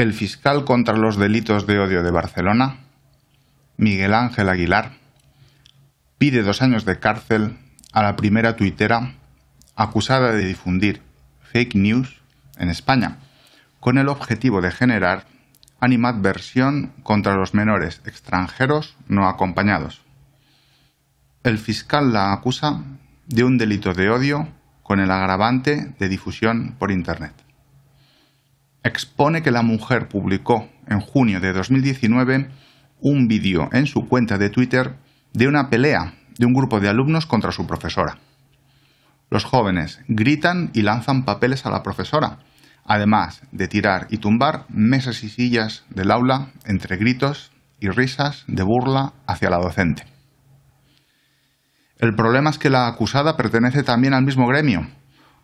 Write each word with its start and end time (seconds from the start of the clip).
el 0.00 0.14
fiscal 0.14 0.64
contra 0.64 0.96
los 0.96 1.18
delitos 1.18 1.66
de 1.66 1.78
odio 1.78 2.02
de 2.02 2.10
Barcelona, 2.10 2.78
Miguel 3.76 4.14
Ángel 4.14 4.48
Aguilar, 4.48 4.92
pide 6.16 6.42
dos 6.42 6.62
años 6.62 6.86
de 6.86 6.98
cárcel 6.98 7.58
a 7.92 8.02
la 8.02 8.16
primera 8.16 8.56
tuitera 8.56 9.14
acusada 9.76 10.32
de 10.32 10.46
difundir 10.46 11.02
fake 11.42 11.74
news 11.74 12.22
en 12.56 12.70
España, 12.70 13.18
con 13.78 13.98
el 13.98 14.08
objetivo 14.08 14.62
de 14.62 14.70
generar 14.70 15.26
animadversión 15.80 16.92
contra 17.02 17.34
los 17.36 17.52
menores 17.52 18.00
extranjeros 18.06 18.96
no 19.06 19.28
acompañados. 19.28 20.00
El 21.42 21.58
fiscal 21.58 22.12
la 22.12 22.32
acusa 22.32 22.82
de 23.26 23.44
un 23.44 23.58
delito 23.58 23.92
de 23.92 24.08
odio 24.08 24.48
con 24.82 24.98
el 24.98 25.10
agravante 25.10 25.94
de 25.98 26.08
difusión 26.08 26.74
por 26.78 26.90
Internet 26.90 27.49
expone 28.82 29.42
que 29.42 29.50
la 29.50 29.62
mujer 29.62 30.08
publicó 30.08 30.68
en 30.86 31.00
junio 31.00 31.40
de 31.40 31.52
2019 31.52 32.50
un 33.00 33.28
vídeo 33.28 33.68
en 33.72 33.86
su 33.86 34.06
cuenta 34.08 34.38
de 34.38 34.50
Twitter 34.50 34.96
de 35.32 35.48
una 35.48 35.68
pelea 35.70 36.14
de 36.38 36.46
un 36.46 36.54
grupo 36.54 36.80
de 36.80 36.88
alumnos 36.88 37.26
contra 37.26 37.52
su 37.52 37.66
profesora. 37.66 38.18
Los 39.30 39.44
jóvenes 39.44 40.00
gritan 40.08 40.70
y 40.74 40.82
lanzan 40.82 41.24
papeles 41.24 41.66
a 41.66 41.70
la 41.70 41.82
profesora, 41.82 42.38
además 42.84 43.42
de 43.52 43.68
tirar 43.68 44.06
y 44.10 44.18
tumbar 44.18 44.64
mesas 44.68 45.22
y 45.22 45.28
sillas 45.28 45.84
del 45.90 46.10
aula 46.10 46.50
entre 46.64 46.96
gritos 46.96 47.52
y 47.78 47.88
risas 47.88 48.44
de 48.46 48.62
burla 48.62 49.12
hacia 49.26 49.50
la 49.50 49.58
docente. 49.58 50.04
El 51.98 52.14
problema 52.14 52.50
es 52.50 52.58
que 52.58 52.70
la 52.70 52.88
acusada 52.88 53.36
pertenece 53.36 53.82
también 53.82 54.14
al 54.14 54.24
mismo 54.24 54.46
gremio, 54.46 54.88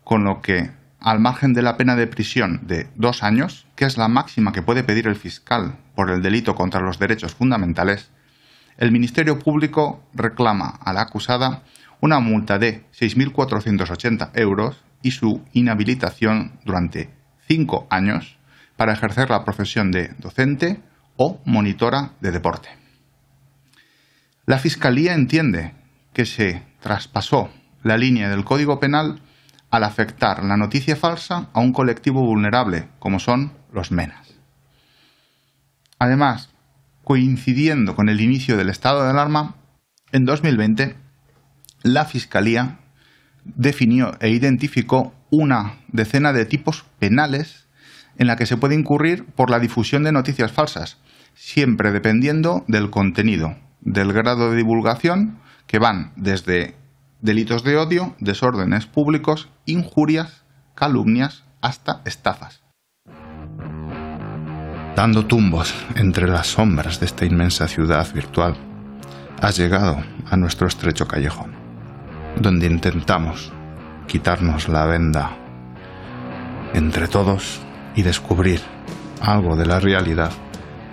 con 0.03 0.23
lo 0.23 0.41
que 0.41 0.71
al 0.99 1.19
margen 1.19 1.53
de 1.53 1.61
la 1.61 1.77
pena 1.77 1.95
de 1.95 2.07
prisión 2.07 2.61
de 2.63 2.89
dos 2.95 3.23
años, 3.23 3.67
que 3.75 3.85
es 3.85 3.97
la 3.97 4.07
máxima 4.07 4.51
que 4.51 4.61
puede 4.61 4.83
pedir 4.83 5.07
el 5.07 5.15
fiscal 5.15 5.77
por 5.95 6.09
el 6.09 6.21
delito 6.21 6.55
contra 6.55 6.81
los 6.81 6.99
derechos 6.99 7.35
fundamentales, 7.35 8.09
el 8.77 8.91
Ministerio 8.91 9.39
Público 9.39 10.03
reclama 10.13 10.79
a 10.83 10.93
la 10.93 11.01
acusada 11.01 11.63
una 11.99 12.19
multa 12.19 12.59
de 12.59 12.85
6.480 12.91 14.31
euros 14.35 14.83
y 15.01 15.11
su 15.11 15.43
inhabilitación 15.53 16.59
durante 16.63 17.09
cinco 17.47 17.87
años 17.89 18.37
para 18.75 18.93
ejercer 18.93 19.29
la 19.29 19.43
profesión 19.43 19.91
de 19.91 20.13
docente 20.19 20.79
o 21.15 21.41
monitora 21.45 22.11
de 22.21 22.31
deporte. 22.31 22.69
La 24.45 24.59
Fiscalía 24.59 25.13
entiende 25.13 25.73
que 26.13 26.25
se 26.25 26.63
traspasó 26.79 27.49
la 27.83 27.97
línea 27.97 28.29
del 28.29 28.45
Código 28.45 28.79
Penal 28.79 29.21
al 29.69 29.83
afectar 29.83 30.43
la 30.43 30.57
noticia 30.57 30.95
falsa 30.95 31.49
a 31.53 31.59
un 31.59 31.73
colectivo 31.73 32.21
vulnerable, 32.21 32.87
como 32.99 33.19
son 33.19 33.53
los 33.71 33.91
menas. 33.91 34.35
Además, 35.99 36.49
coincidiendo 37.03 37.95
con 37.95 38.09
el 38.09 38.21
inicio 38.21 38.57
del 38.57 38.69
estado 38.69 39.03
de 39.03 39.09
alarma, 39.09 39.55
en 40.11 40.25
2020 40.25 40.95
la 41.83 42.05
Fiscalía 42.05 42.79
definió 43.43 44.17
e 44.19 44.29
identificó 44.29 45.13
una 45.29 45.77
decena 45.87 46.33
de 46.33 46.45
tipos 46.45 46.85
penales 46.99 47.67
en 48.17 48.27
la 48.27 48.35
que 48.35 48.45
se 48.45 48.57
puede 48.57 48.75
incurrir 48.75 49.25
por 49.25 49.49
la 49.49 49.59
difusión 49.59 50.03
de 50.03 50.11
noticias 50.11 50.51
falsas, 50.51 50.97
siempre 51.33 51.91
dependiendo 51.91 52.65
del 52.67 52.89
contenido, 52.89 53.55
del 53.81 54.11
grado 54.11 54.51
de 54.51 54.57
divulgación, 54.57 55.39
que 55.67 55.79
van 55.79 56.13
desde 56.15 56.75
delitos 57.21 57.63
de 57.63 57.77
odio, 57.77 58.15
desórdenes 58.19 58.85
públicos, 58.85 59.49
injurias, 59.65 60.43
calumnias, 60.75 61.43
hasta 61.61 62.01
estafas. 62.05 62.63
Dando 64.95 65.25
tumbos 65.25 65.73
entre 65.95 66.27
las 66.27 66.47
sombras 66.47 66.99
de 66.99 67.05
esta 67.05 67.25
inmensa 67.25 67.67
ciudad 67.67 68.11
virtual, 68.13 68.55
has 69.41 69.57
llegado 69.57 70.03
a 70.29 70.37
nuestro 70.37 70.67
estrecho 70.67 71.07
callejón, 71.07 71.53
donde 72.39 72.67
intentamos 72.67 73.51
quitarnos 74.07 74.69
la 74.69 74.85
venda 74.85 75.37
entre 76.73 77.07
todos 77.07 77.59
y 77.95 78.01
descubrir 78.01 78.61
algo 79.21 79.55
de 79.55 79.65
la 79.65 79.79
realidad 79.79 80.31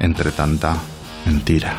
entre 0.00 0.32
tanta 0.32 0.76
mentira. 1.26 1.78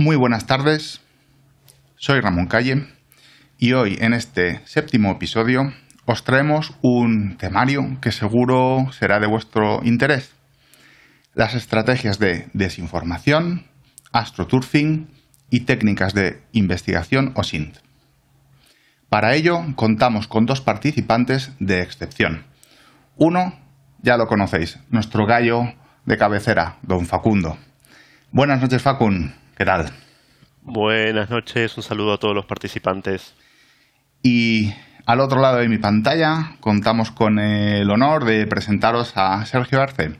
Muy 0.00 0.16
buenas 0.16 0.46
tardes, 0.46 1.02
soy 1.96 2.20
Ramón 2.20 2.46
Calle 2.46 2.86
y 3.58 3.74
hoy 3.74 3.98
en 4.00 4.14
este 4.14 4.62
séptimo 4.64 5.10
episodio 5.10 5.74
os 6.06 6.24
traemos 6.24 6.72
un 6.80 7.36
temario 7.36 7.98
que 8.00 8.10
seguro 8.10 8.86
será 8.92 9.20
de 9.20 9.26
vuestro 9.26 9.82
interés. 9.84 10.32
Las 11.34 11.54
estrategias 11.54 12.18
de 12.18 12.48
desinformación, 12.54 13.66
astroturfing 14.10 15.10
y 15.50 15.60
técnicas 15.66 16.14
de 16.14 16.40
investigación 16.52 17.32
o 17.36 17.42
SINT. 17.42 17.76
Para 19.10 19.34
ello 19.34 19.62
contamos 19.76 20.28
con 20.28 20.46
dos 20.46 20.62
participantes 20.62 21.52
de 21.58 21.82
excepción. 21.82 22.46
Uno, 23.16 23.52
ya 24.00 24.16
lo 24.16 24.28
conocéis, 24.28 24.78
nuestro 24.88 25.26
gallo 25.26 25.74
de 26.06 26.16
cabecera, 26.16 26.78
don 26.80 27.04
Facundo. 27.04 27.58
Buenas 28.32 28.62
noches, 28.62 28.80
Facun. 28.80 29.34
¿Qué 29.60 29.66
tal? 29.66 29.90
Buenas 30.62 31.28
noches, 31.28 31.76
un 31.76 31.82
saludo 31.82 32.14
a 32.14 32.16
todos 32.16 32.34
los 32.34 32.46
participantes. 32.46 33.34
Y 34.22 34.72
al 35.04 35.20
otro 35.20 35.38
lado 35.38 35.58
de 35.58 35.68
mi 35.68 35.76
pantalla 35.76 36.56
contamos 36.60 37.10
con 37.10 37.38
el 37.38 37.90
honor 37.90 38.24
de 38.24 38.46
presentaros 38.46 39.12
a 39.16 39.44
Sergio 39.44 39.82
Arce, 39.82 40.12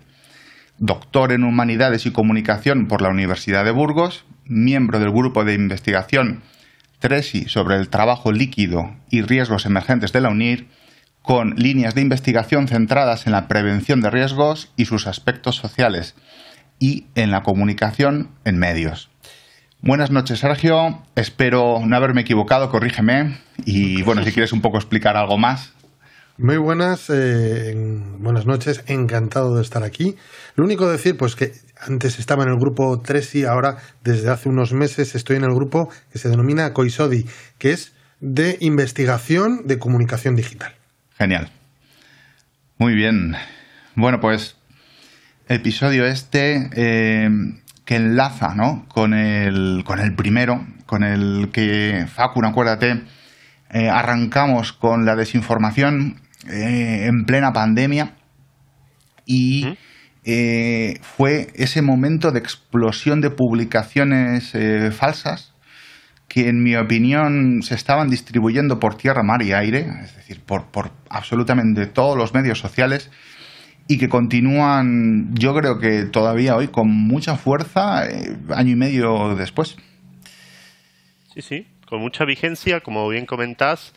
doctor 0.76 1.32
en 1.32 1.44
Humanidades 1.44 2.04
y 2.04 2.12
Comunicación 2.12 2.86
por 2.86 3.00
la 3.00 3.08
Universidad 3.08 3.64
de 3.64 3.70
Burgos, 3.70 4.26
miembro 4.44 4.98
del 4.98 5.10
grupo 5.10 5.42
de 5.42 5.54
investigación 5.54 6.42
TRESI 6.98 7.48
sobre 7.48 7.76
el 7.76 7.88
trabajo 7.88 8.32
líquido 8.32 8.94
y 9.08 9.22
riesgos 9.22 9.64
emergentes 9.64 10.12
de 10.12 10.20
la 10.20 10.28
UNIR, 10.28 10.68
con 11.22 11.54
líneas 11.56 11.94
de 11.94 12.02
investigación 12.02 12.68
centradas 12.68 13.24
en 13.24 13.32
la 13.32 13.48
prevención 13.48 14.02
de 14.02 14.10
riesgos 14.10 14.70
y 14.76 14.84
sus 14.84 15.06
aspectos 15.06 15.56
sociales 15.56 16.14
y 16.78 17.06
en 17.14 17.30
la 17.30 17.42
comunicación 17.42 18.32
en 18.44 18.58
medios. 18.58 19.09
Buenas 19.82 20.10
noches, 20.10 20.40
Sergio. 20.40 21.02
Espero 21.16 21.80
no 21.86 21.96
haberme 21.96 22.20
equivocado, 22.20 22.68
corrígeme. 22.68 23.38
Y 23.64 24.02
bueno, 24.02 24.22
si 24.22 24.30
quieres 24.30 24.52
un 24.52 24.60
poco 24.60 24.76
explicar 24.76 25.16
algo 25.16 25.38
más. 25.38 25.72
Muy 26.36 26.58
buenas, 26.58 27.08
eh, 27.08 27.72
buenas 28.18 28.44
noches, 28.44 28.84
encantado 28.88 29.56
de 29.56 29.62
estar 29.62 29.82
aquí. 29.82 30.16
Lo 30.54 30.64
único 30.64 30.90
decir, 30.90 31.16
pues 31.16 31.34
que 31.34 31.52
antes 31.80 32.18
estaba 32.18 32.42
en 32.42 32.50
el 32.50 32.56
grupo 32.56 33.00
3 33.00 33.34
y 33.36 33.44
ahora 33.44 33.78
desde 34.04 34.28
hace 34.28 34.50
unos 34.50 34.74
meses 34.74 35.14
estoy 35.14 35.36
en 35.36 35.44
el 35.44 35.54
grupo 35.54 35.90
que 36.12 36.18
se 36.18 36.28
denomina 36.28 36.74
COISODI, 36.74 37.26
que 37.56 37.72
es 37.72 37.94
de 38.20 38.58
investigación 38.60 39.66
de 39.66 39.78
comunicación 39.78 40.36
digital. 40.36 40.74
Genial. 41.16 41.50
Muy 42.76 42.94
bien. 42.94 43.34
Bueno, 43.94 44.20
pues 44.20 44.56
episodio 45.48 46.04
este 46.04 46.68
eh, 46.74 47.28
que 47.90 47.96
enlaza 47.96 48.54
¿no? 48.54 48.86
con, 48.86 49.14
el, 49.14 49.82
con 49.84 49.98
el 49.98 50.14
primero, 50.14 50.64
con 50.86 51.02
el 51.02 51.48
que, 51.52 52.06
Facun, 52.06 52.44
acuérdate, 52.44 53.02
eh, 53.68 53.88
arrancamos 53.88 54.72
con 54.72 55.04
la 55.04 55.16
desinformación 55.16 56.20
eh, 56.48 57.06
en 57.08 57.24
plena 57.24 57.52
pandemia 57.52 58.14
y 59.26 59.76
eh, 60.22 61.00
fue 61.02 61.48
ese 61.56 61.82
momento 61.82 62.30
de 62.30 62.38
explosión 62.38 63.20
de 63.20 63.30
publicaciones 63.30 64.52
falsas 64.96 65.52
que 66.28 66.48
en 66.48 66.62
mi 66.62 66.76
opinión 66.76 67.64
se 67.64 67.74
estaban 67.74 68.08
distribuyendo 68.08 68.78
por 68.78 68.94
tierra, 68.94 69.24
mar 69.24 69.42
y 69.42 69.52
aire, 69.52 69.80
es 70.04 70.14
decir, 70.14 70.40
por, 70.46 70.66
por 70.66 70.92
absolutamente 71.08 71.86
todos 71.86 72.16
los 72.16 72.34
medios 72.34 72.60
sociales 72.60 73.10
y 73.90 73.98
que 73.98 74.08
continúan, 74.08 75.34
yo 75.34 75.52
creo 75.52 75.80
que 75.80 76.04
todavía 76.04 76.54
hoy 76.54 76.68
con 76.68 76.88
mucha 76.88 77.34
fuerza, 77.34 78.06
eh, 78.06 78.36
año 78.54 78.70
y 78.70 78.76
medio 78.76 79.34
después. 79.34 79.76
Sí, 81.34 81.42
sí, 81.42 81.66
con 81.88 82.00
mucha 82.00 82.24
vigencia, 82.24 82.82
como 82.82 83.08
bien 83.08 83.26
comentás, 83.26 83.92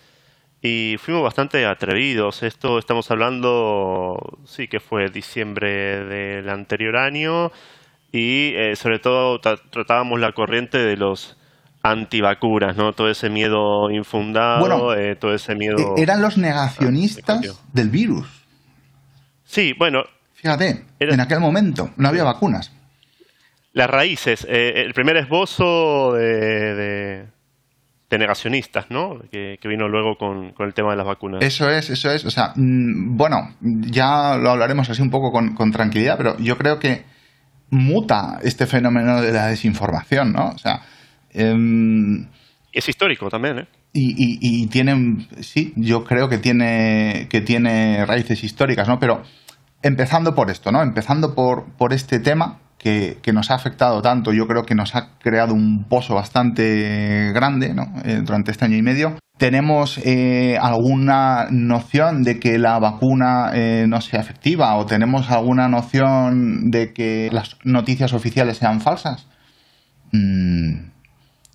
y 0.63 0.95
fuimos 0.97 1.21
bastante 1.21 1.67
atrevidos. 1.67 2.41
Esto 2.41 2.79
estamos 2.79 3.11
hablando, 3.11 4.17
sí 4.45 4.67
que 4.67 4.79
fue 4.79 5.11
diciembre 5.11 6.03
del 6.05 6.49
anterior 6.49 6.97
año 6.97 7.51
y 8.11 8.55
eh, 8.55 8.75
sobre 8.75 8.97
todo 8.97 9.39
tratábamos 9.39 10.19
la 10.19 10.31
corriente 10.31 10.79
de 10.79 10.97
los 10.97 11.37
antivacunas, 11.83 12.75
¿no? 12.75 12.93
Todo 12.93 13.11
ese 13.11 13.29
miedo 13.29 13.91
infundado, 13.91 14.95
eh, 14.95 15.15
todo 15.15 15.35
ese 15.35 15.53
miedo... 15.53 15.77
Eh, 15.77 16.01
eran 16.01 16.19
los 16.19 16.39
negacionistas 16.39 17.61
del 17.73 17.89
virus. 17.91 18.42
Sí, 19.53 19.73
bueno... 19.77 20.03
Fíjate, 20.33 20.83
en 20.99 21.19
aquel 21.21 21.39
momento 21.39 21.91
no 21.95 22.09
había 22.09 22.25
vacunas. 22.25 22.73
Las 23.71 23.89
raíces, 23.89 24.45
el 24.49 24.93
primer 24.93 25.15
esbozo 25.15 26.13
de 26.13 27.27
de 28.13 28.19
negacionistas, 28.19 28.91
¿no? 28.91 29.19
Que, 29.31 29.57
vino 29.63 29.87
luego 29.89 30.17
con, 30.17 30.53
el 30.59 30.73
tema 30.73 30.91
de 30.91 30.97
las 30.97 31.05
vacunas. 31.05 31.43
Eso 31.43 31.69
es, 31.69 31.89
eso 31.89 32.11
es. 32.11 32.23
O 32.25 32.29
sea, 32.29 32.53
mm, 32.55 33.17
bueno, 33.17 33.55
ya 33.59 34.37
lo 34.37 34.51
hablaremos 34.51 34.89
así 34.89 35.01
un 35.01 35.09
poco 35.09 35.31
con, 35.31 35.71
tranquilidad, 35.71 36.15
pero 36.17 36.37
yo 36.37 36.57
creo 36.57 36.79
que 36.79 37.03
muta 37.71 38.39
este 38.43 38.67
fenómeno 38.67 39.21
de 39.21 39.31
la 39.31 39.47
desinformación, 39.47 40.31
¿no? 40.31 40.49
O 40.49 40.57
sea. 40.57 40.81
Em, 41.31 42.27
es 42.71 42.87
histórico 42.87 43.29
también, 43.29 43.59
¿eh? 43.59 43.67
Y, 43.95 44.39
y, 44.41 44.67
tiene, 44.67 45.27
sí, 45.41 45.73
yo 45.75 46.03
creo 46.03 46.27
que 46.27 46.39
tiene, 46.39 47.27
que 47.29 47.41
tiene 47.41 48.05
raíces 48.07 48.43
históricas, 48.43 48.87
¿no? 48.87 48.99
Pero 48.99 49.23
empezando 49.83 50.33
por 50.33 50.49
esto, 50.49 50.71
¿no? 50.71 50.81
Empezando 50.81 51.35
por, 51.35 51.65
por 51.77 51.93
este 51.93 52.19
tema, 52.19 52.59
que, 52.83 53.31
nos 53.33 53.49
ha 53.49 53.55
afectado 53.55 54.01
tanto, 54.01 54.33
yo 54.33 54.45
creo 54.45 54.63
que 54.63 54.75
nos 54.75 54.93
ha 54.95 55.17
creado 55.19 55.53
un 55.53 55.85
pozo 55.85 56.15
bastante 56.15 57.31
grande 57.33 57.73
¿no? 57.73 57.83
Eh, 58.03 58.21
durante 58.23 58.51
este 58.51 58.65
año 58.65 58.75
y 58.75 58.81
medio. 58.81 59.17
¿Tenemos 59.37 59.97
eh, 59.99 60.57
alguna 60.61 61.47
noción 61.49 62.23
de 62.23 62.39
que 62.39 62.59
la 62.59 62.77
vacuna 62.79 63.51
eh, 63.53 63.85
no 63.87 64.01
sea 64.01 64.19
efectiva 64.19 64.75
o 64.75 64.85
tenemos 64.85 65.31
alguna 65.31 65.67
noción 65.69 66.71
de 66.71 66.93
que 66.93 67.29
las 67.31 67.57
noticias 67.63 68.13
oficiales 68.13 68.57
sean 68.57 68.81
falsas? 68.81 69.27
Mm, 70.11 70.89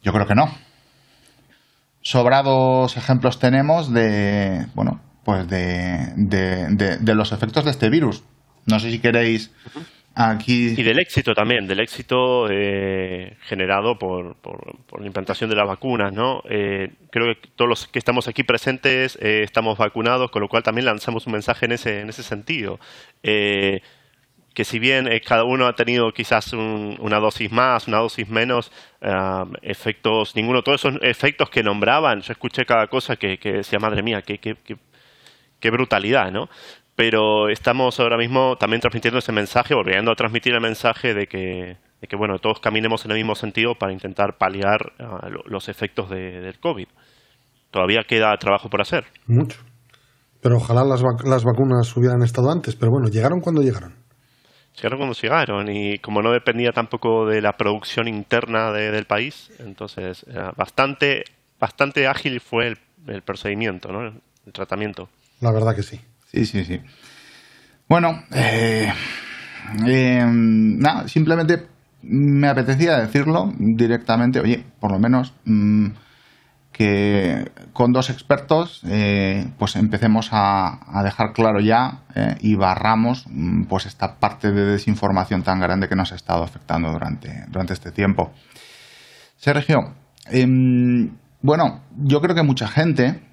yo 0.03 0.13
creo 0.13 0.27
que 0.27 0.35
no. 0.35 0.51
Sobrados 2.01 2.97
ejemplos 2.97 3.39
tenemos 3.39 3.93
de, 3.93 4.67
bueno, 4.75 5.01
pues 5.29 5.49
de, 5.49 6.97
de 7.01 7.15
los 7.15 7.33
efectos 7.33 7.67
de 7.67 7.71
este 7.71 7.91
virus. 7.91 8.25
No 8.65 8.81
sé 8.81 8.91
si 8.91 8.99
queréis 8.99 9.51
y 10.47 10.83
del 10.83 10.99
éxito 10.99 11.33
también, 11.33 11.69
del 11.69 11.79
éxito 11.79 12.49
eh, 12.51 13.37
generado 13.43 13.99
por, 13.99 14.35
por, 14.37 15.01
la 15.01 15.07
implantación 15.07 15.49
de 15.49 15.55
las 15.55 15.67
vacunas, 15.67 16.13
¿no? 16.13 16.43
Eh, 16.51 16.91
creo 17.11 17.27
que 17.27 17.49
todos 17.55 17.69
los 17.69 17.87
que 17.87 18.01
estamos 18.01 18.27
aquí 18.27 18.43
presentes 18.43 19.17
eh, 19.23 19.43
estamos 19.45 19.79
vacunados, 19.79 20.33
con 20.33 20.43
lo 20.43 20.49
cual 20.49 20.65
también 20.65 20.87
lanzamos 20.87 21.27
un 21.29 21.35
mensaje 21.35 21.67
en 21.67 21.73
ese, 21.73 22.01
en 22.01 22.09
ese 22.09 22.25
sentido. 22.25 22.81
que 23.23 24.65
si 24.65 24.81
bien 24.81 25.09
cada 25.25 25.45
uno 25.45 25.69
ha 25.69 25.77
tenido 25.77 26.11
quizás 26.13 26.53
una 26.53 27.21
dosis 27.21 27.53
más, 27.53 27.87
una 27.87 27.99
dosis 27.99 28.29
menos, 28.29 28.73
efectos, 29.63 30.35
ninguno, 30.35 30.63
todos 30.63 30.85
esos 30.85 31.01
efectos 31.03 31.49
que 31.49 31.63
nombraban, 31.63 32.23
yo 32.23 32.33
escuché 32.33 32.67
cada 32.67 32.89
cosa 32.89 33.15
que, 33.15 33.39
que 33.39 33.53
decía, 33.53 33.79
madre 33.79 34.03
mía, 34.03 34.23
qué, 34.23 34.39
qué, 34.39 34.57
qué, 34.65 34.77
qué 35.61 35.71
brutalidad, 35.71 36.31
¿no? 36.31 36.49
pero 36.99 37.49
estamos 37.49 38.01
ahora 38.01 38.17
mismo 38.17 38.57
también 38.57 38.81
transmitiendo 38.81 39.21
ese 39.21 39.31
mensaje, 39.31 39.73
volviendo 39.73 40.11
a 40.11 40.17
transmitir 40.17 40.53
el 40.53 40.61
mensaje 40.61 41.15
de 41.15 41.29
que, 41.29 41.77
de 42.01 42.09
que 42.09 42.17
bueno, 42.17 42.41
todos 42.41 42.59
caminemos 42.59 43.05
en 43.05 43.13
el 43.13 43.19
mismo 43.19 43.37
sentido 43.37 43.77
para 43.79 43.93
intentar 43.93 44.37
paliar 44.37 44.95
ah, 44.99 45.29
los 45.45 45.69
efectos 45.69 46.11
del 46.11 46.59
COVID. 46.59 46.89
Todavía 47.71 48.01
queda 48.03 48.37
trabajo 48.39 48.69
por 48.69 48.81
hacer. 48.81 49.05
Mucho. 49.29 49.61
Pero 50.43 50.57
ojalá 50.57 50.83
las, 50.83 51.01
las 51.23 51.45
vacunas 51.45 51.97
hubieran 51.97 52.25
estado 52.25 52.51
antes, 52.51 52.75
pero 52.75 52.91
bueno, 52.91 53.07
llegaron 53.07 53.39
cuando 53.39 53.63
llegaron. 53.63 53.95
Llegaron 54.75 54.99
cuando 54.99 55.15
llegaron 55.15 55.71
y 55.71 56.01
como 56.01 56.21
no 56.21 56.33
dependía 56.33 56.73
tampoco 56.73 57.27
de 57.27 57.41
la 57.41 57.53
producción 57.53 58.09
interna 58.09 58.73
del 58.73 59.05
país, 59.05 59.53
entonces 59.61 60.27
bastante, 60.57 61.23
bastante 61.61 62.09
ágil 62.09 62.41
fue 62.41 62.67
el, 62.67 62.79
el 63.07 63.23
procedimiento, 63.23 63.93
¿no? 63.93 64.01
el 64.05 64.53
tratamiento. 64.53 65.09
La 65.41 65.53
verdad 65.53 65.75
que 65.75 65.83
sí. 65.83 66.01
Sí, 66.31 66.45
sí, 66.45 66.65
sí. 66.65 66.81
Bueno, 67.89 68.23
eh, 68.35 68.93
eh, 69.87 70.27
nada, 70.31 71.09
simplemente 71.09 71.67
me 72.03 72.49
apetecía 72.49 72.99
decirlo 72.99 73.53
directamente, 73.59 74.41
oye, 74.41 74.65
por 74.79 74.93
lo 74.93 74.99
menos 74.99 75.33
mm, 75.47 75.87
que 76.71 77.51
con 77.73 77.93
dos 77.93 78.11
expertos 78.11 78.83
eh, 78.87 79.51
pues 79.59 79.77
empecemos 79.77 80.29
a, 80.33 81.03
dejar 81.03 81.33
claro 81.33 81.61
ya 81.61 82.03
y 82.41 82.57
barramos 82.57 83.25
mm, 83.27 83.65
pues 83.65 83.87
esta 83.87 84.17
parte 84.17 84.53
de 84.53 84.67
desinformación 84.67 85.43
tan 85.43 85.59
grande 85.59 85.89
que 85.89 85.97
nos 85.97 86.13
ha 86.13 86.17
estado 86.17 86.43
afectando 86.45 86.93
durante, 86.93 87.47
durante 87.49 87.73
este 87.73 87.91
tiempo. 87.91 88.33
Sergio, 89.37 89.95
em, 90.27 91.17
bueno, 91.41 91.81
yo 91.97 92.21
creo 92.21 92.35
que 92.35 92.43
mucha 92.43 92.69
gente 92.69 93.28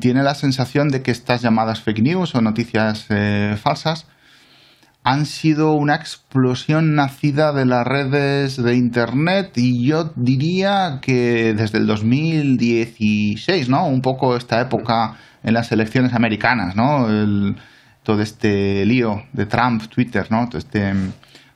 tiene 0.00 0.22
la 0.22 0.34
sensación 0.34 0.88
de 0.88 1.02
que 1.02 1.10
estas 1.10 1.42
llamadas 1.42 1.80
fake 1.80 2.02
news 2.02 2.34
o 2.34 2.42
noticias 2.42 3.06
eh, 3.08 3.56
falsas 3.60 4.06
han 5.02 5.26
sido 5.26 5.72
una 5.72 5.96
explosión 5.96 6.94
nacida 6.94 7.52
de 7.52 7.66
las 7.66 7.86
redes 7.86 8.62
de 8.62 8.74
Internet 8.74 9.52
y 9.56 9.86
yo 9.86 10.12
diría 10.16 10.98
que 11.02 11.52
desde 11.54 11.76
el 11.76 11.86
2016, 11.86 13.68
¿no? 13.68 13.86
Un 13.86 14.00
poco 14.00 14.34
esta 14.34 14.62
época 14.62 15.16
en 15.42 15.52
las 15.52 15.70
elecciones 15.72 16.14
americanas, 16.14 16.74
¿no? 16.74 17.06
todo 18.02 18.20
este 18.20 18.84
lío 18.84 19.24
de 19.32 19.46
Trump, 19.46 19.82
Twitter, 19.88 20.26
¿no? 20.30 20.48
Todo 20.48 20.58
este, 20.58 20.92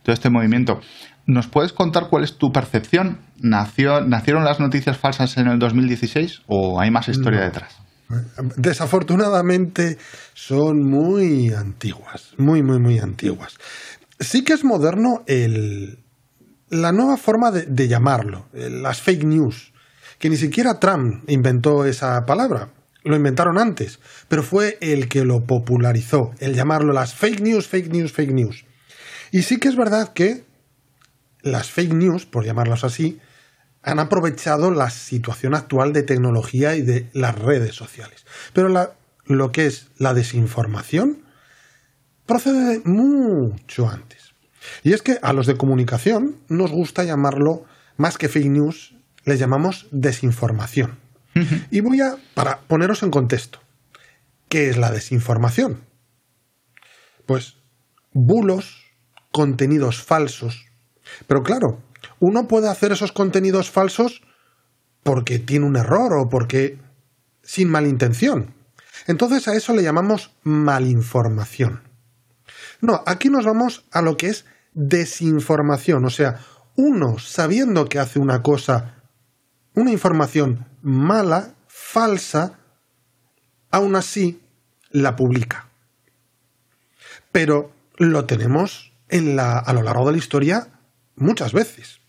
todo 0.03 0.15
este 0.15 0.31
movimiento. 0.31 0.81
¿Nos 1.29 1.47
puedes 1.47 1.75
contar 1.75 2.09
cuál 2.09 2.25
es 2.25 2.39
tu 2.39 2.53
percepción? 2.53 3.19
¿Nació, 3.39 4.01
¿Nacieron 4.01 4.45
las 4.45 4.61
noticias 4.61 4.97
falsas 4.97 5.37
en 5.37 5.47
el 5.47 5.59
2016 5.59 6.41
o 6.47 6.81
hay 6.81 6.91
más 6.91 7.07
historia 7.07 7.43
detrás? 7.43 7.77
Desafortunadamente 8.57 9.99
son 10.33 10.83
muy 10.89 11.53
antiguas, 11.53 12.33
muy, 12.39 12.63
muy, 12.63 12.79
muy 12.79 12.99
antiguas. 12.99 13.59
Sí 14.19 14.43
que 14.43 14.55
es 14.55 14.65
moderno 14.65 15.23
el, 15.27 15.99
la 16.71 16.93
nueva 16.93 17.19
forma 17.19 17.51
de, 17.51 17.67
de 17.67 17.89
llamarlo, 17.89 18.47
las 18.55 19.03
fake 19.03 19.25
news, 19.25 19.75
que 20.19 20.31
ni 20.31 20.39
siquiera 20.39 20.81
Trump 20.81 21.29
inventó 21.29 21.85
esa 21.85 22.25
palabra, 22.25 22.71
lo 23.05 23.15
inventaron 23.15 23.59
antes, 23.59 24.01
pero 24.29 24.43
fue 24.43 24.79
el 24.81 25.09
que 25.09 25.27
lo 25.27 25.45
popularizó, 25.45 26.31
el 26.39 26.55
llamarlo 26.55 26.95
las 26.95 27.13
fake 27.13 27.43
news, 27.43 27.69
fake 27.69 27.93
news, 27.93 28.13
fake 28.13 28.33
news. 28.33 28.65
Y 29.31 29.43
sí 29.43 29.59
que 29.59 29.69
es 29.69 29.77
verdad 29.77 30.15
que 30.15 30.48
las 31.43 31.71
fake 31.71 31.95
news, 31.95 32.27
por 32.27 32.45
llamarlas 32.45 32.85
así, 32.85 33.21
han 33.83 33.99
aprovechado 33.99 34.71
la 34.71 34.91
situación 34.91 35.55
actual 35.55 35.93
de 35.93 36.03
tecnología 36.03 36.75
y 36.77 36.83
de 36.83 37.09
las 37.13 37.39
redes 37.39 37.75
sociales. 37.75 38.27
Pero 38.53 38.69
lo 39.25 39.53
que 39.53 39.67
es 39.67 39.89
la 39.97 40.15
desinformación 40.15 41.25
procede 42.27 42.83
mucho 42.85 43.89
antes. 43.89 44.35
Y 44.83 44.93
es 44.93 45.03
que 45.03 45.19
a 45.23 45.33
los 45.33 45.47
de 45.47 45.57
comunicación 45.57 46.37
nos 46.49 46.71
gusta 46.71 47.05
llamarlo, 47.05 47.65
más 47.97 48.19
que 48.19 48.29
fake 48.29 48.51
news, 48.51 48.95
les 49.25 49.39
llamamos 49.39 49.87
desinformación. 49.91 50.99
Y 51.71 51.81
voy 51.81 52.01
a, 52.01 52.17
para 52.35 52.63
poneros 52.63 53.05
en 53.05 53.11
contexto, 53.11 53.61
¿qué 54.49 54.71
es 54.71 54.77
la 54.77 54.91
desinformación? 54.91 55.85
Pues 57.27 57.59
bulos, 58.13 58.83
contenidos 59.31 60.03
falsos, 60.03 60.68
pero 61.27 61.43
claro, 61.43 61.83
uno 62.21 62.49
puede 62.49 62.69
hacer 62.69 62.93
esos 62.93 63.13
contenidos 63.13 63.71
falsos 63.71 64.23
porque 65.03 65.39
tiene 65.39 65.67
un 65.67 65.77
error 65.77 66.13
o 66.15 66.29
porque 66.29 66.79
sin 67.43 67.71
malintención. 67.71 68.55
Entonces 69.07 69.49
a 69.49 69.55
eso 69.55 69.75
le 69.75 69.83
llamamos 69.83 70.33
malinformación. 70.43 71.83
No, 72.81 73.03
aquí 73.07 73.29
nos 73.29 73.45
vamos 73.45 73.85
a 73.91 74.03
lo 74.03 74.17
que 74.17 74.29
es 74.29 74.45
desinformación, 74.75 76.05
o 76.05 76.11
sea, 76.11 76.41
uno 76.77 77.19
sabiendo 77.19 77.87
que 77.87 77.99
hace 77.99 78.21
una 78.21 78.43
cosa, 78.43 79.03
una 79.75 79.91
información 79.91 80.67
mala, 80.83 81.55
falsa, 81.67 82.59
aún 83.71 83.97
así 83.97 84.41
la 84.91 85.17
publica. 85.17 85.69
Pero 87.33 87.73
lo 87.97 88.27
tenemos 88.27 88.93
en 89.09 89.35
la, 89.35 89.59
a 89.59 89.73
lo 89.73 89.83
largo 89.83 90.07
de 90.07 90.13
la 90.13 90.19
historia 90.19 90.78
muchas 91.19 91.53
veces. 91.53 92.01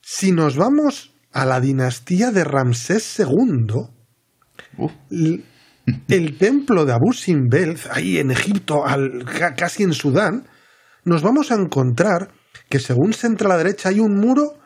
Si 0.00 0.32
nos 0.32 0.56
vamos 0.56 1.12
a 1.32 1.46
la 1.46 1.60
dinastía 1.60 2.30
de 2.30 2.44
Ramsés 2.44 3.18
II, 3.18 3.88
el, 6.08 6.38
templo 6.38 6.84
de 6.84 6.92
Abu 6.92 7.12
Simbel, 7.12 7.78
ahí 7.90 8.18
en 8.18 8.30
Egipto, 8.30 8.84
casi 9.56 9.82
en 9.82 9.92
Sudán, 9.92 10.46
nos 11.04 11.22
vamos 11.22 11.50
a 11.50 11.54
encontrar 11.54 12.30
que 12.68 12.78
según 12.78 13.12
se 13.12 13.26
entra 13.26 13.46
a 13.46 13.50
la 13.50 13.58
derecha 13.58 13.88
hay 13.88 14.00
un 14.00 14.16
muro 14.16 14.58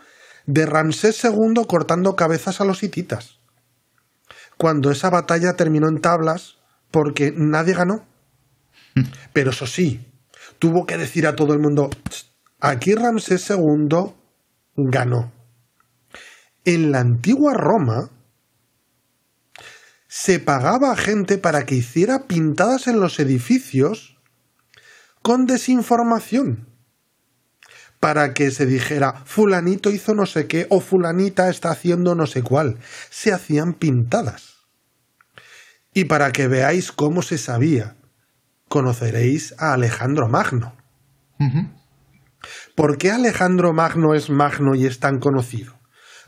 de 0.47 0.67
Ramsés 0.67 1.23
II 1.25 1.65
cortando 1.67 2.15
cabezas 2.17 2.61
a 2.61 2.65
los 2.65 2.83
hititas. 2.83 3.41
cuando 4.59 4.91
esa 4.91 5.11
batalla 5.11 5.53
terminó 5.55 5.87
en 5.89 6.01
tablas 6.01 6.57
porque 6.91 7.31
nadie 7.37 7.75
ganó. 7.75 8.07
Pero 9.35 9.51
eso 9.51 9.67
sí, 9.67 10.07
tuvo 10.59 10.87
que 10.87 10.97
decir 10.97 11.27
a 11.27 11.37
todo 11.37 11.53
el 11.53 11.61
mundo, 11.61 11.91
aquí 12.61 12.95
Ramsés 12.95 13.49
II 13.51 14.15
ganó. 14.77 15.33
En 16.65 16.93
la 16.93 17.01
antigua 17.01 17.55
Roma 17.55 18.11
se 20.09 20.41
pagaba 20.41 20.93
a 20.93 20.97
gente 20.97 21.39
para 21.39 21.67
que 21.67 21.77
hiciera 21.77 22.27
pintadas 22.27 22.87
en 22.87 23.01
los 23.01 23.21
edificios 23.21 24.19
con 25.23 25.47
desinformación 25.47 26.67
para 28.01 28.35
que 28.35 28.51
se 28.51 28.67
dijera 28.67 29.25
fulanito 29.25 29.91
hizo 29.91 30.15
no 30.15 30.27
sé 30.27 30.47
qué 30.47 30.67
o 30.71 30.81
fulanita 30.81 31.49
está 31.49 31.71
haciendo 31.71 32.15
no 32.15 32.27
sé 32.27 32.43
cuál. 32.43 32.79
Se 33.11 33.33
hacían 33.33 33.75
pintadas. 33.75 34.59
Y 35.93 36.05
para 36.05 36.31
que 36.33 36.47
veáis 36.47 36.93
cómo 36.93 37.23
se 37.23 37.39
sabía, 37.39 37.97
conoceréis 38.69 39.55
a 39.59 39.73
Alejandro 39.73 40.29
Magno. 40.29 40.77
¿Por 42.77 42.99
qué 42.99 43.11
Alejandro 43.11 43.73
Magno 43.73 44.13
es 44.13 44.29
Magno 44.29 44.75
y 44.75 44.85
es 44.85 45.01
tan 45.01 45.19
conocido? 45.19 45.73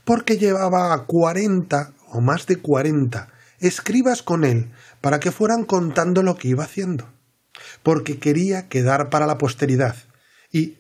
Porque 0.07 0.39
llevaba 0.39 1.05
40 1.05 1.93
o 2.11 2.23
más 2.23 2.47
de 2.47 2.57
40 2.57 3.29
escribas 3.61 4.23
con 4.23 4.47
él 4.47 4.71
para 5.03 5.21
que 5.21 5.31
fueran 5.31 5.65
contando 5.65 6.23
lo 6.23 6.37
que 6.37 6.49
iba 6.49 6.65
haciendo. 6.65 7.07
Porque 7.83 8.19
quería 8.19 8.67
quedar 8.69 9.11
para 9.11 9.27
la 9.27 9.37
posteridad. 9.37 9.95
Y 10.51 10.79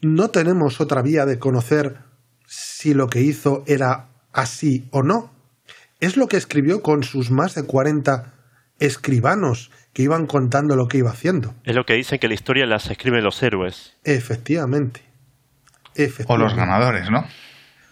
no 0.00 0.30
tenemos 0.30 0.80
otra 0.80 1.02
vía 1.02 1.26
de 1.26 1.38
conocer 1.38 1.98
si 2.46 2.94
lo 2.94 3.08
que 3.08 3.20
hizo 3.20 3.62
era 3.66 4.08
así 4.32 4.88
o 4.90 5.02
no. 5.02 5.30
Es 6.00 6.16
lo 6.16 6.28
que 6.28 6.38
escribió 6.38 6.80
con 6.80 7.02
sus 7.02 7.30
más 7.30 7.54
de 7.54 7.64
40 7.64 8.32
escribanos 8.78 9.70
que 9.92 10.02
iban 10.02 10.26
contando 10.26 10.76
lo 10.76 10.88
que 10.88 10.96
iba 10.96 11.10
haciendo. 11.10 11.54
Es 11.64 11.76
lo 11.76 11.84
que 11.84 11.92
dicen 11.92 12.18
que 12.18 12.28
la 12.28 12.34
historia 12.34 12.64
las 12.64 12.90
escriben 12.90 13.22
los 13.22 13.42
héroes. 13.42 13.98
Efectivamente. 14.04 15.09
O 16.26 16.36
los 16.36 16.54
ganadores, 16.54 17.10
¿no? 17.10 17.24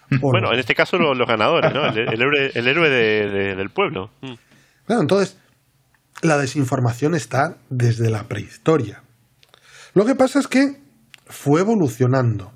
bueno, 0.21 0.51
en 0.51 0.59
este 0.59 0.73
caso 0.73 0.97
los, 0.97 1.27
ganadores, 1.27 1.73
¿no? 1.73 1.85
El, 1.87 2.67
héroe, 2.67 2.89
del 2.89 3.69
pueblo. 3.69 4.09
Mm. 4.21 4.33
Claro, 4.85 5.01
entonces, 5.01 5.37
la 6.21 6.37
desinformación 6.37 7.15
está 7.15 7.57
desde 7.69 8.09
la 8.09 8.23
prehistoria. 8.23 9.03
Lo 9.93 10.05
que 10.05 10.15
pasa 10.15 10.39
es 10.39 10.47
que 10.47 10.81
fue 11.27 11.61
evolucionando. 11.61 12.51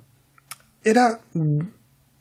Era 0.83 1.19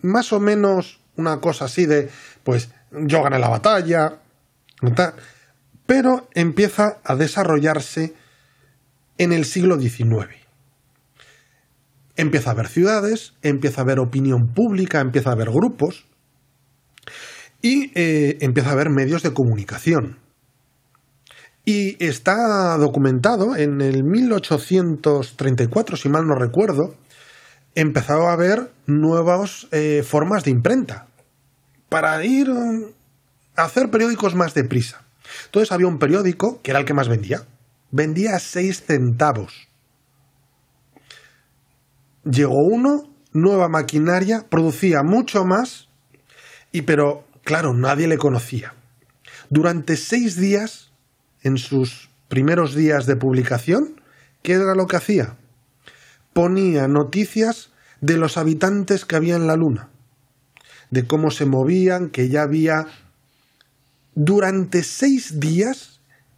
más 0.03 0.33
o 0.33 0.41
menos 0.41 1.01
una 1.17 1.41
cosa 1.41 1.65
así 1.65 1.87
de, 1.87 2.11
pues 2.45 2.73
yo 2.91 3.23
gané 3.23 3.39
la 3.39 3.49
batalla, 3.49 4.19
pero 5.87 6.29
empieza 6.35 6.99
a 7.05 7.17
desarrollarse 7.17 8.15
en 9.19 9.33
el 9.33 9.45
siglo 9.45 9.79
XIX. 9.79 10.42
Empieza 12.17 12.51
a 12.51 12.53
haber 12.53 12.69
ciudades, 12.69 13.35
empieza 13.43 13.81
a 13.81 13.85
haber 13.85 13.99
opinión 13.99 14.53
pública, 14.55 15.01
empieza 15.01 15.31
a 15.31 15.33
haber 15.33 15.51
grupos 15.51 16.05
y 17.63 17.91
eh, 17.95 18.39
empieza 18.41 18.71
a 18.71 18.73
haber 18.73 18.91
medios 18.91 19.23
de 19.23 19.33
comunicación. 19.33 20.19
Y 21.65 22.05
está 22.05 22.77
documentado 22.77 23.57
en 23.57 23.81
el 23.81 24.03
1834, 24.03 25.97
si 25.97 26.09
mal 26.09 26.27
no 26.27 26.35
recuerdo, 26.35 26.97
empezó 27.75 28.29
a 28.29 28.33
haber 28.33 28.73
nuevas 28.87 29.69
eh, 29.71 30.03
formas 30.05 30.45
de 30.45 30.51
imprenta 30.51 31.07
para 31.89 32.25
ir 32.25 32.51
a 33.57 33.65
hacer 33.65 33.91
periódicos 33.91 34.35
más 34.35 34.55
deprisa. 34.55 35.05
Entonces 35.47 35.73
había 35.73 35.87
un 35.87 35.99
periódico 35.99 36.61
que 36.63 36.73
era 36.73 36.81
el 36.81 36.87
que 36.87 36.95
más 36.95 37.09
vendía. 37.09 37.43
Vendía 37.91 38.37
a 38.37 38.41
seis 38.41 38.83
centavos. 38.83 39.69
Llegó 42.25 42.63
uno, 42.63 43.13
nueva 43.33 43.69
maquinaria, 43.69 44.47
producía 44.49 45.03
mucho 45.03 45.45
más, 45.45 45.89
y 46.71 46.83
pero 46.83 47.25
claro, 47.45 47.75
nadie 47.75 48.07
le 48.07 48.19
conocía. 48.19 48.75
Durante 49.51 49.97
seis 49.97 50.37
días 50.37 50.93
en 51.43 51.59
sus 51.59 52.11
primeros 52.29 52.75
días 52.75 53.07
de 53.07 53.17
publicación, 53.17 54.01
¿qué 54.43 54.53
era 54.53 54.75
lo 54.75 54.87
que 54.87 54.97
hacía? 54.97 55.37
Ponía 56.33 56.89
noticias 56.89 57.73
de 58.01 58.17
los 58.17 58.39
habitantes 58.39 59.05
que 59.05 59.17
había 59.17 59.37
en 59.37 59.47
la 59.47 59.57
Luna, 59.57 59.91
de 60.91 61.07
cómo 61.07 61.31
se 61.31 61.45
movían, 61.45 62.09
que 62.09 62.29
ya 62.29 62.43
había... 62.43 62.87
Durante 64.15 64.83
seis 64.83 65.41
días 65.41 65.92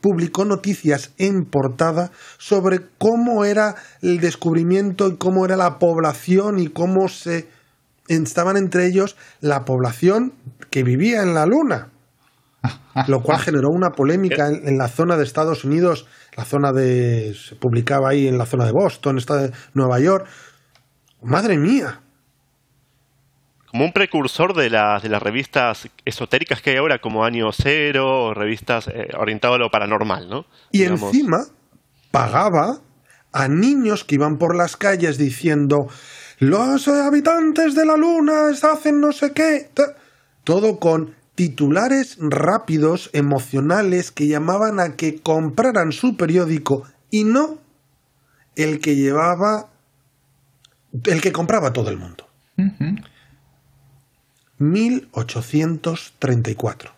publicó 0.05 0.45
noticias 0.45 1.13
en 1.17 1.47
portada 1.47 2.11
sobre 2.37 2.81
cómo 2.99 3.47
era 3.47 3.77
el 4.03 4.21
descubrimiento 4.21 5.09
y 5.09 5.17
cómo 5.17 5.47
era 5.47 5.57
la 5.57 5.79
población 5.79 6.59
y 6.59 6.69
cómo 6.69 7.09
se 7.09 7.49
estaban 8.09 8.59
entre 8.59 8.87
ellos 8.87 9.17
la 9.41 9.65
población 9.65 10.35
que 10.69 10.83
vivía 10.83 11.23
en 11.23 11.33
la 11.33 11.47
Luna 11.47 11.89
lo 13.07 13.23
cual 13.23 13.39
generó 13.39 13.71
una 13.71 13.93
polémica 13.93 14.49
en, 14.49 14.77
la 14.77 14.89
zona 14.89 15.17
de 15.17 15.25
Estados 15.25 15.65
Unidos, 15.65 16.07
la 16.37 16.45
zona 16.45 16.73
de. 16.73 17.35
se 17.35 17.57
publicaba 17.57 18.11
ahí 18.11 18.29
en 18.29 18.37
la 18.37 18.45
zona 18.45 18.67
de 18.67 18.73
Boston, 18.73 19.17
esta 19.17 19.37
de 19.37 19.53
Nueva 19.73 20.01
York. 20.01 20.27
¡Madre 21.23 21.57
mía! 21.57 22.01
Como 23.75 23.87
un 23.87 23.93
precursor 23.93 24.55
de 24.55 24.71
las, 24.71 25.03
de 25.03 25.09
las 25.09 25.21
revistas 25.21 25.89
esotéricas 26.05 26.63
que 26.63 26.71
hay 26.71 26.77
ahora, 26.77 27.01
como 27.01 27.25
Año 27.25 27.51
Cero, 27.51 28.27
o 28.27 28.33
revistas 28.33 28.87
eh, 28.87 29.09
orientadas 29.19 29.57
a 29.57 29.59
lo 29.59 29.69
paranormal, 29.69 30.29
¿no? 30.29 30.45
Y 30.71 30.85
encima 30.85 31.39
pagaba 32.13 32.79
a 33.33 33.49
niños 33.49 34.05
que 34.05 34.15
iban 34.15 34.39
por 34.39 34.55
las 34.55 34.77
calles 34.77 35.19
diciendo 35.19 35.89
los 36.39 36.87
habitantes 36.87 37.75
de 37.75 37.85
la 37.85 37.97
luna 37.97 38.51
hacen 38.51 39.01
no 39.01 39.11
sé 39.11 39.33
qué. 39.33 39.69
Todo 40.45 40.79
con 40.79 41.17
titulares 41.35 42.17
rápidos, 42.21 43.11
emocionales, 43.13 44.13
que 44.13 44.29
llamaban 44.29 44.79
a 44.79 44.95
que 44.95 45.21
compraran 45.21 45.91
su 45.91 46.17
periódico 46.17 46.85
y 47.11 47.25
no 47.25 47.59
el 48.55 48.79
que 48.79 48.95
llevaba, 48.95 49.69
el 51.07 51.21
que 51.21 51.33
compraba 51.33 51.73
todo 51.73 51.91
el 51.91 51.97
mundo. 51.97 52.29
1834. 54.59 56.93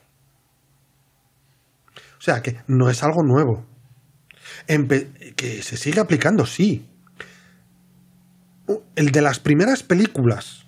O 2.18 2.20
sea 2.20 2.42
que 2.42 2.56
no 2.66 2.90
es 2.90 3.02
algo 3.02 3.22
nuevo. 3.22 3.64
que 4.66 5.62
se 5.62 5.76
sigue 5.76 6.00
aplicando, 6.00 6.46
sí. 6.46 6.86
El 8.96 9.12
de 9.12 9.22
las 9.22 9.38
primeras 9.38 9.82
películas 9.82 10.66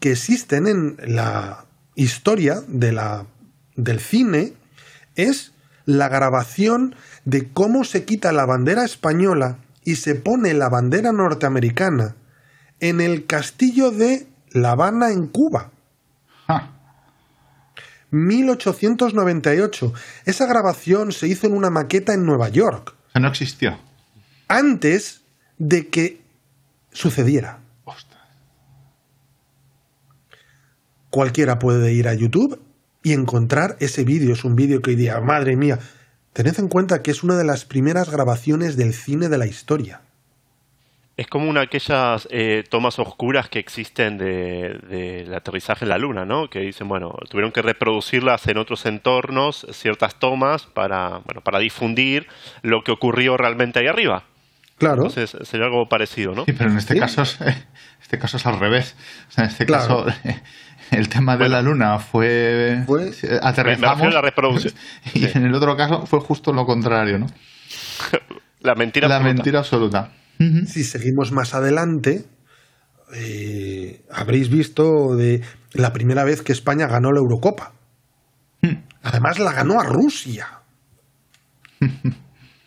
que 0.00 0.12
existen 0.12 0.66
en 0.66 0.96
la 1.04 1.66
historia 1.94 2.62
de 2.68 2.92
la, 2.92 3.26
del 3.74 4.00
cine 4.00 4.54
es 5.16 5.52
la 5.84 6.08
grabación 6.08 6.94
de 7.24 7.48
cómo 7.48 7.84
se 7.84 8.04
quita 8.04 8.32
la 8.32 8.46
bandera 8.46 8.84
española 8.84 9.58
y 9.84 9.96
se 9.96 10.14
pone 10.14 10.54
la 10.54 10.68
bandera 10.68 11.12
norteamericana 11.12 12.16
en 12.80 13.00
el 13.00 13.26
castillo 13.26 13.90
de 13.90 14.26
La 14.56 14.72
Habana 14.72 15.10
en 15.12 15.26
Cuba. 15.28 15.70
1898. 18.10 19.92
Esa 20.24 20.46
grabación 20.46 21.12
se 21.12 21.28
hizo 21.28 21.46
en 21.46 21.54
una 21.54 21.70
maqueta 21.70 22.14
en 22.14 22.24
Nueva 22.24 22.48
York. 22.48 22.94
no 23.14 23.28
existió. 23.28 23.78
Antes 24.48 25.22
de 25.58 25.88
que 25.88 26.20
sucediera. 26.92 27.60
cualquiera 31.10 31.58
puede 31.58 31.94
ir 31.94 32.08
a 32.08 32.14
YouTube 32.14 32.60
y 33.02 33.14
encontrar 33.14 33.76
ese 33.80 34.04
vídeo. 34.04 34.34
Es 34.34 34.44
un 34.44 34.54
vídeo 34.54 34.82
que 34.82 34.90
hoy 34.90 34.96
día, 34.96 35.18
madre 35.20 35.56
mía, 35.56 35.78
tened 36.34 36.58
en 36.58 36.68
cuenta 36.68 37.00
que 37.00 37.10
es 37.10 37.22
una 37.22 37.36
de 37.36 37.44
las 37.44 37.64
primeras 37.64 38.10
grabaciones 38.10 38.76
del 38.76 38.92
cine 38.92 39.30
de 39.30 39.38
la 39.38 39.46
historia. 39.46 40.02
Es 41.16 41.28
como 41.28 41.48
una 41.48 41.60
de 41.60 41.66
aquellas 41.66 42.28
eh, 42.30 42.62
tomas 42.68 42.98
oscuras 42.98 43.48
que 43.48 43.58
existen 43.58 44.18
del 44.18 45.32
aterrizaje 45.34 45.86
en 45.86 45.88
la 45.88 45.96
Luna, 45.96 46.26
¿no? 46.26 46.50
Que 46.50 46.60
dicen, 46.60 46.88
bueno, 46.88 47.16
tuvieron 47.30 47.52
que 47.52 47.62
reproducirlas 47.62 48.46
en 48.48 48.58
otros 48.58 48.84
entornos, 48.84 49.66
ciertas 49.72 50.16
tomas, 50.16 50.64
para, 50.64 51.20
bueno, 51.24 51.40
para 51.40 51.58
difundir 51.58 52.26
lo 52.60 52.84
que 52.84 52.92
ocurrió 52.92 53.38
realmente 53.38 53.78
ahí 53.78 53.86
arriba. 53.86 54.24
Claro. 54.76 55.06
Entonces 55.06 55.36
sería 55.48 55.66
algo 55.66 55.88
parecido, 55.88 56.34
¿no? 56.34 56.44
Sí, 56.44 56.52
pero 56.52 56.70
en 56.70 56.76
este, 56.76 56.98
caso, 56.98 57.22
es, 57.22 57.38
este 58.02 58.18
caso 58.18 58.36
es 58.36 58.44
al 58.44 58.60
revés. 58.60 58.94
en 59.38 59.44
este 59.44 59.64
caso 59.64 60.04
el 60.90 61.08
tema 61.08 61.38
de 61.38 61.48
la 61.48 61.62
luna 61.62 61.98
fue, 61.98 62.84
aterrizamos 63.40 64.12
la 64.12 64.20
reproducción. 64.20 64.74
y 65.14 65.24
en 65.24 65.46
el 65.46 65.54
otro 65.54 65.78
caso 65.78 66.04
fue 66.04 66.20
justo 66.20 66.52
lo 66.52 66.66
contrario, 66.66 67.18
¿no? 67.18 67.26
la 68.60 68.74
mentira 68.74 69.08
la 69.08 69.20
mentira 69.20 69.60
absoluta. 69.60 70.10
Si 70.38 70.84
seguimos 70.84 71.32
más 71.32 71.54
adelante, 71.54 72.26
eh, 73.14 74.04
habréis 74.10 74.50
visto 74.50 75.16
de 75.16 75.40
la 75.72 75.92
primera 75.92 76.24
vez 76.24 76.42
que 76.42 76.52
España 76.52 76.86
ganó 76.86 77.12
la 77.12 77.20
Eurocopa. 77.20 77.72
Hmm. 78.62 78.82
Además 79.02 79.38
la 79.38 79.52
ganó 79.52 79.80
a 79.80 79.84
Rusia. 79.84 80.60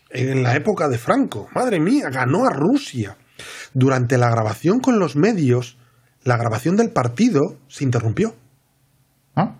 en 0.10 0.44
la 0.44 0.56
época 0.56 0.88
de 0.88 0.98
Franco. 0.98 1.48
Madre 1.54 1.80
mía, 1.80 2.10
ganó 2.10 2.46
a 2.46 2.52
Rusia. 2.52 3.18
Durante 3.74 4.18
la 4.18 4.30
grabación 4.30 4.80
con 4.80 5.00
los 5.00 5.16
medios, 5.16 5.78
la 6.24 6.38
grabación 6.38 6.76
del 6.76 6.92
partido 6.92 7.58
se 7.68 7.84
interrumpió. 7.84 8.36
¿Ah? 9.36 9.56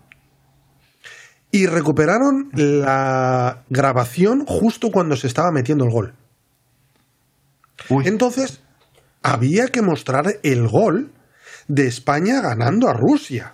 Y 1.52 1.66
recuperaron 1.66 2.50
la 2.54 3.64
grabación 3.70 4.46
justo 4.46 4.90
cuando 4.92 5.16
se 5.16 5.28
estaba 5.28 5.52
metiendo 5.52 5.86
el 5.86 5.92
gol. 5.92 6.14
Entonces, 7.90 8.62
había 9.24 9.68
que 9.68 9.82
mostrar 9.82 10.40
el 10.44 10.68
gol 10.68 11.12
de 11.68 11.88
España 11.88 12.42
ganando 12.42 12.88
a 12.90 12.94
Rusia. 12.94 13.54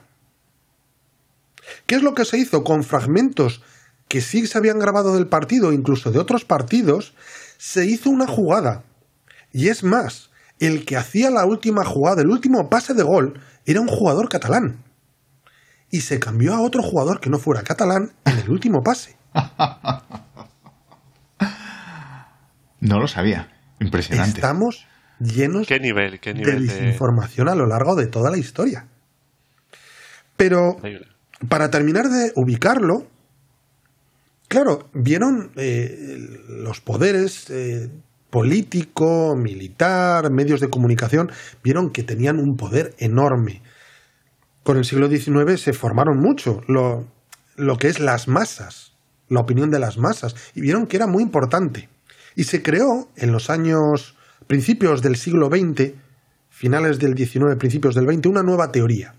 ¿Qué 1.85 1.95
es 1.95 2.03
lo 2.03 2.13
que 2.13 2.25
se 2.25 2.37
hizo 2.37 2.63
con 2.63 2.83
fragmentos 2.83 3.61
que 4.07 4.21
sí 4.21 4.45
se 4.47 4.57
habían 4.57 4.79
grabado 4.79 5.15
del 5.15 5.27
partido, 5.27 5.73
incluso 5.73 6.11
de 6.11 6.19
otros 6.19 6.45
partidos? 6.45 7.13
Se 7.57 7.85
hizo 7.85 8.09
una 8.09 8.27
jugada. 8.27 8.83
Y 9.51 9.69
es 9.69 9.83
más, 9.83 10.29
el 10.59 10.85
que 10.85 10.97
hacía 10.97 11.29
la 11.29 11.45
última 11.45 11.83
jugada, 11.83 12.21
el 12.21 12.29
último 12.29 12.69
pase 12.69 12.93
de 12.93 13.03
gol, 13.03 13.39
era 13.65 13.81
un 13.81 13.87
jugador 13.87 14.29
catalán. 14.29 14.83
Y 15.89 16.01
se 16.01 16.19
cambió 16.19 16.53
a 16.53 16.61
otro 16.61 16.83
jugador 16.83 17.19
que 17.19 17.29
no 17.29 17.39
fuera 17.39 17.63
catalán 17.63 18.13
en 18.25 18.39
el 18.39 18.49
último 18.49 18.81
pase. 18.83 19.17
No 22.81 22.99
lo 22.99 23.07
sabía. 23.07 23.54
Impresionante. 23.79 24.39
Estamos 24.39 24.87
llenos 25.19 25.67
¿Qué 25.67 25.79
nivel, 25.79 26.19
qué 26.19 26.33
nivel 26.33 26.67
de 26.67 26.73
desinformación 26.73 27.49
a 27.49 27.55
lo 27.55 27.65
largo 27.65 27.95
de 27.95 28.07
toda 28.07 28.31
la 28.31 28.37
historia. 28.37 28.87
Pero 30.37 30.77
para 31.47 31.69
terminar 31.69 32.09
de 32.09 32.31
ubicarlo, 32.35 33.07
claro, 34.47 34.89
vieron 34.93 35.51
eh, 35.55 36.17
los 36.49 36.81
poderes 36.81 37.49
eh, 37.49 37.89
político, 38.29 39.35
militar, 39.35 40.31
medios 40.31 40.59
de 40.59 40.69
comunicación, 40.69 41.31
vieron 41.63 41.91
que 41.91 42.03
tenían 42.03 42.39
un 42.39 42.57
poder 42.57 42.93
enorme. 42.97 43.61
Con 44.63 44.77
el 44.77 44.85
siglo 44.85 45.07
XIX 45.07 45.61
se 45.61 45.73
formaron 45.73 46.19
mucho 46.19 46.61
lo, 46.67 47.05
lo 47.55 47.77
que 47.77 47.87
es 47.87 47.99
las 47.99 48.27
masas, 48.27 48.93
la 49.29 49.39
opinión 49.39 49.69
de 49.71 49.79
las 49.79 49.97
masas, 49.97 50.35
y 50.53 50.61
vieron 50.61 50.87
que 50.87 50.97
era 50.97 51.07
muy 51.07 51.23
importante. 51.23 51.87
Y 52.35 52.43
se 52.43 52.61
creó 52.61 53.09
en 53.15 53.31
los 53.31 53.49
años 53.49 54.15
principios 54.47 55.01
del 55.01 55.15
siglo 55.15 55.47
XX, 55.47 55.93
finales 56.49 56.99
del 56.99 57.17
XIX, 57.17 57.55
principios 57.57 57.95
del 57.95 58.05
XX, 58.05 58.27
una 58.27 58.43
nueva 58.43 58.71
teoría. 58.71 59.15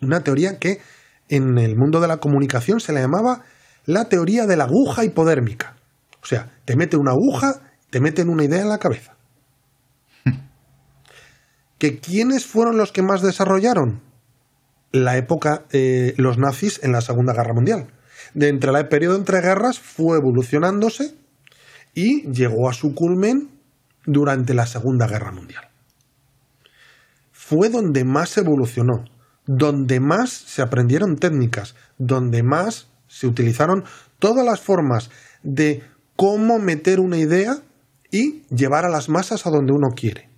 Una 0.00 0.20
teoría 0.22 0.58
que 0.58 0.80
en 1.28 1.58
el 1.58 1.76
mundo 1.76 2.00
de 2.00 2.08
la 2.08 2.18
comunicación 2.18 2.80
se 2.80 2.92
le 2.92 3.00
llamaba 3.00 3.42
la 3.86 4.08
teoría 4.08 4.46
de 4.46 4.56
la 4.56 4.64
aguja 4.64 5.04
hipodérmica. 5.04 5.76
O 6.22 6.26
sea, 6.26 6.50
te 6.64 6.76
mete 6.76 6.96
una 6.96 7.12
aguja, 7.12 7.60
te 7.90 8.00
meten 8.00 8.28
una 8.28 8.44
idea 8.44 8.62
en 8.62 8.68
la 8.68 8.78
cabeza. 8.78 9.16
¿Que 11.78 11.98
quiénes 11.98 12.46
fueron 12.46 12.76
los 12.76 12.92
que 12.92 13.02
más 13.02 13.22
desarrollaron? 13.22 14.00
La 14.90 15.16
época, 15.16 15.64
eh, 15.72 16.14
los 16.16 16.38
nazis 16.38 16.80
en 16.82 16.92
la 16.92 17.00
Segunda 17.00 17.32
Guerra 17.32 17.54
Mundial. 17.54 17.88
De 18.32 18.48
entre 18.48 18.70
el 18.70 18.88
periodo 18.88 19.16
entre 19.16 19.40
guerras 19.40 19.78
fue 19.78 20.18
evolucionándose 20.18 21.14
y 21.94 22.30
llegó 22.30 22.68
a 22.68 22.74
su 22.74 22.94
culmen 22.94 23.50
durante 24.06 24.54
la 24.54 24.66
Segunda 24.66 25.06
Guerra 25.06 25.32
Mundial. 25.32 25.68
Fue 27.32 27.68
donde 27.68 28.04
más 28.04 28.36
evolucionó 28.36 29.04
donde 29.46 30.00
más 30.00 30.30
se 30.30 30.62
aprendieron 30.62 31.16
técnicas, 31.16 31.76
donde 31.98 32.42
más 32.42 32.88
se 33.08 33.26
utilizaron 33.26 33.84
todas 34.18 34.44
las 34.44 34.60
formas 34.60 35.10
de 35.42 35.82
cómo 36.16 36.58
meter 36.58 37.00
una 37.00 37.18
idea 37.18 37.56
y 38.10 38.42
llevar 38.48 38.84
a 38.84 38.88
las 38.88 39.08
masas 39.08 39.46
a 39.46 39.50
donde 39.50 39.72
uno 39.72 39.88
quiere. 39.94 40.28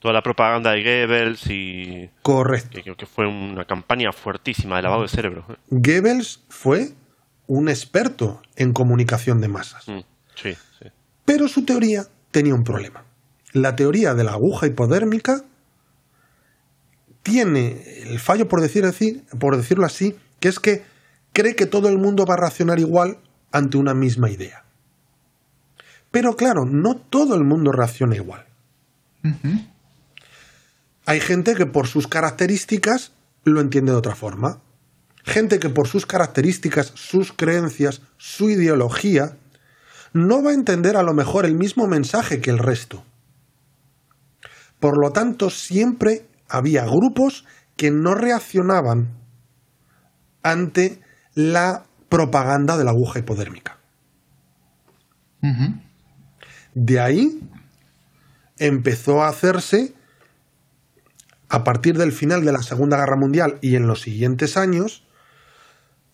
Toda 0.00 0.14
la 0.14 0.22
propaganda 0.22 0.72
de 0.72 0.82
Goebbels 0.82 1.46
y... 1.48 2.10
Correcto. 2.22 2.80
Que, 2.82 2.96
que 2.96 3.06
fue 3.06 3.26
una 3.28 3.64
campaña 3.66 4.10
fuertísima 4.10 4.76
de 4.76 4.82
lavado 4.82 5.02
de 5.02 5.08
cerebro. 5.08 5.46
Goebbels 5.70 6.44
fue 6.48 6.88
un 7.46 7.68
experto 7.68 8.42
en 8.56 8.72
comunicación 8.72 9.40
de 9.40 9.48
masas. 9.48 9.86
Mm, 9.86 10.00
sí, 10.34 10.54
sí. 10.78 10.88
Pero 11.24 11.48
su 11.48 11.64
teoría 11.64 12.06
tenía 12.30 12.54
un 12.54 12.64
problema. 12.64 13.04
La 13.52 13.76
teoría 13.76 14.14
de 14.14 14.24
la 14.24 14.32
aguja 14.32 14.66
hipodérmica 14.66 15.44
tiene 17.22 18.02
el 18.02 18.18
fallo, 18.18 18.48
por, 18.48 18.60
decir 18.60 18.84
así, 18.84 19.22
por 19.38 19.56
decirlo 19.56 19.86
así, 19.86 20.16
que 20.40 20.48
es 20.48 20.58
que 20.58 20.82
cree 21.32 21.54
que 21.54 21.66
todo 21.66 21.88
el 21.88 21.98
mundo 21.98 22.24
va 22.26 22.34
a 22.34 22.38
reaccionar 22.38 22.78
igual 22.80 23.18
ante 23.52 23.76
una 23.76 23.94
misma 23.94 24.30
idea. 24.30 24.64
Pero 26.10 26.36
claro, 26.36 26.64
no 26.64 26.96
todo 26.96 27.34
el 27.34 27.44
mundo 27.44 27.70
reacciona 27.72 28.16
igual. 28.16 28.46
Hay 31.06 31.20
gente 31.20 31.54
que 31.54 31.66
por 31.66 31.86
sus 31.86 32.06
características 32.06 33.12
lo 33.44 33.60
entiende 33.60 33.92
de 33.92 33.98
otra 33.98 34.14
forma. 34.14 34.60
Gente 35.24 35.58
que 35.58 35.68
por 35.68 35.86
sus 35.86 36.04
características, 36.04 36.92
sus 36.94 37.32
creencias, 37.32 38.02
su 38.18 38.50
ideología, 38.50 39.36
no 40.12 40.42
va 40.42 40.50
a 40.50 40.54
entender 40.54 40.96
a 40.96 41.02
lo 41.02 41.14
mejor 41.14 41.46
el 41.46 41.54
mismo 41.54 41.86
mensaje 41.86 42.40
que 42.40 42.50
el 42.50 42.58
resto. 42.58 43.04
Por 44.80 44.98
lo 44.98 45.12
tanto, 45.12 45.50
siempre 45.50 46.26
había 46.48 46.84
grupos 46.84 47.46
que 47.76 47.90
no 47.90 48.14
reaccionaban 48.14 49.08
ante 50.42 51.00
la 51.34 51.84
propaganda 52.08 52.76
de 52.76 52.84
la 52.84 52.90
aguja 52.90 53.20
hipodérmica. 53.20 53.78
De 56.74 57.00
ahí 57.00 57.40
empezó 58.58 59.22
a 59.22 59.28
hacerse, 59.28 59.94
a 61.48 61.64
partir 61.64 61.98
del 61.98 62.12
final 62.12 62.44
de 62.44 62.52
la 62.52 62.62
Segunda 62.62 62.96
Guerra 62.96 63.16
Mundial 63.16 63.58
y 63.60 63.76
en 63.76 63.86
los 63.86 64.02
siguientes 64.02 64.56
años, 64.56 65.04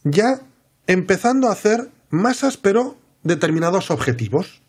ya 0.04 0.40
empezando 0.86 1.48
a 1.48 1.52
hacer 1.52 1.90
masas, 2.10 2.56
pero 2.56 2.96
determinados 3.22 3.90
objetivos. 3.90 4.62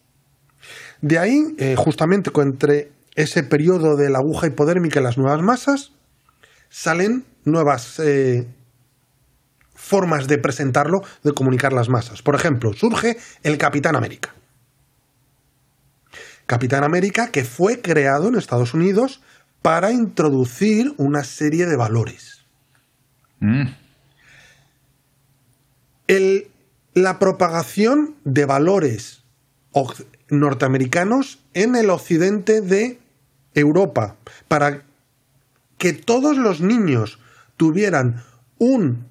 De 1.02 1.18
ahí, 1.18 1.56
eh, 1.58 1.76
justamente 1.78 2.32
entre 2.36 2.92
ese 3.16 3.44
periodo 3.44 3.96
de 3.96 4.10
la 4.10 4.20
aguja 4.20 4.48
hipodérmica 4.48 5.00
y 5.00 5.04
las 5.04 5.18
nuevas 5.18 5.42
masas, 5.42 5.92
salen 6.70 7.26
nuevas 7.46 8.00
eh, 8.00 8.48
formas 9.74 10.28
de 10.28 10.38
presentarlo, 10.38 11.02
de 11.24 11.34
comunicar 11.34 11.74
las 11.74 11.90
masas. 11.90 12.22
Por 12.22 12.36
ejemplo, 12.36 12.74
surge 12.74 13.18
el 13.44 13.58
Capitán 13.58 13.96
América. 13.96 14.34
Capitán 16.46 16.84
América 16.84 17.30
que 17.30 17.44
fue 17.44 17.82
creado 17.82 18.28
en 18.28 18.36
Estados 18.36 18.74
Unidos 18.74 19.22
para 19.62 19.92
introducir 19.92 20.94
una 20.98 21.24
serie 21.24 21.66
de 21.66 21.76
valores. 21.76 22.46
Mm. 23.40 23.68
La 26.94 27.20
propagación 27.20 28.16
de 28.24 28.46
valores 28.46 29.24
norteamericanos 30.30 31.40
en 31.54 31.76
el 31.76 31.90
occidente 31.90 32.62
de 32.62 33.00
Europa, 33.54 34.18
para 34.48 34.84
que 35.78 35.94
todos 35.94 36.38
los 36.38 36.62
niños 36.62 37.20
tuvieran 37.58 38.24
un 38.58 39.08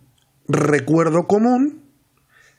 recuerdo 0.49 1.27
común, 1.27 1.83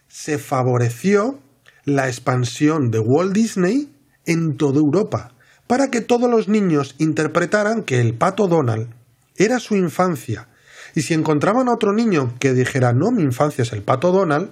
se 0.08 0.38
favoreció 0.38 1.40
la 1.86 2.08
expansión 2.08 2.92
de 2.92 3.00
Walt 3.00 3.34
Disney 3.34 3.94
en 4.26 4.58
toda 4.58 4.80
Europa, 4.80 5.34
para 5.68 5.92
que 5.92 6.02
todos 6.02 6.30
los 6.30 6.48
niños 6.48 6.96
interpretaran 6.98 7.84
que 7.84 8.00
el 8.00 8.14
pato 8.16 8.48
Donald 8.48 8.90
era 9.36 9.60
su 9.60 9.76
infancia, 9.76 10.48
y 10.96 11.04
si 11.04 11.14
encontraban 11.14 11.70
a 11.70 11.74
otro 11.74 11.94
niño 11.94 12.34
que 12.40 12.54
dijera 12.54 12.94
no, 12.94 13.12
mi 13.12 13.24
infancia 13.24 13.62
es 13.62 13.72
el 13.74 13.84
pato 13.84 14.12
Donald, 14.12 14.52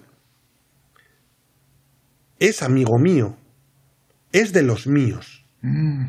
es 2.40 2.64
amigo 2.64 2.98
mío, 3.00 3.36
es 4.32 4.54
de 4.54 4.64
los 4.64 4.88
míos. 4.88 5.46
Mm. 5.62 6.08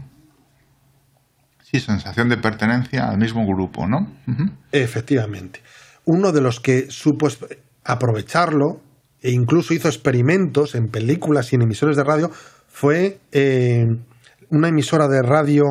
Sí, 1.63 1.81
sensación 1.81 2.29
de 2.29 2.39
pertenencia 2.39 3.09
al 3.09 3.19
mismo 3.19 3.47
grupo, 3.47 3.87
¿no? 3.87 4.11
Efectivamente. 4.73 5.61
Uno 6.07 6.33
de 6.33 6.41
los 6.41 6.61
que 6.61 6.91
supo 6.91 7.29
aprovecharlo 7.85 8.81
e 9.21 9.33
incluso 9.33 9.75
hizo 9.75 9.89
experimentos 9.89 10.75
en 10.75 10.89
películas 10.89 11.53
y 11.53 11.57
en 11.57 11.63
emisores 11.63 11.97
de 11.97 12.05
radio 12.05 12.31
fue 12.69 13.19
eh, 13.33 13.87
una 14.49 14.69
emisora 14.69 15.09
de 15.09 15.23
radio 15.23 15.65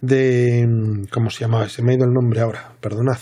de... 0.00 1.08
¿Cómo 1.10 1.30
se 1.30 1.40
llamaba? 1.40 1.68
Se 1.68 1.82
me 1.82 1.92
ha 1.92 1.96
ido 1.96 2.04
el 2.04 2.12
nombre 2.12 2.40
ahora, 2.40 2.72
perdonad. 2.80 3.18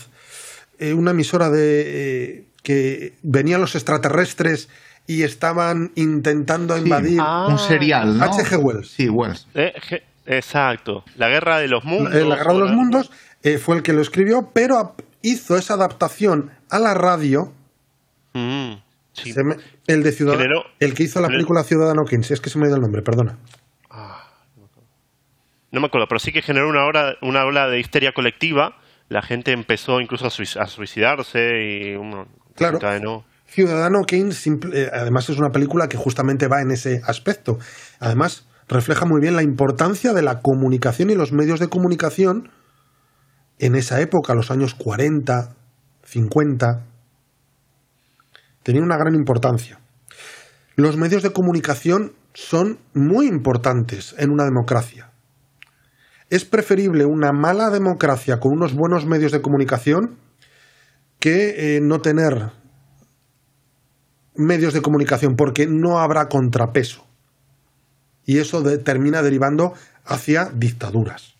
Eh, 0.79 0.93
una 0.93 1.13
emisora 1.13 1.49
de... 1.49 1.85
Eh, 1.87 2.47
que 2.63 3.15
venían 3.23 3.63
los 3.63 3.75
extraterrestres 3.75 4.69
y 5.11 5.25
estaban 5.25 5.91
intentando 5.97 6.79
invadir... 6.79 7.21
Un 7.21 7.59
serial, 7.59 8.17
¿no? 8.17 8.27
H.G. 8.27 8.57
Wells. 8.63 8.93
Sí, 8.93 9.09
Wells. 9.09 9.49
Exacto. 10.25 11.03
La 11.17 11.29
Guerra 11.29 11.59
de 11.59 11.67
los 11.67 11.83
Mundos. 11.83 12.15
La, 12.15 12.37
Guerra 12.37 12.53
de 12.53 12.59
los 12.61 12.71
Mundos 12.71 13.11
eh, 13.43 13.59
fue 13.59 13.75
el 13.75 13.83
que 13.83 13.93
lo 13.93 14.03
escribió, 14.03 14.51
pero 14.55 14.95
hizo 15.21 15.57
esa 15.57 15.75
adaptación 15.75 16.53
a 16.69 16.79
la 16.79 16.95
radio. 16.95 17.53
Mm. 18.35 18.75
el 19.89 20.03
de 20.05 20.13
Ciudadano, 20.13 20.63
el 20.79 20.95
que 20.95 21.03
hizo 21.03 21.21
la 21.21 21.27
película 21.27 21.65
Ciudadano 21.65 22.05
Kane, 22.05 22.25
es 22.31 22.41
que 22.41 22.49
se 22.49 22.61
me 22.61 22.67
ha 22.67 22.69
ido 22.69 22.77
el 22.77 22.83
nombre, 22.83 23.03
perdona. 23.03 23.37
Ah, 23.91 24.31
no 25.73 25.81
me 25.81 25.89
acuerdo, 25.89 26.07
pero 26.07 26.21
sí 26.21 26.31
que 26.31 26.41
generó 26.41 26.69
una 26.69 26.85
ola, 26.85 27.17
una 27.21 27.45
ola 27.45 27.67
de 27.67 27.81
histeria 27.81 28.13
colectiva. 28.13 28.77
La 29.09 29.23
gente 29.23 29.51
empezó 29.51 30.01
incluso 30.01 30.29
a, 30.29 30.67
suicidarse 30.69 31.65
y 31.65 31.97
claro. 32.55 33.25
Ciudadano 33.51 34.03
Kane, 34.07 34.31
eh, 34.73 34.91
además, 34.93 35.29
es 35.29 35.39
una 35.39 35.51
película 35.51 35.89
que 35.89 35.97
justamente 35.97 36.47
va 36.47 36.63
en 36.63 36.71
ese 36.71 37.03
aspecto. 37.05 37.59
Además, 37.99 38.47
refleja 38.69 39.07
muy 39.07 39.21
bien 39.21 39.35
la 39.35 39.43
importancia 39.43 40.13
de 40.13 40.23
la 40.23 40.41
comunicación 40.41 41.11
y 41.11 41.17
los 41.17 41.33
medios 41.33 41.59
de 41.59 41.69
comunicación 41.69 42.51
en 43.59 43.75
esa 43.75 44.01
época, 44.01 44.35
los 44.35 44.53
años 44.53 44.75
40, 44.77 45.57
50, 46.05 46.87
tenían 48.63 48.85
una 48.85 48.97
gran 48.97 49.17
importancia. 49.17 49.81
Los 50.77 50.97
medios 50.97 51.25
de 51.25 51.33
comunicación 51.33 52.13
son 52.33 52.79
muy 52.95 53.27
importantes 53.27 54.15
en 54.17 54.31
una 54.31 54.45
democracia. 54.45 55.11
Es 56.31 56.45
preferible 56.45 57.05
una 57.05 57.33
mala 57.33 57.69
democracia 57.71 58.39
con 58.39 58.53
unos 58.53 58.75
buenos 58.75 59.07
medios 59.07 59.33
de 59.33 59.43
comunicación 59.43 60.21
que 61.19 61.77
eh, 61.77 61.81
no 61.83 62.01
tener 62.01 62.60
medios 64.35 64.73
de 64.73 64.83
comunicación, 64.83 65.35
porque 65.37 65.67
no 65.67 65.99
habrá 65.99 66.27
contrapeso. 66.29 67.07
Y 68.25 68.39
eso 68.39 68.63
termina 68.85 69.23
derivando 69.23 69.73
hacia 70.05 70.47
dictaduras. 70.55 71.35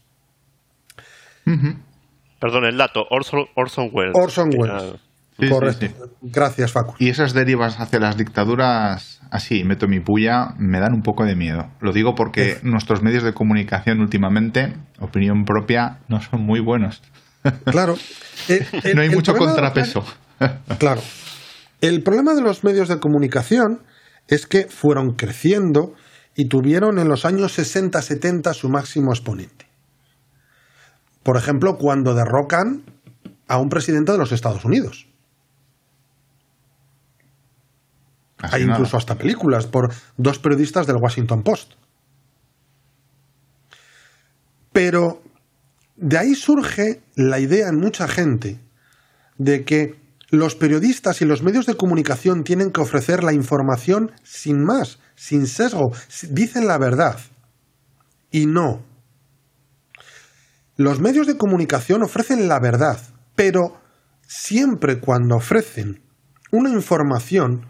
Perdón, 2.41 2.65
el 2.65 2.77
dato, 2.77 3.05
Orson, 3.11 3.91
Welles. 3.93 4.15
Orson 4.15 4.51
Welles. 4.57 5.01
Correcto. 5.49 5.87
Gracias, 6.21 6.73
Facu. 6.73 6.95
Y 6.99 7.09
esas 7.09 7.33
derivas 7.33 7.81
hacia 7.81 7.99
las 7.99 8.17
dictaduras, 8.17 9.21
así, 9.31 9.65
meto 9.65 9.89
mi 9.89 10.01
puya, 10.01 10.55
me 10.59 10.81
dan 10.81 10.93
un 10.93 11.03
poco 11.03 11.25
de 11.25 11.35
miedo. 11.35 11.71
Lo 11.81 11.93
digo 11.93 12.15
porque 12.15 12.59
nuestros 12.63 13.03
medios 13.03 13.23
de 13.23 13.33
comunicación 13.33 14.01
últimamente, 14.01 14.75
opinión 14.99 15.45
propia, 15.45 15.99
no 16.09 16.21
son 16.21 16.43
muy 16.43 16.61
buenos. 16.61 17.03
Claro. 17.65 17.95
no 18.95 19.03
hay 19.03 19.11
mucho 19.11 19.35
contrapeso. 19.35 20.05
claro. 20.79 21.01
El 21.81 22.03
problema 22.03 22.35
de 22.35 22.43
los 22.43 22.63
medios 22.63 22.89
de 22.89 23.01
comunicación 23.01 23.83
es 24.29 24.47
que 24.47 24.67
fueron 24.67 25.15
creciendo 25.15 25.95
y 26.35 26.47
tuvieron 26.47 26.99
en 26.99 27.09
los 27.09 27.25
años 27.25 27.59
60-70 27.59 28.55
su 28.55 28.69
máximo 28.69 29.13
exponente. 29.13 29.67
Por 31.23 31.37
ejemplo, 31.37 31.77
cuando 31.77 32.15
derrocan 32.15 32.85
a 33.49 33.59
un 33.59 33.69
presidente 33.69 34.13
de 34.13 34.19
los 34.19 34.33
Estados 34.33 34.65
Unidos. 34.65 35.09
Hay 38.39 38.63
incluso 38.63 38.97
hasta 38.97 39.17
películas 39.19 39.67
por 39.67 39.93
dos 40.17 40.39
periodistas 40.39 40.87
del 40.87 40.97
Washington 40.97 41.43
Post. 41.43 41.73
Pero 44.73 45.23
de 45.97 46.17
ahí 46.17 46.35
surge 46.35 47.03
la 47.17 47.39
idea 47.39 47.69
en 47.69 47.77
mucha 47.77 48.09
gente 48.09 48.61
de 49.37 49.65
que 49.65 50.00
los 50.31 50.55
periodistas 50.55 51.21
y 51.23 51.25
los 51.25 51.43
medios 51.43 51.67
de 51.67 51.77
comunicación 51.77 52.45
tienen 52.45 52.71
que 52.71 52.81
ofrecer 52.81 53.25
la 53.25 53.33
información 53.33 54.13
sin 54.23 54.65
más, 54.65 54.99
sin 55.17 55.47
sesgo, 55.47 55.93
dicen 56.31 56.67
la 56.67 56.79
verdad. 56.79 57.19
Y 58.31 58.47
no. 58.47 58.83
Los 60.77 61.01
medios 61.01 61.27
de 61.27 61.37
comunicación 61.37 62.03
ofrecen 62.03 62.49
la 62.49 62.61
verdad, 62.61 63.01
pero 63.35 63.81
siempre 64.27 65.01
cuando 65.01 65.37
ofrecen 65.37 66.01
una 66.53 66.71
información, 66.71 67.67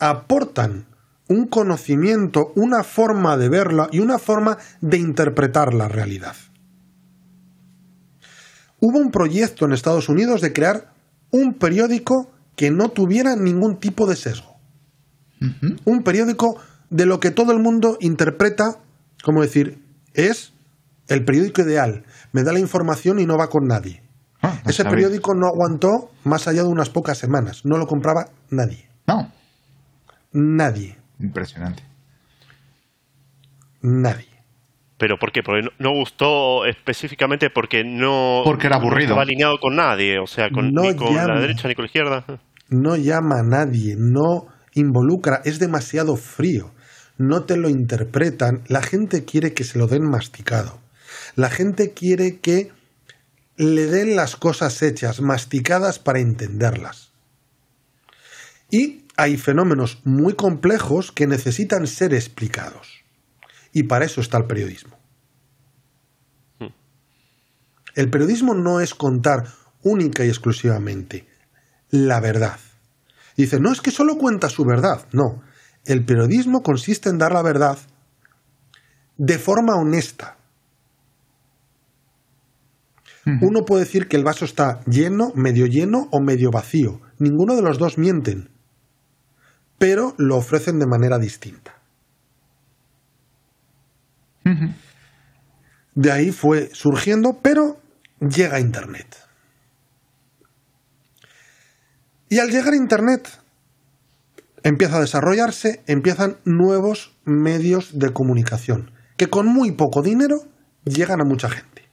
aportan 0.00 0.86
un 1.28 1.46
conocimiento, 1.46 2.52
una 2.56 2.82
forma 2.82 3.36
de 3.36 3.48
verla 3.48 3.88
y 3.92 4.00
una 4.00 4.18
forma 4.18 4.58
de 4.80 4.98
interpretar 4.98 5.72
la 5.74 5.86
realidad. 5.86 6.34
Hubo 8.80 8.98
un 8.98 9.12
proyecto 9.12 9.64
en 9.64 9.72
Estados 9.72 10.08
Unidos 10.08 10.40
de 10.40 10.52
crear 10.52 10.89
un 11.30 11.54
periódico 11.54 12.30
que 12.56 12.70
no 12.70 12.88
tuviera 12.88 13.36
ningún 13.36 13.78
tipo 13.78 14.06
de 14.06 14.16
sesgo. 14.16 14.56
Un 15.84 16.02
periódico 16.02 16.58
de 16.90 17.06
lo 17.06 17.18
que 17.18 17.30
todo 17.30 17.52
el 17.52 17.60
mundo 17.60 17.96
interpreta 18.00 18.76
como 19.22 19.42
decir, 19.42 19.82
es 20.14 20.52
el 21.08 21.24
periódico 21.24 21.62
ideal, 21.62 22.04
me 22.32 22.42
da 22.42 22.52
la 22.52 22.58
información 22.58 23.18
y 23.18 23.26
no 23.26 23.36
va 23.36 23.48
con 23.48 23.66
nadie. 23.66 24.02
Ah, 24.42 24.60
Ese 24.64 24.84
periódico 24.84 25.34
no 25.34 25.46
aguantó 25.46 26.10
más 26.24 26.48
allá 26.48 26.62
de 26.62 26.68
unas 26.68 26.88
pocas 26.88 27.18
semanas, 27.18 27.62
no 27.64 27.76
lo 27.76 27.86
compraba 27.86 28.26
nadie. 28.48 28.88
No. 29.06 29.30
Nadie. 30.32 30.98
Impresionante. 31.18 31.82
Nadie. 33.82 34.29
¿Pero 35.00 35.16
por 35.18 35.32
qué? 35.32 35.40
Porque 35.42 35.66
no, 35.78 35.94
gustó 35.94 36.66
específicamente 36.66 37.48
porque 37.48 37.82
no... 37.82 38.42
Porque 38.44 38.66
era 38.66 38.76
aburrido. 38.76 39.04
estaba 39.04 39.22
alineado 39.22 39.56
con 39.58 39.74
nadie, 39.74 40.18
o 40.18 40.26
sea, 40.26 40.50
con, 40.50 40.72
ni 40.74 40.94
con 40.94 41.16
la 41.16 41.40
derecha 41.40 41.68
ni 41.68 41.74
con 41.74 41.84
la 41.84 41.86
izquierda. 41.86 42.24
No 42.68 42.96
llama 42.96 43.40
a 43.40 43.42
nadie, 43.42 43.94
no 43.96 44.48
involucra, 44.74 45.40
es 45.46 45.58
demasiado 45.58 46.16
frío. 46.16 46.72
No 47.16 47.44
te 47.44 47.56
lo 47.56 47.70
interpretan. 47.70 48.62
La 48.68 48.82
gente 48.82 49.24
quiere 49.24 49.54
que 49.54 49.64
se 49.64 49.78
lo 49.78 49.86
den 49.86 50.02
masticado. 50.02 50.80
La 51.34 51.48
gente 51.48 51.94
quiere 51.94 52.38
que 52.38 52.70
le 53.56 53.86
den 53.86 54.16
las 54.16 54.36
cosas 54.36 54.82
hechas, 54.82 55.22
masticadas 55.22 55.98
para 55.98 56.20
entenderlas. 56.20 57.12
Y 58.70 59.06
hay 59.16 59.38
fenómenos 59.38 60.02
muy 60.04 60.34
complejos 60.34 61.10
que 61.10 61.26
necesitan 61.26 61.86
ser 61.86 62.12
explicados. 62.12 62.99
Y 63.72 63.84
para 63.84 64.04
eso 64.04 64.20
está 64.20 64.38
el 64.38 64.46
periodismo. 64.46 64.98
El 67.94 68.08
periodismo 68.08 68.54
no 68.54 68.80
es 68.80 68.94
contar 68.94 69.48
única 69.82 70.24
y 70.24 70.28
exclusivamente 70.28 71.26
la 71.90 72.20
verdad. 72.20 72.58
Dice, 73.36 73.58
no 73.58 73.72
es 73.72 73.80
que 73.80 73.90
solo 73.90 74.16
cuenta 74.16 74.48
su 74.48 74.64
verdad. 74.64 75.06
No, 75.12 75.42
el 75.84 76.04
periodismo 76.04 76.62
consiste 76.62 77.08
en 77.08 77.18
dar 77.18 77.32
la 77.32 77.42
verdad 77.42 77.78
de 79.16 79.38
forma 79.38 79.74
honesta. 79.74 80.36
Uno 83.42 83.64
puede 83.64 83.84
decir 83.84 84.08
que 84.08 84.16
el 84.16 84.24
vaso 84.24 84.44
está 84.44 84.80
lleno, 84.86 85.32
medio 85.34 85.66
lleno 85.66 86.08
o 86.10 86.20
medio 86.20 86.50
vacío. 86.50 87.00
Ninguno 87.18 87.54
de 87.54 87.62
los 87.62 87.78
dos 87.78 87.98
mienten, 87.98 88.50
pero 89.78 90.14
lo 90.16 90.36
ofrecen 90.36 90.78
de 90.78 90.86
manera 90.86 91.18
distinta. 91.18 91.79
De 95.94 96.12
ahí 96.12 96.30
fue 96.30 96.70
surgiendo, 96.72 97.40
pero 97.42 97.80
llega 98.20 98.60
Internet. 98.60 99.16
Y 102.28 102.38
al 102.38 102.50
llegar 102.50 102.74
Internet 102.74 103.28
empieza 104.62 104.98
a 104.98 105.00
desarrollarse, 105.00 105.82
empiezan 105.86 106.36
nuevos 106.44 107.16
medios 107.24 107.98
de 107.98 108.12
comunicación, 108.12 108.92
que 109.16 109.28
con 109.28 109.46
muy 109.46 109.72
poco 109.72 110.02
dinero 110.02 110.36
llegan 110.84 111.20
a 111.20 111.24
mucha 111.24 111.50
gente. 111.50 111.88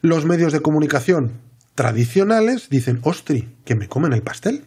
Los 0.00 0.26
medios 0.26 0.52
de 0.52 0.60
comunicación 0.60 1.40
tradicionales 1.74 2.68
dicen, 2.68 3.00
ostri, 3.02 3.56
que 3.64 3.74
me 3.74 3.88
comen 3.88 4.12
el 4.12 4.22
pastel, 4.22 4.66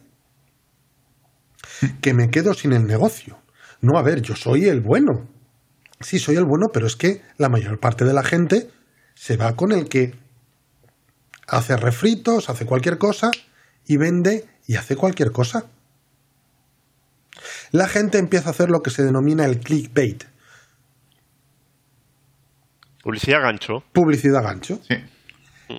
que 2.01 2.13
me 2.13 2.29
quedo 2.29 2.53
sin 2.53 2.73
el 2.73 2.85
negocio. 2.85 3.39
No, 3.81 3.97
a 3.97 4.01
ver, 4.01 4.21
yo 4.21 4.35
soy 4.35 4.65
el 4.65 4.81
bueno. 4.81 5.27
Sí, 5.99 6.19
soy 6.19 6.35
el 6.35 6.45
bueno, 6.45 6.67
pero 6.71 6.87
es 6.87 6.95
que 6.95 7.21
la 7.37 7.49
mayor 7.49 7.79
parte 7.79 8.05
de 8.05 8.13
la 8.13 8.23
gente 8.23 8.69
se 9.15 9.37
va 9.37 9.55
con 9.55 9.71
el 9.71 9.89
que 9.89 10.13
hace 11.47 11.75
refritos, 11.77 12.49
hace 12.49 12.65
cualquier 12.65 12.97
cosa 12.97 13.31
y 13.85 13.97
vende 13.97 14.47
y 14.67 14.75
hace 14.75 14.95
cualquier 14.95 15.31
cosa. 15.31 15.65
La 17.71 17.87
gente 17.87 18.17
empieza 18.17 18.49
a 18.49 18.51
hacer 18.51 18.69
lo 18.69 18.81
que 18.81 18.89
se 18.89 19.03
denomina 19.03 19.45
el 19.45 19.59
clickbait. 19.59 20.23
Publicidad 23.03 23.41
gancho. 23.41 23.83
Publicidad 23.93 24.43
gancho. 24.43 24.79
Sí. 24.87 24.95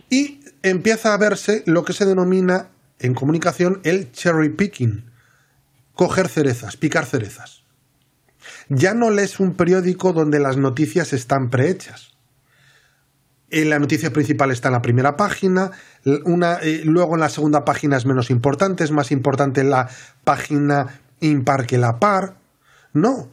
Y 0.08 0.40
empieza 0.62 1.14
a 1.14 1.18
verse 1.18 1.62
lo 1.66 1.84
que 1.84 1.92
se 1.92 2.06
denomina 2.06 2.70
en 2.98 3.14
comunicación 3.14 3.80
el 3.84 4.11
cherry 4.12 4.48
picking. 4.50 5.11
Coger 5.94 6.28
cerezas, 6.28 6.76
picar 6.76 7.06
cerezas 7.06 7.58
ya 8.68 8.94
no 8.94 9.11
lees 9.11 9.40
un 9.40 9.54
periódico 9.54 10.12
donde 10.12 10.38
las 10.38 10.57
noticias 10.57 11.12
están 11.12 11.50
prehechas. 11.50 12.12
Eh, 13.50 13.64
la 13.64 13.78
noticia 13.78 14.12
principal 14.12 14.50
está 14.50 14.68
en 14.68 14.74
la 14.74 14.83
primera 14.83 15.16
página, 15.16 15.70
eh, 16.04 16.83
luego 16.85 17.14
en 17.14 17.20
la 17.20 17.31
segunda 17.31 17.64
página 17.64 17.96
es 17.96 18.04
menos 18.04 18.31
importante, 18.31 18.85
es 18.85 18.90
más 18.90 19.11
importante 19.11 19.64
la 19.64 19.88
página 20.22 21.00
impar 21.20 21.66
que 21.66 21.78
la 21.78 21.98
par. 21.98 22.37
No, 22.92 23.31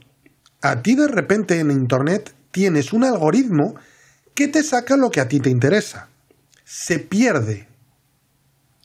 a 0.62 0.82
ti 0.82 0.95
de 0.95 1.08
repente 1.10 1.60
en 1.60 1.69
Internet 1.69 2.34
tienes 2.52 2.93
un 2.93 3.04
algoritmo 3.04 3.76
que 4.34 4.48
te 4.48 4.63
saca 4.63 4.95
lo 4.95 5.12
que 5.12 5.19
a 5.19 5.28
ti 5.28 5.41
te 5.41 5.50
interesa. 5.50 6.08
Se 6.63 7.00
pierde, 7.00 7.67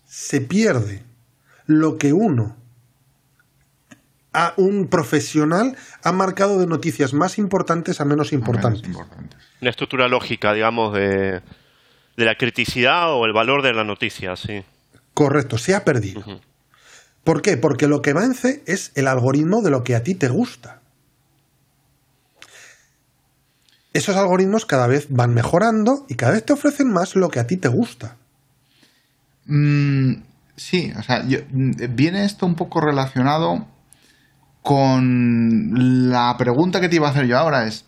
se 0.04 0.40
pierde 0.40 1.04
lo 1.66 1.96
que 1.96 2.12
uno, 2.12 2.56
a 4.32 4.54
un 4.56 4.88
profesional, 4.88 5.76
ha 6.02 6.12
marcado 6.12 6.58
de 6.58 6.66
noticias 6.66 7.12
más 7.12 7.38
importantes 7.38 8.00
a 8.00 8.04
menos 8.04 8.32
importantes. 8.32 8.96
Una 9.60 9.70
estructura 9.70 10.08
lógica, 10.08 10.52
digamos, 10.52 10.94
de, 10.94 11.42
la 12.16 12.36
criticidad 12.36 13.12
o 13.12 13.24
el 13.24 13.32
valor 13.32 13.62
de 13.62 13.72
la 13.72 13.84
noticia, 13.84 14.36
sí. 14.36 14.62
Correcto, 15.14 15.58
se 15.58 15.74
ha 15.74 15.84
perdido. 15.84 16.22
¿Por 17.24 17.42
qué? 17.42 17.56
Porque 17.56 17.88
lo 17.88 18.02
que 18.02 18.12
vence 18.12 18.62
es 18.66 18.92
el 18.94 19.08
algoritmo 19.08 19.62
de 19.62 19.70
lo 19.70 19.84
que 19.84 19.94
a 19.94 20.02
ti 20.02 20.14
te 20.14 20.28
gusta. 20.28 20.80
Esos 23.92 24.16
algoritmos 24.16 24.66
cada 24.66 24.86
vez 24.86 25.06
van 25.10 25.34
mejorando 25.34 26.06
y 26.08 26.14
cada 26.14 26.32
vez 26.32 26.44
te 26.44 26.52
ofrecen 26.52 26.92
más 26.92 27.16
lo 27.16 27.28
que 27.28 27.40
a 27.40 27.46
ti 27.46 27.56
te 27.56 27.68
gusta. 27.68 28.16
Mm, 29.46 30.22
sí, 30.54 30.92
o 30.96 31.02
sea, 31.02 31.24
viene 31.50 32.24
esto 32.24 32.46
un 32.46 32.54
poco 32.54 32.80
relacionado 32.80 33.66
con 34.70 36.12
la 36.12 36.36
pregunta 36.38 36.80
que 36.80 36.88
te 36.88 36.94
iba 36.94 37.08
a 37.08 37.10
hacer 37.10 37.26
yo 37.26 37.36
ahora 37.36 37.66
es, 37.66 37.86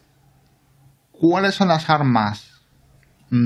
¿cuáles 1.12 1.54
son 1.54 1.68
las 1.68 1.88
armas 1.88 2.60
mm, 3.30 3.36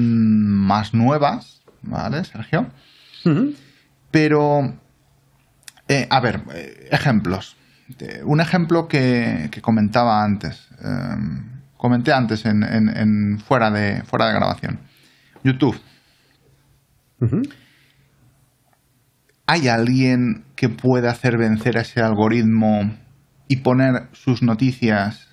más 0.67 0.95
nuevas? 0.95 1.63
¿Vale, 1.83 2.25
Sergio? 2.25 2.69
Pero, 4.11 4.79
eh, 5.87 6.07
a 6.09 6.21
ver, 6.21 6.45
eh, 6.55 6.89
ejemplos. 6.91 7.59
un 8.25 8.41
ejemplo 8.41 8.89
que, 8.89 9.51
comentaba 9.61 10.25
antes. 10.25 10.71
Em, 10.83 11.61
comenté 11.77 12.15
antes 12.15 12.47
en, 12.47 13.39
fuera, 13.39 13.71
de, 13.71 14.03
fuera 14.05 14.29
de 14.29 14.33
grabación. 14.33 14.81
YouTube. 15.45 15.79
¿Hay 19.47 19.69
alguien 19.69 20.45
que 20.55 20.71
pueda 20.71 21.11
hacer 21.11 21.37
vencer 21.37 21.77
a 21.77 21.83
ese 21.83 22.01
algoritmo 22.01 23.05
y 23.49 23.59
poner 23.59 24.09
sus 24.13 24.43
noticias, 24.43 25.29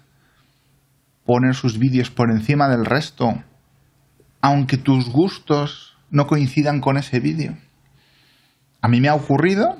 poner 1.25 1.55
sus 1.55 1.79
vídeos 1.79 2.11
por 2.11 2.31
encima 2.31 2.67
del 2.67 2.85
resto, 2.85 3.43
aunque 4.41 4.77
tus 4.77 5.09
gustos 5.09 5.97
no 6.09 6.27
coincidan 6.27 6.79
con 6.79 6.97
ese 6.97 7.19
vídeo? 7.19 7.57
A 8.81 8.87
mí 8.87 8.99
me 8.99 9.07
ha 9.07 9.15
ocurrido, 9.15 9.77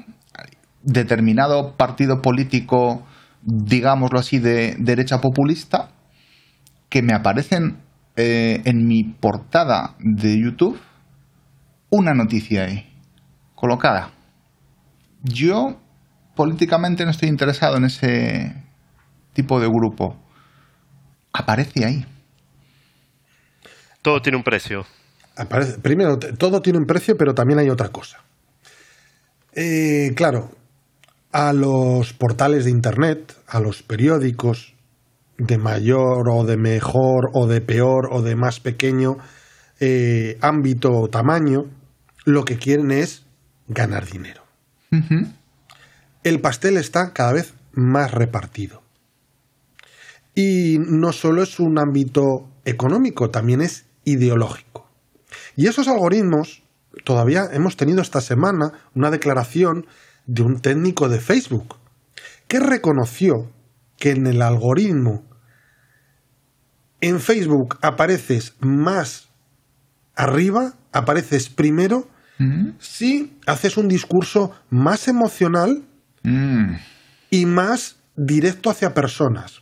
determinado 0.82 1.76
partido 1.76 2.22
político, 2.22 3.06
digámoslo 3.42 4.20
así, 4.20 4.40
de 4.40 4.76
derecha 4.80 5.20
populista, 5.20 5.90
que 6.90 7.02
me 7.02 7.14
aparecen 7.14 7.78
eh, 8.16 8.62
en 8.66 8.88
mi 8.88 9.04
portada 9.04 9.96
de 10.00 10.40
YouTube 10.40 10.80
una 11.90 12.14
noticia 12.14 12.66
ahí, 12.66 12.90
colocada. 13.54 14.12
Yo 15.22 15.80
políticamente 16.36 17.06
no 17.06 17.12
estoy 17.12 17.30
interesado 17.30 17.78
en 17.78 17.86
ese 17.86 18.56
tipo 19.34 19.60
de 19.60 19.68
grupo. 19.68 20.18
Aparece 21.34 21.86
ahí. 21.86 22.06
Todo 24.02 24.22
tiene 24.22 24.38
un 24.38 24.44
precio. 24.44 24.86
primero, 25.82 26.18
todo 26.18 26.62
tiene 26.62 26.80
un 26.80 26.86
precio, 26.86 27.16
pero 27.18 27.34
también 27.34 27.60
hay 27.60 27.70
otra 27.70 27.90
cosa. 27.90 28.20
Eh, 29.54 30.12
claro, 30.16 30.52
a 31.32 31.54
los 31.54 32.14
portales 32.14 32.66
de 32.66 32.72
Internet, 32.72 33.36
a 33.48 33.60
los 33.60 33.84
periódicos, 33.84 34.74
de 35.38 35.58
mayor 35.58 36.30
o 36.30 36.46
de 36.46 36.58
mejor 36.58 37.32
o 37.34 37.48
de 37.48 37.62
peor 37.62 38.10
o 38.12 38.22
de 38.22 38.36
más 38.36 38.60
pequeño 38.60 39.18
eh, 39.80 40.38
ámbito 40.42 40.92
o 40.92 41.10
tamaño, 41.10 41.66
lo 42.26 42.46
que 42.46 42.58
quieren 42.58 42.92
es 42.92 43.26
ganar 43.68 44.06
dinero. 44.06 44.44
El 46.24 46.40
pastel 46.42 46.78
está 46.78 47.14
cada 47.14 47.34
vez 47.34 47.54
más 47.74 48.12
repartido. 48.12 48.82
Y 50.36 50.78
no 50.80 51.12
solo 51.12 51.44
es 51.44 51.60
un 51.60 51.78
ámbito 51.80 52.50
económico, 52.66 53.30
también 53.30 53.62
es 53.62 53.86
ideológico. 54.04 54.90
Y 55.56 55.68
esos 55.68 55.88
algoritmos, 55.88 56.64
todavía 57.04 57.44
hemos 57.52 57.78
tenido 57.78 58.02
esta 58.02 58.22
semana 58.22 58.72
una 58.96 59.12
declaración 59.12 59.86
de 60.26 60.44
un 60.44 60.60
técnico 60.60 61.10
de 61.10 61.20
Facebook 61.20 61.76
que 62.48 62.60
reconoció 62.60 63.52
que 63.98 64.12
en 64.12 64.28
el 64.28 64.42
algoritmo 64.42 65.24
en 67.02 67.20
Facebook 67.20 67.78
apareces 67.82 68.56
más 68.62 69.30
arriba, 70.16 70.76
apareces 70.94 71.50
primero, 71.50 72.08
mm. 72.40 72.70
si 72.80 73.38
haces 73.46 73.76
un 73.76 73.90
discurso 73.90 74.52
más 74.70 75.10
emocional 75.10 75.84
mm. 76.24 76.76
y 77.30 77.46
más 77.46 77.98
directo 78.16 78.70
hacia 78.70 78.94
personas. 78.94 79.62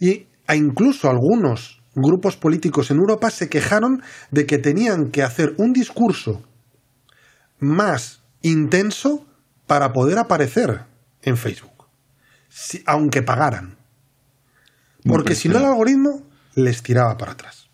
Y 0.00 0.26
incluso 0.52 1.08
algunos 1.08 1.82
grupos 1.94 2.36
políticos 2.36 2.90
en 2.90 2.98
Europa 2.98 3.30
se 3.30 3.48
quejaron 3.48 4.02
de 4.30 4.46
que 4.46 4.58
tenían 4.58 5.10
que 5.10 5.22
hacer 5.22 5.54
un 5.58 5.72
discurso 5.72 6.42
más 7.58 8.22
intenso 8.42 9.26
para 9.66 9.92
poder 9.92 10.18
aparecer 10.18 10.84
en 11.22 11.36
Facebook, 11.36 11.86
aunque 12.86 13.22
pagaran. 13.22 13.78
Porque 15.04 15.34
si 15.34 15.48
no 15.48 15.58
el 15.58 15.64
algoritmo 15.64 16.22
les 16.54 16.82
tiraba 16.82 17.16
para 17.16 17.32
atrás. 17.32 17.68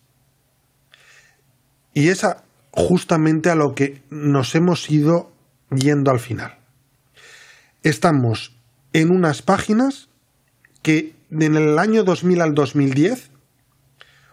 Y 1.92 2.08
es 2.08 2.24
justamente 2.72 3.50
a 3.50 3.54
lo 3.54 3.74
que 3.74 4.02
nos 4.10 4.54
hemos 4.54 4.90
ido 4.90 5.32
yendo 5.70 6.10
al 6.10 6.20
final. 6.20 6.59
Estamos 7.82 8.54
en 8.92 9.10
unas 9.10 9.40
páginas 9.40 10.10
que 10.82 11.16
en 11.30 11.56
el 11.56 11.78
año 11.78 12.04
2000 12.04 12.42
al 12.42 12.54
2010 12.54 13.30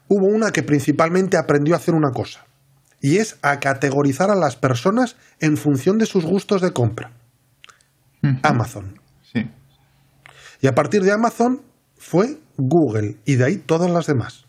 hubo 0.09 0.27
una 0.27 0.51
que 0.51 0.63
principalmente 0.63 1.37
aprendió 1.37 1.73
a 1.73 1.77
hacer 1.77 1.93
una 1.93 2.11
cosa, 2.11 2.45
y 2.99 3.17
es 3.17 3.37
a 3.41 3.59
categorizar 3.59 4.29
a 4.31 4.35
las 4.35 4.57
personas 4.57 5.15
en 5.39 5.55
función 5.55 5.97
de 5.97 6.05
sus 6.05 6.25
gustos 6.25 6.61
de 6.61 6.73
compra. 6.73 7.11
Amazon. 8.43 8.99
Sí. 9.21 9.49
Y 10.59 10.67
a 10.67 10.75
partir 10.75 11.03
de 11.03 11.13
Amazon 11.13 11.61
fue 11.95 12.39
Google 12.57 13.15
y 13.23 13.35
de 13.35 13.45
ahí 13.45 13.57
todas 13.57 13.89
las 13.89 14.07
demás. 14.07 14.45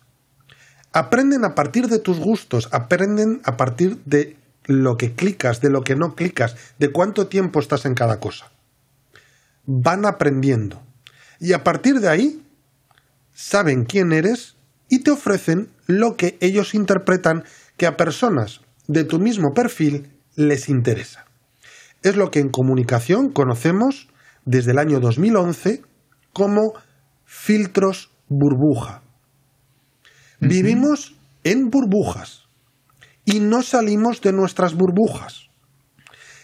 Aprenden 0.92 1.44
a 1.44 1.54
partir 1.54 1.86
de 1.86 2.00
tus 2.00 2.18
gustos, 2.18 2.68
aprenden 2.72 3.40
a 3.44 3.56
partir 3.56 4.02
de 4.06 4.36
lo 4.64 4.96
que 4.96 5.14
clicas, 5.14 5.60
de 5.60 5.70
lo 5.70 5.82
que 5.82 5.94
no 5.94 6.16
clicas, 6.16 6.56
de 6.80 6.90
cuánto 6.90 7.28
tiempo 7.28 7.60
estás 7.60 7.84
en 7.84 7.94
cada 7.94 8.18
cosa. 8.18 8.50
Van 9.70 10.06
aprendiendo. 10.06 10.82
Y 11.38 11.52
a 11.52 11.62
partir 11.62 12.00
de 12.00 12.08
ahí, 12.08 12.42
saben 13.34 13.84
quién 13.84 14.12
eres 14.12 14.56
y 14.88 15.00
te 15.00 15.10
ofrecen 15.10 15.68
lo 15.86 16.16
que 16.16 16.38
ellos 16.40 16.74
interpretan 16.74 17.44
que 17.76 17.86
a 17.86 17.98
personas 17.98 18.62
de 18.86 19.04
tu 19.04 19.18
mismo 19.18 19.52
perfil 19.54 20.10
les 20.34 20.70
interesa. 20.70 21.26
Es 22.02 22.16
lo 22.16 22.30
que 22.30 22.40
en 22.40 22.48
comunicación 22.48 23.30
conocemos 23.30 24.08
desde 24.46 24.70
el 24.70 24.78
año 24.78 25.00
2011 25.00 25.82
como 26.32 26.72
filtros 27.26 28.10
burbuja. 28.28 29.02
Vivimos 30.40 31.14
en 31.44 31.68
burbujas 31.68 32.48
y 33.24 33.40
no 33.40 33.62
salimos 33.62 34.22
de 34.22 34.32
nuestras 34.32 34.74
burbujas. 34.74 35.50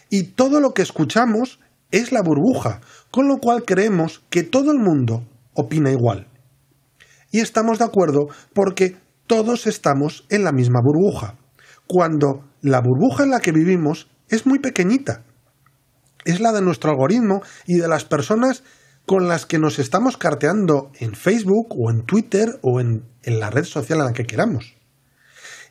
Y 0.09 0.23
todo 0.23 0.59
lo 0.59 0.73
que 0.73 0.83
escuchamos 0.83 1.59
es 1.91 2.11
la 2.11 2.21
burbuja, 2.21 2.81
con 3.15 3.29
lo 3.29 3.37
cual 3.37 3.63
creemos 3.63 4.25
que 4.29 4.43
todo 4.43 4.73
el 4.73 4.77
mundo 4.77 5.25
opina 5.53 5.89
igual. 5.89 6.27
Y 7.31 7.39
estamos 7.39 7.79
de 7.79 7.85
acuerdo 7.85 8.27
porque 8.53 8.97
todos 9.25 9.67
estamos 9.67 10.25
en 10.29 10.43
la 10.43 10.51
misma 10.51 10.81
burbuja, 10.83 11.37
cuando 11.87 12.43
la 12.59 12.81
burbuja 12.81 13.23
en 13.23 13.29
la 13.29 13.39
que 13.39 13.53
vivimos 13.53 14.09
es 14.27 14.45
muy 14.45 14.59
pequeñita. 14.59 15.23
Es 16.25 16.41
la 16.41 16.51
de 16.51 16.61
nuestro 16.61 16.91
algoritmo 16.91 17.41
y 17.65 17.75
de 17.75 17.87
las 17.87 18.03
personas 18.03 18.63
con 19.05 19.29
las 19.29 19.45
que 19.45 19.59
nos 19.59 19.79
estamos 19.79 20.17
carteando 20.17 20.91
en 20.99 21.15
Facebook 21.15 21.67
o 21.69 21.89
en 21.91 22.01
Twitter 22.05 22.59
o 22.63 22.81
en, 22.81 23.05
la 23.23 23.49
red 23.49 23.63
social 23.63 23.99
en 23.99 24.05
la 24.07 24.13
que 24.13 24.25
queramos. 24.25 24.75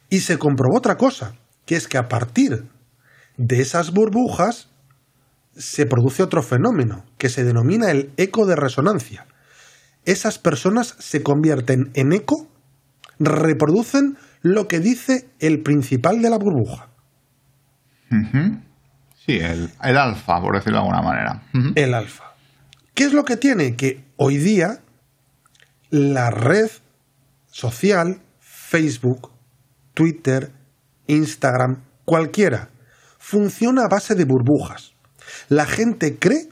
Y 0.08 0.20
se 0.20 0.38
comprobó 0.38 0.78
otra 0.78 0.96
cosa, 0.96 1.34
que 1.66 1.76
es 1.76 1.88
que 1.88 1.98
a 1.98 2.08
partir 2.08 2.70
de 3.36 3.60
esas 3.60 3.92
burbujas 3.92 4.70
se 5.56 5.86
produce 5.86 6.22
otro 6.22 6.42
fenómeno, 6.42 7.04
que 7.18 7.28
se 7.28 7.44
denomina 7.44 7.90
el 7.90 8.12
eco 8.16 8.46
de 8.46 8.56
resonancia. 8.56 9.26
Esas 10.04 10.38
personas 10.38 10.96
se 10.98 11.22
convierten 11.22 11.90
en 11.94 12.12
eco, 12.12 12.48
reproducen 13.18 14.16
lo 14.42 14.68
que 14.68 14.80
dice 14.80 15.28
el 15.38 15.62
principal 15.62 16.20
de 16.20 16.30
la 16.30 16.38
burbuja. 16.38 16.88
Sí, 19.24 19.38
el, 19.38 19.70
alfa, 19.80 20.40
por 20.40 20.54
decirlo 20.54 20.78
de 20.78 20.84
alguna 20.84 21.02
manera. 21.02 21.42
El 21.74 21.94
alfa. 21.94 22.34
¿Qué 22.94 23.04
es 23.04 23.12
lo 23.12 23.24
que 23.24 23.36
tiene? 23.36 23.74
Que 23.74 24.04
hoy 24.16 24.36
día 24.36 24.80
la 25.90 26.30
red 26.30 26.70
social, 27.46 28.20
Facebook, 28.40 29.32
Twitter, 29.94 30.52
Instagram, 31.06 31.82
cualquiera, 32.04 32.68
funciona 33.18 33.84
a 33.84 33.88
base 33.88 34.14
de 34.14 34.24
burbujas. 34.24 34.93
La 35.48 35.66
gente 35.66 36.18
cree 36.18 36.48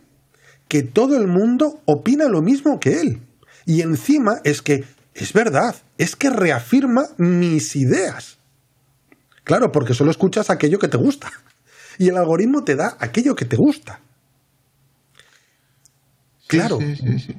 que 0.68 0.82
todo 0.82 1.16
el 1.16 1.26
mundo 1.26 1.80
opina 1.84 2.28
lo 2.28 2.40
mismo 2.40 2.80
que 2.80 3.00
él. 3.00 3.22
Y 3.66 3.82
encima 3.82 4.40
es 4.44 4.62
que 4.62 4.84
es 5.14 5.32
verdad, 5.32 5.76
es 5.98 6.16
que 6.16 6.30
reafirma 6.30 7.02
mis 7.18 7.76
ideas. 7.76 8.38
Claro, 9.44 9.70
porque 9.72 9.94
solo 9.94 10.10
escuchas 10.10 10.50
aquello 10.50 10.78
que 10.78 10.88
te 10.88 10.96
gusta. 10.96 11.30
Y 11.98 12.08
el 12.08 12.16
algoritmo 12.16 12.64
te 12.64 12.76
da 12.76 12.96
aquello 12.98 13.34
que 13.34 13.44
te 13.44 13.56
gusta. 13.56 14.00
Claro, 16.46 16.78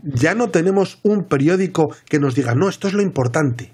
ya 0.03 0.33
no 0.33 0.49
tenemos 0.49 0.99
un 1.03 1.25
periódico 1.25 1.95
que 2.05 2.19
nos 2.19 2.35
diga, 2.35 2.55
no, 2.55 2.67
esto 2.69 2.87
es 2.87 2.93
lo 2.93 3.01
importante. 3.01 3.71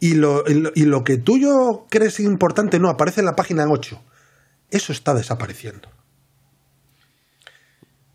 Y 0.00 0.14
lo, 0.14 0.44
y 0.46 0.84
lo 0.84 1.02
que 1.02 1.18
tú 1.18 1.38
yo 1.38 1.86
crees 1.90 2.20
importante 2.20 2.78
no 2.78 2.88
aparece 2.88 3.20
en 3.20 3.26
la 3.26 3.36
página 3.36 3.66
8. 3.70 4.02
Eso 4.70 4.92
está 4.92 5.14
desapareciendo. 5.14 5.88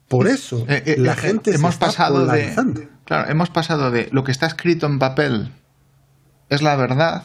Por 0.07 0.27
eso 0.27 0.65
eh, 0.67 0.83
eh, 0.85 0.95
la 0.97 1.13
eh, 1.13 1.15
gente 1.15 1.55
hemos 1.55 1.75
se 1.75 1.79
pasado 1.79 2.25
de 2.27 2.53
claro, 3.05 3.29
hemos 3.29 3.49
pasado 3.49 3.91
de 3.91 4.09
lo 4.11 4.23
que 4.23 4.31
está 4.31 4.45
escrito 4.45 4.85
en 4.85 4.99
papel 4.99 5.51
es 6.49 6.61
la 6.61 6.75
verdad 6.75 7.23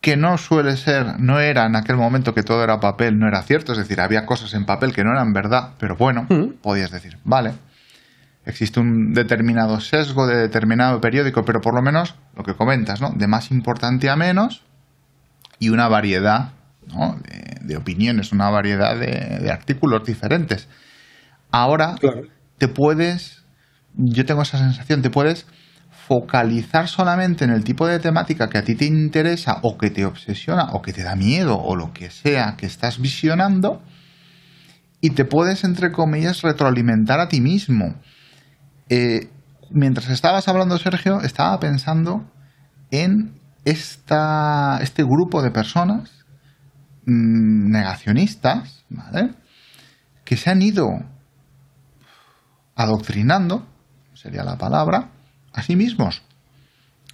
que 0.00 0.16
no 0.16 0.38
suele 0.38 0.76
ser, 0.76 1.18
no 1.18 1.40
era 1.40 1.66
en 1.66 1.76
aquel 1.76 1.96
momento 1.96 2.34
que 2.34 2.42
todo 2.42 2.62
era 2.62 2.80
papel, 2.80 3.18
no 3.18 3.26
era 3.26 3.42
cierto, 3.42 3.72
es 3.72 3.78
decir, 3.78 4.00
había 4.00 4.26
cosas 4.26 4.54
en 4.54 4.64
papel 4.64 4.92
que 4.92 5.02
no 5.02 5.10
eran 5.10 5.32
verdad, 5.32 5.72
pero 5.78 5.96
bueno, 5.96 6.26
mm. 6.28 6.60
podías 6.62 6.90
decir, 6.90 7.18
vale, 7.24 7.52
existe 8.44 8.80
un 8.80 9.12
determinado 9.12 9.80
sesgo 9.80 10.26
de 10.26 10.36
determinado 10.36 11.00
periódico, 11.00 11.44
pero 11.44 11.60
por 11.60 11.74
lo 11.74 11.82
menos 11.82 12.14
lo 12.36 12.44
que 12.44 12.54
comentas, 12.54 13.00
¿no? 13.00 13.10
De 13.10 13.26
más 13.26 13.50
importante 13.50 14.08
a 14.08 14.16
menos 14.16 14.62
y 15.58 15.70
una 15.70 15.88
variedad 15.88 16.52
¿no? 16.86 17.18
de, 17.62 17.76
opiniones, 17.76 18.32
una 18.32 18.48
variedad 18.50 18.96
de, 18.96 19.50
artículos 19.50 20.04
diferentes. 20.04 20.68
Ahora 21.50 21.96
te 22.58 22.68
puedes, 22.68 23.44
yo 23.94 24.24
tengo 24.26 24.42
esa 24.42 24.58
sensación, 24.58 25.02
te 25.02 25.10
puedes 25.10 25.46
focalizar 26.08 26.88
solamente 26.88 27.44
en 27.44 27.50
el 27.50 27.64
tipo 27.64 27.86
de 27.86 27.98
temática 27.98 28.48
que 28.48 28.58
a 28.58 28.64
ti 28.64 28.74
te 28.74 28.86
interesa 28.86 29.58
o 29.62 29.76
que 29.76 29.90
te 29.90 30.06
obsesiona 30.06 30.70
o 30.72 30.80
que 30.80 30.92
te 30.92 31.02
da 31.02 31.16
miedo 31.16 31.58
o 31.58 31.76
lo 31.76 31.92
que 31.92 32.10
sea 32.10 32.56
que 32.56 32.66
estás 32.66 32.98
visionando 32.98 33.82
y 35.00 35.10
te 35.10 35.24
puedes, 35.24 35.64
entre 35.64 35.92
comillas, 35.92 36.42
retroalimentar 36.42 37.20
a 37.20 37.28
ti 37.28 37.40
mismo. 37.40 37.94
Eh, 38.88 39.28
mientras 39.70 40.08
estabas 40.10 40.48
hablando, 40.48 40.78
Sergio, 40.78 41.20
estaba 41.20 41.58
pensando 41.60 42.24
en 42.90 43.38
esta, 43.64 44.78
este 44.80 45.04
grupo 45.04 45.42
de 45.42 45.50
personas 45.50 46.10
mm, 47.06 47.70
negacionistas, 47.70 48.84
¿vale? 48.88 49.34
Que 50.24 50.36
se 50.36 50.50
han 50.50 50.62
ido 50.62 50.88
adoctrinando, 52.78 53.66
sería 54.14 54.44
la 54.44 54.56
palabra, 54.56 55.10
a 55.52 55.62
sí 55.62 55.74
mismos. 55.76 56.22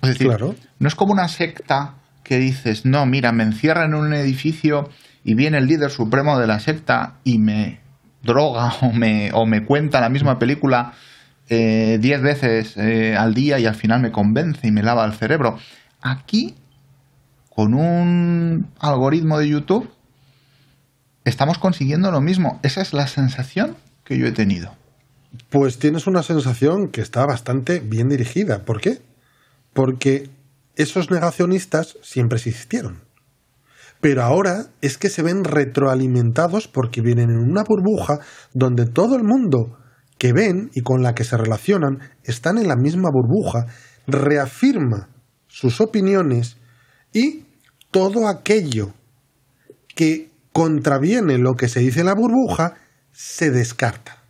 Es 0.02 0.10
decir, 0.10 0.30
no 0.78 0.88
es 0.88 0.94
como 0.94 1.12
una 1.12 1.28
secta 1.28 1.94
que 2.22 2.38
dices, 2.38 2.84
no, 2.84 3.06
mira, 3.06 3.32
me 3.32 3.44
encierra 3.44 3.86
en 3.86 3.94
un 3.94 4.12
edificio 4.12 4.90
y 5.24 5.34
viene 5.34 5.56
el 5.58 5.66
líder 5.66 5.90
supremo 5.90 6.38
de 6.38 6.46
la 6.46 6.60
secta 6.60 7.14
y 7.24 7.38
me 7.38 7.80
droga 8.22 8.74
o 8.82 8.92
me, 8.92 9.30
o 9.32 9.46
me 9.46 9.64
cuenta 9.64 10.00
la 10.00 10.10
misma 10.10 10.38
película 10.38 10.92
eh, 11.48 11.98
diez 12.00 12.20
veces 12.20 12.76
eh, 12.76 13.16
al 13.16 13.34
día 13.34 13.58
y 13.58 13.66
al 13.66 13.74
final 13.74 14.00
me 14.00 14.12
convence 14.12 14.66
y 14.66 14.70
me 14.70 14.82
lava 14.82 15.04
el 15.06 15.14
cerebro. 15.14 15.58
Aquí, 16.02 16.54
con 17.48 17.72
un 17.72 18.68
algoritmo 18.80 19.38
de 19.38 19.48
YouTube, 19.48 19.90
estamos 21.24 21.56
consiguiendo 21.56 22.10
lo 22.10 22.20
mismo. 22.20 22.60
Esa 22.62 22.82
es 22.82 22.92
la 22.92 23.06
sensación 23.06 23.76
que 24.04 24.18
yo 24.18 24.26
he 24.26 24.32
tenido. 24.32 24.74
Pues 25.50 25.78
tienes 25.78 26.06
una 26.06 26.22
sensación 26.22 26.88
que 26.88 27.00
está 27.00 27.26
bastante 27.26 27.80
bien 27.80 28.08
dirigida. 28.08 28.64
¿Por 28.64 28.80
qué? 28.80 29.00
Porque 29.72 30.30
esos 30.76 31.10
negacionistas 31.10 31.98
siempre 32.02 32.38
existieron. 32.38 33.02
Pero 34.00 34.22
ahora 34.22 34.66
es 34.82 34.98
que 34.98 35.08
se 35.08 35.22
ven 35.22 35.44
retroalimentados 35.44 36.68
porque 36.68 37.00
vienen 37.00 37.30
en 37.30 37.38
una 37.38 37.64
burbuja 37.64 38.18
donde 38.52 38.86
todo 38.86 39.16
el 39.16 39.24
mundo 39.24 39.78
que 40.18 40.32
ven 40.32 40.70
y 40.74 40.82
con 40.82 41.02
la 41.02 41.14
que 41.14 41.24
se 41.24 41.36
relacionan 41.36 42.00
están 42.22 42.58
en 42.58 42.68
la 42.68 42.76
misma 42.76 43.08
burbuja, 43.10 43.66
reafirma 44.06 45.08
sus 45.46 45.80
opiniones 45.80 46.58
y 47.12 47.44
todo 47.90 48.28
aquello 48.28 48.92
que 49.94 50.30
contraviene 50.52 51.38
lo 51.38 51.54
que 51.54 51.68
se 51.68 51.80
dice 51.80 52.00
en 52.00 52.06
la 52.06 52.14
burbuja 52.14 52.74
se 53.12 53.50
descarta. 53.50 54.23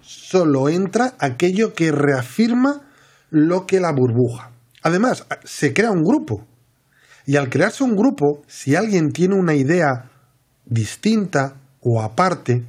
Solo 0.00 0.68
entra 0.68 1.14
aquello 1.18 1.74
que 1.74 1.92
reafirma 1.92 2.82
lo 3.30 3.66
que 3.66 3.80
la 3.80 3.92
burbuja. 3.92 4.50
Además, 4.82 5.26
se 5.44 5.72
crea 5.72 5.90
un 5.90 6.02
grupo. 6.02 6.46
Y 7.26 7.36
al 7.36 7.48
crearse 7.48 7.84
un 7.84 7.96
grupo, 7.96 8.42
si 8.46 8.74
alguien 8.74 9.12
tiene 9.12 9.34
una 9.34 9.54
idea 9.54 10.10
distinta 10.64 11.56
o 11.80 12.02
aparte, 12.02 12.64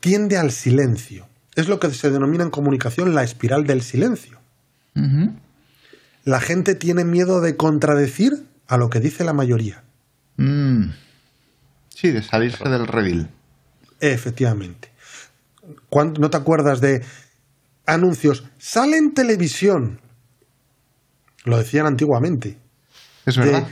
tiende 0.00 0.36
al 0.36 0.52
silencio. 0.52 1.26
Es 1.54 1.68
lo 1.68 1.80
que 1.80 1.90
se 1.90 2.10
denomina 2.10 2.44
en 2.44 2.50
comunicación 2.50 3.14
la 3.14 3.24
espiral 3.24 3.64
del 3.64 3.82
silencio. 3.82 4.38
La 6.24 6.40
gente 6.40 6.74
tiene 6.74 7.04
miedo 7.04 7.40
de 7.40 7.56
contradecir 7.56 8.32
a 8.68 8.76
lo 8.76 8.88
que 8.88 9.00
dice 9.00 9.24
la 9.24 9.32
mayoría. 9.32 9.82
Mm. 10.36 10.90
Sí, 11.88 12.10
de 12.10 12.22
salirse 12.22 12.68
del 12.68 12.86
redil. 12.86 13.28
Efectivamente. 14.00 14.90
¿No 16.18 16.30
te 16.30 16.36
acuerdas 16.36 16.80
de 16.80 17.02
anuncios? 17.86 18.44
Sale 18.58 18.96
en 18.96 19.14
televisión. 19.14 20.00
Lo 21.44 21.58
decían 21.58 21.86
antiguamente. 21.86 22.58
Es 23.24 23.36
verdad. 23.36 23.66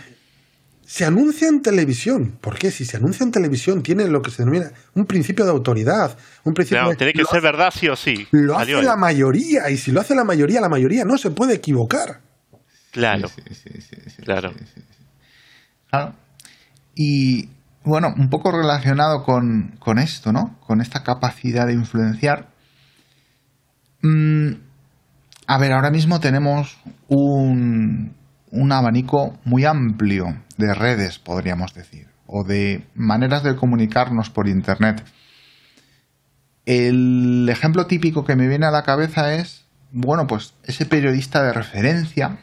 se 0.87 1.05
anuncia 1.05 1.49
en 1.49 1.63
televisión. 1.63 2.39
¿Por 2.41 2.59
qué? 2.59 2.71
Si 2.71 2.85
se 2.85 2.97
anuncia 2.97 3.25
en 3.25 3.33
televisión, 3.33 3.83
tiene 3.83 4.07
lo 4.09 4.23
que 4.23 4.31
se 4.31 4.43
denomina 4.43 4.71
un 4.95 5.07
principio 5.07 5.45
de 5.45 5.51
autoridad. 5.51 6.17
Un 6.45 6.55
principio 6.55 6.95
tiene 6.97 7.13
que 7.13 7.25
ser 7.25 7.41
verdad 7.41 7.73
sí 7.75 7.89
o 7.89 7.97
sí. 7.97 8.27
Lo 8.31 8.59
hace 8.59 8.83
la 8.83 8.97
mayoría. 8.97 9.71
Y 9.71 9.77
si 9.77 9.93
lo 9.93 10.01
hace 10.01 10.15
la 10.15 10.25
mayoría, 10.25 10.61
la 10.61 10.69
mayoría 10.69 11.05
no 11.05 11.19
se 11.19 11.31
puede 11.31 11.55
equivocar. 11.55 12.21
Claro. 12.93 13.29
claro. 14.25 14.55
Claro. 15.91 16.15
Y 16.95 17.49
bueno, 17.85 18.15
un 18.17 18.31
poco 18.31 18.51
relacionado 18.51 19.23
con, 19.23 19.99
esto, 19.99 20.33
¿no? 20.33 20.59
Con 20.67 20.81
esta 20.81 21.03
capacidad 21.03 21.67
de 21.67 21.75
influenciar. 21.75 22.49
Mm, 24.03 24.53
a 25.47 25.59
ver, 25.59 25.73
ahora 25.73 25.91
mismo 25.91 26.19
tenemos 26.19 26.79
un, 27.09 28.15
un 28.51 28.73
abanico 28.73 29.39
muy 29.45 29.67
amplio 29.67 30.43
de 30.57 30.73
redes, 30.75 31.19
podríamos 31.19 31.75
decir, 31.75 32.09
o 32.27 32.45
de 32.45 32.87
maneras 32.95 33.43
de 33.43 33.55
comunicarnos 33.55 34.31
por 34.31 34.49
Internet. 34.49 35.05
El 36.65 37.47
ejemplo 37.51 37.87
típico 37.87 38.25
que 38.25 38.37
me 38.37 38.49
viene 38.49 38.65
a 38.65 38.71
la 38.71 38.85
cabeza 38.85 39.35
es, 39.35 39.67
bueno, 39.93 40.27
pues 40.27 40.55
ese 40.65 40.87
periodista 40.87 41.43
de 41.43 41.53
referencia 41.53 42.39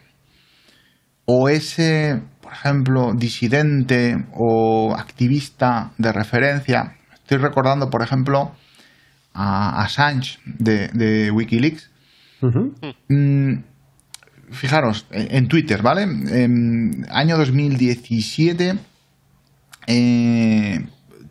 o 1.25 1.49
ese 1.49 2.21
por 2.51 2.57
ejemplo, 2.57 3.13
disidente 3.15 4.25
o 4.33 4.93
activista 4.93 5.93
de 5.97 6.11
referencia. 6.11 6.97
Estoy 7.13 7.37
recordando, 7.37 7.89
por 7.89 8.01
ejemplo, 8.01 8.51
a 9.33 9.81
Assange 9.81 10.37
de, 10.43 11.31
Wikileaks. 11.31 11.89
Mm, 13.07 13.53
fijaros, 14.49 15.07
en 15.11 15.47
Twitter, 15.47 15.81
¿vale? 15.81 16.03
En 16.03 17.05
año 17.09 17.37
2017, 17.37 18.73
eh, 19.87 20.85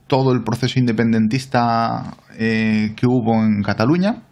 todo 0.07 0.33
el 0.33 0.43
proceso 0.43 0.79
independentista 0.79 2.17
eh, 2.39 2.95
que 2.97 3.07
hubo 3.07 3.45
en 3.45 3.63
Cataluña. 3.63 4.23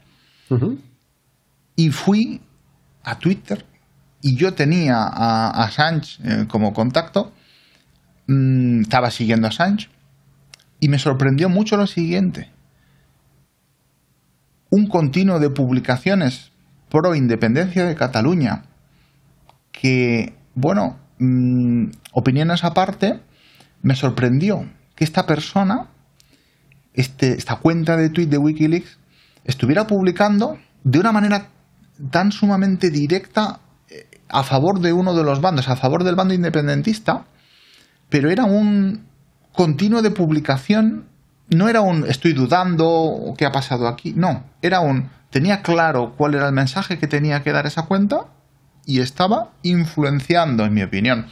Y 1.77 1.91
fui 1.91 2.41
a 3.05 3.19
Twitter 3.19 3.67
y 4.21 4.37
yo 4.37 4.55
tenía 4.55 4.97
a, 4.97 5.65
Assange 5.65 6.19
eh, 6.25 6.47
como 6.49 6.73
contacto, 6.73 7.33
mm, 8.27 8.83
estaba 8.83 9.11
siguiendo 9.11 9.47
a 9.47 9.51
Assange 9.51 9.89
y 10.81 10.89
me 10.89 10.99
sorprendió 10.99 11.49
mucho 11.49 11.77
lo 11.77 11.87
siguiente. 11.87 12.51
Un 14.71 14.87
continuo 14.89 15.39
de 15.39 15.51
publicaciones 15.51 16.53
pro 16.91 17.15
independencia 17.15 17.85
de 17.85 17.95
Cataluña 17.95 18.65
que, 19.73 20.35
bueno, 20.55 20.99
mm, 21.19 21.87
opiniones 22.13 22.65
aparte, 22.65 23.21
me 23.83 23.95
sorprendió 23.95 24.69
que 24.97 25.05
esta 25.05 25.27
persona, 25.27 25.89
este, 26.95 27.35
esta 27.35 27.57
cuenta 27.57 27.97
de 27.97 28.11
tweet 28.11 28.27
de 28.27 28.39
Wikileaks, 28.39 28.99
estuviera 29.45 29.87
publicando 29.87 30.59
de 30.83 30.99
una 30.99 31.13
manera 31.13 31.49
tan 32.11 32.33
sumamente 32.33 32.91
directa 32.91 33.61
a 34.29 34.43
favor 34.43 34.81
de 34.81 34.93
uno 34.93 35.15
de 35.15 35.25
los 35.25 35.41
bandos, 35.41 35.69
a 35.69 35.77
favor 35.77 36.05
del 36.05 36.15
bando 36.15 36.35
independentista, 36.35 37.25
pero 38.09 38.31
era 38.31 38.45
un 38.45 39.07
continuo 39.53 40.03
de 40.03 40.11
publicación. 40.11 41.07
No 41.51 41.69
era 41.69 41.81
un 41.81 42.05
estoy 42.07 42.33
dudando 42.33 43.35
qué 43.37 43.47
ha 43.47 43.53
pasado 43.53 43.89
aquí. 43.89 44.13
No, 44.15 44.45
era 44.63 44.81
un 44.81 45.11
tenía 45.31 45.63
claro 45.63 46.15
cuál 46.17 46.35
era 46.35 46.47
el 46.47 46.53
mensaje 46.53 46.99
que 46.99 47.07
tenía 47.07 47.43
que 47.43 47.53
dar 47.53 47.67
esa 47.67 47.83
cuenta 47.83 48.27
y 48.87 49.01
estaba 49.01 49.51
influenciando, 49.63 50.65
en 50.65 50.75
mi 50.75 50.83
opinión. 50.83 51.27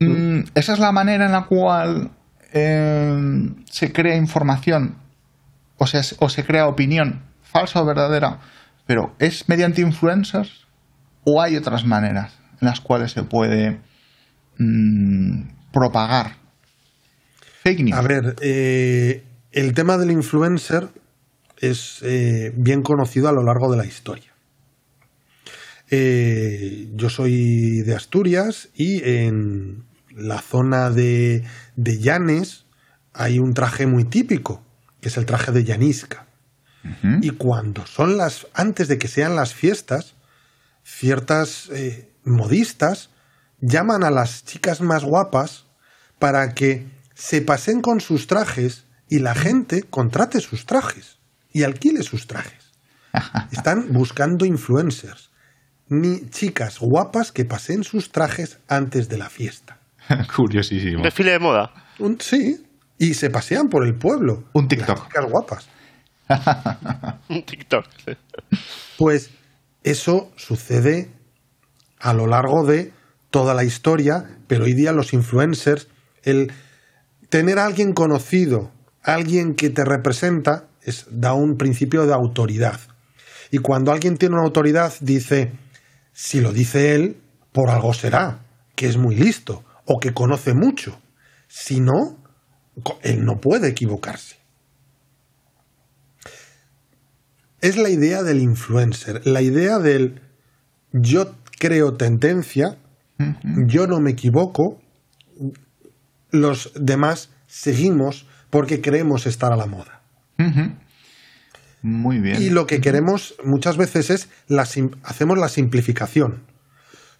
Mm, 0.00 0.40
esa 0.54 0.72
es 0.72 0.78
la 0.78 0.92
manera 0.92 1.26
en 1.26 1.32
la 1.32 1.44
cual 1.44 2.10
eh, 2.52 3.52
se 3.70 3.92
crea 3.92 4.16
información 4.16 4.96
o, 5.78 5.84
o 6.18 6.28
se 6.28 6.44
crea 6.44 6.66
opinión, 6.66 7.22
falsa 7.42 7.80
o 7.82 7.84
verdadera, 7.84 8.38
pero 8.86 9.14
¿es 9.18 9.48
mediante 9.48 9.82
influencers 9.82 10.63
o 11.24 11.42
hay 11.42 11.56
otras 11.56 11.84
maneras 11.84 12.38
en 12.60 12.68
las 12.68 12.80
cuales 12.80 13.12
se 13.12 13.22
puede 13.22 13.80
mm, 14.58 15.42
propagar 15.72 16.36
fake 17.62 17.80
news? 17.80 17.98
A 17.98 18.02
ver, 18.02 18.36
eh, 18.40 19.24
el 19.52 19.72
tema 19.74 19.96
del 19.96 20.10
influencer 20.10 20.88
es 21.58 22.00
eh, 22.02 22.52
bien 22.56 22.82
conocido 22.82 23.28
a 23.28 23.32
lo 23.32 23.42
largo 23.42 23.70
de 23.70 23.78
la 23.78 23.86
historia. 23.86 24.32
Eh, 25.90 26.88
yo 26.94 27.08
soy 27.10 27.82
de 27.82 27.94
Asturias 27.94 28.68
y 28.74 29.02
en 29.04 29.84
la 30.10 30.40
zona 30.40 30.90
de, 30.90 31.44
de 31.76 31.98
Llanes 31.98 32.64
hay 33.12 33.38
un 33.38 33.54
traje 33.54 33.86
muy 33.86 34.04
típico, 34.04 34.62
que 35.00 35.08
es 35.08 35.16
el 35.16 35.26
traje 35.26 35.52
de 35.52 35.64
Llanisca. 35.64 36.26
Y 37.22 37.30
cuando 37.30 37.86
son 37.86 38.18
las, 38.18 38.46
antes 38.52 38.88
de 38.88 38.98
que 38.98 39.08
sean 39.08 39.36
las 39.36 39.54
fiestas, 39.54 40.16
ciertas 40.84 41.68
eh, 41.70 42.12
modistas 42.24 43.10
llaman 43.60 44.04
a 44.04 44.10
las 44.10 44.44
chicas 44.44 44.80
más 44.80 45.04
guapas 45.04 45.66
para 46.18 46.54
que 46.54 46.86
se 47.14 47.40
pasen 47.42 47.80
con 47.80 48.00
sus 48.00 48.26
trajes 48.26 48.84
y 49.08 49.18
la 49.18 49.34
gente 49.34 49.82
contrate 49.82 50.40
sus 50.40 50.66
trajes 50.66 51.18
y 51.52 51.62
alquile 51.62 52.02
sus 52.02 52.26
trajes. 52.26 52.72
Están 53.52 53.92
buscando 53.92 54.44
influencers, 54.44 55.30
ni 55.88 56.28
chicas 56.30 56.78
guapas 56.78 57.32
que 57.32 57.44
pasen 57.44 57.84
sus 57.84 58.12
trajes 58.12 58.58
antes 58.68 59.08
de 59.08 59.18
la 59.18 59.30
fiesta. 59.30 59.78
Curiosísimo. 60.36 61.02
Desfile 61.02 61.32
de 61.32 61.38
moda. 61.38 61.72
sí, 62.18 62.64
y 62.98 63.14
se 63.14 63.30
pasean 63.30 63.68
por 63.68 63.86
el 63.86 63.94
pueblo. 63.94 64.44
Un 64.52 64.68
TikTok. 64.68 64.98
Las 64.98 65.06
chicas 65.06 65.24
guapas. 65.30 65.68
Un 67.28 67.42
TikTok. 67.44 67.86
Pues 68.96 69.30
eso 69.84 70.32
sucede 70.36 71.10
a 72.00 72.12
lo 72.14 72.26
largo 72.26 72.64
de 72.64 72.92
toda 73.30 73.54
la 73.54 73.64
historia, 73.64 74.38
pero 74.46 74.64
hoy 74.64 74.72
día 74.72 74.92
los 74.92 75.12
influencers, 75.12 75.88
el 76.22 76.52
tener 77.28 77.58
a 77.58 77.66
alguien 77.66 77.92
conocido, 77.92 78.72
alguien 79.02 79.54
que 79.54 79.70
te 79.70 79.84
representa, 79.84 80.68
es, 80.82 81.06
da 81.10 81.34
un 81.34 81.56
principio 81.56 82.06
de 82.06 82.14
autoridad. 82.14 82.80
Y 83.50 83.58
cuando 83.58 83.92
alguien 83.92 84.16
tiene 84.16 84.36
una 84.36 84.44
autoridad, 84.44 84.92
dice, 85.00 85.52
si 86.12 86.40
lo 86.40 86.52
dice 86.52 86.94
él, 86.94 87.20
por 87.52 87.70
algo 87.70 87.92
será, 87.92 88.44
que 88.74 88.88
es 88.88 88.96
muy 88.96 89.14
listo 89.14 89.64
o 89.84 90.00
que 90.00 90.14
conoce 90.14 90.54
mucho. 90.54 90.98
Si 91.46 91.80
no, 91.80 92.16
él 93.02 93.24
no 93.24 93.40
puede 93.40 93.68
equivocarse. 93.68 94.43
Es 97.64 97.76
la 97.76 97.88
idea 97.88 98.22
del 98.22 98.42
influencer, 98.42 99.26
la 99.26 99.40
idea 99.40 99.78
del 99.78 100.20
yo 100.92 101.34
creo 101.58 101.94
tendencia, 101.94 102.76
yo 103.66 103.86
no 103.86 104.00
me 104.00 104.10
equivoco, 104.10 104.80
los 106.30 106.72
demás 106.74 107.30
seguimos 107.46 108.26
porque 108.50 108.80
creemos 108.80 109.26
estar 109.26 109.52
a 109.52 109.56
la 109.56 109.66
moda. 109.66 110.02
Muy 111.82 112.20
bien. 112.20 112.42
Y 112.42 112.50
lo 112.50 112.66
que 112.66 112.80
queremos 112.80 113.34
muchas 113.44 113.76
veces 113.76 114.10
es 114.10 114.28
la, 114.46 114.62
hacemos 115.02 115.38
la 115.38 115.48
simplificación 115.48 116.42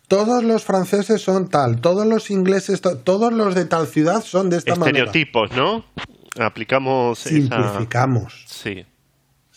todos 0.08 0.44
los 0.44 0.64
franceses 0.64 1.22
son 1.22 1.48
tal, 1.48 1.80
todos 1.80 2.06
los 2.06 2.30
ingleses, 2.30 2.80
todos 2.82 3.32
los 3.32 3.54
de 3.54 3.64
tal 3.64 3.86
ciudad 3.86 4.22
son 4.22 4.50
de 4.50 4.58
esta 4.58 4.76
manera. 4.76 5.06
Estereotipos, 5.06 5.56
¿no? 5.56 5.84
Aplicamos. 6.38 7.20
Simplificamos. 7.20 8.44
Sí. 8.46 8.84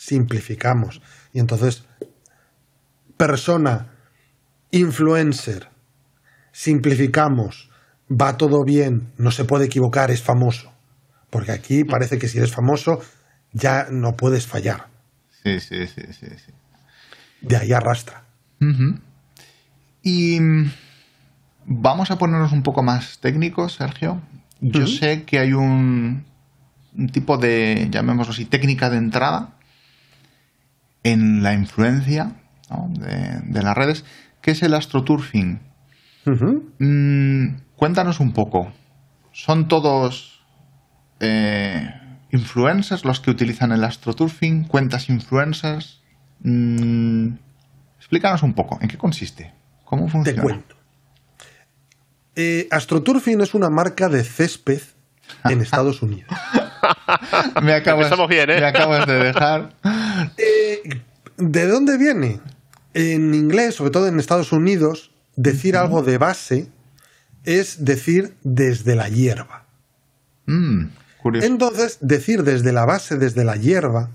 Simplificamos. 0.07 1.01
Y 1.33 1.39
entonces, 1.39 1.83
persona, 3.17 3.91
influencer, 4.71 5.67
simplificamos, 6.53 7.69
va 8.09 8.37
todo 8.37 8.63
bien, 8.65 9.11
no 9.17 9.31
se 9.31 9.43
puede 9.43 9.65
equivocar, 9.65 10.09
es 10.09 10.23
famoso. 10.23 10.71
Porque 11.29 11.51
aquí 11.51 11.83
parece 11.83 12.17
que 12.17 12.29
si 12.29 12.37
eres 12.37 12.53
famoso 12.53 13.01
ya 13.51 13.87
no 13.91 14.13
puedes 14.13 14.47
fallar. 14.47 14.87
Sí, 15.43 15.59
sí, 15.59 15.87
sí, 15.87 16.03
sí. 16.13 16.27
sí. 16.37 16.53
De 17.41 17.57
ahí 17.57 17.73
arrastra. 17.73 18.23
Y 20.03 20.39
vamos 21.65 22.11
a 22.11 22.17
ponernos 22.17 22.53
un 22.53 22.63
poco 22.63 22.81
más 22.81 23.19
técnicos, 23.19 23.73
Sergio. 23.73 24.21
Yo 24.61 24.87
sé 24.87 25.23
que 25.25 25.39
hay 25.39 25.51
un, 25.51 26.23
tipo 27.11 27.37
de, 27.37 27.89
llamémoslo 27.91 28.31
así, 28.31 28.45
técnica 28.45 28.89
de 28.89 28.99
entrada 28.99 29.56
en 31.11 31.41
la 31.41 31.53
influencia 31.53 32.33
de, 32.89 33.63
las 33.63 33.75
redes, 33.75 34.03
que 34.41 34.51
es 34.51 34.61
el 34.61 34.73
astroturfing. 34.73 35.61
Mm, 36.79 37.47
cuéntanos 37.75 38.19
un 38.19 38.33
poco. 38.33 38.73
¿Son 39.31 39.67
todos 39.67 40.43
eh, 41.19 41.89
influencers 42.31 43.05
los 43.05 43.21
que 43.21 43.31
utilizan 43.31 43.71
el 43.71 43.83
astroturfing? 43.83 44.65
¿Cuentas 44.65 45.09
influencers? 45.09 46.01
Mm, 46.41 47.35
explícanos 47.97 48.43
un 48.43 48.53
poco, 48.53 48.77
¿en 48.81 48.89
qué 48.89 48.97
consiste? 48.97 49.53
¿Cómo 49.85 50.09
funciona? 50.09 50.41
Te 50.41 50.41
cuento. 50.41 50.75
Eh, 52.35 52.67
AstroTurfing 52.69 53.41
es 53.41 53.53
una 53.53 53.69
marca 53.69 54.09
de 54.09 54.23
césped 54.23 54.81
en 55.45 55.61
Estados 55.67 56.01
Unidos. 56.01 56.29
me, 57.63 57.73
acabas, 57.73 58.11
bien, 58.27 58.49
¿eh? 58.49 58.59
me 58.59 58.65
acabas 58.65 59.07
de 59.07 59.15
dejar. 59.15 59.73
Eh, 60.37 60.56
¿De 61.37 61.67
dónde 61.67 61.97
viene? 61.97 62.41
En 62.93 63.33
inglés, 63.33 63.75
sobre 63.75 63.91
todo 63.91 64.07
en 64.07 64.19
Estados 64.19 64.51
Unidos, 64.51 65.11
decir 65.35 65.77
algo 65.77 66.01
de 66.01 66.17
base 66.17 66.67
es 67.43 67.85
decir 67.85 68.33
desde 68.43 68.95
la 68.95 69.07
hierba. 69.07 69.65
Mm, 70.47 70.85
Entonces, 71.41 71.99
decir 72.01 72.43
desde 72.43 72.73
la 72.73 72.85
base, 72.85 73.17
desde 73.17 73.45
la 73.45 73.55
hierba, 73.55 74.09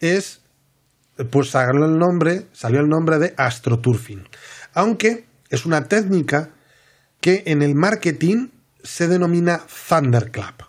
es, 0.00 0.40
pues 1.30 1.50
salió 1.50 1.84
el 1.84 1.98
nombre, 1.98 2.46
salió 2.52 2.80
el 2.80 2.88
nombre 2.88 3.18
de 3.18 3.34
astroturfing 3.36 4.24
aunque 4.74 5.24
es 5.50 5.66
una 5.66 5.84
técnica 5.84 6.50
que 7.20 7.42
en 7.46 7.62
el 7.62 7.74
marketing 7.74 8.48
se 8.82 9.08
denomina 9.08 9.60
Thunderclap. 9.88 10.62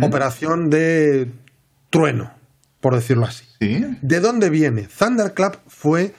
Operación 0.00 0.70
de 0.70 1.30
trueno, 1.90 2.32
por 2.80 2.94
decirlo 2.94 3.26
así. 3.26 3.44
¿De 3.60 4.20
dónde 4.20 4.50
viene? 4.50 4.82
Thunderclap 4.82 5.56
fue 5.66 6.14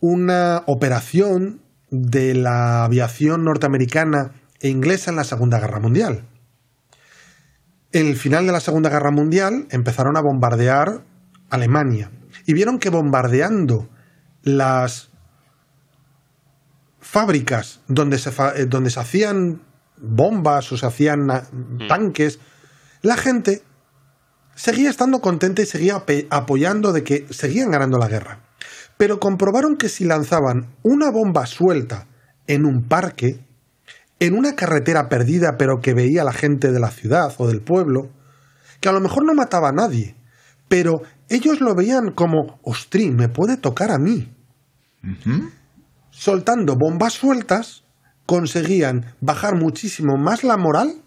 una 0.00 0.62
operación 0.66 1.60
de 1.90 2.34
la 2.34 2.84
aviación 2.84 3.44
norteamericana 3.44 4.32
e 4.60 4.68
inglesa 4.68 5.10
en 5.10 5.16
la 5.16 5.24
Segunda 5.24 5.58
Guerra 5.58 5.80
Mundial. 5.80 6.24
En 7.92 8.06
el 8.06 8.16
final 8.16 8.46
de 8.46 8.52
la 8.52 8.60
Segunda 8.60 8.90
Guerra 8.90 9.10
Mundial 9.10 9.66
empezaron 9.70 10.16
a 10.16 10.20
bombardear 10.20 11.02
Alemania 11.50 12.10
y 12.46 12.52
vieron 12.52 12.78
que 12.78 12.90
bombardeando 12.90 13.88
las 14.42 15.10
fábricas 17.00 17.80
donde 17.88 18.18
se, 18.18 18.30
eh, 18.30 18.66
donde 18.66 18.90
se 18.90 19.00
hacían 19.00 19.62
bombas 19.96 20.70
o 20.72 20.76
se 20.76 20.86
hacían 20.86 21.26
mm. 21.26 21.88
tanques, 21.88 22.38
la 23.02 23.16
gente 23.16 23.62
seguía 24.58 24.90
estando 24.90 25.20
contenta 25.20 25.62
y 25.62 25.66
seguía 25.66 26.02
apoyando 26.30 26.92
de 26.92 27.04
que 27.04 27.26
seguían 27.30 27.70
ganando 27.70 27.96
la 27.96 28.08
guerra. 28.08 28.40
Pero 28.96 29.20
comprobaron 29.20 29.76
que 29.76 29.88
si 29.88 30.04
lanzaban 30.04 30.74
una 30.82 31.10
bomba 31.10 31.46
suelta 31.46 32.08
en 32.48 32.66
un 32.66 32.88
parque, 32.88 33.38
en 34.18 34.34
una 34.36 34.56
carretera 34.56 35.08
perdida 35.08 35.56
pero 35.56 35.80
que 35.80 35.94
veía 35.94 36.24
la 36.24 36.32
gente 36.32 36.72
de 36.72 36.80
la 36.80 36.90
ciudad 36.90 37.32
o 37.38 37.46
del 37.46 37.60
pueblo, 37.60 38.10
que 38.80 38.88
a 38.88 38.92
lo 38.92 39.00
mejor 39.00 39.24
no 39.24 39.32
mataba 39.34 39.68
a 39.68 39.72
nadie, 39.72 40.16
pero 40.68 41.02
ellos 41.28 41.60
lo 41.60 41.76
veían 41.76 42.10
como, 42.12 42.58
ostri, 42.62 43.10
me 43.10 43.28
puede 43.28 43.56
tocar 43.56 43.92
a 43.92 43.98
mí 43.98 44.34
soltando 46.10 46.74
bombas 46.74 47.12
sueltas, 47.12 47.84
conseguían 48.26 49.14
bajar 49.20 49.54
muchísimo 49.54 50.16
más 50.16 50.42
la 50.42 50.56
moral 50.56 51.00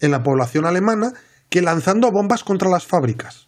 en 0.00 0.10
la 0.10 0.24
población 0.24 0.66
alemana 0.66 1.12
que 1.48 1.62
lanzando 1.62 2.10
bombas 2.10 2.44
contra 2.44 2.68
las 2.68 2.86
fábricas. 2.86 3.46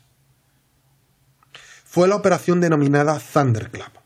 Fue 1.85 2.09
la 2.09 2.17
operación 2.17 2.61
denominada 2.61 3.19
Thunderclap. 3.19 3.97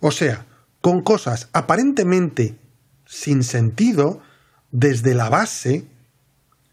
O 0.00 0.10
sea, 0.10 0.46
con 0.80 1.02
cosas 1.02 1.48
aparentemente 1.52 2.58
sin 3.06 3.42
sentido 3.42 4.20
desde 4.70 5.14
la 5.14 5.28
base, 5.28 5.86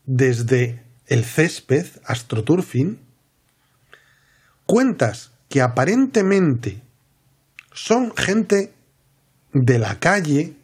desde 0.05 0.83
el 1.07 1.23
césped, 1.23 1.85
astroturfing, 2.05 2.99
cuentas 4.65 5.31
que 5.49 5.61
aparentemente 5.61 6.81
son 7.71 8.15
gente 8.15 8.73
de 9.53 9.79
la 9.79 9.99
calle, 9.99 10.57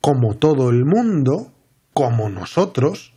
como 0.00 0.36
todo 0.36 0.70
el 0.70 0.84
mundo, 0.84 1.52
como 1.92 2.28
nosotros, 2.28 3.12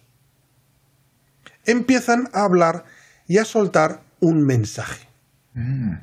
empiezan 1.65 2.29
a 2.33 2.43
hablar 2.43 2.85
y 3.27 3.37
a 3.37 3.45
soltar 3.45 4.01
un 4.19 4.45
mensaje. 4.45 5.07
Mm. 5.53 5.93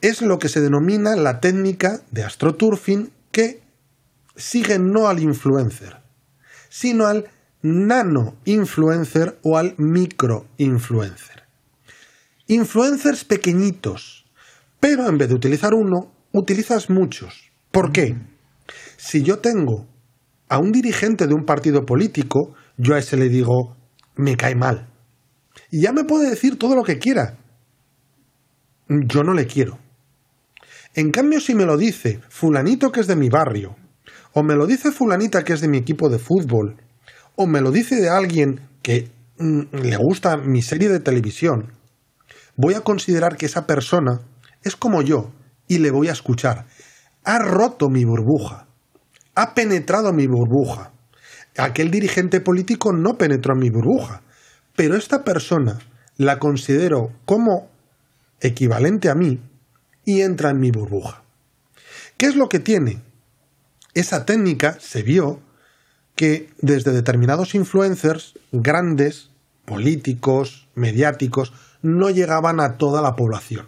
Es 0.00 0.22
lo 0.22 0.38
que 0.38 0.48
se 0.48 0.60
denomina 0.60 1.16
la 1.16 1.40
técnica 1.40 2.00
de 2.10 2.24
astroturfing 2.24 3.10
que 3.32 3.62
sigue 4.36 4.78
no 4.78 5.08
al 5.08 5.20
influencer, 5.20 5.96
sino 6.68 7.06
al 7.06 7.28
nano 7.62 8.36
influencer 8.44 9.38
o 9.42 9.58
al 9.58 9.74
micro 9.76 10.46
influencer. 10.56 11.42
Influencers 12.46 13.24
pequeñitos, 13.24 14.24
pero 14.78 15.08
en 15.08 15.18
vez 15.18 15.28
de 15.28 15.34
utilizar 15.34 15.74
uno, 15.74 16.12
utilizas 16.32 16.88
muchos. 16.88 17.50
¿Por 17.72 17.92
qué? 17.92 18.14
Mm. 18.14 18.26
Si 18.96 19.22
yo 19.22 19.40
tengo 19.40 19.86
a 20.48 20.58
un 20.58 20.72
dirigente 20.72 21.26
de 21.26 21.34
un 21.34 21.44
partido 21.44 21.84
político, 21.84 22.54
yo 22.78 22.94
a 22.94 22.98
ese 22.98 23.16
le 23.16 23.28
digo, 23.28 23.76
me 24.16 24.36
cae 24.36 24.54
mal. 24.54 24.88
Y 25.70 25.82
ya 25.82 25.92
me 25.92 26.04
puede 26.04 26.30
decir 26.30 26.58
todo 26.58 26.74
lo 26.74 26.82
que 26.82 26.98
quiera. 26.98 27.36
Yo 28.88 29.22
no 29.22 29.34
le 29.34 29.46
quiero. 29.46 29.78
En 30.94 31.10
cambio, 31.10 31.40
si 31.40 31.54
me 31.54 31.66
lo 31.66 31.76
dice 31.76 32.20
fulanito 32.28 32.90
que 32.90 33.00
es 33.00 33.06
de 33.06 33.16
mi 33.16 33.28
barrio, 33.28 33.76
o 34.32 34.42
me 34.42 34.54
lo 34.54 34.66
dice 34.66 34.92
fulanita 34.92 35.44
que 35.44 35.52
es 35.52 35.60
de 35.60 35.68
mi 35.68 35.76
equipo 35.76 36.08
de 36.08 36.18
fútbol, 36.18 36.76
o 37.36 37.46
me 37.46 37.60
lo 37.60 37.70
dice 37.70 37.96
de 37.96 38.08
alguien 38.08 38.60
que 38.82 39.10
mm, 39.38 39.76
le 39.82 39.96
gusta 39.96 40.36
mi 40.36 40.62
serie 40.62 40.88
de 40.88 41.00
televisión, 41.00 41.72
voy 42.56 42.74
a 42.74 42.80
considerar 42.80 43.36
que 43.36 43.46
esa 43.46 43.66
persona 43.66 44.20
es 44.62 44.76
como 44.76 45.02
yo 45.02 45.30
y 45.68 45.78
le 45.78 45.90
voy 45.90 46.08
a 46.08 46.12
escuchar. 46.12 46.66
Ha 47.24 47.38
roto 47.38 47.88
mi 47.88 48.04
burbuja, 48.04 48.66
ha 49.34 49.54
penetrado 49.54 50.12
mi 50.12 50.26
burbuja. 50.26 50.92
Aquel 51.58 51.90
dirigente 51.90 52.40
político 52.40 52.92
no 52.92 53.18
penetró 53.18 53.54
en 53.54 53.58
mi 53.58 53.70
burbuja, 53.70 54.22
pero 54.76 54.96
esta 54.96 55.24
persona 55.24 55.78
la 56.16 56.38
considero 56.38 57.12
como 57.24 57.68
equivalente 58.40 59.10
a 59.10 59.16
mí 59.16 59.40
y 60.04 60.20
entra 60.20 60.50
en 60.50 60.60
mi 60.60 60.70
burbuja. 60.70 61.24
¿Qué 62.16 62.26
es 62.26 62.36
lo 62.36 62.48
que 62.48 62.60
tiene? 62.60 63.02
Esa 63.94 64.24
técnica 64.24 64.76
se 64.78 65.02
vio 65.02 65.40
que 66.14 66.48
desde 66.58 66.92
determinados 66.92 67.56
influencers 67.56 68.34
grandes, 68.52 69.30
políticos, 69.64 70.68
mediáticos, 70.74 71.52
no 71.82 72.10
llegaban 72.10 72.60
a 72.60 72.76
toda 72.76 73.02
la 73.02 73.16
población. 73.16 73.66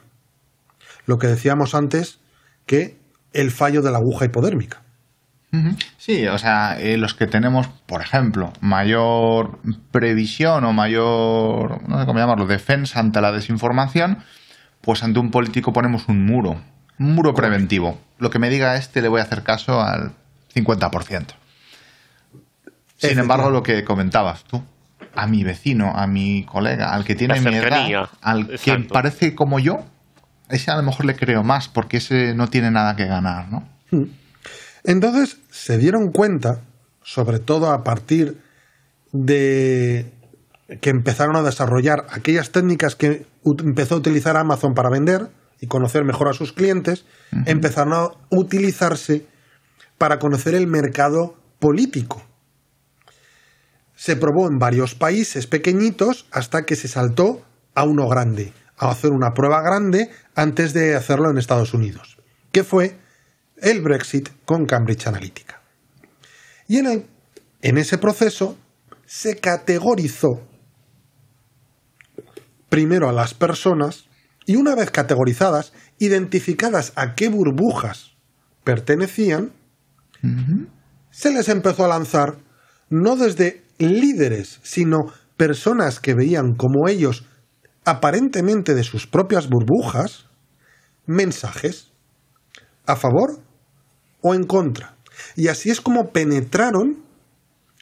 Lo 1.07 1.19
que 1.19 1.27
decíamos 1.27 1.75
antes, 1.75 2.21
que 2.67 2.97
el 3.33 3.51
fallo 3.51 3.83
de 3.83 3.91
la 3.91 3.99
aguja 3.99 4.27
hipodérmica. 4.27 4.83
Sí, 5.99 6.27
o 6.29 6.39
sea, 6.39 6.77
eh, 6.79 6.97
los 6.97 7.15
que 7.15 7.27
tenemos, 7.27 7.67
por 7.87 8.01
ejemplo, 8.01 8.53
mayor 8.61 9.59
previsión 9.91 10.65
o 10.65 10.73
mayor, 10.73 11.89
no 11.89 11.99
sé 11.99 12.07
cómo 12.07 12.21
llamarlo, 12.21 12.47
defensa 12.47 13.01
ante 13.01 13.21
la 13.21 13.33
desinformación, 13.33 14.19
pues 14.81 15.03
ante 15.03 15.19
un 15.19 15.31
político 15.31 15.73
ponemos 15.73 16.09
un 16.09 16.25
muro, 16.25 16.61
un 16.99 17.15
muro 17.15 17.35
preventivo. 17.35 17.99
Lo 18.19 18.31
que 18.31 18.39
me 18.39 18.49
diga 18.49 18.77
este 18.77 19.03
le 19.03 19.09
voy 19.09 19.21
a 19.21 19.25
hacer 19.25 19.43
caso 19.43 19.81
al 19.83 20.13
50%. 20.55 21.27
Sin 22.97 23.19
embargo, 23.19 23.51
lo 23.51 23.63
que 23.63 23.83
comentabas 23.85 24.45
tú, 24.45 24.63
a 25.15 25.27
mi 25.27 25.43
vecino, 25.43 25.93
a 25.97 26.07
mi 26.07 26.45
colega, 26.45 26.93
al 26.93 27.05
que 27.05 27.15
tiene 27.15 27.41
mi 27.41 27.57
edad, 27.57 28.09
al 28.21 28.47
que 28.59 28.79
parece 28.91 29.35
como 29.35 29.59
yo, 29.59 29.85
ese 30.49 30.71
a 30.71 30.77
lo 30.77 30.83
mejor 30.83 31.07
le 31.07 31.17
creo 31.17 31.43
más 31.43 31.69
porque 31.69 31.97
ese 31.97 32.35
no 32.35 32.49
tiene 32.49 32.71
nada 32.71 32.95
que 32.97 33.07
ganar, 33.07 33.49
¿no? 33.49 33.67
Hmm. 33.91 34.20
Entonces 34.85 35.39
se 35.51 35.79
dieron 35.79 36.11
cuenta, 36.11 36.61
sobre 37.03 37.39
todo 37.39 37.71
a 37.71 37.85
partir 37.85 38.41
de 39.13 40.13
que 40.81 40.91
empezaron 40.91 41.37
a 41.37 41.43
desarrollar 41.43 42.07
aquellas 42.11 42.51
técnicas 42.51 42.95
que 42.95 43.27
empezó 43.45 43.97
a 43.97 43.99
utilizar 43.99 44.37
Amazon 44.37 44.75
para 44.75 44.91
vender 44.91 45.29
y 45.61 45.67
conocer 45.67 46.05
mejor 46.05 46.29
a 46.29 46.33
sus 46.33 46.53
clientes, 46.53 47.05
empezaron 47.47 47.93
a 47.93 48.11
utilizarse 48.31 49.27
para 49.99 50.19
conocer 50.19 50.55
el 50.55 50.67
mercado 50.67 51.37
político. 51.59 52.23
Se 53.95 54.17
probó 54.17 54.49
en 54.49 54.59
varios 54.59 54.95
países 54.95 55.47
pequeñitos 55.47 56.27
hasta 56.31 56.65
que 56.65 56.77
se 56.77 56.89
saltó 56.89 57.45
a 57.75 57.85
uno 57.85 58.09
grande, 58.09 58.55
a 58.79 58.91
hacer 58.91 59.11
una 59.11 59.35
prueba 59.35 59.61
grande 59.61 60.11
antes 60.35 60.73
de 60.73 60.95
hacerlo 60.95 61.31
en 61.31 61.37
Estados 61.37 61.75
Unidos, 61.75 62.17
que 62.53 62.65
fue 62.65 62.97
el 63.61 63.81
Brexit 63.81 64.31
con 64.45 64.67
Cambridge 64.67 65.07
Analytica. 65.07 65.61
Y 66.69 66.79
en, 66.79 67.07
en 67.63 67.79
ese 67.79 67.99
proceso 67.99 68.57
se 69.07 69.37
categorizó 69.37 70.41
primero 72.69 73.09
a 73.09 73.13
las 73.13 73.35
personas 73.35 74.07
y 74.47 74.57
una 74.57 74.75
vez 74.75 74.91
categorizadas, 74.91 75.73
identificadas 75.99 76.93
a 76.97 77.15
qué 77.15 77.29
burbujas 77.29 78.17
pertenecían, 78.65 79.53
se 81.11 81.33
les 81.33 81.49
empezó 81.49 81.85
a 81.85 81.89
lanzar 81.89 82.39
no 82.89 83.17
desde 83.17 83.63
líderes, 83.79 84.61
sino 84.63 84.99
personas 85.37 85.99
que 86.01 86.15
veían 86.15 86.55
como 86.55 86.89
ellos, 86.89 87.27
aparentemente 87.85 88.75
de 88.75 88.85
sus 88.85 89.07
propias 89.07 89.49
burbujas, 89.49 90.27
mensajes 91.07 91.93
a 92.87 92.97
favor 92.97 93.41
o 94.23 94.35
en 94.35 94.45
contra. 94.45 94.97
Y 95.37 95.49
así 95.49 95.71
es 95.71 95.81
como 95.81 96.11
penetraron 96.11 97.05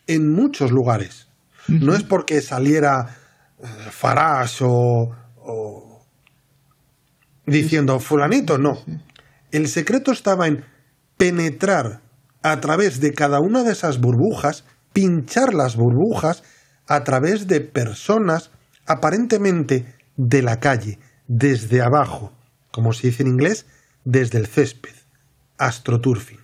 en 0.06 0.32
muchos 0.32 0.70
lugares. 0.70 1.28
No 1.68 1.94
es 1.94 2.02
porque 2.02 2.40
saliera 2.40 3.16
eh, 3.58 3.66
Farage 3.90 4.64
o, 4.64 5.14
o 5.36 6.06
diciendo 7.46 8.00
fulanito, 8.00 8.56
no. 8.58 8.78
El 9.50 9.68
secreto 9.68 10.12
estaba 10.12 10.46
en 10.46 10.64
penetrar 11.16 12.00
a 12.42 12.60
través 12.60 13.00
de 13.00 13.12
cada 13.12 13.40
una 13.40 13.64
de 13.64 13.72
esas 13.72 14.00
burbujas 14.00 14.64
pinchar 14.92 15.54
las 15.54 15.76
burbujas 15.76 16.42
a 16.86 17.04
través 17.04 17.46
de 17.46 17.60
personas 17.60 18.50
aparentemente 18.86 19.94
de 20.16 20.42
la 20.42 20.58
calle, 20.58 20.98
desde 21.26 21.82
abajo, 21.82 22.32
como 22.72 22.92
se 22.92 23.08
dice 23.08 23.22
en 23.22 23.28
inglés, 23.28 23.66
desde 24.04 24.38
el 24.38 24.46
césped, 24.46 24.94
astroturfing. 25.58 26.40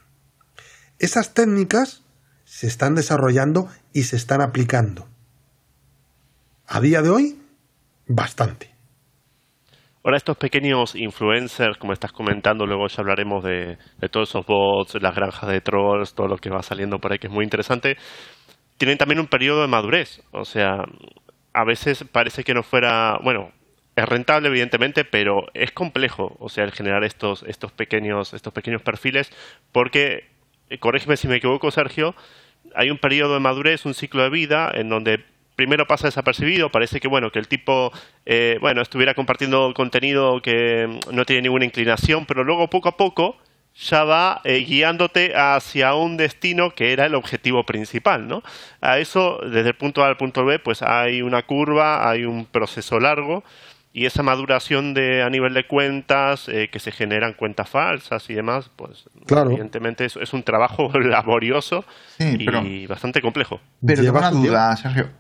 Esas 0.99 1.35
técnicas 1.35 2.03
se 2.45 2.67
están 2.67 2.95
desarrollando 2.95 3.69
y 3.93 4.05
se 4.05 4.17
están 4.17 4.41
aplicando. 4.41 5.09
A 6.67 6.81
día 6.81 7.03
de 7.03 7.11
hoy, 7.11 7.39
bastante. 8.07 8.75
Ahora 10.05 10.19
estos 10.19 10.37
pequeños 10.37 10.95
influencers, 10.95 11.79
como 11.79 11.95
estás 11.95 12.12
comentando, 12.12 12.67
luego 12.67 12.87
ya 12.89 13.01
hablaremos 13.01 13.43
de, 13.43 13.79
todos 14.11 14.29
esos 14.29 14.45
bots, 14.45 15.01
las 15.01 15.15
granjas 15.15 15.49
de 15.49 15.61
trolls, 15.62 16.15
todo 16.15 16.29
lo 16.29 16.37
que 16.37 16.51
va 16.51 16.62
saliendo 16.62 16.99
por 16.99 17.12
ahí, 17.12 17.19
que 17.19 17.29
es 17.29 17.33
muy 17.33 17.45
interesante 17.45 17.97
tienen 18.77 18.99
también 18.99 19.21
un 19.21 19.27
periodo 19.27 19.62
de 19.62 19.69
madurez. 19.69 20.23
O 20.33 20.45
sea, 20.45 20.85
a 21.53 21.65
veces 21.65 22.05
parece 22.11 22.45
que 22.45 22.55
no 22.55 22.62
fuera, 22.62 23.19
bueno, 23.23 23.53
es 23.97 24.09
rentable 24.09 24.49
evidentemente, 24.49 25.05
pero 25.05 25.47
es 25.55 25.73
complejo, 25.73 26.37
o 26.41 26.49
sea, 26.49 26.65
el 26.65 26.73
generar 26.73 27.05
estos 27.05 27.45
estos 27.45 27.73
pequeños 27.73 28.35
estos 28.35 28.53
pequeños 28.53 28.83
perfiles 28.83 29.31
porque 29.73 30.29
eh, 30.71 30.79
corrígeme 30.79 31.17
si 31.17 31.29
me 31.29 31.37
equivoco, 31.37 31.71
Sergio, 31.71 32.15
hay 32.75 32.91
un 32.91 32.99
periodo 32.99 33.35
de 33.35 33.41
madurez, 33.41 33.85
un 33.87 33.95
ciclo 33.95 34.23
de 34.23 34.31
vida 34.31 34.71
en 34.75 34.89
donde 34.89 35.25
primero 35.57 35.87
pasa 35.87 36.09
desapercibido, 36.09 36.71
parece 36.71 36.99
que 37.01 37.09
bueno, 37.09 37.31
que 37.31 37.39
el 37.39 37.49
tipo 37.49 37.93
eh, 38.27 38.59
bueno, 38.61 38.83
estuviera 38.83 39.15
compartiendo 39.15 39.73
contenido 39.75 40.43
que 40.43 40.99
no 41.13 41.25
tiene 41.25 41.43
ninguna 41.43 41.65
inclinación, 41.65 42.27
pero 42.27 42.43
luego 42.45 42.69
poco 42.69 42.89
a 42.89 42.97
poco 42.97 43.37
ya 43.77 44.05
va 44.05 44.41
eh, 44.45 44.65
guiándote 44.65 45.35
hacia 45.37 45.95
un 45.95 46.17
destino 46.17 46.71
que 46.71 46.93
era 46.93 47.07
el 47.07 47.15
objetivo 47.15 47.65
principal, 47.65 48.29
¿no? 48.29 48.43
A 48.81 48.99
eso, 48.99 49.41
desde 49.43 49.71
el 49.71 49.75
punto 49.75 50.05
A 50.05 50.09
al 50.09 50.17
punto 50.17 50.45
B, 50.45 50.61
pues 50.61 50.83
hay 50.83 51.23
una 51.23 51.43
curva, 51.43 52.09
hay 52.09 52.25
un 52.25 52.47
proceso 52.47 53.01
largo 53.01 53.43
y 53.97 54.07
esa 54.07 54.25
maduración 54.25 54.93
de 54.93 55.23
a 55.23 55.31
nivel 55.31 55.55
de 55.55 55.69
cuentas 55.69 56.49
eh, 56.49 56.69
que 56.71 56.81
se 56.81 56.91
generan 56.91 57.33
cuentas 57.35 57.71
falsas 57.71 58.29
y 58.29 58.35
demás, 58.35 58.69
pues 58.75 59.05
evidentemente 59.31 60.05
es, 60.05 60.17
es, 60.17 60.33
un 60.33 60.43
trabajo 60.43 60.91
laborioso 60.99 61.85
y 62.19 62.87
bastante 62.89 63.21
complejo. 63.23 63.61
Pero 63.87 64.03
tengo 64.03 64.19
una 64.19 64.33
duda, 64.33 64.77
Sergio. 64.77 65.11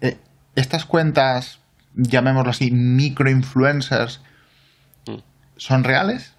Eh, 0.00 0.18
estas 0.56 0.84
cuentas, 0.84 1.60
llamémoslo 1.94 2.50
así, 2.50 2.72
microinfluencers, 2.72 4.20
mm. 5.06 5.18
¿son 5.56 5.84
reales? 5.84 6.34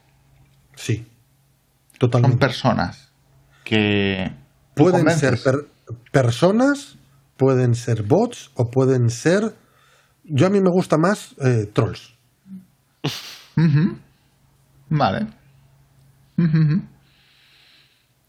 Sí. 0.75 1.07
Son 1.97 2.39
personas 2.39 3.13
que 3.63 4.33
pueden 4.75 5.09
ser 5.11 5.39
personas, 6.11 6.97
pueden 7.37 7.73
ser 7.73 8.03
bots 8.03 8.51
o 8.55 8.69
pueden 8.69 9.09
ser... 9.09 9.55
Yo 10.29 10.47
a 10.47 10.49
mí 10.49 10.59
me 10.59 10.69
gusta 10.69 10.97
más 10.97 11.35
eh, 11.43 11.69
trolls. 11.73 12.15
Vale. 14.89 15.27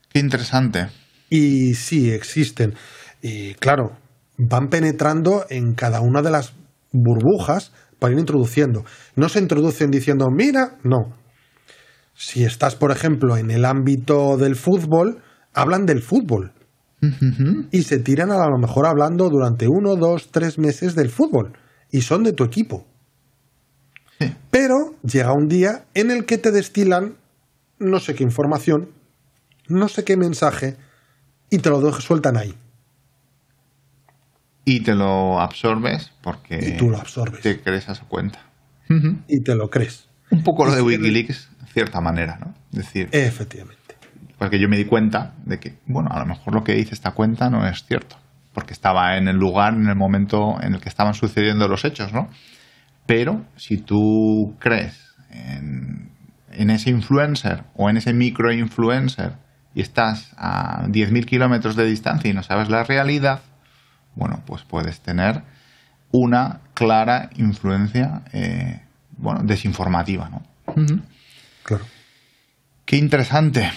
Qué 0.08 0.18
interesante. 0.18 0.88
Y 1.28 1.74
sí, 1.74 2.10
existen. 2.10 2.74
Y 3.22 3.54
claro, 3.54 3.96
van 4.36 4.68
penetrando 4.68 5.44
en 5.48 5.74
cada 5.74 6.00
una 6.00 6.22
de 6.22 6.30
las 6.30 6.54
burbujas 6.92 7.72
para 7.98 8.14
ir 8.14 8.18
introduciendo. 8.18 8.84
No 9.14 9.28
se 9.28 9.38
introducen 9.38 9.90
diciendo, 9.90 10.26
mira, 10.34 10.78
no. 10.82 11.16
Si 12.14 12.44
estás, 12.44 12.74
por 12.74 12.90
ejemplo, 12.90 13.36
en 13.36 13.50
el 13.50 13.64
ámbito 13.64 14.36
del 14.36 14.56
fútbol, 14.56 15.22
hablan 15.54 15.86
del 15.86 16.02
fútbol. 16.02 16.52
Y 17.70 17.82
se 17.84 17.98
tiran 17.98 18.30
a 18.30 18.46
lo 18.46 18.58
mejor 18.58 18.86
hablando 18.86 19.30
durante 19.30 19.66
uno, 19.68 19.96
dos, 19.96 20.30
tres 20.30 20.58
meses 20.58 20.94
del 20.94 21.08
fútbol. 21.08 21.52
Y 21.90 22.02
son 22.02 22.22
de 22.22 22.32
tu 22.32 22.44
equipo. 22.44 22.86
Pero 24.50 24.94
llega 25.02 25.32
un 25.32 25.48
día 25.48 25.84
en 25.94 26.10
el 26.10 26.26
que 26.26 26.36
te 26.36 26.50
destilan 26.50 27.14
no 27.78 27.98
sé 27.98 28.14
qué 28.14 28.22
información, 28.22 28.90
no 29.68 29.88
sé 29.88 30.04
qué 30.04 30.16
mensaje, 30.16 30.76
y 31.48 31.58
te 31.58 31.70
lo 31.70 31.92
sueltan 32.00 32.36
ahí. 32.36 32.54
Y 34.64 34.80
te 34.80 34.94
lo 34.94 35.40
absorbes 35.40 36.12
porque 36.22 36.74
y 36.74 36.76
tú 36.76 36.90
lo 36.90 36.98
absorbes. 36.98 37.40
te 37.40 37.60
crees 37.60 37.88
a 37.88 37.94
su 37.94 38.06
cuenta. 38.06 38.40
Y 39.28 39.40
te 39.42 39.54
lo 39.54 39.70
crees. 39.70 40.08
Un 40.30 40.42
poco 40.42 40.66
lo 40.66 40.74
de 40.74 40.82
Wikileaks, 40.82 41.48
de 41.60 41.66
cierta 41.72 42.00
manera, 42.00 42.38
¿no? 42.38 42.54
Decir, 42.70 43.08
Efectivamente. 43.12 43.96
Porque 44.38 44.58
yo 44.58 44.68
me 44.68 44.76
di 44.76 44.84
cuenta 44.84 45.34
de 45.44 45.58
que, 45.58 45.78
bueno, 45.86 46.10
a 46.12 46.18
lo 46.18 46.26
mejor 46.26 46.54
lo 46.54 46.64
que 46.64 46.74
dice 46.74 46.94
esta 46.94 47.12
cuenta 47.12 47.50
no 47.50 47.66
es 47.66 47.84
cierto. 47.84 48.16
Porque 48.60 48.74
estaba 48.74 49.16
en 49.16 49.26
el 49.26 49.36
lugar, 49.36 49.72
en 49.72 49.88
el 49.88 49.96
momento 49.96 50.60
en 50.60 50.74
el 50.74 50.80
que 50.80 50.90
estaban 50.90 51.14
sucediendo 51.14 51.66
los 51.66 51.86
hechos, 51.86 52.12
¿no? 52.12 52.28
Pero 53.06 53.46
si 53.56 53.78
tú 53.78 54.54
crees 54.58 55.14
en, 55.30 56.10
en 56.52 56.68
ese 56.68 56.90
influencer 56.90 57.64
o 57.74 57.88
en 57.88 57.96
ese 57.96 58.12
micro 58.12 58.52
influencer 58.52 59.32
y 59.74 59.80
estás 59.80 60.34
a 60.36 60.84
10.000 60.88 61.24
kilómetros 61.24 61.74
de 61.74 61.86
distancia 61.86 62.30
y 62.30 62.34
no 62.34 62.42
sabes 62.42 62.68
la 62.68 62.84
realidad, 62.84 63.40
bueno, 64.14 64.42
pues 64.44 64.62
puedes 64.64 65.00
tener 65.00 65.40
una 66.12 66.60
clara 66.74 67.30
influencia, 67.36 68.20
eh, 68.34 68.82
bueno, 69.16 69.40
desinformativa, 69.42 70.28
¿no? 70.28 70.42
Claro. 71.62 71.86
Qué 72.84 72.98
interesante. 72.98 73.72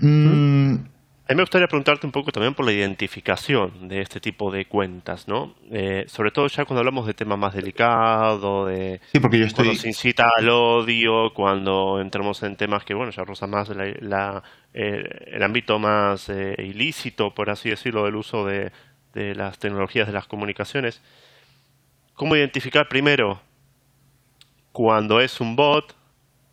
Mm. 0.00 0.76
A 1.30 1.34
mí 1.34 1.36
me 1.36 1.42
gustaría 1.42 1.68
preguntarte 1.68 2.06
un 2.06 2.12
poco 2.12 2.32
también 2.32 2.54
por 2.54 2.64
la 2.64 2.72
identificación 2.72 3.86
de 3.86 4.00
este 4.00 4.18
tipo 4.18 4.50
de 4.50 4.64
cuentas, 4.64 5.28
¿no? 5.28 5.54
Eh, 5.70 6.06
sobre 6.08 6.30
todo 6.30 6.46
ya 6.46 6.64
cuando 6.64 6.78
hablamos 6.78 7.06
de 7.06 7.12
temas 7.12 7.38
más 7.38 7.52
delicados, 7.52 8.66
de 8.66 8.98
sí, 9.12 9.20
porque 9.20 9.38
yo 9.38 9.44
estoy... 9.44 9.66
cuando 9.66 9.82
se 9.82 9.88
incita 9.88 10.30
al 10.34 10.48
odio, 10.48 11.34
cuando 11.34 12.00
entramos 12.00 12.42
en 12.44 12.56
temas 12.56 12.82
que, 12.82 12.94
bueno, 12.94 13.12
ya 13.12 13.24
rozan 13.24 13.50
más 13.50 13.68
la, 13.68 14.42
eh, 14.72 15.02
el 15.26 15.42
ámbito 15.42 15.78
más 15.78 16.30
eh, 16.30 16.54
ilícito, 16.60 17.34
por 17.34 17.50
así 17.50 17.68
decirlo, 17.68 18.06
del 18.06 18.16
uso 18.16 18.46
de, 18.46 18.72
de 19.12 19.34
las 19.34 19.58
tecnologías 19.58 20.06
de 20.06 20.14
las 20.14 20.26
comunicaciones. 20.26 21.02
¿Cómo 22.14 22.36
identificar 22.36 22.88
primero 22.88 23.38
cuando 24.72 25.20
es 25.20 25.42
un 25.42 25.56
bot? 25.56 25.94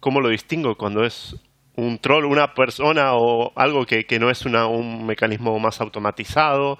¿Cómo 0.01 0.19
lo 0.19 0.27
distingo 0.27 0.75
cuando 0.75 1.05
es 1.05 1.37
un 1.77 1.99
troll, 1.99 2.25
una 2.25 2.53
persona 2.53 3.13
o 3.13 3.51
algo 3.55 3.85
que, 3.85 4.05
no 4.19 4.29
es 4.29 4.45
un 4.45 5.05
mecanismo 5.05 5.57
más 5.59 5.81
automatizado. 5.81 6.77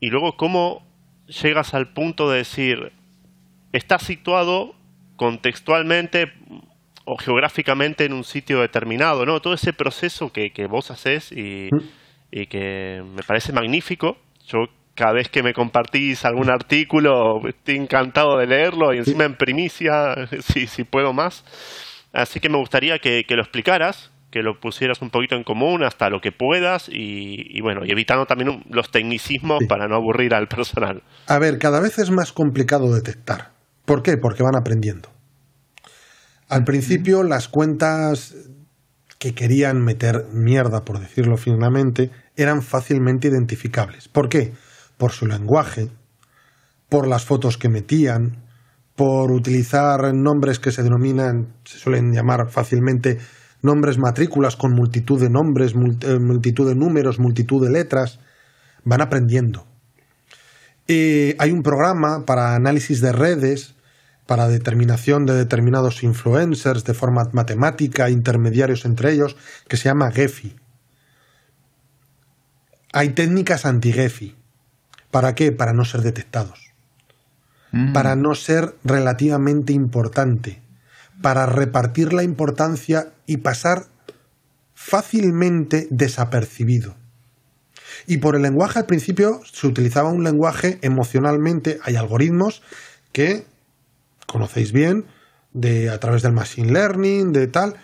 Y 0.00 0.10
luego 0.10 0.36
cómo 0.36 0.86
llegas 1.26 1.74
al 1.74 1.92
punto 1.92 2.30
de 2.30 2.38
decir, 2.38 2.92
está 3.72 3.98
situado 3.98 4.74
contextualmente 5.16 6.32
o 7.04 7.16
geográficamente 7.16 8.04
en 8.04 8.12
un 8.12 8.24
sitio 8.24 8.60
determinado, 8.60 9.24
¿no? 9.24 9.40
Todo 9.40 9.54
ese 9.54 9.72
proceso 9.72 10.30
que, 10.32 10.50
vos 10.68 10.90
haces 10.90 11.32
y, 11.32 11.70
y, 12.30 12.46
que 12.46 13.02
me 13.04 13.22
parece 13.22 13.52
magnífico. 13.52 14.18
Yo 14.46 14.66
cada 14.94 15.12
vez 15.12 15.28
que 15.28 15.42
me 15.42 15.54
compartís 15.54 16.24
algún 16.24 16.50
artículo 16.50 17.40
estoy 17.48 17.76
encantado 17.76 18.36
de 18.36 18.46
leerlo 18.46 18.92
y 18.92 18.98
encima 18.98 19.24
en 19.24 19.36
primicia, 19.36 20.28
si, 20.40 20.66
si 20.66 20.84
puedo 20.84 21.12
más. 21.12 21.44
Así 22.12 22.40
que 22.40 22.48
me 22.48 22.58
gustaría 22.58 22.98
que, 22.98 23.24
lo 23.28 23.42
explicaras, 23.42 24.10
que 24.30 24.42
lo 24.42 24.60
pusieras 24.60 25.02
un 25.02 25.10
poquito 25.10 25.36
en 25.36 25.44
común 25.44 25.84
hasta 25.84 26.08
lo 26.10 26.20
que 26.20 26.32
puedas 26.32 26.88
y, 26.90 27.60
bueno, 27.60 27.82
y 27.84 27.90
evitando 27.90 28.26
también 28.26 28.64
los 28.70 28.90
tecnicismos 28.90 29.64
para 29.68 29.88
no 29.88 29.96
aburrir 29.96 30.34
al 30.34 30.48
personal. 30.48 31.02
A 31.26 31.38
ver, 31.38 31.58
cada 31.58 31.80
vez 31.80 31.98
es 31.98 32.10
más 32.10 32.32
complicado 32.32 32.92
detectar. 32.94 33.52
¿Por 33.84 34.02
qué? 34.02 34.16
Porque 34.16 34.42
van 34.42 34.56
aprendiendo. 34.56 35.10
Al 36.48 36.64
principio 36.64 37.22
las 37.22 37.48
cuentas 37.48 38.34
que 39.18 39.34
querían 39.34 39.82
meter 39.82 40.26
mierda, 40.32 40.84
por 40.84 41.00
decirlo 41.00 41.36
finamente, 41.36 42.10
eran 42.36 42.62
fácilmente 42.62 43.28
identificables. 43.28 44.08
¿Por 44.08 44.28
qué? 44.28 44.52
Por 44.96 45.12
su 45.12 45.26
lenguaje, 45.26 45.88
por 46.88 47.06
las 47.06 47.24
fotos 47.24 47.58
que 47.58 47.68
metían, 47.68 48.47
por 48.98 49.30
utilizar 49.30 50.12
nombres 50.12 50.58
que 50.58 50.72
se 50.72 50.82
denominan, 50.82 51.54
se 51.64 51.78
suelen 51.78 52.12
llamar 52.12 52.50
fácilmente 52.50 53.18
nombres 53.62 53.96
matrículas 53.96 54.56
con 54.56 54.72
multitud 54.72 55.20
de 55.20 55.30
nombres, 55.30 55.72
eh, 55.72 56.18
multitud 56.18 56.68
de 56.68 56.74
números, 56.74 57.20
multitud 57.20 57.64
de 57.64 57.70
letras, 57.70 58.18
van 58.82 59.00
aprendiendo. 59.00 59.66
hay 60.88 61.52
un 61.52 61.62
programa 61.62 62.24
para 62.26 62.56
análisis 62.56 63.00
de 63.00 63.12
redes, 63.12 63.76
para 64.26 64.48
determinación 64.48 65.26
de 65.26 65.34
determinados 65.34 66.02
influencers 66.02 66.82
de 66.82 66.94
forma 66.94 67.30
matemática, 67.32 68.10
intermediarios 68.10 68.84
entre 68.84 69.12
ellos, 69.12 69.36
que 69.68 69.76
se 69.76 69.84
llama 69.84 70.10
Gephi. 70.10 70.56
Hay 72.92 73.10
técnicas 73.10 73.64
anti-Gephi. 73.64 74.34
¿Para 75.12 75.36
qué? 75.36 75.52
Para 75.52 75.72
no 75.72 75.84
ser 75.84 76.00
detectados 76.00 76.67
para 77.92 78.16
no 78.16 78.34
ser 78.34 78.76
relativamente 78.84 79.72
importante, 79.72 80.62
para 81.20 81.46
repartir 81.46 82.12
la 82.12 82.22
importancia 82.22 83.12
y 83.26 83.38
pasar 83.38 83.86
fácilmente 84.74 85.86
desapercibido. 85.90 86.96
Y 88.06 88.18
por 88.18 88.36
el 88.36 88.42
lenguaje 88.42 88.78
al 88.78 88.86
principio 88.86 89.40
se 89.44 89.66
utilizaba 89.66 90.10
un 90.10 90.24
lenguaje 90.24 90.78
emocionalmente, 90.82 91.78
hay 91.82 91.96
algoritmos 91.96 92.62
que 93.12 93.44
conocéis 94.26 94.72
bien, 94.72 95.06
de 95.52 95.90
a 95.90 95.98
través 95.98 96.22
del 96.22 96.32
machine 96.32 96.72
learning, 96.72 97.32
de 97.32 97.48
tal, 97.48 97.74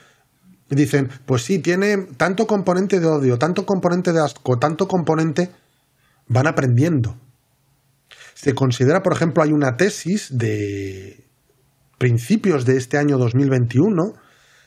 dicen, 0.69 1.09
pues 1.27 1.43
sí, 1.43 1.59
tiene 1.59 1.97
tanto 2.17 2.47
componente 2.47 3.01
de 3.01 3.07
odio, 3.07 3.39
tanto 3.39 3.67
componente 3.67 4.13
de 4.13 4.21
asco, 4.21 4.59
tanto 4.59 4.87
componente, 4.89 5.51
van 6.29 6.47
aprendiendo. 6.47 7.19
Se 8.35 8.55
considera, 8.55 9.03
por 9.03 9.13
ejemplo, 9.13 9.43
hay 9.43 9.53
una 9.53 9.77
tesis 9.77 10.37
de 10.37 11.25
principios 11.99 12.65
de 12.65 12.77
este 12.77 12.99
año 12.99 13.17
2021 13.19 14.15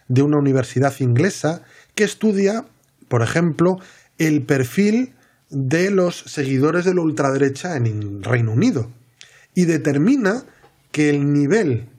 de 0.08 0.22
una 0.22 0.38
universidad 0.38 0.94
inglesa 1.00 1.64
que 1.94 2.04
estudia, 2.04 2.66
por 3.10 3.22
ejemplo, 3.22 3.78
el 4.18 4.46
perfil 4.46 5.14
de 5.50 5.92
los 5.92 6.16
seguidores 6.16 6.86
de 6.86 6.94
la 6.94 7.02
ultraderecha 7.02 7.76
en 7.76 7.86
el 7.86 8.24
Reino 8.24 8.52
Unido 8.52 8.92
y 9.54 9.66
determina 9.66 10.44
que 10.92 11.10
el 11.10 11.32
nivel 11.32 11.90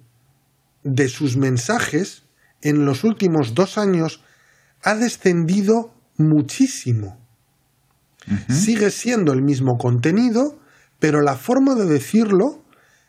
de 0.85 1.09
sus 1.09 1.37
mensajes 1.37 2.25
en 2.63 2.85
los 2.85 3.05
últimos 3.05 3.55
dos 3.55 3.79
años 3.79 4.23
ha 4.83 4.95
descendido 4.95 5.95
muchísimo. 6.17 7.19
Sigue 8.49 8.91
siendo 8.91 9.33
el 9.33 9.43
mismo 9.43 9.79
contenido, 9.79 10.59
pero 10.99 11.21
la 11.23 11.37
forma 11.37 11.75
de 11.75 11.87
decirlo 11.87 12.63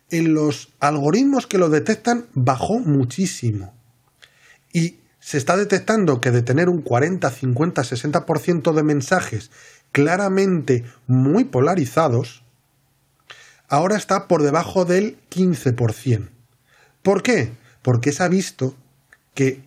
en 0.09 0.33
los 0.33 0.73
algoritmos 0.79 1.47
que 1.47 1.57
lo 1.57 1.69
detectan 1.69 2.27
bajó 2.33 2.79
muchísimo. 2.79 3.73
Y 4.73 4.99
se 5.19 5.37
está 5.37 5.57
detectando 5.57 6.21
que 6.21 6.31
de 6.31 6.41
tener 6.41 6.69
un 6.69 6.81
40, 6.81 7.29
50, 7.29 7.81
60% 7.83 8.73
de 8.73 8.83
mensajes 8.83 9.51
claramente 9.91 10.85
muy 11.07 11.45
polarizados, 11.45 12.43
ahora 13.67 13.97
está 13.97 14.27
por 14.27 14.43
debajo 14.43 14.85
del 14.85 15.17
15%. 15.29 16.29
¿Por 17.01 17.23
qué? 17.23 17.51
Porque 17.81 18.11
se 18.11 18.23
ha 18.23 18.27
visto 18.27 18.75
que 19.33 19.63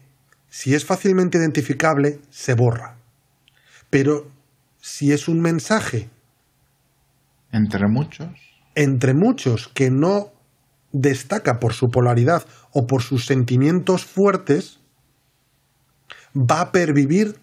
si 0.48 0.74
es 0.74 0.84
fácilmente 0.84 1.38
identificable, 1.38 2.20
se 2.30 2.54
borra. 2.54 2.96
Pero 3.88 4.30
si 4.80 5.12
es 5.12 5.28
un 5.28 5.40
mensaje 5.40 6.10
entre 7.52 7.86
muchos. 7.86 8.28
Entre 8.74 9.14
muchos 9.14 9.68
que 9.68 9.90
no 9.90 10.32
destaca 10.92 11.60
por 11.60 11.72
su 11.72 11.90
polaridad 11.90 12.44
o 12.72 12.86
por 12.86 13.02
sus 13.02 13.26
sentimientos 13.26 14.04
fuertes, 14.04 14.80
va 16.34 16.60
a 16.60 16.72
pervivir 16.72 17.38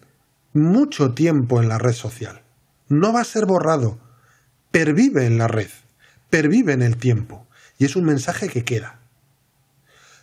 mucho 0.52 1.14
tiempo 1.14 1.60
en 1.60 1.68
la 1.68 1.78
red 1.78 1.92
social. 1.92 2.42
no 2.88 3.12
va 3.12 3.20
a 3.20 3.24
ser 3.24 3.46
borrado, 3.46 4.00
pervive 4.72 5.24
en 5.24 5.38
la 5.38 5.46
red, 5.46 5.70
pervive 6.28 6.72
en 6.72 6.82
el 6.82 6.96
tiempo, 6.96 7.46
y 7.78 7.84
es 7.84 7.94
un 7.94 8.04
mensaje 8.04 8.48
que 8.48 8.64
queda. 8.64 8.98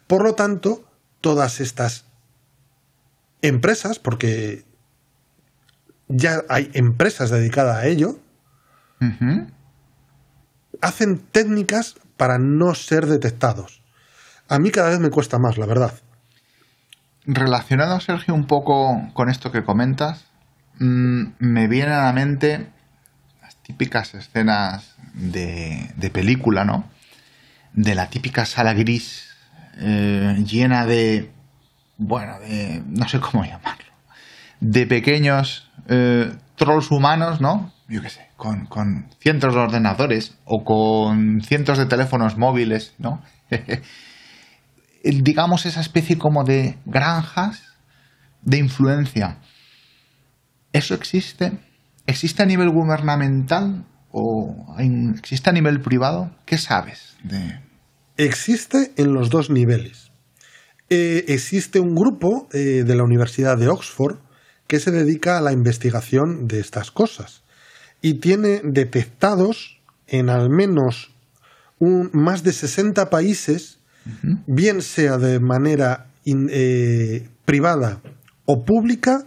Por 0.05 0.21
lo 0.21 0.35
tanto, 0.35 0.85
todas 1.21 1.61
estas 1.61 2.05
empresas, 3.41 3.99
porque 3.99 4.65
ya 6.09 6.43
hay 6.49 6.69
empresas 6.73 7.29
dedicadas 7.29 7.77
a 7.77 7.87
ello, 7.87 8.19
hacen 10.81 11.19
técnicas 11.19 11.95
para 12.17 12.37
no 12.37 12.75
ser 12.75 13.05
detectados. 13.05 13.81
A 14.49 14.59
mí 14.59 14.71
cada 14.71 14.89
vez 14.89 14.99
me 14.99 15.09
cuesta 15.09 15.39
más, 15.39 15.57
la 15.57 15.65
verdad. 15.65 15.93
Relacionado, 17.25 17.99
Sergio, 17.99 18.33
un 18.33 18.47
poco 18.47 19.09
con 19.13 19.29
esto 19.29 19.51
que 19.51 19.63
comentas, 19.63 20.25
mm, 20.79 21.23
me 21.39 21.67
vienen 21.67 21.93
a 21.93 22.05
la 22.05 22.13
mente 22.13 22.69
las 23.41 23.55
típicas 23.57 24.13
escenas 24.13 24.95
de, 25.13 25.91
de 25.95 26.09
película, 26.09 26.63
¿no? 26.63 26.85
De 27.73 27.95
la 27.95 28.09
típica 28.09 28.45
sala 28.45 28.73
gris 28.73 29.27
eh, 29.79 30.43
llena 30.45 30.85
de, 30.85 31.31
bueno, 31.97 32.39
de, 32.39 32.81
no 32.87 33.07
sé 33.07 33.19
cómo 33.19 33.45
llamarlo, 33.45 33.91
de 34.59 34.87
pequeños 34.87 35.69
eh, 35.87 36.35
trolls 36.55 36.89
humanos, 36.89 37.41
¿no? 37.41 37.71
Yo 37.87 38.01
qué 38.01 38.09
sé, 38.09 38.26
con, 38.37 38.67
con 38.67 39.09
cientos 39.19 39.53
de 39.53 39.59
ordenadores 39.59 40.37
o 40.45 40.63
con 40.63 41.41
cientos 41.41 41.77
de 41.77 41.87
teléfonos 41.87 42.37
móviles, 42.37 42.93
¿no? 42.99 43.21
digamos 45.03 45.65
esa 45.65 45.81
especie 45.81 46.17
como 46.17 46.43
de 46.43 46.77
granjas 46.85 47.63
de 48.41 48.57
influencia. 48.57 49.39
¿Eso 50.71 50.93
existe? 50.93 51.59
¿Existe 52.05 52.43
a 52.43 52.45
nivel 52.45 52.69
gubernamental 52.69 53.85
o 54.11 54.75
existe 55.15 55.49
a 55.49 55.53
nivel 55.53 55.81
privado? 55.81 56.31
¿Qué 56.45 56.57
sabes 56.57 57.17
de, 57.23 57.59
Existe 58.17 58.93
en 58.97 59.13
los 59.13 59.29
dos 59.29 59.51
niveles. 59.51 60.11
Eh, 60.89 61.25
existe 61.27 61.79
un 61.79 61.93
grupo 61.93 62.47
eh, 62.51 62.83
de 62.83 62.95
la 62.95 63.03
Universidad 63.03 63.57
de 63.57 63.67
Oxford 63.67 64.17
que 64.67 64.79
se 64.79 64.89
dedica 64.91 65.37
a 65.37 65.41
la 65.41 65.51
investigación 65.51 66.47
de 66.47 66.59
estas 66.59 66.89
cosas 66.89 67.43
y 68.01 68.15
tiene 68.15 68.61
detectados 68.63 69.79
en 70.07 70.29
al 70.29 70.49
menos 70.49 71.11
un, 71.79 72.09
más 72.13 72.43
de 72.43 72.53
60 72.53 73.09
países, 73.09 73.79
bien 74.45 74.81
sea 74.81 75.17
de 75.17 75.39
manera 75.39 76.07
eh, 76.25 77.27
privada 77.45 78.01
o 78.45 78.63
pública, 78.63 79.25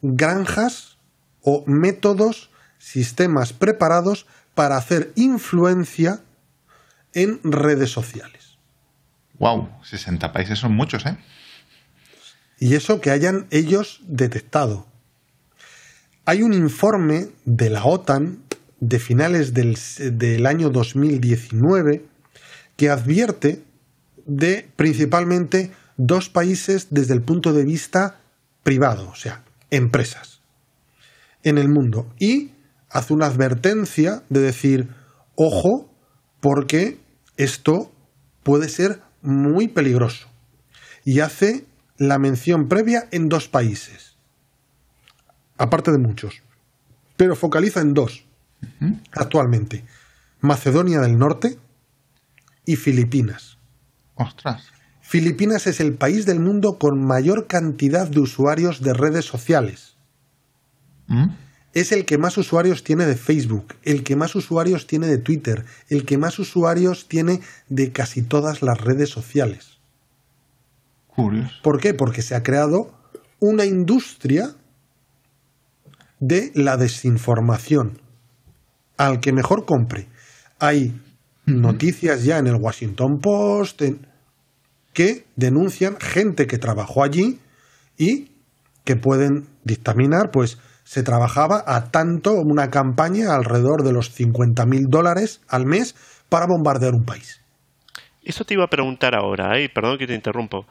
granjas 0.00 0.96
o 1.42 1.64
métodos, 1.66 2.50
sistemas 2.78 3.52
preparados 3.52 4.26
para 4.54 4.76
hacer 4.76 5.12
influencia 5.14 6.20
en 7.12 7.40
redes 7.42 7.90
sociales. 7.90 8.58
Wow, 9.38 9.68
60 9.82 10.32
países 10.32 10.58
son 10.58 10.72
muchos, 10.72 11.06
¿eh? 11.06 11.16
Y 12.58 12.74
eso 12.74 13.00
que 13.00 13.10
hayan 13.10 13.46
ellos 13.50 14.00
detectado. 14.04 14.86
Hay 16.30 16.42
un 16.42 16.52
informe 16.52 17.28
de 17.46 17.70
la 17.70 17.86
OTAN 17.86 18.42
de 18.80 18.98
finales 18.98 19.54
del, 19.54 20.44
año 20.46 20.68
2019 20.68 22.04
que 22.76 22.90
advierte 22.90 23.64
de 24.26 24.68
principalmente 24.76 25.72
dos 25.96 26.28
países 26.28 26.88
desde 26.90 27.14
el 27.14 27.22
punto 27.22 27.54
de 27.54 27.64
vista 27.64 28.20
privado, 28.62 29.08
o 29.08 29.14
sea, 29.14 29.42
empresas, 29.70 30.42
en 31.44 31.56
el 31.56 31.70
mundo. 31.70 32.12
Y 32.18 32.50
hace 32.90 33.14
una 33.14 33.24
advertencia 33.24 34.22
de 34.28 34.40
decir, 34.40 34.90
ojo, 35.34 35.90
porque 36.40 36.98
esto 37.38 37.90
puede 38.42 38.68
ser 38.68 39.00
muy 39.22 39.68
peligroso. 39.68 40.28
Y 41.06 41.20
hace 41.20 41.64
la 41.96 42.18
mención 42.18 42.68
previa 42.68 43.08
en 43.12 43.30
dos 43.30 43.48
países, 43.48 44.07
aparte 45.58 45.92
de 45.92 45.98
muchos, 45.98 46.42
pero 47.16 47.36
focaliza 47.36 47.80
en 47.80 47.94
dos 47.94 48.24
actualmente, 49.12 49.84
Macedonia 50.40 51.00
del 51.00 51.18
Norte 51.18 51.58
y 52.64 52.76
Filipinas. 52.76 53.58
Ostras. 54.14 54.72
Filipinas 55.00 55.66
es 55.66 55.80
el 55.80 55.94
país 55.94 56.26
del 56.26 56.40
mundo 56.40 56.78
con 56.78 57.04
mayor 57.04 57.46
cantidad 57.46 58.08
de 58.08 58.20
usuarios 58.20 58.82
de 58.82 58.94
redes 58.94 59.24
sociales. 59.24 59.96
¿Mm? 61.06 61.28
es 61.74 61.92
el 61.92 62.04
que 62.04 62.18
más 62.18 62.36
usuarios 62.38 62.82
tiene 62.82 63.06
de 63.06 63.16
Facebook, 63.16 63.74
el 63.82 64.02
que 64.02 64.16
más 64.16 64.34
usuarios 64.34 64.86
tiene 64.86 65.06
de 65.06 65.18
Twitter, 65.18 65.64
el 65.88 66.04
que 66.04 66.18
más 66.18 66.38
usuarios 66.38 67.08
tiene 67.08 67.40
de 67.68 67.92
casi 67.92 68.22
todas 68.22 68.62
las 68.62 68.80
redes 68.80 69.10
sociales. 69.10 69.78
Curioso. 71.08 71.54
¿Por 71.62 71.80
qué? 71.80 71.94
Porque 71.94 72.22
se 72.22 72.34
ha 72.34 72.42
creado 72.42 72.92
una 73.40 73.64
industria 73.64 74.54
de 76.20 76.50
la 76.54 76.76
desinformación. 76.76 78.00
Al 78.96 79.20
que 79.20 79.32
mejor 79.32 79.64
compre. 79.64 80.08
Hay 80.58 81.00
noticias 81.46 82.24
ya 82.24 82.38
en 82.38 82.46
el 82.46 82.56
Washington 82.56 83.20
Post 83.20 83.82
que 84.92 85.26
denuncian 85.36 85.96
gente 86.00 86.46
que 86.46 86.58
trabajó 86.58 87.04
allí 87.04 87.38
y 87.96 88.32
que 88.84 88.96
pueden 88.96 89.46
dictaminar, 89.64 90.30
pues, 90.32 90.58
se 90.84 91.02
trabajaba 91.02 91.62
a 91.66 91.90
tanto 91.90 92.32
una 92.32 92.70
campaña 92.70 93.34
alrededor 93.34 93.84
de 93.84 93.92
los 93.92 94.10
50 94.12 94.64
mil 94.64 94.86
dólares 94.88 95.42
al 95.46 95.66
mes 95.66 95.94
para 96.28 96.46
bombardear 96.46 96.94
un 96.94 97.04
país. 97.04 97.42
Eso 98.22 98.44
te 98.44 98.54
iba 98.54 98.64
a 98.64 98.68
preguntar 98.68 99.14
ahora, 99.14 99.58
¿eh? 99.58 99.68
perdón 99.72 99.98
que 99.98 100.06
te 100.06 100.14
interrumpo. 100.14 100.66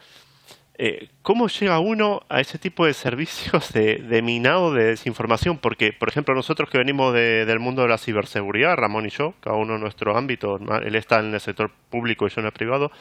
Eh, 0.79 1.09
¿Cómo 1.23 1.47
llega 1.47 1.79
uno 1.79 2.21
a 2.29 2.39
ese 2.39 2.59
tipo 2.59 2.85
de 2.85 2.93
servicios 2.93 3.73
de, 3.73 4.21
minado 4.21 4.73
de 4.73 4.85
desinformación? 4.85 5.57
Porque, 5.57 5.91
por 5.91 6.09
ejemplo, 6.09 6.35
nosotros 6.35 6.69
que 6.69 6.77
venimos 6.77 7.13
del 7.13 7.59
mundo 7.59 7.81
de 7.81 7.87
la 7.87 7.97
ciberseguridad, 7.97 8.75
Ramón 8.75 9.07
y 9.07 9.09
yo, 9.09 9.33
cada 9.41 9.55
uno 9.55 9.75
en 9.75 9.81
nuestro 9.81 10.15
ámbito, 10.15 10.59
él 10.83 10.95
está 10.95 11.19
en 11.19 11.33
el 11.33 11.39
sector 11.39 11.71
público 11.89 12.27
y 12.27 12.29
yo 12.29 12.41
en 12.41 12.45
el 12.45 12.51
privado, 12.51 12.91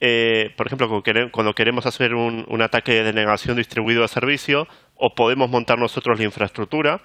eh, 0.00 0.52
por 0.56 0.66
ejemplo, 0.66 1.02
cuando 1.32 1.54
queremos 1.54 1.86
hacer 1.86 2.14
un, 2.14 2.62
ataque 2.62 2.92
de 2.92 3.04
denegación 3.04 3.56
distribuido 3.56 4.02
de 4.02 4.08
servicio, 4.08 4.68
o 4.94 5.14
podemos 5.14 5.50
montar 5.50 5.78
nosotros 5.78 6.18
la 6.18 6.24
infraestructura, 6.24 7.00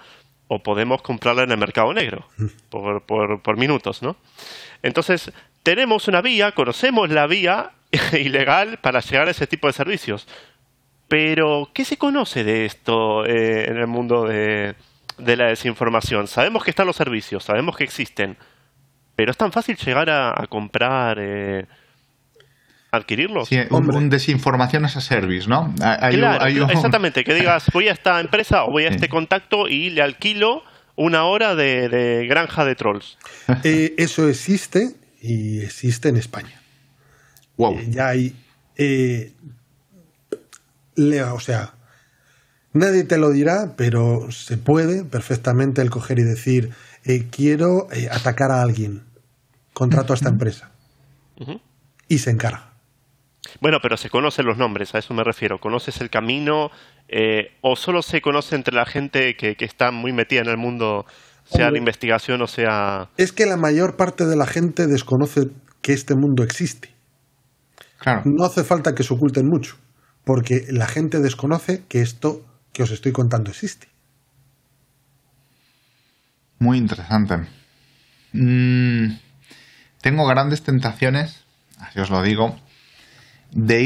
o 0.47 0.61
podemos 0.61 1.01
comprarla 1.01 1.43
en 1.43 1.51
el 1.51 1.57
mercado 1.57 1.93
negro 1.93 2.27
por, 2.69 3.57
minutos, 3.57 4.03
¿no? 4.03 4.17
Entonces, 4.83 5.31
tenemos 5.63 6.07
una 6.07 6.21
vía, 6.21 6.51
conocemos 6.51 7.09
la 7.09 7.25
vía 7.25 7.71
ilegal 8.13 8.77
para 8.79 8.99
llegar 8.99 9.27
a 9.27 9.31
ese 9.31 9.47
tipo 9.47 9.67
de 9.67 9.73
servicios. 9.73 10.27
Pero, 11.07 11.69
¿qué 11.73 11.85
se 11.85 11.97
conoce 11.97 12.43
de 12.43 12.65
esto 12.65 13.25
eh, 13.25 13.69
en 13.69 13.77
el 13.77 13.87
mundo 13.87 14.25
de, 14.25 14.75
la 15.17 15.45
desinformación? 15.45 16.27
Sabemos 16.27 16.63
que 16.63 16.71
están 16.71 16.87
los 16.87 16.95
servicios, 16.95 17.43
sabemos 17.43 17.77
que 17.77 17.83
existen, 17.83 18.37
pero 19.15 19.31
es 19.31 19.37
tan 19.37 19.51
fácil 19.51 19.77
llegar 19.77 20.09
a, 20.09 20.47
comprar 20.49 21.17
eh, 21.19 21.67
adquirirlo. 22.91 23.45
Sí, 23.45 23.59
un, 23.69 24.09
desinformación 24.09 24.85
as 24.85 24.97
a 24.97 25.01
service, 25.01 25.47
¿no? 25.47 25.73
claro, 25.75 26.45
exactamente, 26.69 27.23
que 27.23 27.33
digas, 27.35 27.65
voy 27.71 27.89
a 27.89 27.91
esta 27.91 28.19
empresa 28.19 28.63
o 28.63 28.71
voy 28.71 28.85
a 28.85 28.89
este 28.89 29.07
contacto 29.07 29.67
y 29.67 29.91
le 29.91 30.01
alquilo 30.01 30.63
una 30.95 31.25
hora 31.25 31.53
de, 31.53 32.25
granja 32.27 32.65
de 32.65 32.75
trolls. 32.75 33.17
Eh, 33.63 33.93
eso 33.97 34.27
existe 34.27 34.95
y 35.21 35.61
existe 35.61 36.09
en 36.09 36.17
España. 36.17 36.62
Wow. 37.57 37.77
Eh, 37.77 37.87
ya 37.89 38.07
hay... 38.09 38.35
Eh, 38.77 39.33
o 41.33 41.39
sea, 41.39 41.73
nadie 42.73 43.03
te 43.03 43.17
lo 43.17 43.31
dirá, 43.31 43.73
pero 43.75 44.31
se 44.31 44.57
puede 44.57 45.03
perfectamente 45.03 45.81
el 45.81 45.89
coger 45.89 46.19
y 46.19 46.23
decir, 46.23 46.69
quiero 47.31 47.87
atacar 48.11 48.51
a 48.51 48.61
alguien, 48.61 49.01
contrato 49.73 50.13
a 50.13 50.15
esta 50.15 50.29
empresa. 50.29 50.71
Y 52.07 52.19
se 52.19 52.29
encarga. 52.29 52.73
Bueno, 53.59 53.79
pero 53.81 53.97
se 53.97 54.09
conocen 54.09 54.45
los 54.45 54.57
nombres, 54.57 54.93
a 54.93 54.99
eso 54.99 55.13
me 55.13 55.23
refiero. 55.23 55.59
¿Conoces 55.59 55.99
el 56.01 56.09
camino 56.09 56.69
eh, 57.07 57.51
o 57.61 57.75
solo 57.75 58.01
se 58.01 58.21
conoce 58.21 58.55
entre 58.55 58.75
la 58.75 58.85
gente 58.85 59.35
que, 59.35 59.55
está 59.59 59.91
muy 59.91 60.13
metida 60.13 60.41
en 60.41 60.49
el 60.49 60.57
mundo, 60.57 61.05
sea 61.43 61.69
de 61.71 61.77
investigación 61.77 62.41
o 62.41 62.47
sea... 62.47 63.09
Es 63.17 63.31
que 63.31 63.45
la 63.45 63.57
mayor 63.57 63.95
parte 63.97 64.25
de 64.25 64.35
la 64.35 64.47
gente 64.47 64.87
desconoce 64.87 65.49
que 65.81 65.93
este 65.93 66.15
mundo 66.15 66.43
existe. 66.43 66.92
Claro. 68.03 68.23
No 68.25 68.43
hace 68.43 68.65
falta 68.65 68.93
que 68.93 69.03
se 69.03 69.13
oculten 69.13 69.47
mucho, 69.47 69.77
porque 70.25 70.65
la 70.69 70.87
gente 70.87 71.19
desconoce 71.19 71.85
que 71.87 72.01
esto 72.01 72.45
que 72.73 72.83
os 72.83 72.91
estoy 72.91 73.13
contando 73.13 73.49
existe. 73.49 73.87
Muy 76.59 76.77
interesante. 76.77 77.47
Mm, 78.33 79.19
tengo 80.01 80.27
grandes 80.27 80.63
tentaciones, 80.63 81.45
así 81.79 82.01
os 82.01 82.09
lo 82.09 82.21
digo, 82.21 82.59
de, 83.53 83.77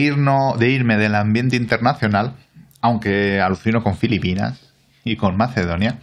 de 0.58 0.70
irme 0.70 0.98
del 0.98 1.14
ambiente 1.14 1.56
internacional, 1.56 2.38
aunque 2.82 3.40
alucino 3.40 3.84
con 3.84 3.98
Filipinas 3.98 4.74
y 5.04 5.16
con 5.16 5.38
Macedonia, 5.38 6.00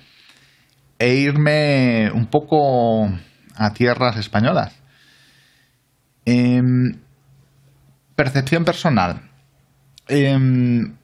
e 1.00 1.14
irme 1.14 2.12
un 2.12 2.26
poco 2.26 3.08
a 3.56 3.72
tierras 3.72 4.16
españolas. 4.18 4.72
Em, 6.26 7.03
percepción 8.16 8.64
personal. 8.64 9.30
Em, 10.08 10.96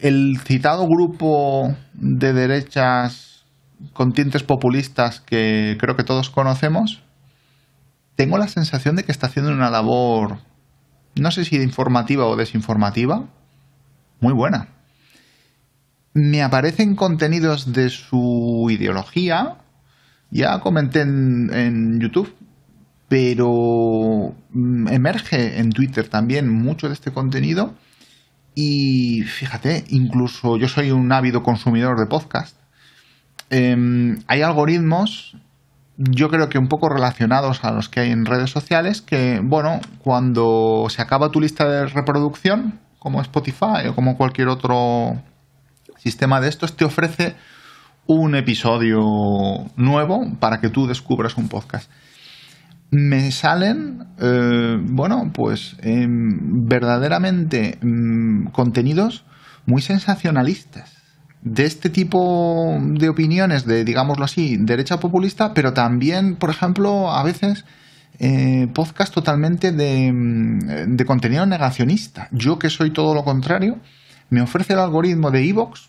el 0.00 0.38
citado 0.44 0.86
grupo 0.86 1.74
de 1.94 2.32
derechas 2.32 3.44
con 3.92 4.12
tintes 4.12 4.42
populistas 4.42 5.20
que 5.20 5.76
creo 5.78 5.96
que 5.96 6.04
todos 6.04 6.30
conocemos, 6.30 7.02
tengo 8.16 8.36
la 8.38 8.48
sensación 8.48 8.96
de 8.96 9.04
que 9.04 9.12
está 9.12 9.28
haciendo 9.28 9.52
una 9.52 9.70
labor, 9.70 10.38
no 11.14 11.30
sé 11.30 11.44
si 11.44 11.56
informativa 11.56 12.26
o 12.26 12.36
desinformativa, 12.36 13.24
muy 14.20 14.34
buena. 14.34 14.68
Me 16.12 16.42
aparecen 16.42 16.96
contenidos 16.96 17.72
de 17.72 17.88
su 17.88 18.66
ideología, 18.70 19.56
ya 20.30 20.60
comenté 20.60 21.02
en, 21.02 22.00
YouTube, 22.00 22.34
pero 23.10 24.36
mm, 24.52 24.86
emerge 24.86 25.58
en 25.58 25.72
Twitter 25.72 26.06
también 26.06 26.48
mucho 26.48 26.86
de 26.86 26.94
este 26.94 27.10
contenido 27.10 27.74
y 28.54 29.22
fíjate, 29.22 29.84
incluso 29.88 30.56
yo 30.56 30.68
soy 30.68 30.92
un 30.92 31.10
ávido 31.10 31.42
consumidor 31.42 31.98
de 31.98 32.06
podcast. 32.06 32.56
Em, 33.50 34.20
hay 34.28 34.42
algoritmos, 34.42 35.36
yo 35.96 36.30
creo 36.30 36.48
que 36.48 36.58
un 36.58 36.68
poco 36.68 36.88
relacionados 36.88 37.64
a 37.64 37.72
los 37.72 37.88
que 37.88 37.98
hay 37.98 38.12
en 38.12 38.26
redes 38.26 38.50
sociales, 38.50 39.02
que, 39.02 39.40
bueno, 39.42 39.80
cuando 39.98 40.86
se 40.88 41.02
acaba 41.02 41.32
tu 41.32 41.40
lista 41.40 41.68
de 41.68 41.86
reproducción, 41.86 42.78
como 43.00 43.20
Spotify 43.22 43.88
o 43.88 43.96
como 43.96 44.16
cualquier 44.16 44.46
otro 44.46 45.20
sistema 45.96 46.40
de 46.40 46.48
estos, 46.48 46.76
te 46.76 46.84
ofrece 46.84 47.34
un 48.06 48.36
episodio 48.36 49.02
nuevo 49.74 50.30
para 50.38 50.60
que 50.60 50.68
tú 50.68 50.86
descubras 50.86 51.36
un 51.36 51.48
podcast 51.48 51.90
me 52.90 53.30
salen, 53.30 54.08
eh, 54.18 54.78
bueno, 54.82 55.30
pues 55.32 55.76
em, 55.80 56.66
verdaderamente 56.66 57.78
mm, 57.80 58.48
contenidos 58.48 59.24
muy 59.66 59.80
sensacionalistas 59.82 60.96
de 61.42 61.64
este 61.64 61.88
tipo 61.88 62.76
de 62.80 63.08
opiniones 63.08 63.64
de, 63.64 63.84
digámoslo 63.84 64.24
así, 64.24 64.56
derecha 64.58 64.98
populista, 64.98 65.54
pero 65.54 65.72
también, 65.72 66.36
por 66.36 66.50
ejemplo, 66.50 67.10
a 67.10 67.22
veces 67.22 67.64
eh, 68.18 68.66
podcast 68.74 69.14
totalmente 69.14 69.72
de, 69.72 70.12
mm, 70.12 70.96
de, 70.96 71.04
contenido 71.06 71.46
negacionista. 71.46 72.28
Yo 72.32 72.58
que 72.58 72.68
soy 72.68 72.90
todo 72.90 73.14
lo 73.14 73.24
contrario, 73.24 73.78
me 74.28 74.42
ofrece 74.42 74.74
el 74.74 74.80
algoritmo 74.80 75.30
de 75.30 75.48
Evox, 75.48 75.88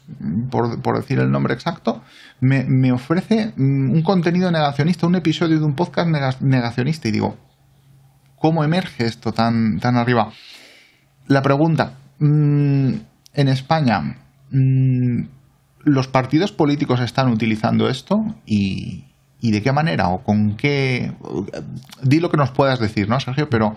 por, 0.50 0.82
por 0.82 0.98
decir 0.98 1.20
el 1.20 1.32
nombre 1.32 1.54
exacto, 1.54 2.02
me, 2.42 2.92
ofrece 2.92 3.54
mm, 3.56 3.92
un 3.92 4.02
contenido 4.04 4.52
negacionista, 4.52 5.08
un 5.08 5.16
episodio 5.16 5.60
de 5.60 5.66
un 5.66 5.76
podcast 5.76 6.42
negacionista 6.42 7.08
y 7.08 7.12
digo, 7.12 7.38
¿cómo 8.36 8.64
emerge 8.64 9.06
esto 9.06 9.32
tan, 9.32 9.80
tan 9.80 9.96
arriba? 9.96 10.32
La 11.28 11.42
pregunta, 11.42 11.94
mm, 12.20 12.94
en 13.34 13.48
España, 13.48 14.18
mm, 14.52 15.24
¿los 15.86 16.08
partidos 16.08 16.52
políticos 16.52 17.00
están 17.00 17.30
utilizando 17.30 17.88
esto 17.88 18.18
y, 18.46 19.06
y 19.40 19.52
de 19.52 19.62
qué 19.62 19.72
manera 19.72 20.10
o 20.10 20.24
con 20.24 20.58
qué? 20.58 21.14
Di 22.04 22.20
lo 22.20 22.30
que 22.30 22.38
nos 22.38 22.52
puedas 22.52 22.80
decir, 22.80 23.08
¿no, 23.08 23.20
Sergio? 23.20 23.50
Pero 23.50 23.76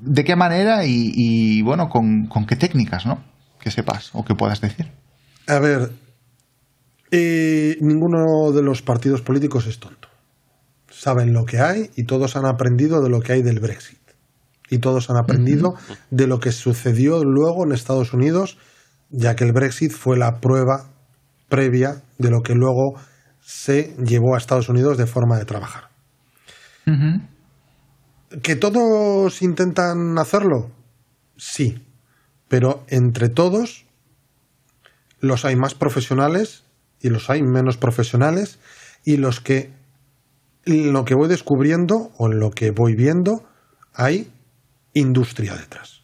¿De 0.00 0.24
qué 0.24 0.36
manera 0.36 0.84
y, 0.84 1.62
bueno, 1.62 1.88
con, 1.88 2.28
qué 2.46 2.56
técnicas, 2.56 3.06
¿no? 3.06 3.22
Que 3.60 3.70
sepas 3.70 4.10
o 4.14 4.24
que 4.24 4.34
puedas 4.34 4.60
decir. 4.60 4.90
A 5.46 5.58
ver, 5.58 5.92
eh, 7.10 7.76
ninguno 7.80 8.52
de 8.52 8.62
los 8.62 8.82
partidos 8.82 9.22
políticos 9.22 9.66
es 9.66 9.78
tonto. 9.78 10.08
Saben 10.90 11.32
lo 11.32 11.44
que 11.44 11.58
hay 11.58 11.90
y 11.96 12.04
todos 12.04 12.36
han 12.36 12.46
aprendido 12.46 13.02
de 13.02 13.08
lo 13.08 13.20
que 13.20 13.32
hay 13.32 13.42
del 13.42 13.60
Brexit. 13.60 13.98
Y 14.70 14.78
todos 14.78 15.10
han 15.10 15.16
aprendido 15.16 15.74
de 16.10 16.26
lo 16.28 16.38
que 16.38 16.52
sucedió 16.52 17.24
luego 17.24 17.64
en 17.64 17.72
Estados 17.72 18.12
Unidos, 18.12 18.58
ya 19.08 19.34
que 19.34 19.44
el 19.44 19.52
Brexit 19.52 19.90
fue 19.90 20.16
la 20.16 20.38
prueba 20.40 20.90
previa 21.48 22.02
de 22.18 22.30
lo 22.30 22.42
que 22.42 22.54
luego 22.54 22.94
se 23.40 23.96
llevó 24.04 24.34
a 24.34 24.38
Estados 24.38 24.68
Unidos 24.68 24.96
de 24.96 25.06
forma 25.06 25.38
de 25.38 25.44
trabajar. 25.44 25.90
¿Que 28.42 28.54
todos 28.54 29.42
intentan 29.42 30.16
hacerlo? 30.18 30.70
Sí, 31.36 31.84
pero 32.48 32.84
entre 32.88 33.28
todos 33.28 33.86
los 35.20 35.44
hay 35.44 35.56
más 35.56 35.74
profesionales 35.74 36.64
y 37.00 37.08
los 37.08 37.30
hay 37.30 37.42
menos 37.42 37.76
profesionales 37.76 38.58
y 39.04 39.16
los 39.16 39.40
que 39.40 39.72
lo 40.64 41.04
que 41.04 41.14
voy 41.14 41.28
descubriendo 41.28 42.12
o 42.18 42.30
en 42.30 42.38
lo 42.38 42.50
que 42.50 42.70
voy 42.70 42.94
viendo 42.94 43.48
hay 43.94 44.30
industria 44.92 45.56
detrás, 45.56 46.02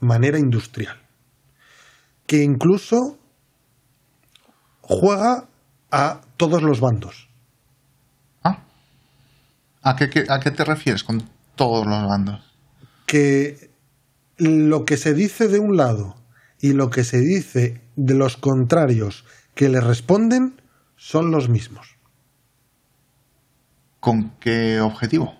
manera 0.00 0.38
industrial, 0.38 0.96
que 2.26 2.42
incluso 2.42 3.18
juega 4.82 5.48
a 5.90 6.20
todos 6.36 6.62
los 6.62 6.80
bandos. 6.80 7.28
Ah. 8.42 8.64
¿A 9.82 9.96
qué, 9.96 10.26
a 10.28 10.40
qué 10.40 10.50
te 10.50 10.64
refieres 10.64 11.02
con 11.02 11.28
todos 11.56 11.86
los 11.86 12.06
bandos. 12.06 12.40
Que 13.06 13.70
lo 14.36 14.84
que 14.84 14.96
se 14.96 15.14
dice 15.14 15.48
de 15.48 15.58
un 15.58 15.76
lado 15.76 16.14
y 16.60 16.72
lo 16.72 16.90
que 16.90 17.02
se 17.02 17.18
dice 17.18 17.80
de 17.96 18.14
los 18.14 18.36
contrarios 18.36 19.24
que 19.56 19.70
le 19.70 19.80
responden 19.80 20.60
son 20.96 21.32
los 21.32 21.48
mismos. 21.48 21.96
¿Con 23.98 24.30
qué 24.38 24.80
objetivo? 24.80 25.34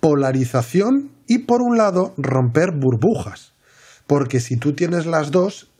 Polarización 0.00 1.12
y 1.26 1.38
por 1.38 1.62
un 1.62 1.78
lado 1.78 2.12
romper 2.18 2.72
burbujas. 2.72 3.54
Porque 4.08 4.40
si 4.40 4.56
tú 4.56 4.74
tienes 4.74 5.06
las 5.06 5.30
dos, 5.30 5.70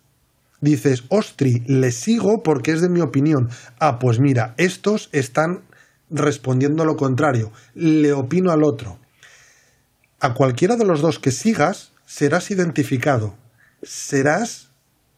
dices, 0.60 1.02
ostri, 1.08 1.64
le 1.66 1.90
sigo 1.90 2.42
porque 2.44 2.70
es 2.70 2.80
de 2.80 2.88
mi 2.88 3.00
opinión. 3.00 3.48
Ah, 3.80 3.98
pues 3.98 4.20
mira, 4.20 4.54
estos 4.56 5.08
están 5.12 5.64
respondiendo 6.10 6.84
lo 6.84 6.96
contrario, 6.96 7.50
le 7.74 8.12
opino 8.12 8.52
al 8.52 8.62
otro. 8.62 9.00
A 10.20 10.32
cualquiera 10.32 10.76
de 10.76 10.84
los 10.84 11.00
dos 11.00 11.18
que 11.18 11.32
sigas 11.32 11.92
serás 12.06 12.52
identificado, 12.52 13.34
serás 13.82 14.70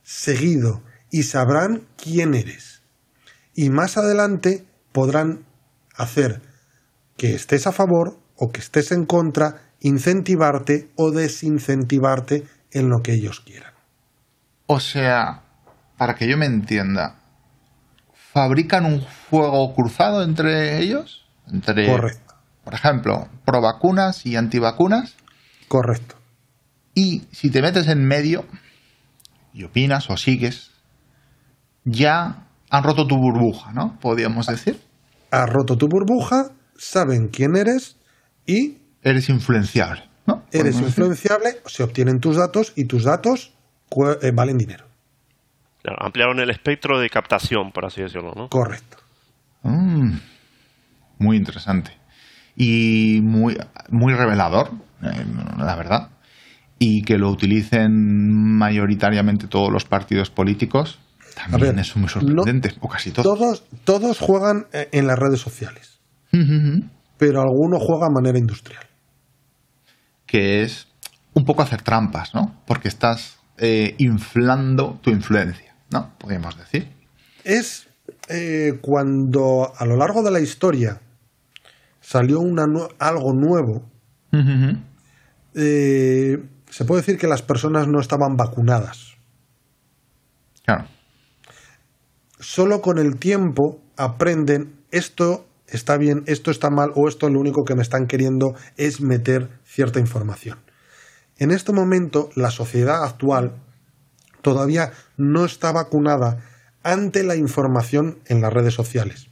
seguido 0.02 0.82
y 1.10 1.24
sabrán 1.24 1.86
quién 1.96 2.34
eres. 2.34 2.82
Y 3.54 3.70
más 3.70 3.96
adelante 3.96 4.64
podrán 4.92 5.44
hacer 5.96 6.40
que 7.16 7.34
estés 7.34 7.66
a 7.66 7.72
favor 7.72 8.18
o 8.36 8.50
que 8.50 8.60
estés 8.60 8.92
en 8.92 9.04
contra, 9.04 9.60
incentivarte 9.80 10.90
o 10.96 11.10
desincentivarte 11.10 12.44
en 12.70 12.88
lo 12.88 13.02
que 13.02 13.12
ellos 13.12 13.40
quieran. 13.40 13.74
O 14.66 14.80
sea, 14.80 15.42
para 15.98 16.14
que 16.14 16.28
yo 16.28 16.38
me 16.38 16.46
entienda, 16.46 17.16
¿fabrican 18.32 18.86
un 18.86 19.02
fuego 19.02 19.74
cruzado 19.74 20.22
entre 20.22 20.78
ellos? 20.78 21.26
Entre... 21.46 21.86
Correcto. 21.86 22.34
Por 22.64 22.74
ejemplo, 22.74 23.28
pro 23.44 23.60
vacunas 23.60 24.24
y 24.26 24.36
antivacunas. 24.36 25.16
Correcto. 25.68 26.16
Y 26.94 27.24
si 27.32 27.50
te 27.50 27.62
metes 27.62 27.88
en 27.88 28.06
medio 28.06 28.44
y 29.52 29.64
opinas 29.64 30.08
o 30.10 30.16
sigues, 30.16 30.70
ya 31.90 32.46
han 32.70 32.84
roto 32.84 33.06
tu 33.06 33.16
burbuja, 33.16 33.72
¿no? 33.72 33.98
Podríamos 34.00 34.46
decir. 34.46 34.80
Ha 35.30 35.46
roto 35.46 35.76
tu 35.76 35.88
burbuja, 35.88 36.50
saben 36.76 37.28
quién 37.28 37.56
eres 37.56 37.96
y... 38.46 38.78
Eres 39.02 39.28
influenciable, 39.28 40.02
¿no? 40.26 40.44
Eres 40.52 40.80
influenciable, 40.80 41.56
se 41.66 41.82
obtienen 41.82 42.20
tus 42.20 42.36
datos 42.36 42.72
y 42.76 42.86
tus 42.86 43.04
datos 43.04 43.54
eh, 44.22 44.30
valen 44.34 44.56
dinero. 44.56 44.84
ampliaron 45.98 46.38
el 46.40 46.50
espectro 46.50 47.00
de 47.00 47.08
captación, 47.08 47.72
por 47.72 47.86
así 47.86 48.02
decirlo, 48.02 48.32
¿no? 48.36 48.48
Correcto. 48.48 48.98
Mm, 49.62 50.18
muy 51.18 51.36
interesante 51.36 51.92
y 52.56 53.20
muy, 53.22 53.56
muy 53.90 54.14
revelador, 54.14 54.70
eh, 55.02 55.24
la 55.58 55.76
verdad. 55.76 56.10
Y 56.78 57.02
que 57.02 57.18
lo 57.18 57.30
utilicen 57.30 58.56
mayoritariamente 58.58 59.46
todos 59.48 59.70
los 59.70 59.84
partidos 59.84 60.30
políticos, 60.30 60.98
también 61.50 61.78
es 61.78 61.96
muy 61.96 62.08
sorprendente, 62.08 62.74
o 62.80 62.88
casi 62.88 63.10
todos. 63.12 63.38
todos. 63.38 63.64
Todos 63.84 64.18
juegan 64.18 64.66
eh, 64.72 64.88
en 64.92 65.06
las 65.06 65.18
redes 65.18 65.40
sociales, 65.40 66.00
pero 67.18 67.40
alguno 67.40 67.78
juega 67.78 68.06
a 68.06 68.10
manera 68.10 68.38
industrial. 68.38 68.84
Que 70.26 70.62
es 70.62 70.88
un 71.34 71.44
poco 71.44 71.62
hacer 71.62 71.82
trampas, 71.82 72.34
¿no? 72.34 72.62
Porque 72.66 72.88
estás 72.88 73.38
eh, 73.58 73.94
inflando 73.98 74.98
tu 75.02 75.10
influencia, 75.10 75.74
¿no? 75.90 76.12
Podríamos 76.18 76.56
decir. 76.56 76.88
Es 77.44 77.86
cuando 78.80 79.72
a 79.76 79.84
lo 79.86 79.96
largo 79.96 80.22
de 80.22 80.30
la 80.30 80.38
historia 80.38 81.00
salió 82.00 82.40
una 82.40 82.64
algo 82.98 83.32
nuevo, 83.32 83.90
eh, 85.54 86.38
se 86.68 86.84
puede 86.84 87.02
decir 87.02 87.18
que 87.18 87.26
las 87.26 87.42
personas 87.42 87.88
no 87.88 88.00
estaban 88.00 88.36
vacunadas. 88.36 89.16
Claro. 90.64 90.86
Solo 92.40 92.80
con 92.80 92.98
el 92.98 93.16
tiempo 93.16 93.80
aprenden 93.96 94.80
esto 94.90 95.46
está 95.66 95.96
bien, 95.96 96.24
esto 96.26 96.50
está 96.50 96.70
mal 96.70 96.90
o 96.96 97.08
esto 97.08 97.28
lo 97.28 97.38
único 97.38 97.62
que 97.64 97.74
me 97.74 97.82
están 97.82 98.06
queriendo 98.06 98.54
es 98.76 99.00
meter 99.00 99.48
cierta 99.64 100.00
información. 100.00 100.58
En 101.38 101.50
este 101.50 101.72
momento 101.72 102.30
la 102.34 102.50
sociedad 102.50 103.04
actual 103.04 103.54
todavía 104.42 104.92
no 105.16 105.44
está 105.44 105.72
vacunada 105.72 106.38
ante 106.82 107.22
la 107.22 107.36
información 107.36 108.18
en 108.26 108.40
las 108.40 108.52
redes 108.52 108.74
sociales. 108.74 109.28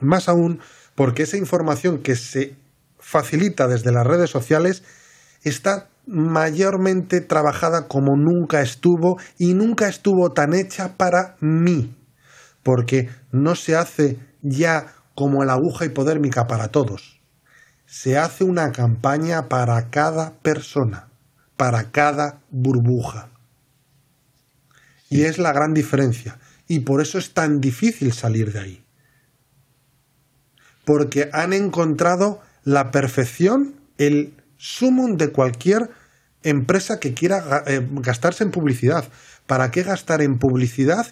Más 0.00 0.28
aún 0.28 0.60
porque 0.94 1.24
esa 1.24 1.36
información 1.36 1.98
que 1.98 2.16
se 2.16 2.56
facilita 2.98 3.66
desde 3.68 3.92
las 3.92 4.06
redes 4.06 4.30
sociales 4.30 4.82
está 5.42 5.88
mayormente 6.06 7.20
trabajada 7.20 7.88
como 7.88 8.16
nunca 8.16 8.62
estuvo 8.62 9.18
y 9.38 9.54
nunca 9.54 9.88
estuvo 9.88 10.32
tan 10.32 10.54
hecha 10.54 10.96
para 10.96 11.36
mí, 11.40 11.94
porque 12.66 13.08
no 13.30 13.54
se 13.54 13.76
hace 13.76 14.18
ya 14.42 14.92
como 15.14 15.44
la 15.44 15.52
aguja 15.52 15.84
hipodérmica 15.84 16.48
para 16.48 16.66
todos. 16.66 17.20
Se 17.86 18.18
hace 18.18 18.42
una 18.42 18.72
campaña 18.72 19.48
para 19.48 19.88
cada 19.90 20.32
persona, 20.40 21.06
para 21.56 21.92
cada 21.92 22.40
burbuja. 22.50 23.28
Y 25.08 25.22
es 25.22 25.38
la 25.38 25.52
gran 25.52 25.74
diferencia. 25.74 26.40
Y 26.66 26.80
por 26.80 27.00
eso 27.00 27.18
es 27.18 27.34
tan 27.34 27.60
difícil 27.60 28.12
salir 28.12 28.52
de 28.52 28.58
ahí. 28.58 28.84
Porque 30.84 31.30
han 31.32 31.52
encontrado 31.52 32.42
la 32.64 32.90
perfección, 32.90 33.76
el 33.96 34.34
sumum 34.56 35.16
de 35.16 35.30
cualquier 35.30 35.90
empresa 36.42 36.98
que 36.98 37.14
quiera 37.14 37.62
eh, 37.68 37.86
gastarse 37.92 38.42
en 38.42 38.50
publicidad. 38.50 39.04
¿Para 39.46 39.70
qué 39.70 39.84
gastar 39.84 40.20
en 40.20 40.40
publicidad 40.40 41.06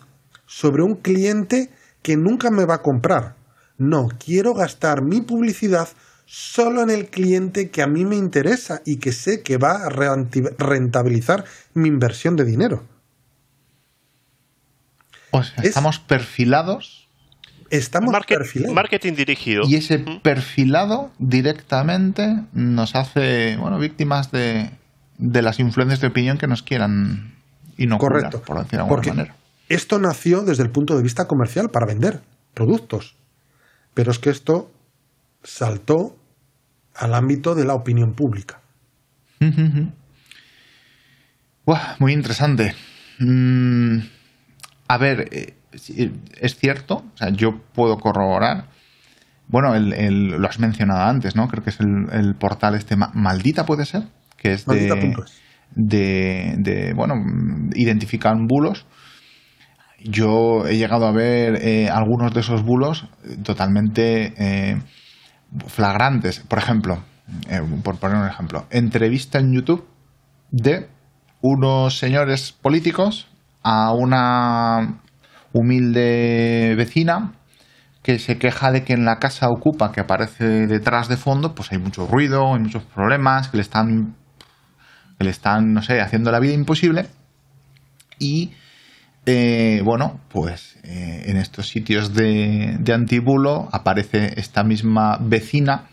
sobre 0.46 0.82
un 0.82 0.96
cliente 0.96 1.70
que 2.02 2.16
nunca 2.16 2.50
me 2.50 2.64
va 2.64 2.74
a 2.74 2.82
comprar? 2.82 3.36
No, 3.78 4.08
quiero 4.24 4.54
gastar 4.54 5.02
mi 5.02 5.20
publicidad 5.20 5.88
solo 6.26 6.82
en 6.82 6.90
el 6.90 7.08
cliente 7.08 7.70
que 7.70 7.82
a 7.82 7.86
mí 7.86 8.04
me 8.04 8.16
interesa 8.16 8.82
y 8.84 8.96
que 8.96 9.12
sé 9.12 9.42
que 9.42 9.56
va 9.58 9.84
a 9.84 9.88
rentabilizar 9.88 11.44
mi 11.74 11.88
inversión 11.88 12.36
de 12.36 12.44
dinero. 12.44 12.84
O 15.30 15.42
sea, 15.42 15.64
estamos 15.64 15.98
perfilados. 15.98 17.08
Estamos 17.70 18.14
perfilados. 18.26 18.74
Marketing 18.74 19.14
dirigido. 19.14 19.64
Y 19.66 19.74
ese 19.74 19.98
perfilado 19.98 21.10
directamente 21.18 22.36
nos 22.52 22.94
hace 22.94 23.56
bueno, 23.56 23.78
víctimas 23.78 24.30
de, 24.30 24.70
de 25.18 25.42
las 25.42 25.58
influencias 25.58 26.00
de 26.00 26.06
opinión 26.06 26.38
que 26.38 26.46
nos 26.46 26.62
quieran 26.62 27.34
inocular, 27.76 28.22
Correcto. 28.30 28.42
por 28.42 28.58
decir 28.58 28.70
de 28.72 28.76
alguna 28.78 28.94
Porque 28.94 29.10
manera. 29.10 29.36
Esto 29.68 29.98
nació 29.98 30.42
desde 30.42 30.62
el 30.62 30.70
punto 30.70 30.96
de 30.96 31.02
vista 31.02 31.26
comercial 31.26 31.70
para 31.70 31.86
vender 31.86 32.20
productos. 32.54 33.16
Pero 33.94 34.10
es 34.10 34.18
que 34.18 34.30
esto 34.30 34.70
saltó 35.42 36.16
al 36.94 37.14
ámbito 37.14 37.54
de 37.54 37.64
la 37.64 37.74
opinión 37.74 38.14
pública. 38.14 38.60
muy 41.98 42.12
interesante. 42.12 42.74
Mm, 43.18 43.98
a 44.88 44.98
ver, 44.98 45.28
eh, 45.32 45.54
es 46.40 46.56
cierto, 46.56 46.96
o 46.96 47.16
sea, 47.16 47.30
yo 47.30 47.60
puedo 47.74 47.96
corroborar. 47.98 48.68
Bueno, 49.48 49.74
el, 49.74 50.28
lo 50.28 50.48
has 50.48 50.58
mencionado 50.58 51.02
antes, 51.02 51.36
¿no? 51.36 51.48
Creo 51.48 51.62
que 51.62 51.70
es 51.70 51.78
el, 51.80 52.34
portal 52.38 52.74
este 52.74 52.96
Maldita 52.96 53.64
puede 53.66 53.84
ser, 53.84 54.04
que 54.38 54.52
es 54.52 54.64
de, 54.64 55.14
de, 55.74 56.54
de, 56.58 56.94
bueno, 56.94 57.14
identifican 57.74 58.46
bulos 58.46 58.86
yo 60.04 60.66
he 60.66 60.76
llegado 60.76 61.06
a 61.06 61.12
ver 61.12 61.56
eh, 61.62 61.88
algunos 61.88 62.32
de 62.34 62.40
esos 62.40 62.62
bulos 62.62 63.06
totalmente 63.42 64.34
eh, 64.36 64.80
flagrantes. 65.66 66.40
Por 66.40 66.58
ejemplo, 66.58 67.02
eh, 67.48 67.62
por 67.82 67.96
poner 67.96 68.18
un 68.18 68.28
ejemplo, 68.28 68.66
entrevista 68.70 69.38
en 69.38 69.52
YouTube 69.52 69.86
de 70.50 70.88
unos 71.40 71.98
señores 71.98 72.52
políticos 72.52 73.28
a 73.62 73.92
una 73.92 75.00
humilde 75.52 76.74
vecina 76.76 77.32
que 78.02 78.18
se 78.18 78.36
queja 78.36 78.70
de 78.70 78.84
que 78.84 78.92
en 78.92 79.06
la 79.06 79.18
casa 79.18 79.48
ocupa 79.48 79.90
que 79.90 80.00
aparece 80.00 80.66
detrás 80.66 81.08
de 81.08 81.16
fondo, 81.16 81.54
pues 81.54 81.72
hay 81.72 81.78
mucho 81.78 82.06
ruido, 82.06 82.52
hay 82.52 82.60
muchos 82.60 82.82
problemas, 82.82 83.48
que 83.48 83.56
le 83.56 83.62
están, 83.62 84.14
que 85.16 85.24
le 85.24 85.30
están, 85.30 85.72
no 85.72 85.80
sé, 85.80 86.02
haciendo 86.02 86.30
la 86.30 86.38
vida 86.38 86.52
imposible. 86.52 87.06
Y 88.18 88.52
eh, 89.26 89.80
bueno, 89.82 90.20
pues 90.28 90.76
eh, 90.82 91.24
en 91.26 91.38
estos 91.38 91.68
sitios 91.68 92.12
de, 92.12 92.78
antibulo 92.92 93.68
aparece 93.72 94.38
esta 94.38 94.64
misma 94.64 95.16
vecina 95.18 95.88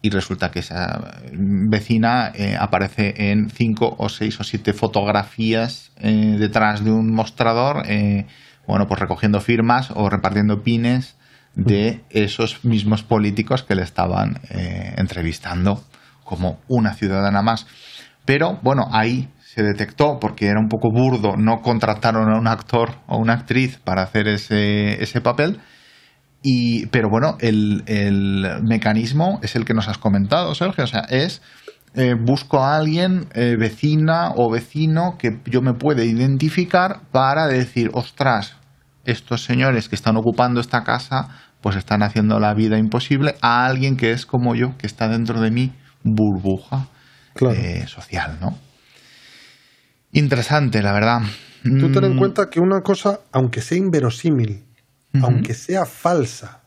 y 0.00 0.08
resulta 0.08 0.50
que 0.50 0.60
esa 0.60 1.20
vecina 1.32 2.32
eh, 2.34 2.56
aparece 2.58 3.30
en 3.30 3.50
cinco 3.50 3.94
o 3.98 4.08
seis 4.08 4.40
o 4.40 4.44
siete 4.44 4.72
fotografías 4.72 5.92
detrás 6.00 6.84
de 6.84 6.92
un 6.92 7.12
mostrador, 7.12 7.82
bueno, 8.66 8.86
pues 8.86 9.00
recogiendo 9.00 9.40
firmas 9.40 9.90
o 9.94 10.08
repartiendo 10.08 10.62
pines 10.62 11.16
de 11.54 12.04
esos 12.10 12.64
mismos 12.64 13.02
políticos 13.02 13.62
que 13.64 13.74
le 13.74 13.82
estaban 13.82 14.40
entrevistando 14.50 15.82
como 16.24 16.60
una 16.68 16.94
ciudadana 16.94 17.42
más. 17.42 17.66
Pero 18.24 18.58
bueno, 18.62 18.88
ahí 18.92 19.28
se 19.56 19.62
detectó 19.62 20.18
porque 20.20 20.48
era 20.48 20.60
un 20.60 20.68
poco 20.68 20.90
burdo, 20.90 21.38
no 21.38 21.62
contrataron 21.62 22.30
a 22.30 22.38
un 22.38 22.46
actor 22.46 22.96
o 23.06 23.16
una 23.16 23.32
actriz 23.32 23.78
para 23.78 24.02
hacer 24.02 24.28
ese, 24.28 25.02
ese 25.02 25.22
papel. 25.22 25.60
Y, 26.42 26.86
pero 26.88 27.08
bueno, 27.08 27.38
el, 27.40 27.82
mecanismo 28.68 29.40
es 29.42 29.56
el 29.56 29.64
que 29.64 29.72
nos 29.72 29.88
has 29.88 29.96
comentado, 29.96 30.54
Sergio. 30.54 30.84
O 30.84 30.86
sea, 30.86 31.06
es 31.08 31.40
eh, 31.94 32.12
busco 32.22 32.62
a 32.62 32.76
alguien, 32.76 33.28
eh, 33.32 33.56
vecina 33.58 34.32
o 34.36 34.50
vecino, 34.50 35.16
que 35.18 35.40
yo 35.46 35.62
me 35.62 35.72
pueda 35.72 36.04
identificar 36.04 37.00
para 37.10 37.46
decir, 37.46 37.88
ostras, 37.94 38.56
estos 39.06 39.42
señores 39.42 39.88
que 39.88 39.94
están 39.94 40.18
ocupando 40.18 40.60
esta 40.60 40.84
casa, 40.84 41.28
pues 41.62 41.76
están 41.76 42.02
haciendo 42.02 42.38
la 42.40 42.52
vida 42.52 42.76
imposible 42.76 43.36
a 43.40 43.64
alguien 43.64 43.96
que 43.96 44.12
es 44.12 44.26
como 44.26 44.54
yo, 44.54 44.76
que 44.76 44.86
está 44.86 45.08
dentro 45.08 45.40
de 45.40 45.50
mi 45.50 45.72
burbuja 46.04 46.88
eh, 47.40 47.86
social, 47.86 48.36
¿no? 48.38 48.65
Interesante, 50.16 50.82
la 50.82 50.94
verdad. 50.94 51.20
Tú 51.62 51.92
ten 51.92 52.04
en 52.04 52.14
mm. 52.14 52.18
cuenta 52.18 52.48
que 52.48 52.58
una 52.58 52.80
cosa, 52.80 53.20
aunque 53.32 53.60
sea 53.60 53.76
inverosímil, 53.76 54.64
aunque 55.22 55.52
sea 55.52 55.84
falsa, 55.84 56.62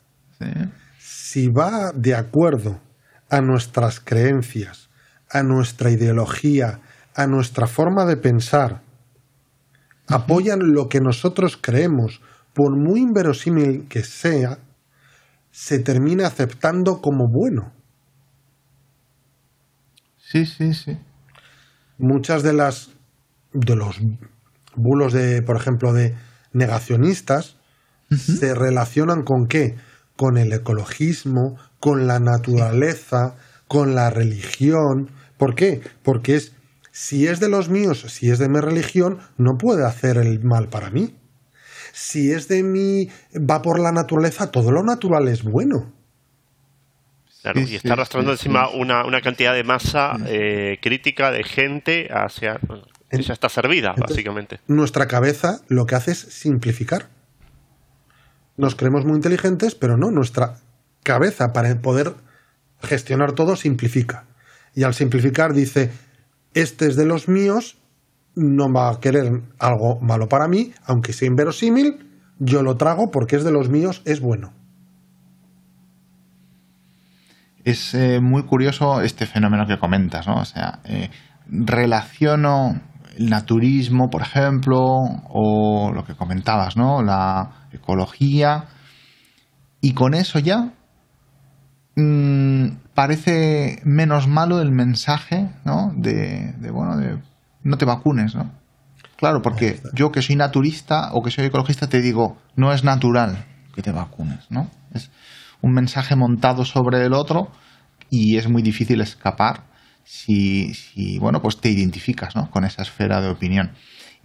si 1.00 1.48
va 1.48 1.92
de 1.96 2.14
acuerdo 2.14 2.80
a 3.28 3.42
nuestras 3.42 4.00
creencias, 4.00 4.90
a 5.32 5.42
nuestra 5.42 5.90
ideología, 5.90 6.80
a 7.16 7.26
nuestra 7.26 7.66
forma 7.66 8.06
de 8.06 8.18
pensar, 8.18 8.84
apoyan 10.08 10.60
lo 10.62 10.88
que 10.88 11.00
nosotros 11.00 11.58
creemos, 11.60 12.22
por 12.54 12.78
muy 12.78 13.00
inverosímil 13.00 13.88
que 13.88 14.04
sea, 14.04 14.60
se 15.50 15.80
termina 15.80 16.28
aceptando 16.28 17.02
como 17.02 17.26
bueno. 17.28 17.74
Sí, 20.18 20.46
sí, 20.46 20.76
sí. 20.76 21.00
Muchas 21.98 22.44
de 22.44 22.54
las 22.54 22.92
de 23.54 23.76
los 23.76 24.00
bulos 24.76 25.14
de, 25.14 25.42
por 25.42 25.56
ejemplo, 25.56 25.94
de 25.94 26.16
negacionistas, 26.54 27.58
se 28.10 28.56
relacionan 28.56 29.24
con 29.24 29.48
qué? 29.48 29.76
Con 30.16 30.38
el 30.38 30.52
ecologismo, 30.52 31.58
con 31.80 32.08
la 32.08 32.20
naturaleza, 32.20 33.36
con 33.68 33.96
la 33.96 34.10
religión. 34.10 35.12
¿Por 35.38 35.56
qué? 35.56 35.82
Porque 36.04 36.36
es, 36.36 36.54
si 36.92 37.28
es 37.28 37.40
de 37.40 37.50
los 37.50 37.70
míos, 37.70 38.06
si 38.08 38.30
es 38.30 38.40
de 38.40 38.50
mi 38.50 38.60
religión, 38.60 39.20
no 39.38 39.58
puede 39.58 39.86
hacer 39.86 40.18
el 40.18 40.44
mal 40.44 40.70
para 40.70 40.90
mí. 40.90 41.16
Si 41.94 42.32
es 42.32 42.48
de 42.48 42.64
mí, 42.64 43.10
va 43.36 43.62
por 43.62 43.80
la 43.80 43.92
naturaleza, 43.92 44.52
todo 44.52 44.72
lo 44.72 44.84
natural 44.84 45.28
es 45.28 45.44
bueno. 45.44 45.94
Claro, 47.42 47.62
y 47.62 47.76
está 47.76 47.94
arrastrando 47.94 48.32
encima 48.32 48.70
una, 48.70 49.06
una, 49.06 49.22
cantidad 49.22 49.54
de 49.54 49.64
masa 49.64 50.12
eh, 50.28 50.78
crítica 50.82 51.32
de 51.32 51.44
gente 51.44 52.10
hacia 52.12 52.60
ya 53.12 53.34
está 53.34 53.50
servida, 53.50 53.94
básicamente. 53.98 54.60
Nuestra 54.68 55.08
cabeza 55.08 55.62
lo 55.68 55.86
que 55.86 55.96
hace 55.96 56.12
es 56.12 56.20
simplificar. 56.20 57.08
Nos 58.58 58.76
creemos 58.76 59.06
muy 59.06 59.16
inteligentes, 59.16 59.76
pero 59.76 59.98
no, 59.98 60.12
nuestra 60.12 60.58
cabeza 61.04 61.54
para 61.54 61.74
poder 61.82 62.14
gestionar 62.82 63.32
todo 63.34 63.56
simplifica. 63.56 64.26
Y 64.76 64.84
al 64.84 64.94
simplificar 64.94 65.54
dice, 65.54 65.92
este 66.54 66.88
es 66.88 66.96
de 66.96 67.06
los 67.06 67.28
míos, 67.28 67.78
no 68.36 68.72
va 68.72 68.90
a 68.90 69.00
querer 69.00 69.42
algo 69.58 70.00
malo 70.00 70.30
para 70.30 70.48
mí, 70.48 70.74
aunque 70.86 71.14
sea 71.14 71.28
inverosímil, 71.28 72.06
yo 72.40 72.64
lo 72.64 72.78
trago 72.78 73.12
porque 73.12 73.36
es 73.36 73.44
de 73.44 73.52
los 73.52 73.70
míos, 73.70 74.02
es 74.06 74.20
bueno. 74.22 74.54
Es 77.66 77.94
eh, 77.94 78.20
muy 78.22 78.44
curioso 78.44 79.02
este 79.02 79.26
fenómeno 79.26 79.68
que 79.68 79.78
comentas, 79.78 80.28
¿no? 80.28 80.40
O 80.40 80.46
sea, 80.46 80.80
eh, 80.86 81.10
relaciono 81.48 82.82
el 83.20 83.30
naturismo, 83.30 84.10
por 84.10 84.22
ejemplo, 84.22 84.80
o 85.30 85.92
lo 85.94 86.06
que 86.06 86.16
comentabas, 86.16 86.78
¿no? 86.78 87.04
La, 87.04 87.68
ecología, 87.72 88.66
y 89.80 89.94
con 89.94 90.16
eso 90.16 90.40
ya 90.40 90.74
mm, 91.96 92.78
parece 92.96 93.80
menos 93.84 94.28
malo 94.28 94.60
el 94.60 94.72
mensaje, 94.72 95.52
¿no? 95.66 95.92
De, 95.96 96.54
de, 96.58 96.72
bueno, 96.72 96.98
de 96.98 97.20
no 97.62 97.78
te 97.78 97.86
vacunes, 97.86 98.34
¿no? 98.34 98.52
Claro, 99.18 99.42
porque 99.42 99.82
yo 99.94 100.12
que 100.12 100.22
soy 100.22 100.36
naturista 100.36 101.12
o 101.14 101.22
que 101.22 101.30
soy 101.30 101.46
ecologista 101.46 101.88
te 101.88 102.02
digo, 102.02 102.38
no 102.56 102.72
es 102.72 102.84
natural 102.84 103.46
que 103.76 103.82
te 103.82 103.92
vacunes, 103.92 104.48
¿no? 104.50 104.70
Es 104.94 105.12
un 105.62 105.74
mensaje 105.74 106.16
montado 106.16 106.64
sobre 106.64 107.06
el 107.06 107.14
otro 107.14 107.52
y 108.10 108.38
es 108.38 108.50
muy 108.50 108.64
difícil 108.64 109.02
escapar 109.02 109.69
si, 110.10 110.74
si 110.74 111.20
bueno, 111.20 111.40
pues 111.40 111.58
te 111.58 111.70
identificas, 111.70 112.36
¿no? 112.36 112.50
Con 112.50 112.66
esa 112.66 112.82
esfera 112.82 113.22
de 113.22 113.30
opinión. 113.30 113.74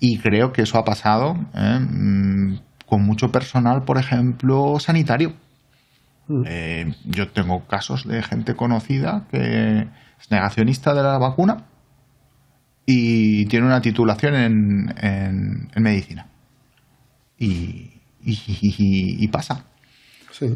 Y 0.00 0.16
creo 0.16 0.50
que 0.50 0.62
eso 0.62 0.78
ha 0.78 0.84
pasado 0.84 1.36
¿eh? 1.54 1.78
mm, 1.78 2.58
con 2.86 3.02
mucho 3.02 3.30
personal, 3.30 3.84
por 3.84 3.98
ejemplo, 3.98 4.80
sanitario. 4.80 5.34
Mm. 6.26 6.42
Eh, 6.46 6.94
yo 7.04 7.28
tengo 7.28 7.66
casos 7.66 8.08
de 8.08 8.22
gente 8.22 8.54
conocida 8.54 9.26
que 9.30 9.86
es 10.18 10.30
negacionista 10.30 10.94
de 10.94 11.02
la 11.02 11.18
vacuna 11.18 11.66
y 12.86 13.44
tiene 13.46 13.66
una 13.66 13.82
titulación 13.82 14.36
en, 14.36 14.94
en, 14.96 15.82
medicina. 15.82 16.28
Y, 17.38 18.00
y, 18.22 19.28
pasa. 19.28 19.66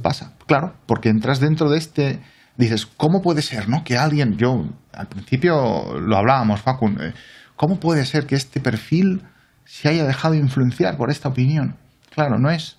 Pasa, 0.03 0.33
claro, 0.47 0.75
porque 0.87 1.11
entras 1.11 1.39
dentro 1.39 1.69
de 1.69 1.77
este. 1.77 2.21
Dices, 2.59 2.85
¿cómo 2.85 3.23
puede 3.23 3.41
ser, 3.41 3.69
no? 3.69 3.85
Que 3.85 3.97
alguien. 3.97 4.37
Yo, 4.37 4.67
al 4.93 5.07
principio 5.07 5.99
lo 5.99 6.17
hablábamos, 6.17 6.61
Facu. 6.61 6.89
Eh, 6.89 7.15
¿Cómo 7.57 7.81
puede 7.81 8.05
ser 8.05 8.27
que 8.27 8.35
este 8.35 8.61
perfil 8.61 9.23
se 9.65 9.89
haya 9.89 10.05
dejado 10.05 10.35
influenciar 10.35 10.99
por 10.99 11.11
esta 11.11 11.31
opinión? 11.31 11.77
Claro, 12.15 12.39
no 12.39 12.51
es. 12.51 12.77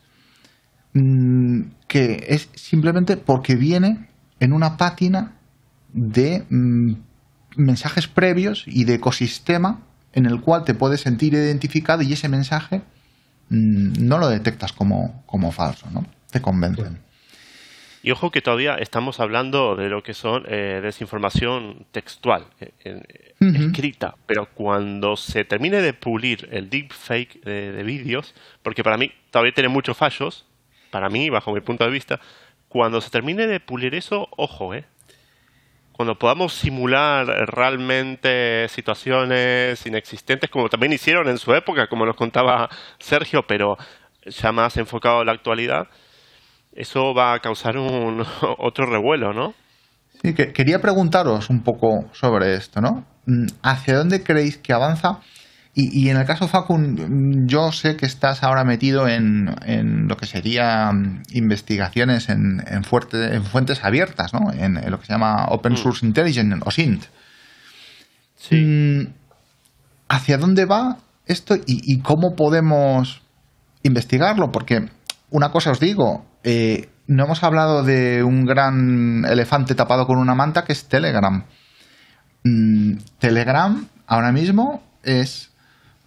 Mm, 0.94 1.72
que 1.88 2.26
es 2.28 2.50
simplemente 2.56 3.18
porque 3.18 3.56
viene 3.56 4.10
en 4.40 4.54
una 4.54 4.78
pátina 4.78 5.34
de. 5.94 6.46
Mm, 6.50 7.10
mensajes 7.56 8.08
previos 8.08 8.64
y 8.68 8.86
de 8.86 8.96
ecosistema 8.96 9.82
en 10.14 10.26
el 10.26 10.42
cual 10.42 10.64
te 10.64 10.74
puedes 10.74 11.02
sentir 11.02 11.34
identificado 11.34 12.02
y 12.02 12.14
ese 12.14 12.30
mensaje 12.30 12.82
mm, 13.50 14.06
no 14.08 14.18
lo 14.18 14.30
detectas 14.30 14.74
como, 14.74 15.24
como 15.26 15.52
falso, 15.52 15.88
¿no? 15.92 16.06
Te 16.32 16.42
convencen. 16.42 17.00
Y 18.02 18.12
ojo 18.12 18.32
que 18.32 18.42
todavía 18.42 18.76
estamos 18.76 19.20
hablando 19.20 19.76
de 19.76 19.90
lo 19.90 20.04
que 20.04 20.14
son 20.14 20.46
eh, 20.48 20.80
desinformación 20.82 21.86
textual, 21.92 22.46
eh, 22.60 23.02
escrita, 23.40 24.16
pero 24.26 24.48
cuando 24.54 25.18
se 25.18 25.44
termine 25.44 25.82
de 25.82 25.94
pulir 25.94 26.48
el 26.52 26.70
deepfake 26.70 27.42
de, 27.44 27.72
de 27.74 27.84
vídeos, 27.84 28.34
porque 28.64 28.84
para 28.84 28.98
mí 28.98 29.12
todavía 29.32 29.54
tiene 29.54 29.68
muchos 29.68 29.98
fallos, 29.98 30.46
para 30.92 31.10
mí, 31.10 31.30
bajo 31.30 31.54
mi 31.54 31.60
punto 31.60 31.84
de 31.84 31.92
vista, 31.92 32.22
cuando 32.70 33.02
se 33.02 33.10
termine 33.10 33.48
de 33.48 33.60
pulir 33.60 33.96
eso, 33.96 34.30
ojo, 34.38 34.74
eh, 34.74 34.86
cuando 35.92 36.18
podamos 36.18 36.54
simular 36.54 37.28
realmente 37.50 38.68
situaciones 38.70 39.86
inexistentes, 39.86 40.50
como 40.50 40.70
también 40.70 40.94
hicieron 40.94 41.28
en 41.28 41.38
su 41.38 41.54
época, 41.54 41.88
como 41.88 42.06
nos 42.06 42.16
contaba 42.16 42.70
Sergio, 43.00 43.46
pero 43.46 43.78
ya 44.26 44.54
más 44.54 44.78
enfocado 44.78 45.20
a 45.20 45.26
la 45.26 45.34
actualidad, 45.34 45.90
eso 46.80 47.14
va 47.14 47.34
a 47.34 47.40
causar 47.40 47.78
un 47.78 48.26
otro 48.58 48.86
revuelo, 48.86 49.34
¿no? 49.34 49.54
Sí, 50.22 50.34
que 50.34 50.52
quería 50.54 50.80
preguntaros 50.80 51.50
un 51.50 51.62
poco 51.62 52.10
sobre 52.14 52.56
esto, 52.56 52.82
¿no? 52.82 53.06
Mm, 53.26 53.48
¿Hacia 53.62 53.98
dónde 53.98 54.24
creéis 54.24 54.58
que 54.58 54.74
avanza? 54.74 55.20
Y, 55.76 56.10
en 56.10 56.18
el 56.18 56.26
caso 56.26 56.48
Facun, 56.48 57.48
yo 57.48 57.72
sé 57.72 57.96
que 57.96 58.06
estás 58.06 58.44
ahora 58.44 58.66
metido 58.66 59.08
en, 59.08 60.08
lo 60.10 60.18
que 60.18 60.26
sería 60.26 60.92
mm, 60.92 61.24
investigaciones 61.32 62.28
en, 62.28 62.62
en, 62.68 62.84
fuentes 62.84 63.84
abiertas, 63.86 64.34
¿no? 64.34 64.52
En, 64.52 64.74
lo 64.90 65.00
que 65.00 65.06
se 65.06 65.14
llama 65.14 65.46
Open 65.50 65.74
mm. 65.74 65.78
Source 65.78 66.06
Intelligence 66.06 66.58
o 66.66 66.72
SINT. 66.72 67.06
Sí. 68.36 68.56
Mm, 68.56 69.14
¿Hacia 70.10 70.38
dónde 70.38 70.66
va 70.66 70.98
esto 71.28 71.56
y, 71.66 72.00
cómo 72.00 72.36
podemos 72.36 73.22
investigarlo? 73.84 74.52
Porque 74.52 74.90
una 75.30 75.52
cosa 75.52 75.72
os 75.72 75.80
digo, 75.80 76.26
eh, 76.44 76.90
no 77.08 77.26
hemos 77.26 77.44
hablado 77.44 77.84
de 77.84 78.24
un 78.24 78.46
gran 78.46 79.26
elefante 79.26 79.76
tapado 79.76 80.06
con 80.06 80.18
una 80.18 80.36
manta 80.36 80.64
que 80.64 80.74
es 80.74 80.88
Telegram. 80.88 81.46
Telegram 83.20 83.88
ahora 84.08 84.32
mismo 84.32 84.82
es 85.04 85.50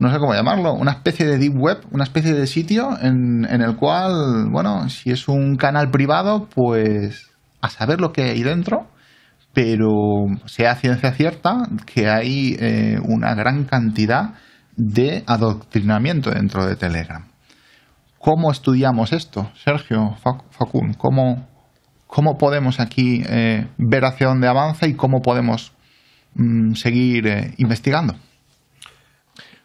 no 0.02 0.12
sé 0.12 0.18
cómo 0.18 0.34
llamarlo, 0.34 0.74
una 0.74 0.90
especie 0.90 1.24
de 1.26 1.38
deep 1.38 1.56
web, 1.56 1.78
una 1.92 2.02
especie 2.02 2.34
de 2.34 2.48
sitio 2.48 2.98
en, 3.00 3.44
el 3.44 3.76
cual, 3.76 4.48
bueno, 4.50 4.88
si 4.88 5.12
es 5.12 5.28
un 5.28 5.56
canal 5.56 5.90
privado, 5.90 6.48
pues 6.52 7.30
a 7.60 7.70
saber 7.70 8.00
lo 8.00 8.12
que 8.12 8.22
hay 8.22 8.42
dentro, 8.42 8.88
pero 9.52 10.26
sea 10.46 10.74
ciencia 10.74 11.12
cierta 11.12 11.68
que 11.86 12.08
hay 12.08 12.56
eh, 12.58 12.98
una 13.04 13.34
gran 13.34 13.62
cantidad 13.62 14.34
de 14.76 15.22
adoctrinamiento 15.26 16.32
dentro 16.32 16.66
de 16.66 16.74
Telegram. 16.74 17.31
¿Cómo 18.22 18.52
estudiamos 18.52 19.12
esto, 19.12 19.50
Sergio 19.56 20.14
Facún? 20.52 20.94
¿Cómo, 20.94 21.48
cómo 22.06 22.38
podemos 22.38 22.78
aquí 22.78 23.20
eh, 23.28 23.66
ver 23.78 24.04
hacia 24.04 24.28
dónde 24.28 24.46
avanza 24.46 24.86
y 24.86 24.94
cómo 24.94 25.22
podemos 25.22 25.72
mm, 26.36 26.74
seguir 26.74 27.26
eh, 27.26 27.54
investigando? 27.58 28.14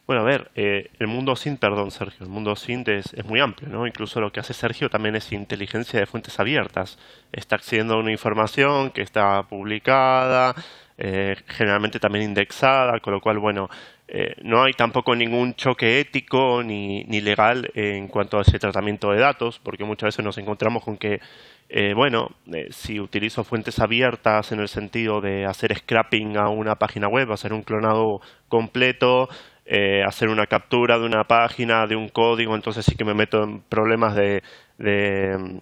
Bueno, 0.08 0.24
a 0.24 0.26
ver, 0.26 0.50
eh, 0.56 0.90
el 0.98 1.06
mundo 1.06 1.36
SINT, 1.36 1.60
perdón 1.60 1.92
Sergio, 1.92 2.26
el 2.26 2.32
mundo 2.32 2.56
SINT 2.56 2.88
es, 2.88 3.14
es, 3.14 3.26
muy 3.26 3.42
amplio, 3.42 3.70
¿no? 3.70 3.86
Incluso 3.86 4.20
lo 4.22 4.32
que 4.32 4.40
hace 4.40 4.56
Sergio 4.56 4.90
también 4.90 5.16
es 5.16 5.32
inteligencia 5.32 6.00
de 6.00 6.08
fuentes 6.08 6.40
abiertas. 6.40 6.98
Está 7.32 7.58
accediendo 7.58 7.94
a 7.94 8.00
una 8.00 8.12
información 8.12 8.90
que 8.90 9.04
está 9.04 9.44
publicada, 9.44 10.56
eh, 10.98 11.36
generalmente 11.46 12.00
también 12.00 12.26
indexada, 12.26 13.00
con 13.02 13.14
lo 13.14 13.22
cual, 13.22 13.38
bueno, 13.38 13.70
eh, 14.08 14.36
no 14.42 14.64
hay 14.64 14.74
tampoco 14.74 15.16
ningún 15.16 15.54
choque 15.56 16.00
ético 16.00 16.64
ni, 16.64 17.04
ni, 17.06 17.22
legal 17.22 17.70
en 17.74 18.08
cuanto 18.08 18.38
a 18.38 18.42
ese 18.42 18.60
tratamiento 18.60 19.12
de 19.12 19.20
datos, 19.20 19.60
porque 19.60 19.84
muchas 19.84 20.08
veces 20.08 20.24
nos 20.24 20.38
encontramos 20.38 20.84
con 20.84 20.98
que, 20.98 21.20
bueno, 21.96 22.30
si 22.70 23.00
utilizo 23.02 23.44
fuentes 23.44 23.80
abiertas 23.80 24.54
en 24.54 24.62
el 24.62 24.70
sentido 24.70 25.20
de 25.20 25.46
hacer 25.46 25.76
scrapping 25.78 26.38
a 26.38 26.50
una 26.50 26.76
página 26.76 27.10
web, 27.10 27.32
hacer 27.32 27.52
un 27.52 27.64
clonado 27.64 28.22
completo, 28.48 29.28
eh, 29.70 30.02
hacer 30.02 30.30
una 30.30 30.48
captura 30.48 30.98
de 30.98 31.06
una 31.06 31.26
página, 31.26 31.86
de 31.88 31.98
un 31.98 32.08
código, 32.08 32.56
entonces 32.56 32.86
sí 32.86 32.96
que 32.96 33.04
me 33.04 33.14
meto 33.14 33.44
en 33.44 33.60
problemas 33.60 34.16
de, 34.16 34.42
de, 34.78 35.60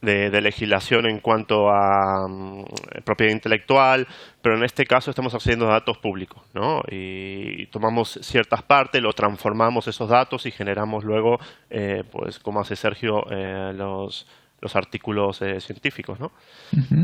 legislación 0.00 1.06
en 1.06 1.20
cuanto 1.20 1.70
a 1.70 2.28
mm, 2.28 2.64
propiedad 3.04 3.32
intelectual, 3.32 4.06
pero 4.40 4.56
en 4.56 4.64
este 4.64 4.84
caso 4.84 5.10
estamos 5.10 5.34
accediendo 5.34 5.68
a 5.68 5.72
datos 5.72 5.98
públicos, 5.98 6.42
¿no? 6.54 6.82
Y, 6.90 7.66
tomamos 7.66 8.18
ciertas 8.22 8.62
partes, 8.62 9.02
lo 9.02 9.12
transformamos 9.12 9.88
esos 9.88 10.08
datos 10.08 10.46
y 10.46 10.50
generamos 10.50 11.04
luego, 11.04 11.38
eh, 11.70 12.04
pues 12.10 12.38
como 12.38 12.60
hace 12.60 12.76
Sergio, 12.76 13.24
eh, 13.30 13.72
los 13.74 14.26
los 14.60 14.76
artículos 14.76 15.40
eh, 15.42 15.60
científicos. 15.60 16.18
¿no? 16.18 16.32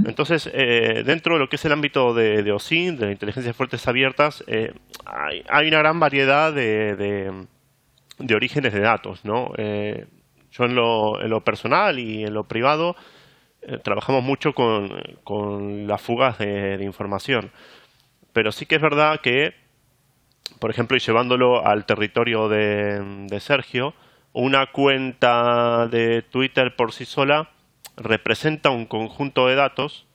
Entonces, 0.07 0.51
eh, 0.53 1.03
dentro 1.05 1.35
de 1.35 1.41
lo 1.41 1.49
que 1.49 1.57
es 1.57 1.65
el 1.65 1.73
ámbito 1.73 2.15
de, 2.15 2.43
de 2.43 2.53
OSINT, 2.53 2.99
de 3.01 3.13
inteligencia 3.13 3.51
de 3.51 3.55
fuentes 3.55 3.87
abiertas, 3.87 4.43
eh, 4.47 4.73
hay, 5.07 5.45
hay, 5.49 5.69
una 5.69 5.79
gran 5.79 6.01
variedad 6.01 6.53
de, 6.53 6.97
de, 6.97 8.35
orígenes 8.35 8.73
de 8.73 8.81
datos. 8.81 9.25
¿no? 9.25 9.53
Yo 10.57 10.65
en 10.65 10.75
lo, 10.75 11.21
en 11.21 11.31
lo, 11.31 11.43
personal 11.43 11.99
y 11.99 12.25
en 12.25 12.35
lo 12.35 12.45
privado 12.45 12.97
trabajamos 13.83 14.23
mucho 14.23 14.53
con, 14.53 14.91
con 15.25 15.87
las 15.87 16.01
fugas 16.01 16.39
de, 16.39 16.79
información. 16.83 17.51
Pero 18.33 18.53
sí 18.53 18.67
que 18.67 18.77
es 18.77 18.83
verdad 18.83 19.21
que, 19.21 19.55
por 20.59 20.71
ejemplo, 20.71 20.97
y 20.97 21.01
llevándolo 21.01 21.67
al 21.67 21.87
territorio 21.87 22.49
de, 22.49 23.27
de 23.27 23.41
Sergio, 23.41 23.95
una 24.33 24.71
cuenta 24.73 25.87
de 25.87 26.23
Twitter 26.23 26.75
por 26.77 26.93
sí 26.93 27.05
sola 27.05 27.51
representa 27.97 28.71
un 28.71 28.87
conjunto 28.87 29.47
de 29.47 29.55
datos 29.55 30.07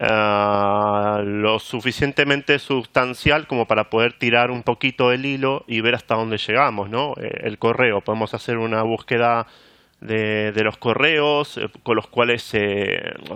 eh, 0.00 1.22
lo 1.24 1.58
suficientemente 1.58 2.58
sustancial 2.58 3.46
como 3.46 3.66
para 3.66 3.90
poder 3.90 4.14
tirar 4.18 4.50
un 4.50 4.62
poquito 4.62 5.12
el 5.12 5.26
hilo 5.26 5.64
y 5.68 5.82
ver 5.82 5.94
hasta 5.94 6.14
dónde 6.14 6.38
llegamos, 6.38 6.88
¿no? 6.88 7.12
Eh, 7.20 7.42
el 7.42 7.58
correo, 7.58 8.00
podemos 8.00 8.32
hacer 8.32 8.56
una 8.56 8.82
búsqueda 8.82 9.46
de, 10.00 10.52
los 10.64 10.78
correos 10.78 11.58
eh, 11.58 11.68
con 11.82 11.96
los 11.96 12.06
cuales 12.06 12.50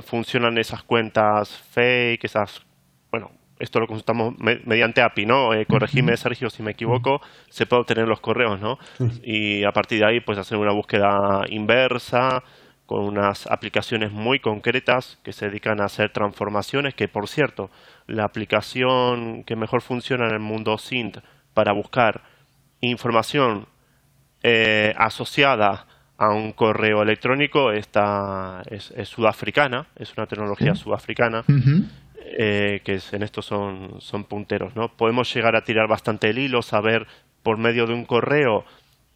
funcionan 0.07 0.57
esas 0.57 0.82
cuentas 0.82 1.51
fake, 1.73 2.24
esas, 2.24 2.62
bueno, 3.11 3.31
esto 3.59 3.81
lo 3.81 3.86
consultamos 3.86 4.35
mediante 4.39 5.03
API, 5.03 5.27
¿no? 5.27 5.55
Eh, 5.55 5.66
corregime, 5.66 6.16
Sergio, 6.16 6.51
si 6.51 6.62
me 6.62 6.73
equivoco, 6.73 7.20
se 7.49 7.66
puede 7.66 7.82
obtener 7.82 8.09
los 8.09 8.20
correos, 8.20 8.61
¿no? 8.61 8.78
Y 9.23 9.65
a 9.65 9.73
partir 9.73 10.01
de 10.01 10.07
ahí, 10.07 10.20
pues 10.20 10.39
hacer 10.39 10.59
una 10.59 10.73
búsqueda 10.73 11.43
inversa 11.49 12.43
con 12.86 13.05
unas 13.05 13.47
aplicaciones 13.51 14.12
muy 14.12 14.40
concretas 14.40 15.19
que 15.23 15.32
se 15.32 15.47
dedican 15.47 15.81
a 15.81 15.86
hacer 15.86 16.11
transformaciones, 16.11 16.94
que 16.94 17.09
por 17.09 17.28
cierto, 17.28 17.70
la 18.06 18.24
aplicación 18.24 19.44
que 19.44 19.56
mejor 19.56 19.81
funciona 19.81 20.27
en 20.27 20.35
el 20.35 20.40
mundo 20.40 20.77
SINT 20.77 21.19
para 21.55 21.73
buscar 21.73 22.23
información 22.81 23.66
eh, 24.43 24.93
asociada 24.98 25.86
a 26.19 26.28
un 26.31 26.52
correo 26.52 27.02
electrónico 27.02 27.73
esta 27.73 28.62
es, 28.70 28.93
sudafricana, 29.05 29.86
es 29.97 30.12
una 30.16 30.27
tecnología 30.27 30.74
sudafricana. 30.74 31.44
Eh, 32.36 32.81
que 32.82 32.98
en 33.12 33.23
esto 33.23 33.43
son, 33.43 34.01
son 34.01 34.24
punteros, 34.24 34.74
¿no? 34.74 34.89
Podemos 34.89 35.32
llegar 35.32 35.55
a 35.55 35.62
tirar 35.62 35.86
bastante 35.86 36.31
el 36.31 36.39
hilo, 36.39 36.62
saber 36.62 37.06
por 37.43 37.59
medio 37.59 37.86
de 37.86 37.93
un 37.93 38.06
correo 38.06 38.65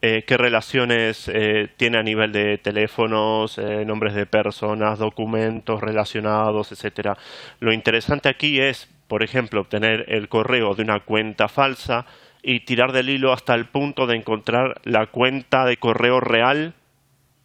eh, 0.01 0.25
qué 0.27 0.37
relaciones 0.37 1.29
eh, 1.33 1.69
tiene 1.77 1.99
a 1.99 2.03
nivel 2.03 2.33
de 2.33 2.59
teléfonos, 2.59 3.59
nombres 3.87 4.15
de 4.15 4.27
personas, 4.27 4.99
documentos 4.99 5.81
relacionados, 5.81 6.73
etcétera. 6.73 7.16
Lo 7.61 7.73
interesante 7.73 8.29
aquí 8.29 8.61
es, 8.61 8.89
por 9.09 9.23
ejemplo, 9.23 9.61
obtener 9.61 10.05
el 10.09 10.29
correo 10.29 10.75
de 10.75 10.83
una 10.83 11.01
cuenta 11.01 11.49
falsa 11.49 12.07
y 12.43 12.61
tirar 12.61 12.93
del 12.93 13.11
hilo 13.11 13.33
hasta 13.33 13.55
el 13.55 13.66
punto 13.66 14.07
de 14.07 14.16
encontrar 14.16 14.81
la 14.85 15.07
cuenta 15.07 15.65
de 15.65 15.77
correo 15.77 16.20
real 16.20 16.75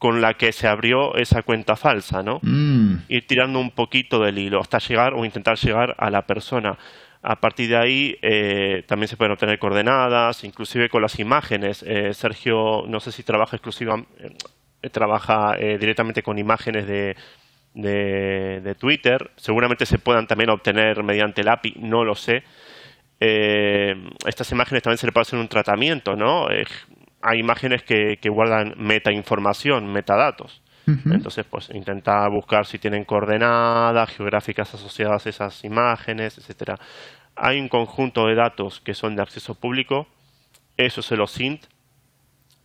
con 0.04 0.20
la 0.20 0.34
que 0.34 0.52
se 0.52 0.68
abrió 0.68 1.16
esa 1.16 1.44
cuenta 1.44 1.78
falsa, 1.78 2.24
¿no? 2.24 2.40
Mm. 2.42 3.04
Ir 3.08 3.26
tirando 3.26 3.60
un 3.60 3.72
poquito 3.72 4.20
del 4.20 4.38
hilo 4.38 4.60
hasta 4.60 4.80
llegar 4.80 5.14
o 5.14 5.24
intentar 5.24 5.58
llegar 5.58 5.96
a 5.98 6.10
la 6.10 6.24
persona. 6.24 6.78
A 7.26 7.38
partir 7.38 7.70
de 7.70 7.78
ahí 7.78 8.20
eh, 8.22 8.84
también 8.86 9.08
se 9.08 9.16
pueden 9.16 9.32
obtener 9.32 9.58
coordenadas, 9.58 10.44
inclusive 10.44 10.90
con 10.90 11.02
las 11.02 11.20
imágenes. 11.20 11.82
Eh, 11.88 12.14
Sergio, 12.14 12.84
no 12.86 13.00
sé 13.00 13.14
si 13.14 13.24
trabaja 13.24 13.56
exclusivamente, 13.56 14.36
eh, 14.82 14.90
trabaja 14.90 15.56
directamente 15.56 16.22
con 16.22 16.38
imágenes 16.38 16.86
de, 16.86 17.16
de, 17.74 18.76
Twitter. 18.76 19.32
Seguramente 19.38 19.86
se 19.86 20.00
puedan 20.00 20.28
también 20.28 20.50
obtener 20.50 21.02
mediante 21.02 21.42
el 21.42 21.48
API, 21.48 21.76
no 21.80 22.04
lo 22.04 22.16
sé. 22.16 22.44
estas 23.20 24.52
imágenes 24.52 24.84
también 24.84 24.98
se 24.98 25.06
le 25.06 25.14
puede 25.14 25.22
hacer 25.22 25.40
un 25.40 25.48
tratamiento, 25.48 26.18
¿no? 26.18 26.48
hay 27.22 27.40
imágenes 27.40 27.84
que, 27.84 28.18
que 28.22 28.28
guardan 28.28 28.74
metainformación, 28.78 29.88
metadatos. 29.94 30.63
Entonces, 30.86 31.46
pues 31.50 31.70
intenta 31.70 32.28
buscar 32.28 32.66
si 32.66 32.78
tienen 32.78 33.06
coordenadas 33.06 34.10
geográficas 34.10 34.74
asociadas 34.74 35.26
a 35.26 35.30
esas 35.30 35.64
imágenes, 35.64 36.38
etcétera. 36.38 36.78
Hay 37.36 37.60
un 37.60 37.70
conjunto 37.70 38.28
de 38.28 38.36
datos 38.36 38.82
que 38.82 38.94
son 38.94 39.16
de 39.16 39.22
acceso 39.22 39.56
público, 39.56 40.08
eso 40.78 41.02
se 41.02 41.16
los 41.16 41.32
SINT, 41.32 41.66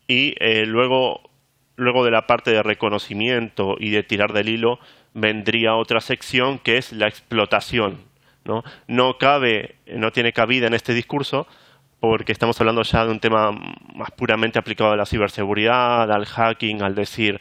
y 0.09 0.35
eh, 0.41 0.67
luego, 0.67 1.31
luego 1.77 2.05
de 2.05 2.11
la 2.11 2.27
parte 2.27 2.51
de 2.51 2.63
reconocimiento 2.63 3.77
y 3.79 3.91
de 3.91 4.03
tirar 4.03 4.33
del 4.33 4.49
hilo, 4.49 4.79
vendría 5.15 5.75
otra 5.75 6.01
sección 6.01 6.59
que 6.59 6.79
es 6.79 6.93
la 6.93 7.07
explotación. 7.07 7.99
No, 8.45 8.65
no 8.87 9.19
cabe, 9.19 9.77
no 9.87 10.11
tiene 10.11 10.33
cabida 10.33 10.67
en 10.67 10.75
este 10.75 10.95
discurso, 10.95 11.47
porque 12.01 12.33
estamos 12.33 12.61
hablando 12.61 12.83
ya 12.83 13.05
de 13.05 13.11
un 13.11 13.21
tema 13.21 13.51
más 13.95 14.11
puramente 14.13 14.59
aplicado 14.59 14.93
a 14.93 14.97
la 14.97 15.07
ciberseguridad, 15.07 16.11
al 16.11 16.27
hacking, 16.27 16.83
al 16.83 16.95
decir, 16.95 17.41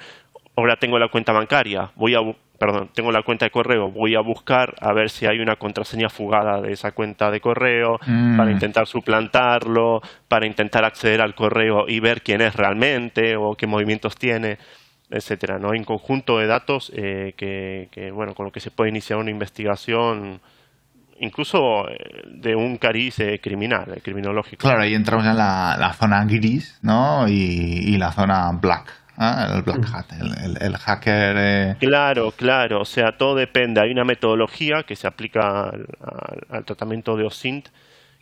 ahora 0.58 0.76
tengo 0.76 1.00
la 1.00 1.08
cuenta 1.08 1.32
bancaria, 1.32 1.92
voy 1.96 2.16
a 2.16 2.20
perdón, 2.60 2.90
tengo 2.94 3.12
la 3.12 3.22
cuenta 3.22 3.46
de 3.46 3.52
correo, 3.52 3.92
voy 3.92 4.16
a 4.16 4.22
buscar 4.22 4.74
a 4.82 4.92
ver 4.92 5.12
si 5.12 5.28
hay 5.28 5.40
una 5.40 5.58
contraseña 5.58 6.10
fugada 6.10 6.60
de 6.60 6.74
esa 6.74 6.92
cuenta 6.92 7.30
de 7.30 7.40
correo 7.40 8.00
mm. 8.06 8.36
para 8.36 8.52
intentar 8.52 8.88
suplantarlo, 8.88 10.02
para 10.28 10.48
intentar 10.48 10.84
acceder 10.84 11.22
al 11.22 11.36
correo 11.36 11.88
y 11.88 12.00
ver 12.00 12.24
quién 12.24 12.42
es 12.42 12.56
realmente 12.56 13.36
o 13.38 13.54
qué 13.54 13.68
movimientos 13.68 14.16
tiene, 14.16 14.58
etcétera, 15.12 15.60
¿no? 15.60 15.70
Hay 15.70 15.78
un 15.78 15.86
conjunto 15.86 16.40
de 16.40 16.48
datos 16.48 16.92
eh, 16.96 17.36
que, 17.38 17.90
que, 17.92 18.10
bueno, 18.10 18.34
con 18.34 18.48
lo 18.48 18.52
que 18.52 18.60
se 18.60 18.72
puede 18.72 18.90
iniciar 18.90 19.20
una 19.20 19.30
investigación 19.30 20.42
incluso 21.20 21.88
eh, 21.90 22.24
de 22.32 22.56
un 22.56 22.78
cariz 22.78 23.20
eh, 23.20 23.40
criminal, 23.42 23.86
eh, 23.96 24.02
criminológico. 24.02 24.62
Claro, 24.62 24.82
ahí 24.82 24.94
entramos 24.94 25.26
en 25.26 25.38
la, 25.38 25.94
zona 25.98 26.26
gris, 26.26 26.80
¿no? 26.82 27.28
Y, 27.28 27.98
la 27.98 28.12
zona 28.12 28.52
black. 28.54 28.94
El 29.18 29.64
black 29.64 29.86
hat, 29.94 30.12
el, 30.62 30.78
hacker. 30.78 31.78
Claro, 31.78 32.32
claro. 32.32 32.82
O 32.82 32.86
sea, 32.86 33.18
todo 33.18 33.36
depende. 33.36 33.82
Hay 33.82 33.92
una 33.92 34.04
metodología 34.04 34.84
que 34.84 34.96
se 34.96 35.08
aplica 35.08 35.72
al, 36.50 36.66
tratamiento 36.66 37.18
de 37.18 37.26
OSINT 37.26 37.70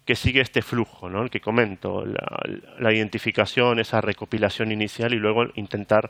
que 0.06 0.16
sigue 0.16 0.40
este 0.40 0.62
flujo, 0.62 1.10
¿no? 1.10 1.24
El 1.24 1.30
que 1.30 1.42
comento, 1.42 2.06
la, 2.06 2.40
la 2.80 2.94
identificación, 2.94 3.80
esa 3.80 4.02
recopilación 4.02 4.72
inicial 4.72 5.14
y 5.14 5.18
luego 5.18 5.46
intentar 5.56 6.10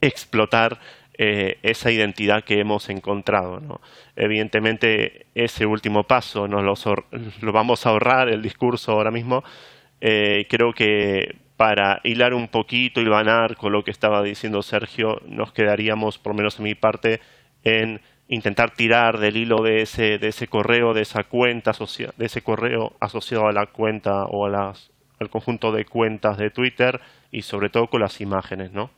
explotar 0.00 0.78
eh, 1.18 1.58
esa 1.62 1.90
identidad 1.90 2.44
que 2.44 2.60
hemos 2.60 2.90
encontrado. 2.90 3.60
¿no? 3.60 3.80
Evidentemente, 4.16 5.26
ese 5.34 5.64
último 5.64 6.04
paso 6.04 6.46
nos 6.46 6.62
lo, 6.62 7.52
vamos 7.52 7.86
a 7.86 7.90
ahorrar 7.90 8.28
el 8.28 8.42
discurso 8.42 8.92
ahora 8.92 9.10
mismo. 9.10 9.42
Eh, 10.02 10.46
creo 10.50 10.74
que 10.74 11.36
para 11.56 12.00
hilar 12.04 12.34
un 12.34 12.48
poquito, 12.48 13.00
y 13.00 13.08
vanar 13.08 13.56
con 13.56 13.72
lo 13.72 13.82
que 13.82 13.90
estaba 13.90 14.22
diciendo 14.22 14.62
Sergio, 14.62 15.20
nos 15.26 15.52
quedaríamos, 15.52 16.18
por 16.18 16.34
menos 16.34 16.58
en 16.58 16.64
mi 16.64 16.74
parte, 16.74 17.20
en 17.64 18.00
intentar 18.28 18.72
tirar 18.72 19.18
del 19.18 19.36
hilo 19.36 19.62
de 19.62 19.82
ese, 19.82 20.18
de 20.18 20.28
ese 20.28 20.48
correo, 20.48 20.94
de 20.94 21.02
esa 21.02 21.24
cuenta 21.24 21.72
de 21.72 22.26
ese 22.26 22.42
correo 22.42 22.96
asociado 23.00 23.46
a 23.46 23.52
la 23.52 23.66
cuenta 23.66 24.24
o 24.24 24.46
a 24.46 24.50
las, 24.50 24.90
al 25.20 25.30
conjunto 25.30 25.72
de 25.72 25.84
cuentas 25.84 26.36
de 26.36 26.50
Twitter 26.50 27.00
y 27.30 27.42
sobre 27.42 27.70
todo 27.70 27.88
con 27.88 28.00
las 28.00 28.20
imágenes, 28.20 28.72
¿no? 28.72 28.90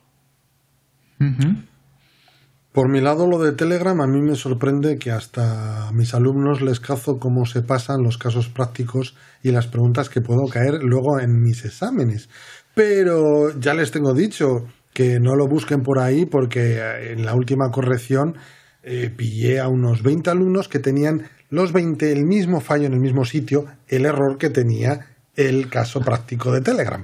Por 2.71 2.87
mi 2.87 3.01
lado, 3.01 3.25
lo 3.25 3.39
de 3.39 3.53
Telegram 3.53 3.99
a 3.99 4.05
mí 4.05 4.21
me 4.21 4.35
sorprende 4.35 4.99
que 4.99 5.09
hasta 5.09 5.87
a 5.87 5.91
mis 5.91 6.13
alumnos 6.13 6.61
les 6.61 6.79
cazo 6.79 7.17
cómo 7.17 7.45
se 7.45 7.63
pasan 7.63 8.03
los 8.03 8.19
casos 8.19 8.47
prácticos 8.47 9.15
y 9.41 9.49
las 9.51 9.65
preguntas 9.65 10.07
que 10.07 10.21
puedo 10.21 10.45
caer 10.51 10.83
luego 10.83 11.19
en 11.19 11.41
mis 11.41 11.65
exámenes. 11.65 12.29
Pero 12.75 13.59
ya 13.59 13.73
les 13.73 13.89
tengo 13.89 14.13
dicho 14.13 14.67
que 14.93 15.17
no 15.19 15.35
lo 15.35 15.47
busquen 15.47 15.81
por 15.81 15.97
ahí 15.97 16.27
porque 16.27 16.77
eh, 16.77 17.13
en 17.13 17.25
la 17.25 17.33
última 17.33 17.71
corrección 17.71 18.37
eh, 18.83 19.09
pillé 19.17 19.59
a 19.59 19.67
unos 19.67 20.03
20 20.03 20.29
alumnos 20.29 20.67
que 20.67 20.77
tenían 20.77 21.23
los 21.49 21.73
20 21.73 22.11
el 22.11 22.23
mismo 22.25 22.61
fallo 22.61 22.85
en 22.85 22.93
el 22.93 22.99
mismo 22.99 23.25
sitio, 23.25 23.65
el 23.87 24.05
error 24.05 24.37
que 24.37 24.51
tenía 24.51 25.07
el 25.35 25.69
caso 25.69 26.01
práctico 26.01 26.51
de 26.51 26.61
Telegram. 26.61 27.03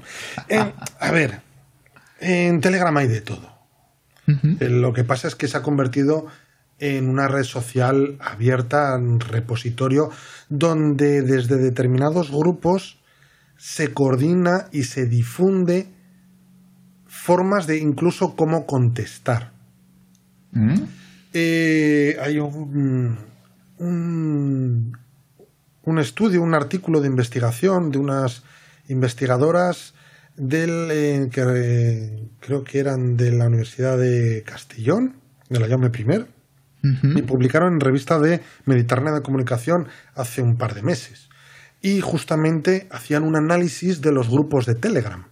a 0.99 1.11
ver, 1.11 1.41
en 2.19 2.61
Telegram 2.61 2.95
hay 2.97 3.07
de 3.07 3.21
todo 3.21 3.54
eh, 4.27 4.69
lo 4.69 4.93
que 4.93 5.03
pasa 5.03 5.27
es 5.27 5.35
que 5.35 5.47
se 5.47 5.57
ha 5.57 5.61
convertido 5.61 6.27
en 6.79 7.09
una 7.09 7.27
red 7.27 7.43
social 7.43 8.17
abierta, 8.19 8.95
un 8.95 9.19
repositorio, 9.19 10.09
donde 10.49 11.21
desde 11.21 11.57
determinados 11.57 12.31
grupos 12.31 12.99
se 13.57 13.93
coordina 13.93 14.67
y 14.71 14.83
se 14.83 15.05
difunde 15.05 15.87
formas 17.07 17.65
de 17.65 17.79
incluso 17.79 18.35
cómo 18.35 18.65
contestar. 18.65 19.53
Mm. 20.51 20.83
Eh, 21.33 22.17
hay 22.21 22.37
un, 22.39 23.17
un, 23.79 24.91
estudio, 25.99 26.41
un 26.41 26.53
artículo 26.53 27.01
de 27.01 27.07
investigación 27.07 27.89
de 27.89 27.97
unas 27.97 28.43
investigadoras 28.87 29.94
del 30.37 30.89
eh, 30.91 31.29
que 31.31 31.41
eh, 31.41 32.29
creo 32.39 32.63
que 32.63 32.79
eran 32.79 33.17
de 33.17 33.31
la 33.31 33.47
Universidad 33.47 33.97
de 33.97 34.43
Castellón, 34.45 35.15
de 35.49 35.59
la 35.59 35.67
Llame 35.67 35.89
Primer, 35.89 36.27
y 37.01 37.23
publicaron 37.23 37.73
en 37.73 37.79
revista 37.79 38.19
de 38.19 38.41
Mediterránea 38.65 39.11
de 39.11 39.23
Comunicación 39.23 39.87
hace 40.13 40.43
un 40.43 40.55
par 40.55 40.75
de 40.75 40.83
meses. 40.83 41.29
Y 41.81 41.99
justamente 42.01 42.87
hacían 42.91 43.23
un 43.23 43.35
análisis 43.35 44.01
de 44.01 44.11
los 44.11 44.29
grupos 44.29 44.67
de 44.67 44.75
Telegram. 44.75 45.25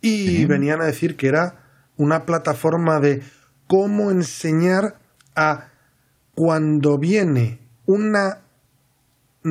Y 0.00 0.46
venían 0.46 0.80
a 0.80 0.86
decir 0.86 1.16
que 1.16 1.28
era 1.28 1.66
una 1.98 2.24
plataforma 2.24 2.98
de 2.98 3.22
cómo 3.66 4.10
enseñar 4.10 4.98
a 5.36 5.68
cuando 6.34 6.98
viene 6.98 7.60
una 7.84 8.38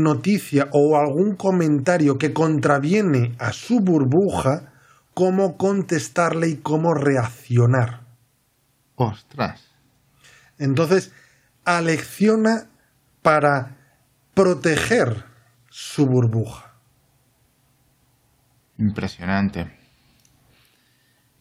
noticia 0.04 0.68
o 0.72 0.98
algún 0.98 1.36
comentario 1.36 2.18
que 2.18 2.34
contraviene 2.34 3.36
a 3.40 3.52
su 3.52 3.80
burbuja, 3.80 4.74
cómo 5.14 5.58
contestarle 5.58 6.50
y 6.50 6.58
cómo 6.58 6.94
reaccionar. 6.94 8.06
Ostras. 8.96 9.62
Entonces, 10.58 11.12
alecciona 11.66 12.70
para 13.22 13.78
proteger 14.34 15.26
su 15.70 16.06
burbuja. 16.06 16.74
Impresionante. 18.78 19.72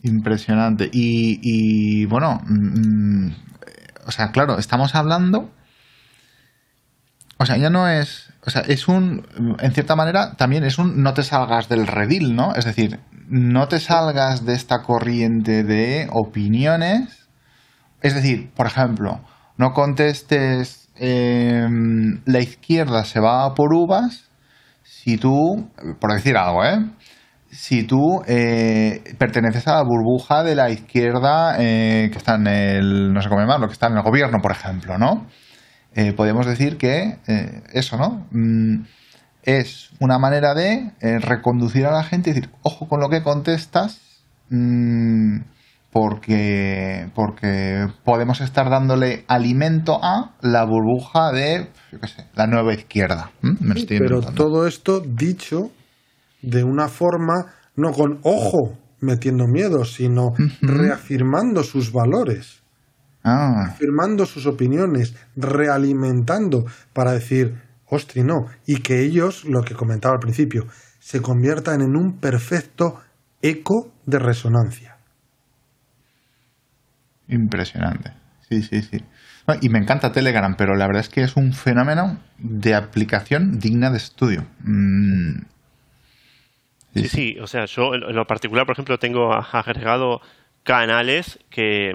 Impresionante. 0.03 0.89
Y, 0.93 2.07
bueno, 2.07 2.41
mm, 2.47 3.27
mm, 3.27 3.37
o 4.07 4.11
sea, 4.11 4.31
claro, 4.31 4.59
estamos 4.59 4.95
hablando 4.95 5.51
o 7.39 7.45
sea, 7.45 7.57
ya 7.57 7.71
no 7.71 7.89
es. 7.89 8.33
O 8.47 8.51
sea, 8.51 8.63
es 8.63 8.89
un. 8.89 9.27
En 9.61 9.73
cierta 9.73 9.97
manera, 9.97 10.35
también 10.37 10.65
es 10.65 10.79
un 10.79 11.03
no 11.03 11.15
te 11.15 11.23
salgas 11.23 11.69
del 11.69 11.87
redil, 11.87 12.35
¿no? 12.37 12.55
Es 12.55 12.65
decir, 12.65 13.01
no 13.29 13.69
te 13.69 13.81
salgas 13.81 14.47
de 14.47 14.55
esta 14.55 14.83
corriente 14.83 15.65
de 15.65 16.09
opiniones. 16.13 17.29
Es 18.03 18.15
decir, 18.15 18.51
por 18.55 18.67
ejemplo, 18.67 19.21
no 19.57 19.73
contestes 19.73 20.89
em, 20.97 22.21
la 22.25 22.41
izquierda 22.41 23.05
se 23.05 23.21
va 23.21 23.53
por 23.55 23.75
uvas 23.75 24.31
si 24.85 25.17
tú, 25.17 25.69
por 26.01 26.13
decir 26.13 26.37
algo, 26.37 26.65
¿eh? 26.65 26.79
si 27.51 27.85
tú 27.85 28.23
eh, 28.27 29.03
perteneces 29.19 29.67
a 29.67 29.77
la 29.77 29.83
burbuja 29.83 30.43
de 30.43 30.55
la 30.55 30.71
izquierda 30.71 31.57
eh, 31.59 32.11
que 32.13 32.19
está 32.19 32.35
en 32.35 32.47
el, 32.47 33.13
no 33.13 33.23
sé 33.23 33.29
cómo 33.29 33.41
llamarlo, 33.41 33.67
que 33.67 33.73
está 33.73 33.87
en 33.87 33.97
el 33.97 34.03
gobierno, 34.03 34.39
por 34.43 34.53
ejemplo, 34.53 34.99
¿no? 34.99 35.27
Eh, 35.97 36.13
podemos 36.13 36.47
decir 36.47 36.77
que 36.77 37.17
eso, 37.73 37.97
¿no? 37.97 38.27
Mm, 38.31 38.85
es 39.43 39.91
una 39.99 40.19
manera 40.19 40.55
de 40.55 40.93
reconducir 41.21 41.87
a 41.87 41.91
la 41.91 42.05
gente 42.05 42.31
y 42.31 42.35
decir, 42.35 42.51
ojo 42.63 42.87
con 42.89 43.01
lo 43.01 43.09
que 43.09 43.23
contestas, 43.23 44.23
mm, 44.51 45.39
porque, 45.97 47.09
porque 47.15 47.89
podemos 48.05 48.43
estar 48.43 48.69
dándole 48.69 49.25
alimento 49.29 49.99
a 50.03 50.35
la 50.43 50.65
burbuja 50.65 51.33
de, 51.33 51.71
yo 51.91 51.99
qué 51.99 52.07
sé, 52.07 52.27
la 52.35 52.47
nueva 52.47 52.75
izquierda. 52.75 53.31
pero 53.89 54.21
todo 54.21 54.67
esto 54.67 55.01
dicho 55.01 55.71
de 56.43 56.65
una 56.65 56.89
forma 56.89 57.55
no 57.77 57.93
con 57.93 58.21
ojo 58.25 58.77
metiendo 59.01 59.47
miedo, 59.47 59.87
sino 59.87 60.35
reafirmando 60.61 61.63
sus 61.63 61.93
valores, 61.93 62.63
ah. 63.27 63.67
afirmando 63.69 64.25
sus 64.27 64.47
opiniones, 64.47 65.15
realimentando 65.37 66.65
para 66.93 67.13
decir, 67.13 67.61
ostri, 67.87 68.23
no, 68.23 68.47
y 68.67 68.81
que 68.81 69.03
ellos, 69.03 69.45
lo 69.45 69.63
que 69.63 69.75
comentaba 69.75 70.15
al 70.15 70.21
principio, 70.21 70.67
se 70.99 71.21
conviertan 71.21 71.83
en 71.83 71.97
un 71.97 72.19
perfecto 72.19 73.01
eco 73.43 73.93
de 74.07 74.19
resonancia. 74.19 74.97
Impresionante. 77.29 78.13
Sí, 78.49 78.63
sí, 78.63 78.83
sí. 78.83 79.05
y 79.61 79.69
me 79.69 79.79
encanta 79.79 80.13
Telegram, 80.13 80.55
pero 80.57 80.77
la 80.77 80.87
verdad 80.87 81.01
es 81.01 81.09
que 81.09 81.23
es 81.23 81.37
un 81.37 81.53
fenómeno 81.53 82.21
de 82.39 82.75
aplicación 82.75 83.59
digna 83.59 83.91
de 83.91 83.97
estudio. 83.97 84.47
Mm, 84.61 85.41
Sí, 87.03 87.09
sí, 87.09 87.37
o 87.41 87.47
sea, 87.47 87.67
yo 87.67 87.95
en 87.95 88.15
lo 88.15 88.27
particular, 88.27 88.65
por 88.65 88.75
ejemplo, 88.75 88.99
tengo 88.99 89.33
agregado 89.35 90.21
canales 90.63 91.39
que 91.51 91.93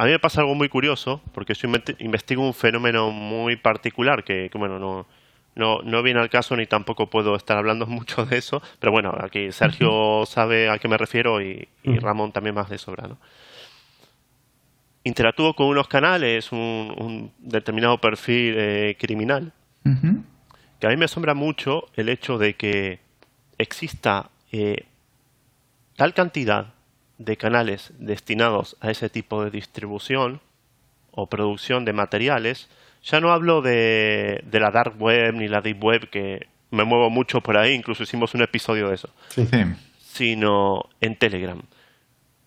a 0.00 0.04
mí 0.04 0.12
me 0.12 0.18
pasa 0.18 0.40
algo 0.40 0.54
muy 0.54 0.70
curioso, 0.70 1.20
porque 1.34 1.52
yo 1.52 1.68
investigo 1.98 2.42
un 2.42 2.54
fenómeno 2.54 3.10
muy 3.10 3.56
particular 3.56 4.24
que, 4.24 4.50
bueno, 4.54 4.78
no, 4.78 5.06
no, 5.54 5.82
no 5.82 6.02
viene 6.02 6.20
al 6.20 6.30
caso 6.30 6.56
ni 6.56 6.66
tampoco 6.66 7.10
puedo 7.10 7.36
estar 7.36 7.58
hablando 7.58 7.86
mucho 7.98 8.24
de 8.24 8.38
eso, 8.38 8.62
pero 8.78 8.92
bueno, 8.92 9.14
aquí 9.20 9.52
Sergio 9.52 10.24
sabe 10.24 10.70
a 10.70 10.78
qué 10.78 10.88
me 10.88 10.96
refiero 10.96 11.42
y, 11.42 11.68
Ramón 11.84 12.32
también 12.32 12.54
más 12.54 12.70
de 12.70 12.78
sobra, 12.78 13.08
¿no? 13.08 13.18
Interactúo 15.04 15.54
con 15.54 15.66
unos 15.66 15.86
canales, 15.86 16.50
un, 16.50 17.30
determinado 17.38 18.00
perfil 18.00 18.54
eh, 18.56 18.96
criminal, 18.98 19.52
que 20.78 20.86
a 20.86 20.88
mí 20.88 20.96
me 20.96 21.04
asombra 21.04 21.34
mucho 21.34 21.88
el 21.94 22.08
hecho 22.08 22.38
de 22.38 22.54
que 22.54 23.00
exista 23.58 24.30
eh, 24.50 24.86
tal 25.96 26.14
cantidad 26.14 26.72
de 27.20 27.36
canales 27.36 27.92
destinados 27.98 28.78
a 28.80 28.90
ese 28.90 29.10
tipo 29.10 29.44
de 29.44 29.50
distribución 29.50 30.40
o 31.10 31.26
producción 31.26 31.84
de 31.84 31.92
materiales, 31.92 32.70
ya 33.02 33.20
no 33.20 33.30
hablo 33.30 33.60
de, 33.60 34.42
la 34.50 34.70
dark 34.70 34.94
web 34.98 35.34
ni 35.34 35.46
la 35.46 35.60
deep 35.60 35.84
web, 35.84 36.08
que 36.08 36.46
me 36.70 36.84
muevo 36.84 37.10
mucho 37.10 37.42
por 37.42 37.58
ahí, 37.58 37.74
incluso 37.74 38.04
hicimos 38.04 38.32
un 38.32 38.40
episodio 38.40 38.88
de 38.88 38.94
eso, 38.94 39.10
sino 39.98 40.88
en 41.02 41.14
Telegram. 41.14 41.60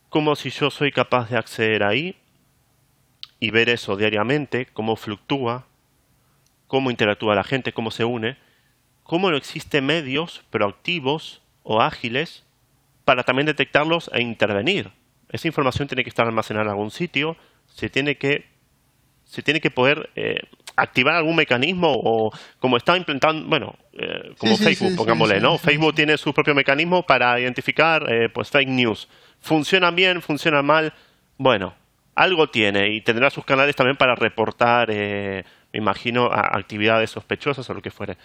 Como 0.10 0.36
si 0.36 0.50
yo 0.50 0.72
soy 0.72 0.92
capaz 0.92 1.30
de 1.30 1.38
acceder 1.38 1.84
ahí 1.84 2.16
y 3.40 3.52
ver 3.52 3.70
eso 3.70 3.96
diariamente, 3.96 4.66
cómo 4.74 4.96
fluctúa, 4.96 5.68
cómo 6.66 6.90
interactúa 6.90 7.36
la 7.36 7.44
gente, 7.44 7.74
cómo 7.74 7.92
se 7.92 8.06
une, 8.06 8.38
cómo 9.04 9.30
no 9.30 9.38
existen 9.38 9.86
medios 9.86 10.44
proactivos 10.50 11.44
o 11.62 11.80
ágiles 11.80 12.44
para 13.06 13.24
también 13.24 13.46
detectarlos 13.46 14.10
e 14.14 14.22
intervenir. 14.22 14.92
Esa 15.30 15.48
información 15.48 15.88
tiene 15.88 16.04
que 16.04 16.10
estar 16.10 16.26
almacenada 16.26 16.66
en 16.66 16.72
algún 16.72 16.92
sitio, 16.92 17.36
se 17.66 17.90
tiene 17.90 18.16
que, 18.16 18.46
se 19.24 19.42
tiene 19.42 19.60
que 19.60 19.72
poder 19.72 20.10
eh, 20.16 20.38
activar 20.76 21.16
algún 21.16 21.36
mecanismo 21.36 21.92
o 21.92 22.32
como 22.60 22.78
está 22.78 22.96
implementando, 22.96 23.48
bueno, 23.48 23.76
eh, 23.94 24.34
como 24.38 24.56
Facebook, 24.58 24.96
pongámosle, 24.96 25.40
¿no? 25.40 25.58
Facebook 25.58 25.96
tiene 25.96 26.18
su 26.18 26.34
propio 26.34 26.54
mecanismo 26.54 27.04
para 27.04 27.40
identificar 27.40 28.04
eh, 28.12 28.30
pues 28.32 28.50
fake 28.50 28.70
news. 28.70 29.10
¿Funcionan 29.40 29.96
bien? 29.96 30.22
¿Funcionan 30.22 30.66
mal? 30.66 30.94
Bueno, 31.38 31.74
algo 32.16 32.48
tiene 32.48 32.94
y 32.94 33.02
tendrá 33.02 33.30
sus 33.30 33.44
canales 33.44 33.76
también 33.76 33.98
para 33.98 34.16
reportar, 34.16 34.90
me 34.90 35.44
imagino, 35.74 36.30
actividades 36.32 37.10
sospechosas 37.10 37.68
o 37.70 37.74
lo 37.74 37.82
que 37.82 37.90
fuere. 37.90 38.18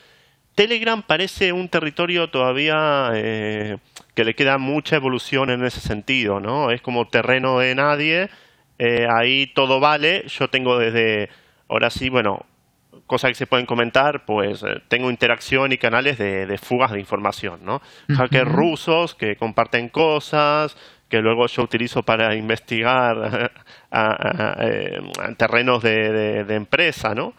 Telegram 0.58 1.00
parece 1.04 1.52
un 1.52 1.68
territorio 1.68 2.30
todavía 2.30 3.12
eh, 3.14 3.78
que 4.16 4.24
le 4.24 4.34
queda 4.34 4.58
mucha 4.58 4.96
evolución 4.96 5.50
en 5.50 5.64
ese 5.64 5.78
sentido, 5.78 6.40
¿no? 6.40 6.72
Es 6.72 6.82
como 6.82 7.06
terreno 7.06 7.60
de 7.60 7.76
nadie, 7.76 8.28
eh, 8.76 9.06
ahí 9.08 9.52
todo 9.54 9.78
vale, 9.78 10.24
yo 10.26 10.50
tengo 10.50 10.76
desde, 10.76 11.28
ahora 11.68 11.90
sí, 11.90 12.08
bueno, 12.08 12.44
cosas 13.06 13.28
que 13.28 13.34
se 13.36 13.46
pueden 13.46 13.66
comentar, 13.66 14.24
pues 14.24 14.64
eh, 14.64 14.82
tengo 14.88 15.12
interacción 15.12 15.70
y 15.70 15.78
canales 15.78 16.18
de, 16.18 16.58
fugas 16.60 16.90
de 16.90 16.98
información, 16.98 17.60
¿no? 17.62 17.80
Hackers 18.08 18.50
rusos 18.50 19.14
que 19.14 19.36
comparten 19.36 19.88
cosas, 19.88 20.76
que 21.08 21.20
luego 21.20 21.46
yo 21.46 21.62
utilizo 21.62 22.02
para 22.02 22.34
investigar 22.34 23.52
a, 23.92 24.60
terrenos 25.36 25.84
de, 25.84 26.44
empresa, 26.48 27.14
¿no? 27.14 27.34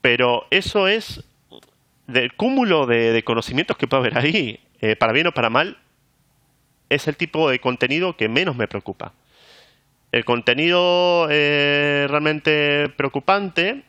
Pero 0.00 0.46
eso 0.52 0.86
es 0.86 1.24
del 2.08 2.32
cúmulo 2.32 2.86
de, 2.86 3.22
conocimientos 3.22 3.76
que 3.76 3.86
puede 3.86 4.00
haber 4.00 4.18
ahí, 4.18 4.60
eh, 4.80 4.96
para 4.96 5.12
bien 5.12 5.28
o 5.28 5.32
para 5.32 5.50
mal, 5.50 5.78
es 6.88 7.06
el 7.06 7.16
tipo 7.16 7.50
de 7.50 7.60
contenido 7.60 8.16
que 8.16 8.28
menos 8.28 8.56
me 8.56 8.66
preocupa. 8.66 9.12
El 10.10 10.24
contenido 10.24 11.28
eh, 11.30 12.06
realmente 12.08 12.88
preocupante, 12.96 13.84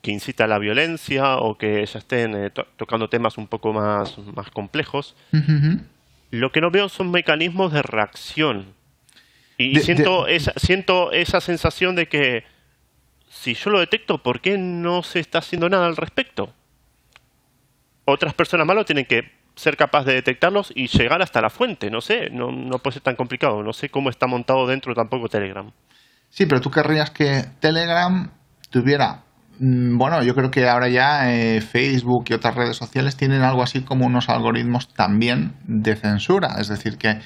que 0.00 0.12
incita 0.12 0.44
a 0.44 0.46
la 0.46 0.60
violencia 0.60 1.36
o 1.38 1.58
que 1.58 1.84
ya 1.84 1.98
estén 1.98 2.36
eh, 2.36 2.50
tocando 2.76 3.08
temas 3.08 3.36
un 3.36 3.48
poco 3.48 3.72
más, 3.72 4.16
más 4.18 4.50
complejos, 4.50 5.16
lo 6.30 6.52
que 6.52 6.60
no 6.60 6.70
veo 6.70 6.88
son 6.88 7.10
mecanismos 7.10 7.72
de 7.72 7.82
reacción. 7.82 8.66
Y 9.58 9.80
siento, 9.80 10.28
Esa, 10.28 10.52
siento 10.56 11.12
esa 11.12 11.40
sensación 11.40 11.96
de 11.96 12.06
que 12.06 12.44
si 13.28 13.54
yo 13.54 13.70
lo 13.70 13.80
detecto, 13.80 14.18
¿por 14.22 14.40
qué 14.40 14.56
no 14.56 15.02
se 15.02 15.18
está 15.18 15.38
haciendo 15.38 15.68
nada 15.68 15.86
al 15.86 15.96
respecto? 15.96 16.52
Otras 18.04 18.34
personas 18.34 18.66
malas 18.66 18.86
tienen 18.86 19.06
que 19.06 19.22
ser 19.54 19.76
capaces 19.76 20.06
de 20.06 20.14
detectarlos 20.14 20.72
y 20.74 20.88
llegar 20.88 21.22
hasta 21.22 21.40
la 21.40 21.50
fuente. 21.50 21.90
No 21.90 22.00
sé, 22.00 22.30
no, 22.30 22.50
no 22.50 22.78
puede 22.78 22.94
ser 22.94 23.02
tan 23.02 23.16
complicado. 23.16 23.62
No 23.62 23.72
sé 23.72 23.88
cómo 23.88 24.10
está 24.10 24.26
montado 24.26 24.66
dentro 24.66 24.94
tampoco 24.94 25.28
Telegram. 25.28 25.70
Sí, 26.28 26.46
pero 26.46 26.60
tú 26.60 26.70
querrías 26.70 27.10
que 27.10 27.44
Telegram 27.60 28.30
tuviera. 28.70 29.22
Mm, 29.60 29.96
bueno, 29.96 30.22
yo 30.22 30.34
creo 30.34 30.50
que 30.50 30.68
ahora 30.68 30.88
ya 30.88 31.32
eh, 31.32 31.60
Facebook 31.60 32.24
y 32.28 32.34
otras 32.34 32.56
redes 32.56 32.76
sociales 32.76 33.16
tienen 33.16 33.42
algo 33.42 33.62
así 33.62 33.82
como 33.82 34.06
unos 34.06 34.28
algoritmos 34.28 34.92
también 34.92 35.54
de 35.64 35.94
censura. 35.94 36.56
Es 36.58 36.68
decir, 36.68 36.98
que 36.98 37.20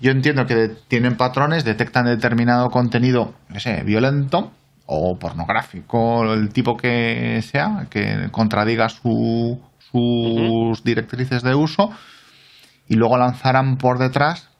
yo 0.00 0.10
entiendo 0.10 0.46
que 0.46 0.70
tienen 0.88 1.16
patrones, 1.16 1.64
detectan 1.64 2.06
determinado 2.06 2.68
contenido, 2.68 3.34
no 3.48 3.60
sé, 3.60 3.82
violento 3.84 4.52
o 4.86 5.18
pornográfico, 5.18 6.32
el 6.32 6.50
tipo 6.50 6.76
que 6.76 7.40
sea, 7.42 7.86
que 7.90 8.28
contradiga 8.30 8.88
su 8.88 9.60
sus 9.94 10.82
directrices 10.82 11.42
de 11.42 11.54
uso 11.54 11.90
y 12.88 12.96
luego 12.96 13.16
lanzarán 13.16 13.76
por 13.78 13.98
detrás 13.98 14.50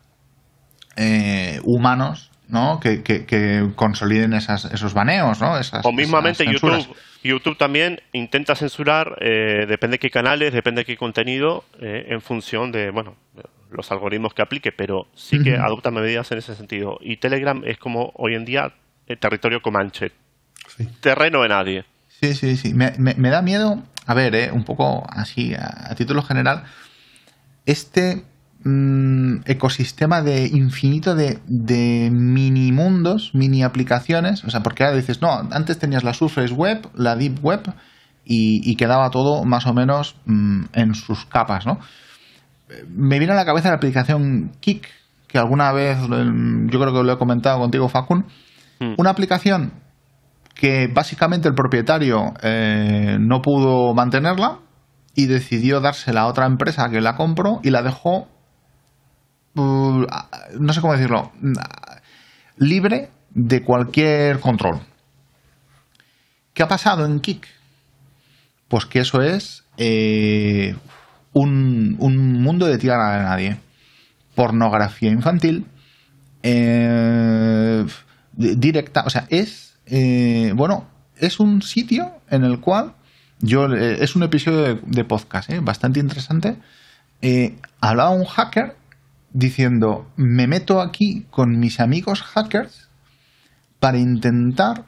eh, 0.97 1.59
humanos 1.65 2.31
¿no? 2.47 2.79
Que, 2.79 3.03
que, 3.03 3.71
consoliden 3.75 4.35
esas, 4.35 4.67
esos 4.67 4.95
baneos, 4.95 5.41
¿no? 5.41 5.55
o 5.83 5.93
mismamente 5.93 6.45
YouTube, 6.45 6.87
YouTube 7.23 7.57
también 7.57 8.01
intenta 8.13 8.55
censurar, 8.55 9.17
eh, 9.21 9.65
depende 9.67 9.95
de 9.95 9.99
qué 9.99 10.11
canales, 10.11 10.53
depende 10.53 10.83
de 10.83 10.85
qué 10.85 10.97
contenido, 10.97 11.65
eh, 11.81 12.05
en 12.11 12.21
función 12.21 12.71
de, 12.71 12.91
bueno, 12.91 13.17
los 13.71 13.91
algoritmos 13.91 14.35
que 14.35 14.43
aplique, 14.43 14.73
pero 14.73 15.07
sí 15.15 15.43
que 15.43 15.57
adopta 15.57 15.91
medidas 15.91 16.31
en 16.33 16.39
ese 16.39 16.55
sentido. 16.55 16.99
Y 17.01 17.17
Telegram 17.17 17.63
es 17.65 17.79
como 17.79 18.13
hoy 18.15 18.35
en 18.35 18.45
día 18.45 18.75
el 19.07 19.19
territorio 19.19 19.63
comanche, 19.63 20.13
terreno 21.01 21.43
de 21.43 21.49
nadie. 21.49 21.85
Sí, 22.09 22.35
sí, 22.35 22.57
sí. 22.57 22.75
Me, 22.75 22.93
me 22.99 23.31
da 23.31 23.43
miedo 23.43 23.83
a 24.07 24.15
ver, 24.15 24.35
eh, 24.35 24.51
un 24.53 24.65
poco 24.65 25.05
así, 25.09 25.55
a, 25.55 25.95
título 25.95 26.23
general, 26.23 26.65
este 27.67 28.25
mm, 28.65 29.43
ecosistema 29.47 30.23
de 30.23 30.47
infinito 30.47 31.15
de, 31.15 31.39
de, 31.47 32.11
mini 32.13 32.73
mundos, 32.73 33.31
mini 33.35 33.63
aplicaciones, 33.63 34.45
o 34.45 34.51
sea, 34.51 34.61
porque 34.63 34.85
ahora 34.85 34.97
dices, 34.97 35.23
no, 35.23 35.31
antes 35.51 35.79
tenías 35.79 36.05
la 36.05 36.15
Surface 36.15 36.53
Web, 36.53 36.89
la 36.95 37.17
Deep 37.17 37.43
Web, 37.43 37.73
y, 38.27 38.77
quedaba 38.77 39.11
todo 39.11 39.45
más 39.45 39.67
o 39.67 39.75
menos 39.75 40.17
mm, 40.25 40.65
en 40.73 40.95
sus 40.95 41.27
capas, 41.27 41.67
¿no? 41.67 41.79
Me 42.89 43.19
viene 43.19 43.35
a 43.35 43.37
la 43.37 43.45
cabeza 43.45 43.69
la 43.69 43.77
aplicación 43.77 44.53
Kik, 44.61 44.89
que 45.29 45.39
alguna 45.39 45.73
vez, 45.73 45.99
yo 46.01 46.81
creo 46.81 46.93
que 46.93 47.03
lo 47.03 47.13
he 47.13 47.19
comentado 47.19 47.59
contigo, 47.59 47.89
Facun, 47.89 48.27
mm. 48.81 48.95
una 48.97 49.11
aplicación 49.11 49.73
que 50.55 50.87
básicamente 50.87 51.49
el 51.49 51.55
propietario 51.55 52.35
eh, 52.43 53.17
no 53.21 53.43
pudo 53.43 53.93
mantenerla 53.95 54.59
y 55.15 55.27
decidió 55.27 55.81
dársela 55.81 56.23
a 56.23 56.27
otra 56.27 56.47
empresa 56.47 56.89
que 56.91 57.01
la 57.01 57.17
compró 57.17 57.61
y 57.63 57.71
la 57.71 57.83
dejó, 57.83 58.29
uh, 59.55 60.07
no 60.59 60.73
sé 60.73 60.81
cómo 60.81 60.93
decirlo, 60.93 61.33
libre 62.57 63.11
de 63.31 63.63
cualquier 63.63 64.41
control. 64.41 64.81
¿Qué 66.53 66.63
ha 66.63 66.69
pasado 66.69 67.05
en 67.05 67.21
Kik? 67.21 67.47
Pues 68.69 68.87
que 68.87 69.01
eso 69.01 69.23
es 69.23 69.65
eh, 69.77 70.77
un, 71.33 71.97
mundo 71.99 72.67
de 72.67 72.79
tierra 72.79 73.19
de 73.19 73.25
nadie. 73.25 73.61
Pornografía 74.35 75.11
infantil, 75.11 75.67
eh, 76.43 77.85
directa, 78.33 79.05
o 79.07 79.11
sea, 79.11 79.27
es, 79.31 79.74
eh, 79.87 80.53
bueno, 80.55 80.87
es 81.17 81.41
un 81.41 81.63
sitio 81.63 82.13
en 82.31 82.45
el 82.45 82.61
cual 82.61 82.95
yo, 83.41 83.67
es 83.67 84.17
un 84.17 84.23
episodio 84.23 84.81
de, 84.83 85.05
podcast 85.05 85.51
bastante 85.63 86.01
interesante. 86.01 86.57
hablaba 87.81 88.11
un 88.11 88.25
hacker 88.25 88.77
diciendo, 89.35 90.07
me 90.17 90.47
meto 90.47 90.81
aquí 90.81 91.27
con 91.31 91.59
mis 91.59 91.81
amigos 91.81 92.23
hackers 92.23 92.89
para 93.81 93.99
intentar 93.99 94.87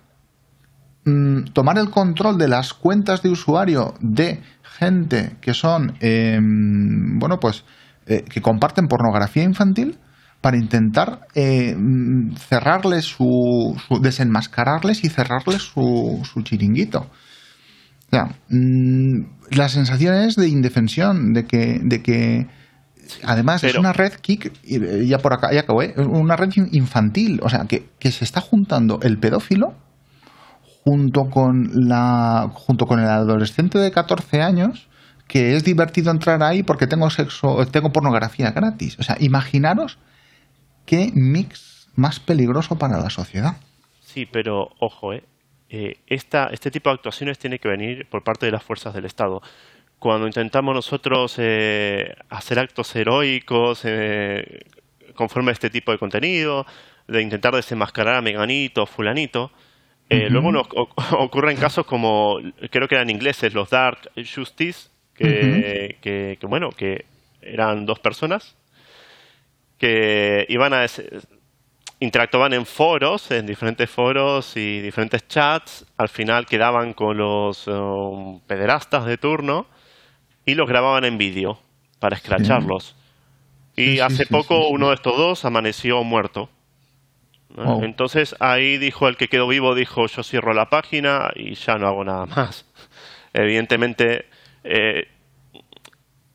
mm, 1.05 1.47
tomar 1.53 1.77
el 1.77 1.91
control 1.91 2.39
de 2.39 2.49
las 2.49 2.73
cuentas 2.73 3.23
de 3.23 3.29
usuario 3.29 3.95
de 4.01 4.41
gente 4.63 5.37
que 5.41 5.53
son, 5.53 5.97
em, 6.01 7.19
bueno, 7.19 7.41
pues, 7.41 7.65
eh, 8.07 8.23
que 8.23 8.41
comparten 8.41 8.89
pornografía 8.89 9.43
infantil 9.43 9.99
para 10.41 10.57
intentar 10.57 11.27
eh, 11.35 11.75
mm, 11.77 12.37
cerrarles 12.37 13.05
su, 13.05 13.77
desenmascararles 14.01 15.05
y 15.05 15.09
cerrarles 15.09 15.63
su, 15.63 16.23
su 16.31 16.43
chiringuito. 16.43 17.01
O 17.01 18.11
sea, 18.11 18.37
mm, 18.49 19.21
la 19.51 19.69
sensación 19.69 20.15
es 20.15 20.37
de 20.37 20.49
indefensión, 20.49 21.33
de 21.33 21.47
que, 21.47 21.81
de 21.83 22.03
que 22.03 22.47
Además, 23.25 23.63
es 23.65 23.77
una 23.77 23.93
red 23.93 24.15
kick, 24.21 24.53
ya 24.65 25.19
por 25.19 25.33
acá, 25.33 25.53
ya 25.53 25.61
acabó, 25.61 25.83
¿eh? 25.83 25.95
una 25.97 26.37
red 26.37 26.51
infantil, 26.73 27.41
o 27.43 27.49
sea, 27.49 27.67
que, 27.67 27.87
se 28.11 28.25
está 28.25 28.41
juntando 28.41 29.01
el 29.03 29.19
pedófilo 29.19 29.75
junto 30.85 31.29
con, 31.31 31.89
la, 31.89 32.51
junto 32.53 32.87
con 32.87 33.01
el 33.01 33.09
adolescente 33.09 33.79
de 33.79 33.91
14 33.91 34.43
años 34.43 34.89
que 35.27 35.57
es 35.57 35.65
divertido 35.65 36.13
entrar 36.13 36.43
ahí 36.45 36.63
porque 36.63 36.87
tengo 36.87 37.11
sexo, 37.11 37.67
tengo 37.67 37.91
pornografía 37.93 38.53
gratis. 38.53 38.97
O 39.01 39.03
sea, 39.03 39.17
imaginaros 39.19 39.99
qué 40.87 41.11
mix 41.15 41.89
más 41.97 42.21
peligroso 42.21 42.77
para 42.77 42.99
la 42.99 43.11
sociedad. 43.11 43.57
Sí, 44.01 44.27
pero 44.27 44.69
ojo, 44.81 45.13
¿eh? 45.13 45.23
eh 45.69 45.99
esta, 46.07 46.47
este 46.53 46.71
tipo 46.71 46.91
de 46.91 46.95
actuaciones 46.95 47.39
tiene 47.39 47.59
que 47.59 47.69
venir 47.69 48.07
por 48.09 48.23
parte 48.23 48.47
de 48.47 48.53
las 48.53 48.63
fuerzas 48.63 48.95
del 48.95 49.05
Estado 49.05 49.43
cuando 49.99 50.27
intentamos 50.27 50.75
nosotros 50.75 51.37
eh, 51.39 52.15
hacer 52.29 52.59
actos 52.59 52.95
heroicos 52.95 53.83
eh, 53.85 54.61
conforme 55.15 55.51
a 55.51 55.53
este 55.53 55.71
tipo 55.71 55.93
de 55.93 55.99
contenido, 55.99 56.67
de 57.09 57.23
intentar 57.23 57.55
desenmascarar 57.55 58.17
a 58.17 58.23
Meganito 58.23 58.83
o 58.83 58.87
Fulanito, 58.87 59.51
eh, 60.11 60.29
luego 60.29 60.53
nos 60.53 60.67
ocurren 61.13 61.57
casos 61.57 61.87
como, 61.87 62.39
creo 62.71 62.87
que 62.87 62.95
eran 62.95 63.11
ingleses, 63.11 63.55
los 63.55 63.71
Dark 63.71 64.11
Justice, 64.17 64.91
que, 65.15 65.97
que, 66.03 66.39
bueno, 66.47 66.69
que 66.71 67.07
eran 67.41 67.87
dos 67.87 67.99
personas 68.01 68.55
que 69.79 70.47
iban 70.49 70.73
a 70.73 70.87
interactuaban 71.99 72.53
en 72.53 72.67
foros, 72.67 73.31
en 73.31 73.47
diferentes 73.47 73.89
foros 73.89 74.57
y 74.57 74.81
diferentes 74.81 75.27
chats, 75.29 75.87
al 75.97 76.09
final 76.09 76.47
quedaban 76.47 76.93
con 76.93 77.17
los 77.17 77.67
um, 77.69 78.41
pederastas 78.41 79.07
de 79.07 79.17
turno 79.17 79.67
y 80.45 80.55
los 80.55 80.69
grababan 80.69 81.05
en 81.05 81.19
vídeo 81.19 81.59
para 81.99 82.17
escracharlos. 82.17 82.95
Y 83.75 84.01
hace 84.01 84.27
poco 84.27 84.69
uno 84.69 84.89
de 84.89 84.95
estos 84.95 85.17
dos 85.17 85.45
amaneció 85.45 86.03
muerto. 86.03 86.51
Entonces 87.83 88.37
ahí 88.39 88.77
dijo 88.77 89.09
el 89.09 89.17
que 89.17 89.29
quedó 89.29 89.49
vivo, 89.49 89.75
dijo 89.75 90.07
yo 90.07 90.23
cierro 90.23 90.53
la 90.53 90.69
página 90.69 91.31
y 91.35 91.55
ya 91.55 91.77
no 91.77 91.87
hago 91.87 92.05
nada 92.05 92.27
más. 92.27 92.67
Evidentemente 93.33 94.27
eh, 94.65 95.09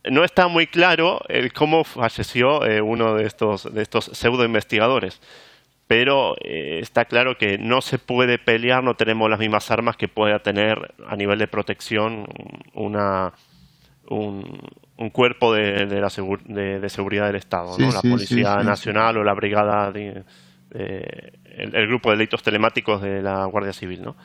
no 0.10 0.23
está 0.23 0.48
muy 0.48 0.68
claro 0.68 1.22
el 1.28 1.53
cómo 1.53 1.84
falleció 1.84 2.65
eh, 2.65 2.82
uno 2.82 3.15
de 3.15 3.26
estos, 3.26 3.72
de 3.73 3.82
estos 3.82 4.06
pseudo 4.06 4.44
investigadores. 4.44 5.22
Pero 5.88 6.36
eh, 6.40 6.80
está 6.82 7.06
claro 7.06 7.38
que 7.38 7.57
no 7.57 7.82
se 7.82 7.99
puede 7.99 8.40
pelear, 8.40 8.84
no 8.84 8.95
tenemos 8.95 9.30
las 9.30 9.40
mismas 9.40 9.69
armas 9.72 9.98
que 9.98 10.07
pueda 10.07 10.40
tener 10.40 10.95
a 11.06 11.15
nivel 11.18 11.38
de 11.38 11.48
protección 11.48 12.26
una, 12.73 13.34
un, 14.07 14.61
cuerpo 15.11 15.53
de, 15.53 15.86
de, 15.86 15.99
la 15.99 16.07
de, 16.07 16.90
seguridad 16.90 17.28
del 17.28 17.36
Estado, 17.36 17.78
¿no? 17.78 17.91
la 17.91 18.02
Policía 18.02 18.57
Nacional 18.64 19.18
o 19.18 19.23
la 19.23 19.34
Brigada, 19.34 19.91
de, 19.91 20.23
el, 20.72 21.88
grupo 21.88 22.10
de 22.10 22.18
delitos 22.18 22.41
telemáticos 22.41 23.02
de 23.02 23.22
la 23.22 23.44
Guardia 23.45 23.73
Civil. 23.73 24.02
¿no? 24.02 24.15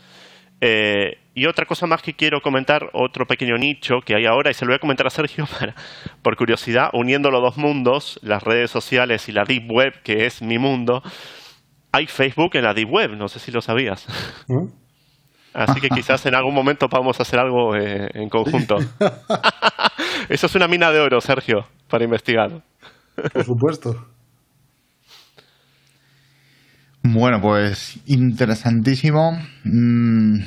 Eh, 0.60 1.18
y 1.34 1.46
otra 1.46 1.66
cosa 1.66 1.86
más 1.86 2.02
que 2.02 2.14
quiero 2.14 2.40
comentar, 2.40 2.88
otro 2.94 3.26
pequeño 3.26 3.56
nicho 3.56 3.96
que 4.04 4.14
hay 4.14 4.24
ahora, 4.24 4.50
y 4.50 4.54
se 4.54 4.64
lo 4.64 4.70
voy 4.70 4.76
a 4.76 4.78
comentar 4.78 5.06
a 5.06 5.10
Sergio 5.10 5.44
para, 5.58 5.74
por 6.22 6.36
curiosidad, 6.36 6.88
uniendo 6.92 7.30
los 7.30 7.42
dos 7.42 7.58
mundos, 7.58 8.18
las 8.22 8.42
redes 8.42 8.70
sociales 8.70 9.28
y 9.28 9.32
la 9.32 9.44
Deep 9.44 9.70
Web, 9.70 10.02
que 10.02 10.26
es 10.26 10.40
mi 10.40 10.58
mundo, 10.58 11.02
hay 11.92 12.06
Facebook 12.06 12.50
en 12.54 12.64
la 12.64 12.74
Deep 12.74 12.90
Web, 12.90 13.10
no 13.16 13.28
sé 13.28 13.38
si 13.38 13.52
lo 13.52 13.60
sabías. 13.60 14.06
¿Mm? 14.48 14.66
Así 15.54 15.80
que 15.80 15.88
quizás 15.88 16.26
en 16.26 16.34
algún 16.34 16.54
momento 16.54 16.86
podamos 16.86 17.18
hacer 17.18 17.38
algo 17.38 17.74
eh, 17.74 18.10
en 18.12 18.28
conjunto. 18.28 18.76
Eso 20.28 20.46
es 20.46 20.54
una 20.54 20.68
mina 20.68 20.90
de 20.90 21.00
oro, 21.00 21.18
Sergio, 21.22 21.66
para 21.88 22.04
investigar. 22.04 22.62
Por 23.32 23.44
supuesto. 23.44 24.15
Bueno, 27.12 27.40
pues 27.40 28.00
interesantísimo. 28.06 29.38
Mm, 29.64 30.40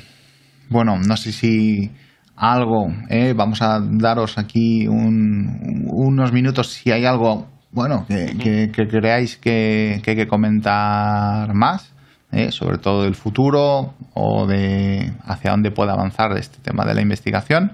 bueno, 0.70 1.00
no 1.00 1.16
sé 1.16 1.32
si 1.32 1.92
algo, 2.36 2.88
eh, 3.10 3.34
vamos 3.36 3.62
a 3.62 3.80
daros 3.82 4.38
aquí 4.38 4.88
unos 4.88 6.32
minutos 6.34 6.68
si 6.68 6.92
hay 6.92 7.06
algo, 7.06 7.48
bueno, 7.72 8.06
que, 8.08 8.72
creáis 8.74 9.38
que, 9.38 10.02
que 10.04 10.12
hay 10.12 10.18
que 10.18 10.28
comentar 10.28 11.54
más. 11.54 11.94
¿eh? 12.32 12.52
sobre 12.52 12.78
todo 12.78 13.04
del 13.04 13.16
futuro 13.16 13.96
o 14.14 14.46
de 14.46 15.14
hacia 15.24 15.52
dónde 15.52 15.72
puede 15.72 15.92
avanzar 15.92 16.38
este 16.38 16.60
tema 16.62 16.86
de 16.86 16.94
la 16.94 17.02
investigación. 17.02 17.74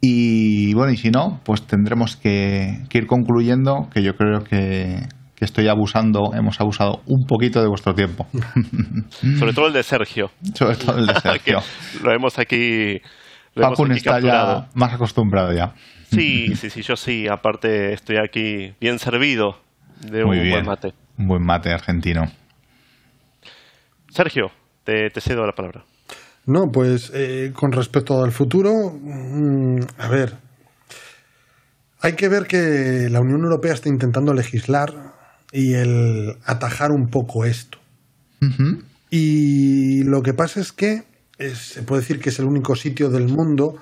Y 0.00 0.74
bueno, 0.74 0.92
y 0.92 0.96
si 0.96 1.10
no, 1.10 1.40
pues 1.44 1.62
tendremos 1.62 2.16
que, 2.16 2.84
ir 2.92 3.06
concluyendo, 3.06 3.88
que 3.92 4.02
yo 4.02 4.16
creo 4.16 4.42
que, 4.42 5.06
estoy 5.44 5.68
abusando, 5.68 6.32
hemos 6.34 6.60
abusado 6.60 7.02
un 7.06 7.26
poquito 7.26 7.60
de 7.60 7.68
vuestro 7.68 7.94
tiempo. 7.94 8.26
Sobre 9.38 9.52
todo 9.52 9.66
el 9.68 9.72
de 9.72 9.82
Sergio. 9.82 10.30
Sobre 10.54 10.76
todo 10.76 10.98
el 10.98 11.06
de 11.06 11.14
Sergio. 11.20 11.58
lo 12.02 12.12
hemos 12.12 12.38
aquí. 12.38 13.00
Lo 13.54 13.72
está 13.94 14.20
ya 14.20 14.68
más 14.74 14.94
acostumbrado 14.94 15.52
ya. 15.52 15.74
Sí, 16.10 16.54
sí, 16.56 16.70
sí, 16.70 16.82
yo 16.82 16.96
sí. 16.96 17.26
Aparte, 17.30 17.92
estoy 17.92 18.16
aquí 18.16 18.74
bien 18.80 18.98
servido 18.98 19.58
de 20.00 20.24
un 20.24 20.30
buen 20.30 20.64
mate. 20.64 20.94
Un 21.18 21.26
buen 21.26 21.42
mate 21.44 21.70
argentino. 21.70 22.22
Sergio, 24.08 24.50
te, 24.84 25.08
cedo 25.20 25.46
la 25.46 25.52
palabra. 25.52 25.84
No, 26.46 26.70
pues 26.72 27.10
eh, 27.14 27.52
con 27.54 27.72
respecto 27.72 28.22
al 28.22 28.32
futuro, 28.32 28.70
mm, 28.90 29.80
a 29.98 30.08
ver, 30.08 30.34
hay 32.00 32.14
que 32.14 32.28
ver 32.28 32.46
que 32.46 33.08
la 33.10 33.20
Unión 33.20 33.42
Europea 33.44 33.74
está 33.74 33.88
intentando 33.88 34.34
legislar 34.34 35.11
y 35.52 35.74
el 35.74 36.38
atajar 36.44 36.90
un 36.90 37.08
poco 37.08 37.44
esto. 37.44 37.78
Y 39.10 40.02
lo 40.04 40.22
que 40.22 40.34
pasa 40.34 40.60
es 40.60 40.72
que 40.72 41.04
se 41.54 41.82
puede 41.82 42.00
decir 42.00 42.18
que 42.18 42.30
es 42.30 42.38
el 42.38 42.46
único 42.46 42.74
sitio 42.74 43.10
del 43.10 43.28
mundo 43.28 43.76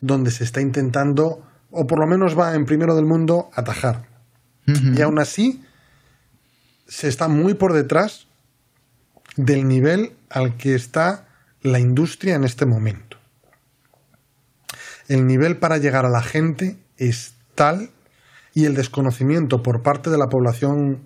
donde 0.00 0.30
se 0.30 0.44
está 0.44 0.60
intentando, 0.60 1.42
o 1.70 1.86
por 1.86 1.98
lo 1.98 2.06
menos 2.06 2.38
va 2.38 2.54
en 2.54 2.64
primero 2.64 2.94
del 2.94 3.04
mundo, 3.04 3.50
atajar. 3.54 4.06
Y 4.66 5.00
aún 5.02 5.18
así, 5.18 5.62
se 6.86 7.08
está 7.08 7.28
muy 7.28 7.54
por 7.54 7.72
detrás 7.72 8.26
del 9.36 9.68
nivel 9.68 10.12
al 10.30 10.56
que 10.56 10.74
está 10.74 11.28
la 11.62 11.78
industria 11.78 12.34
en 12.34 12.44
este 12.44 12.64
momento. 12.64 13.16
El 15.08 15.26
nivel 15.26 15.58
para 15.58 15.78
llegar 15.78 16.06
a 16.06 16.10
la 16.10 16.22
gente 16.22 16.78
es 16.96 17.34
tal 17.54 17.90
y 18.54 18.64
el 18.64 18.74
desconocimiento 18.74 19.62
por 19.62 19.82
parte 19.82 20.10
de 20.10 20.18
la 20.18 20.28
población 20.28 21.02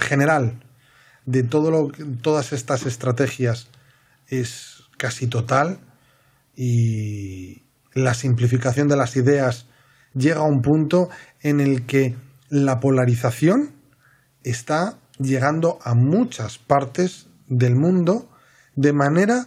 general 0.00 0.62
de 1.26 1.42
todo 1.42 1.70
lo, 1.70 1.88
todas 2.22 2.52
estas 2.52 2.86
estrategias 2.86 3.68
es 4.28 4.84
casi 4.98 5.26
total 5.26 5.78
y 6.56 7.62
la 7.94 8.14
simplificación 8.14 8.88
de 8.88 8.96
las 8.96 9.16
ideas 9.16 9.66
llega 10.14 10.40
a 10.40 10.48
un 10.48 10.60
punto 10.60 11.08
en 11.40 11.60
el 11.60 11.86
que 11.86 12.16
la 12.48 12.80
polarización 12.80 13.72
está 14.42 14.98
llegando 15.18 15.78
a 15.82 15.94
muchas 15.94 16.58
partes 16.58 17.28
del 17.48 17.76
mundo 17.76 18.28
de 18.74 18.92
manera 18.92 19.46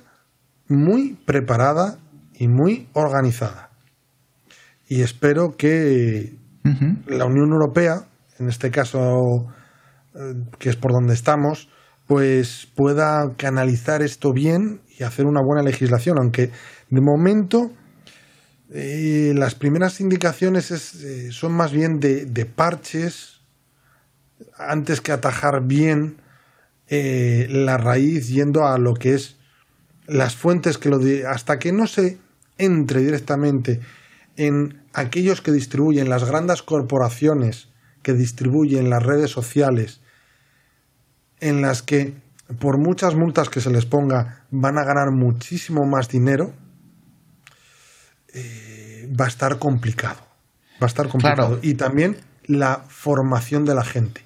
muy 0.68 1.18
preparada 1.26 1.98
y 2.34 2.48
muy 2.48 2.90
organizada. 2.94 3.72
Y 4.88 5.02
espero 5.02 5.56
que 5.57 6.38
la 7.07 7.26
Unión 7.26 7.52
Europea, 7.52 8.06
en 8.40 8.49
este 8.49 8.72
caso 8.72 9.48
que 10.60 10.69
es 10.69 10.76
por 10.76 10.91
donde 10.91 11.14
estamos, 11.14 11.69
pues 12.07 12.68
pueda 12.76 13.34
canalizar 13.38 14.02
esto 14.02 14.34
bien 14.34 14.81
y 14.98 15.03
hacer 15.03 15.26
una 15.26 15.41
buena 15.41 15.64
legislación, 15.64 16.18
aunque 16.19 16.52
de 16.90 17.02
momento 17.02 17.72
eh, 18.72 19.34
las 19.35 19.56
primeras 19.56 19.99
indicaciones 20.02 20.72
eh, 20.72 21.31
son 21.31 21.53
más 21.53 21.72
bien 21.72 21.99
de, 21.99 22.45
parches 22.45 23.41
antes 24.57 25.02
que 25.02 25.11
atajar 25.11 25.65
bien 25.65 26.18
la 26.90 27.77
raíz 27.77 28.27
yendo 28.27 28.68
a 28.68 28.77
lo 28.77 28.94
que 28.94 29.15
es 29.15 29.38
las 30.06 30.35
fuentes 30.35 30.77
que 30.77 30.90
lo 30.90 30.99
hasta 31.27 31.57
que 31.57 31.72
no 31.72 31.88
se 31.88 32.19
entre 32.57 33.02
directamente 33.02 33.80
en 34.35 34.81
aquellos 34.94 35.41
que 35.41 35.52
distribuyen 35.52 36.10
las 36.10 36.23
grandes 36.23 36.61
corporaciones 36.61 37.69
que 38.02 38.14
distribuyen 38.14 38.90
las 38.90 39.03
redes 39.03 39.31
sociales 39.31 40.02
en 41.44 41.61
las 41.61 41.82
que 41.82 42.14
por 42.60 42.78
muchas 42.78 43.15
multas 43.15 43.49
que 43.49 43.60
se 43.60 43.70
les 43.70 43.86
ponga 43.86 44.45
van 44.49 44.78
a 44.78 44.84
ganar 44.84 45.11
muchísimo 45.11 45.86
más 45.86 46.07
dinero, 46.07 46.53
eh, 48.34 49.10
va 49.20 49.26
a 49.26 49.28
estar 49.28 49.60
complicado. 49.60 50.22
Va 50.82 50.86
a 50.86 50.88
estar 50.88 51.10
complicado. 51.10 51.60
Y 51.61 51.76
también 51.76 52.18
la 52.45 52.86
formación 52.88 53.65
de 53.65 53.76
la 53.76 53.84
gente. 53.84 54.22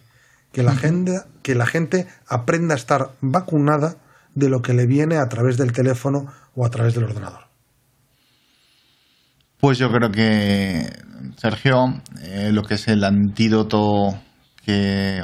Que 0.51 0.63
la, 0.63 0.75
gente. 0.75 1.21
que 1.43 1.55
la 1.55 1.65
gente 1.65 2.07
aprenda 2.27 2.73
a 2.73 2.77
estar 2.77 3.11
vacunada 3.21 3.97
de 4.33 4.49
lo 4.49 4.61
que 4.61 4.73
le 4.73 4.87
viene 4.87 5.17
a 5.17 5.27
través 5.27 5.57
del 5.57 5.71
teléfono 5.71 6.27
o 6.55 6.65
a 6.65 6.69
través 6.69 6.93
del 6.93 7.03
ordenador. 7.03 7.41
Pues 9.59 9.77
yo 9.77 9.91
creo 9.91 10.11
que, 10.11 10.87
Sergio, 11.35 12.01
eh, 12.23 12.51
lo 12.51 12.63
que 12.63 12.75
es 12.75 12.87
el 12.87 13.03
antídoto 13.03 14.19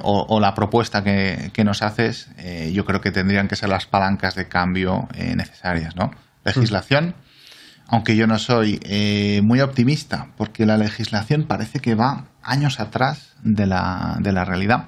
o, 0.03 0.39
la 0.39 0.53
propuesta 0.53 1.03
que, 1.03 1.63
nos 1.63 1.81
haces, 1.81 2.29
eh, 2.37 2.71
yo 2.73 2.85
creo 2.85 3.01
que 3.01 3.11
tendrían 3.11 3.47
que 3.47 3.55
ser 3.55 3.69
las 3.69 3.85
palancas 3.85 4.35
de 4.35 4.47
cambio 4.47 5.07
eh, 5.13 5.35
necesarias, 5.35 5.95
¿no? 5.95 6.11
Legislación, 6.45 7.15
aunque 7.87 8.15
yo 8.15 8.27
no 8.27 8.37
soy 8.39 8.79
muy 9.43 9.61
optimista, 9.61 10.27
porque 10.37 10.65
la 10.65 10.77
legislación 10.77 11.45
parece 11.47 11.79
que 11.79 11.95
va 11.95 12.25
años 12.41 12.79
atrás 12.79 13.35
de 13.43 13.65
la, 13.65 14.17
de 14.19 14.31
la 14.31 14.45
realidad. 14.45 14.87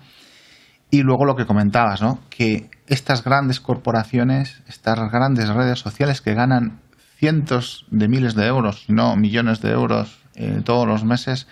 Y 0.90 1.02
luego 1.02 1.26
lo 1.26 1.36
que 1.36 1.45
comentabas, 1.45 2.02
¿no? 2.02 2.19
Que 2.30 2.69
estas 2.88 3.23
grandes 3.23 3.60
corporaciones, 3.60 4.61
estas 4.68 5.11
grandes 5.11 5.49
redes 5.49 5.80
sociales 5.80 6.22
que 6.22 6.34
ganan 6.34 6.80
cientos 7.18 7.86
de 7.90 8.07
miles 8.07 8.36
de 8.36 8.45
euros, 8.45 8.86
no 8.88 9.15
millones 9.15 9.61
de 9.61 9.72
euros 9.72 10.19
eh, 10.36 10.61
todos 10.64 10.88
los 10.88 11.03
meses, 11.03 11.48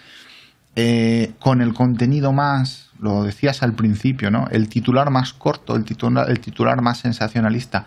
eh, 0.75 1.34
con 1.39 1.61
el 1.61 1.73
contenido 1.73 2.34
más, 2.34 2.91
lo 2.99 3.23
decías 3.23 3.63
al 3.63 3.73
principio, 3.73 4.31
¿no? 4.31 4.47
El 4.51 4.69
titular 4.69 5.09
más 5.11 5.33
corto, 5.33 5.75
el 5.75 5.83
titular, 5.83 6.29
el 6.29 6.39
titular 6.39 6.81
más 6.81 6.99
sensacionalista. 6.99 7.85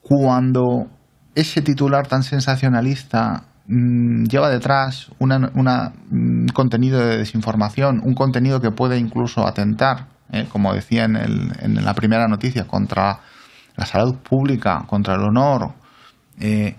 Cuando 0.00 0.90
ese 1.34 1.62
titular 1.62 2.06
tan 2.06 2.22
sensacionalista 2.22 3.44
mm, 3.66 4.24
lleva 4.24 4.50
detrás 4.50 5.10
un 5.18 5.30
mm, 5.30 6.48
contenido 6.52 6.98
de 6.98 7.18
desinformación, 7.18 8.00
un 8.04 8.14
contenido 8.14 8.60
que 8.60 8.70
puede 8.70 8.98
incluso 8.98 9.46
atentar, 9.46 10.08
eh, 10.30 10.46
como 10.50 10.74
decía 10.74 11.04
en, 11.04 11.16
en 11.16 11.84
la 11.84 11.94
primera 11.94 12.28
noticia, 12.28 12.66
contra 12.66 13.20
la 13.76 13.86
salud 13.86 14.16
pública, 14.16 14.84
contra 14.86 15.14
el 15.14 15.22
honor, 15.22 15.72
eh, 16.40 16.76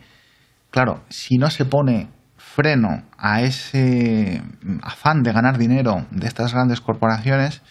claro, 0.70 1.04
si 1.10 1.38
no 1.38 1.50
se 1.50 1.66
pone 1.66 2.10
freno 2.56 3.02
a 3.18 3.42
ese 3.42 4.44
afán 4.84 5.24
de 5.24 5.34
ganar 5.34 5.58
dinero 5.58 6.06
de 6.12 6.28
estas 6.28 6.54
grandes 6.54 6.82
corporaciones, 6.82 7.64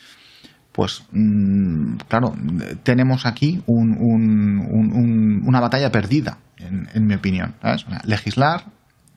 pues 0.72 1.04
mm, 1.12 1.98
claro, 2.09 2.34
tenemos 2.82 3.24
aquí 3.24 3.62
una 3.66 5.60
batalla 5.60 5.92
perdida, 5.92 6.38
en, 6.56 7.06
mi 7.06 7.14
opinión. 7.14 7.54
legislar, 8.04 8.64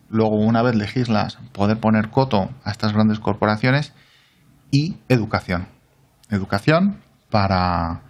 luego 0.09 0.35
una 0.35 0.61
vez 0.61 0.75
legislas, 0.75 1.39
poder 1.51 1.79
poner 1.79 2.09
coto 2.09 2.51
a 2.63 2.69
estas 2.69 2.93
grandes 2.93 3.19
corporaciones 3.19 3.93
y 4.71 4.97
educación. 5.09 5.67
Educación 6.29 6.97
para 7.31 8.01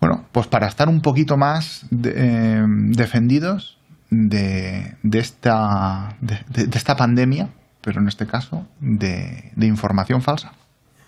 bueno, 0.00 0.26
pues 0.32 0.46
para 0.46 0.66
estar 0.66 0.88
un 0.88 1.00
poquito 1.00 1.36
más 1.36 1.86
eh, 1.92 2.64
defendidos 2.88 3.78
de, 4.12 4.94
esta, 5.12 6.16
de, 6.20 6.68
esta 6.76 6.96
pandemia, 6.96 7.48
pero 7.80 8.00
en 8.00 8.08
este 8.08 8.26
caso 8.26 8.66
de, 8.78 9.52
información 9.56 10.20
falsa. 10.20 10.52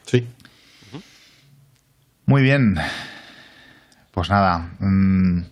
Sí. 0.07 0.27
Muy 2.27 2.43
bien. 2.43 2.77
Pues 4.11 4.31
nada. 4.31 4.71
Mm, 4.79 5.43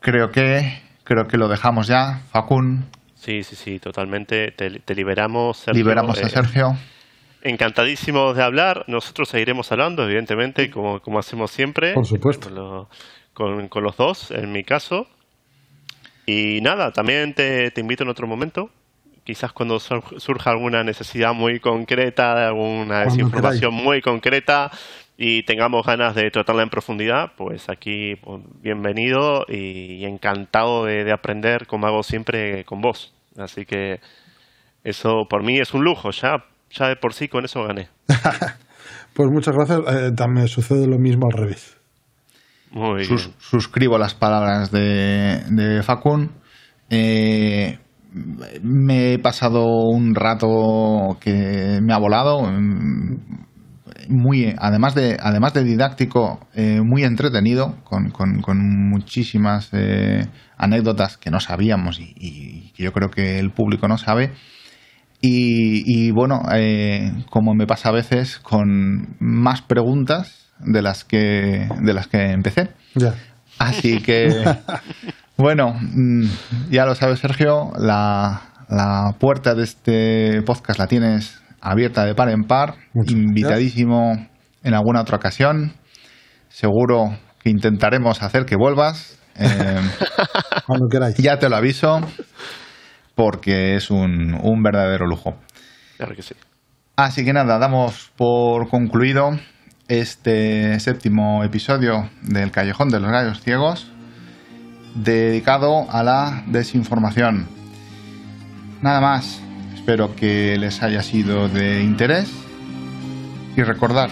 creo 0.00 0.32
que 0.32 0.82
creo 1.04 1.28
que 1.28 1.36
lo 1.36 1.46
dejamos 1.46 1.86
ya, 1.86 2.22
Facun. 2.30 2.86
Sí, 3.14 3.44
sí, 3.44 3.54
sí, 3.54 3.78
totalmente. 3.78 4.50
Te, 4.50 4.94
liberamos. 4.94 5.64
liberamos 5.72 6.18
a 6.18 6.26
eh, 6.26 6.30
Sergio. 6.30 6.76
Encantadísimos 7.42 8.36
de 8.36 8.42
hablar. 8.42 8.84
Nosotros 8.88 9.28
seguiremos 9.28 9.70
hablando, 9.70 10.02
evidentemente, 10.02 10.70
como, 10.70 11.00
como 11.00 11.20
hacemos 11.20 11.52
siempre. 11.52 11.94
Por 11.94 12.06
supuesto. 12.06 12.88
Con, 13.32 13.68
con, 13.68 13.84
los 13.84 13.96
dos, 13.96 14.32
en 14.32 14.50
mi 14.50 14.64
caso. 14.64 15.06
Y 16.26 16.60
nada, 16.60 16.92
también 16.92 17.34
te, 17.34 17.70
te 17.70 17.80
invito 17.80 18.04
en 18.04 18.10
otro 18.10 18.26
momento. 18.26 18.70
Quizás 19.24 19.52
cuando 19.52 19.78
surja 19.78 20.50
alguna 20.50 20.82
necesidad 20.82 21.32
muy 21.32 21.60
concreta, 21.60 22.48
alguna 22.48 23.04
desinformación 23.04 23.72
muy 23.72 24.00
concreta 24.00 24.70
y 25.16 25.44
tengamos 25.44 25.86
ganas 25.86 26.16
de 26.16 26.28
tratarla 26.30 26.64
en 26.64 26.70
profundidad, 26.70 27.32
pues 27.36 27.68
aquí 27.68 28.16
pues, 28.16 28.42
bienvenido 28.60 29.44
y, 29.48 30.04
encantado 30.04 30.86
de, 30.86 31.04
de 31.04 31.12
aprender 31.12 31.68
como 31.68 31.86
hago 31.86 32.02
siempre 32.02 32.64
con 32.64 32.80
vos. 32.80 33.14
Así 33.38 33.64
que 33.64 34.00
eso 34.82 35.26
por 35.30 35.44
mí 35.44 35.58
es 35.58 35.72
un 35.72 35.84
lujo 35.84 36.10
ya 36.10 36.44
ya 36.72 36.88
de 36.88 36.96
por 36.96 37.14
sí 37.14 37.28
con 37.28 37.44
eso 37.44 37.62
gané. 37.64 37.88
pues 39.14 39.30
muchas 39.30 39.54
gracias. 39.54 39.80
Eh, 39.86 40.12
también 40.16 40.48
sucede 40.48 40.86
lo 40.86 40.98
mismo 40.98 41.26
al 41.30 41.38
revés. 41.38 41.78
Muy 42.72 43.06
bien. 43.06 43.18
suscribo 43.38 43.98
las 43.98 44.14
palabras 44.14 44.70
de, 44.70 45.42
de 45.50 45.82
Facun. 45.82 46.32
Eh, 46.90 47.78
me 48.62 49.14
he 49.14 49.18
pasado 49.18 49.64
un 49.64 50.14
rato 50.14 51.18
que 51.20 51.80
me 51.82 51.92
ha 51.92 51.98
volado. 51.98 52.42
Mm, 52.42 53.42
muy, 54.08 54.54
además 54.58 54.94
de, 54.94 55.16
además 55.20 55.54
de 55.54 55.64
didáctico, 55.64 56.40
eh, 56.54 56.80
muy 56.82 57.04
entretenido, 57.04 57.76
con, 57.84 58.12
muchísimas 58.90 59.70
anécdotas 60.56 61.16
que 61.16 61.30
no 61.30 61.40
sabíamos 61.40 62.00
y, 62.00 62.72
que 62.74 62.82
yo 62.82 62.92
creo 62.92 63.10
que 63.10 63.38
el 63.38 63.52
público 63.52 63.86
no 63.88 63.96
sabe. 63.98 64.32
Y, 65.24 66.10
bueno, 66.10 66.42
eh, 66.52 67.12
como 67.30 67.54
me 67.54 67.66
pasa 67.66 67.90
a 67.90 67.92
veces, 67.92 68.40
con 68.40 69.16
más 69.20 69.62
preguntas 69.62 70.41
de 70.64 70.82
las 70.82 71.04
que, 71.04 71.68
de 71.80 71.94
las 71.94 72.06
que 72.06 72.30
empecé. 72.30 72.70
Así 73.58 74.00
que, 74.00 74.28
bueno, 75.36 75.74
mm, 75.78 76.24
ya 76.70 76.84
lo 76.84 76.94
sabes, 76.94 77.20
Sergio, 77.20 77.72
la, 77.78 78.42
la, 78.68 79.14
puerta 79.18 79.54
de 79.54 79.64
este 79.64 80.42
podcast 80.42 80.78
la 80.78 80.86
tienes 80.86 81.40
abierta 81.60 82.04
de 82.04 82.14
par 82.14 82.28
en 82.28 82.44
par, 82.44 82.74
invitadísimo 82.94 84.28
en 84.62 84.74
alguna 84.74 85.02
otra 85.02 85.16
ocasión. 85.16 85.74
Seguro 86.48 87.16
que 87.42 87.50
intentaremos 87.50 88.22
hacer 88.22 88.44
que 88.44 88.56
vuelvas. 88.56 89.18
Eh, 89.36 89.80
Cuando 90.66 90.88
queráis. 90.88 91.16
Ya 91.16 91.38
te 91.38 91.48
lo 91.48 91.56
aviso 91.56 92.00
porque 93.14 93.76
es 93.76 93.90
un, 93.90 94.34
un 94.42 94.62
verdadero 94.62 95.06
lujo. 95.06 95.36
Claro 95.96 96.14
que 96.14 96.22
sí. 96.22 96.34
Así 96.96 97.24
que 97.24 97.32
nada, 97.32 97.58
damos 97.58 98.12
por 98.16 98.68
concluido 98.68 99.30
este 99.88 100.78
séptimo 100.80 101.44
episodio 101.44 102.08
del 102.22 102.50
Callejón 102.50 102.88
de 102.90 103.00
los 103.00 103.10
Gallos 103.10 103.40
Ciegos, 103.40 103.86
dedicado 104.94 105.90
a 105.90 106.02
la 106.02 106.44
desinformación. 106.46 107.46
Nada 108.80 109.00
más, 109.00 109.40
espero 109.74 110.14
que 110.16 110.56
les 110.58 110.82
haya 110.82 111.02
sido 111.02 111.48
de 111.48 111.82
interés 111.82 112.30
y 113.56 113.62
recordar, 113.62 114.10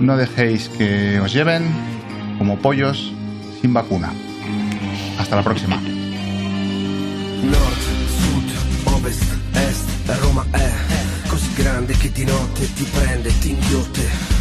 no 0.00 0.16
dejéis 0.16 0.68
que 0.68 1.20
os 1.20 1.32
lleven 1.32 1.64
como 2.38 2.58
pollos 2.58 3.12
sin 3.60 3.74
vacuna. 3.74 4.12
Hasta 5.18 5.36
la 5.36 5.42
próxima. 5.42 5.80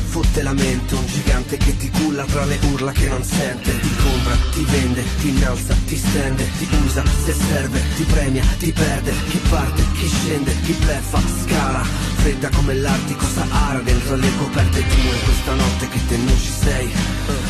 Fotte 0.07 0.41
la 0.41 0.53
mente 0.53 0.95
Un 0.95 1.05
gigante 1.05 1.57
che 1.57 1.77
ti 1.77 1.89
culla 1.91 2.23
tra 2.23 2.45
le 2.45 2.57
urla 2.71 2.91
che 2.91 3.07
non 3.07 3.23
sente. 3.23 3.79
Ti 3.79 3.95
compra, 3.95 4.35
ti 4.53 4.65
vende, 4.69 5.03
ti 5.21 5.29
innalza, 5.29 5.75
ti 5.85 5.97
stende 5.97 6.49
Ti 6.57 6.67
usa 6.85 7.03
se 7.25 7.33
serve, 7.33 7.81
ti 7.95 8.03
premia, 8.03 8.43
ti 8.57 8.71
perde. 8.71 9.11
Chi 9.29 9.39
parte, 9.49 9.83
chi 9.93 10.07
scende, 10.07 10.55
chi 10.61 10.73
bleffa, 10.73 11.19
scala. 11.43 11.83
Fredda 12.15 12.49
come 12.49 12.73
l'Artico 12.73 13.25
Sahara 13.25 13.79
Dentro 13.79 14.15
le 14.15 14.35
coperte 14.37 14.79
tue 14.87 15.19
questa 15.23 15.53
notte 15.53 15.87
che 15.89 15.99
te 16.07 16.17
non 16.17 16.37
ci 16.37 16.51
sei. 16.51 16.91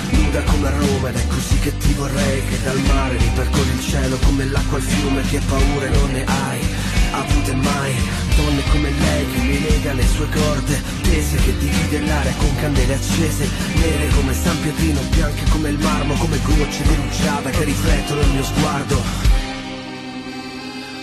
Nuda 0.09 0.41
come 0.43 0.69
Roma 0.69 1.09
ed 1.09 1.15
è 1.15 1.27
così 1.27 1.59
che 1.59 1.77
ti 1.77 1.93
vorrei 1.93 2.45
Che 2.47 2.61
dal 2.63 2.79
mare 2.79 3.17
ripercorri 3.17 3.69
il 3.69 3.81
cielo 3.81 4.17
come 4.17 4.45
l'acqua 4.45 4.77
al 4.77 4.84
fiume 4.84 5.21
Che 5.21 5.39
paure 5.47 5.89
non 5.89 6.11
ne 6.11 6.25
hai 6.25 6.86
avute 7.11 7.53
mai 7.55 7.93
Donne 8.35 8.61
come 8.69 8.91
lei 8.91 9.25
che 9.31 9.39
mi 9.39 9.61
lega 9.61 9.93
le 9.93 10.07
sue 10.07 10.27
corde 10.29 10.81
Tese 11.01 11.38
che 11.38 11.57
divide 11.57 11.99
l'aria 12.01 12.34
con 12.38 12.55
candele 12.55 12.93
accese 12.93 13.49
Nere 13.75 14.07
come 14.09 14.34
San 14.34 14.59
Pietrino, 14.61 15.01
bianche 15.11 15.43
come 15.49 15.69
il 15.69 15.79
marmo 15.79 16.13
Come 16.15 16.39
gocce 16.43 16.84
di 16.84 16.95
rugiada 16.95 17.49
che 17.49 17.63
riflettono 17.63 18.21
il 18.21 18.29
mio 18.29 18.43
sguardo. 18.43 19.01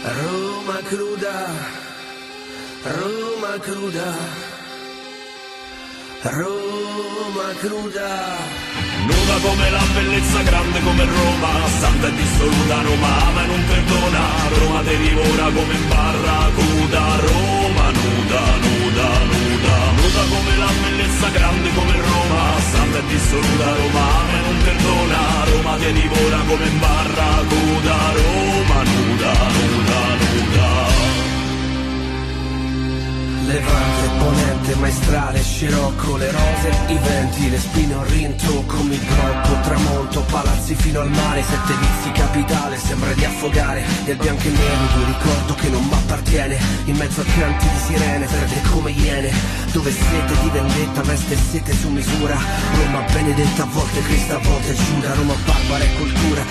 Roma 0.02 0.80
cruda, 0.82 1.46
Roma 2.82 3.58
cruda 3.58 4.53
Roma 6.30 7.52
cruda. 7.60 8.08
Nuda 9.04 9.36
come 9.42 9.70
la 9.70 9.82
bellezza, 9.92 10.40
grande 10.40 10.80
come 10.80 11.04
Roma, 11.04 11.68
santa 11.80 12.06
e 12.08 12.14
dissoluta 12.14 12.80
Roma 12.80 13.26
ama 13.28 13.42
e 13.42 13.46
non 13.46 13.64
perdona, 13.66 14.20
Roma 14.56 14.80
te 14.80 14.96
divora 14.96 15.44
come 15.52 15.74
in 15.74 15.88
barracuda, 15.88 17.02
Roma 17.28 17.90
nuda, 17.92 18.40
nuda, 18.64 19.08
nuda, 19.28 19.76
nuda 20.00 20.22
come 20.32 20.56
la 20.56 20.72
bellezza, 20.80 21.28
grande 21.28 21.74
come 21.74 21.92
Roma, 22.00 22.42
santa 22.72 22.98
e 22.98 23.06
dissoluta 23.06 23.74
Roma 23.76 24.00
ama 24.00 24.32
e 24.32 24.40
non 24.40 24.58
perdona, 24.64 25.44
Roma 25.52 25.76
te 25.76 25.92
divora 25.92 26.38
come 26.48 26.66
in 26.66 26.78
barracuda, 26.78 27.96
Roma 28.16 28.82
nuda, 28.82 29.13
Levante, 33.46 34.08
ponente, 34.18 34.74
maestrale, 34.76 35.42
scirocco, 35.42 36.16
le 36.16 36.30
rose, 36.30 36.70
i 36.88 36.98
venti, 36.98 37.50
le 37.50 37.58
spine, 37.58 37.94
un 37.94 38.06
rintocco, 38.06 38.82
mi 38.82 38.96
blocco, 38.96 39.60
tramonto, 39.60 40.20
palazzi 40.22 40.74
fino 40.74 41.00
al 41.00 41.10
mare, 41.10 41.42
sette 41.42 41.74
vizi 41.74 42.10
capitale, 42.12 42.78
sembra 42.78 43.12
di 43.12 43.24
affogare, 43.24 43.84
del 44.04 44.16
bianco 44.16 44.44
e 44.44 44.50
nero, 44.50 44.96
un 44.96 45.06
ricordo 45.06 45.54
che 45.54 45.68
non 45.68 45.84
m'appartiene, 45.84 46.58
in 46.86 46.96
mezzo 46.96 47.20
a 47.20 47.24
canti 47.24 47.68
di 47.68 47.78
sirene, 47.86 48.26
verde 48.26 48.62
come 48.70 48.90
iene, 48.92 49.30
dove 49.72 49.92
sete 49.92 50.40
di 50.40 50.48
vendetta, 50.48 51.02
veste 51.02 51.36
sete 51.36 51.74
su 51.74 51.88
misura, 51.90 52.38
Roma 52.76 53.04
benedetta, 53.12 53.64
a 53.64 53.66
volte 53.66 54.00
Cristo, 54.04 54.36
a 54.36 54.38
volte 54.38 54.74
Giuda, 54.74 55.14
Roma 55.14 55.34
barbara 55.44 55.84
e 55.84 55.94
cultura, 55.96 56.42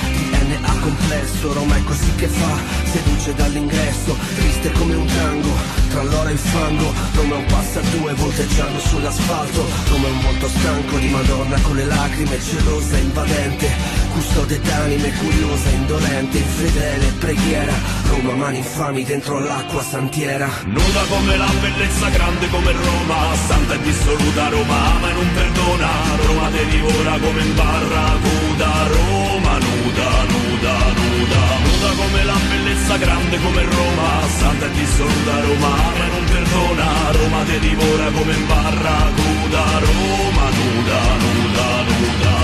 DNA 0.54 0.74
complesso, 0.82 1.54
Roma 1.54 1.76
è 1.76 1.84
così 1.84 2.14
che 2.16 2.28
fa, 2.28 2.58
seduce 2.92 3.34
dall'ingresso, 3.34 4.16
triste 4.36 4.72
come 4.74 4.94
un 4.94 5.06
tango, 5.06 5.50
tra 5.90 6.04
l'oro 6.04 6.28
e 6.28 6.34
il 6.34 6.38
fango, 6.38 6.83
Roma 7.14 7.36
è 7.36 7.38
un 7.38 7.46
passa 7.46 7.80
due 7.96 8.14
volteggiando 8.14 8.80
sull'asfalto. 8.80 9.66
È 9.86 9.92
un 9.92 10.22
volto 10.22 10.48
stanco 10.50 10.98
di 10.98 11.10
Madonna 11.10 11.60
con 11.62 11.76
le 11.76 11.86
lacrime 11.86 12.40
gelosa 12.40 12.98
e 12.98 13.00
invadente. 13.00 13.72
Custode 14.12 14.60
d'anime 14.60 15.12
curiosa, 15.14 15.70
indolente, 15.70 16.38
infedele, 16.38 17.06
preghiera. 17.20 17.74
Roma 18.10 18.34
mani 18.34 18.58
infami 18.58 19.04
dentro 19.04 19.40
l'acqua 19.40 19.82
santiera. 19.82 20.50
Nuda 20.66 21.02
come 21.10 21.38
la 21.38 21.50
bellezza, 21.62 22.10
grande 22.10 22.50
come 22.50 22.72
Roma 22.72 23.36
Santa 23.48 23.74
e 23.76 23.82
dissoluta 23.82 24.50
Roma 24.50 24.96
ama 24.96 25.10
e 25.10 25.14
non 25.14 25.28
perdona. 25.34 25.90
Roma 26.26 26.50
te 26.50 26.68
divora 26.68 27.18
come 27.20 27.42
in 27.42 27.56
barracuda 27.56 28.88
Roma 28.88 29.73
nuda, 29.94 30.10
nuda, 30.34 30.74
nuda 30.98 31.42
Nuda 31.64 31.90
come 31.96 32.24
la 32.24 32.38
bellezza, 32.50 32.98
grande 32.98 33.40
come 33.40 33.64
Roma 33.64 34.28
Santa 34.40 34.66
e 34.66 34.72
dissoluta 34.72 35.40
Roma 35.42 35.68
ama 35.68 36.06
e 36.06 36.10
non 36.10 36.24
perdona 36.26 37.12
Roma 37.12 37.44
te 37.44 37.60
divora 37.60 38.12
come 38.12 38.34
in 38.34 38.48
barracuda 38.48 39.64
Roma 39.80 40.50
nuda, 40.50 41.00
nuda, 41.24 41.68
nuda. 41.90 42.42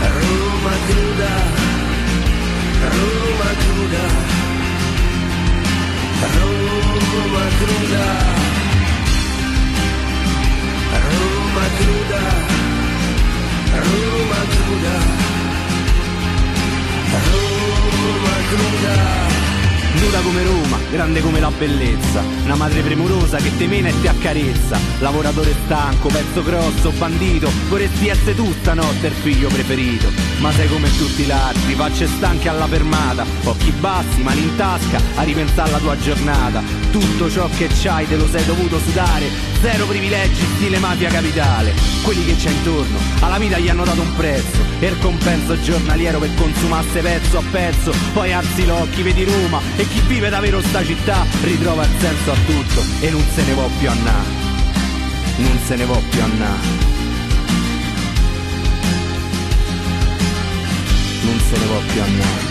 Roma 0.00 0.72
cruda, 0.86 1.32
Roma 2.90 3.50
cruda, 3.60 4.04
Roma 6.34 7.44
cruda, 7.58 8.06
Roma 11.06 11.64
cruda, 11.78 12.22
Roma 13.84 14.40
cruda, 14.52 14.94
Roma. 17.18 18.36
Cruda. 18.48 19.38
Nuda 19.92 20.20
come 20.20 20.42
Roma, 20.44 20.78
grande 20.90 21.20
come 21.20 21.40
la 21.40 21.50
bellezza, 21.50 22.22
una 22.44 22.54
madre 22.54 22.80
premurosa 22.80 23.38
che 23.38 23.54
te 23.56 23.66
mena 23.66 23.88
e 23.88 24.00
ti 24.00 24.06
accarezza, 24.06 24.78
lavoratore 25.00 25.54
stanco, 25.64 26.08
pezzo 26.08 26.42
grosso, 26.42 26.90
bandito, 26.92 27.50
vorresti 27.68 28.08
essere 28.08 28.34
tu 28.34 28.50
stanotte 28.60 29.08
il 29.08 29.12
figlio 29.12 29.48
preferito, 29.48 30.10
ma 30.38 30.52
sei 30.52 30.68
come 30.68 30.88
tutti 30.96 31.24
gli 31.24 31.30
altri, 31.30 31.74
facce 31.74 32.06
stanche 32.06 32.48
alla 32.48 32.66
fermata, 32.66 33.26
occhi 33.44 33.72
bassi, 33.72 34.22
mani 34.22 34.42
in 34.42 34.56
tasca, 34.56 35.00
a 35.16 35.22
ripensare 35.22 35.68
alla 35.68 35.78
tua 35.78 35.98
giornata, 35.98 36.62
tutto 36.90 37.28
ciò 37.28 37.48
che 37.58 37.68
c'hai 37.68 38.06
te 38.06 38.16
lo 38.16 38.28
sei 38.28 38.44
dovuto 38.46 38.78
sudare, 38.78 39.28
zero 39.60 39.86
privilegi 39.86 40.44
stile 40.54 40.78
mafia 40.78 41.10
capitale, 41.10 41.74
quelli 42.02 42.24
che 42.24 42.36
c'è 42.36 42.50
intorno, 42.50 42.98
alla 43.20 43.38
vita 43.38 43.58
gli 43.58 43.68
hanno 43.68 43.84
dato 43.84 44.00
un 44.00 44.14
prezzo, 44.14 44.69
il 44.88 44.98
compenso 44.98 45.60
giornaliero 45.60 46.18
per 46.18 46.34
consumasse 46.34 47.02
pezzo 47.02 47.38
a 47.38 47.42
pezzo, 47.50 47.92
poi 48.14 48.32
alzi 48.32 48.64
l'occhi, 48.64 49.02
vedi 49.02 49.24
Roma 49.24 49.60
e 49.76 49.86
chi 49.86 50.00
vive 50.06 50.30
davvero 50.30 50.62
sta 50.62 50.82
città 50.82 51.26
ritrova 51.42 51.84
il 51.84 51.90
senso 51.98 52.32
a 52.32 52.36
tutto 52.46 52.82
e 53.00 53.10
non 53.10 53.22
se 53.34 53.42
ne 53.44 53.52
può 53.52 53.68
più 53.78 53.90
annà. 53.90 54.14
Non 55.36 55.58
se 55.66 55.76
ne 55.76 55.84
può 55.84 56.00
più 56.10 56.22
annà. 56.22 56.56
Non 61.22 61.40
se 61.40 61.58
ne 61.58 61.64
può 61.66 61.80
più 61.92 62.02
annà. 62.02 62.49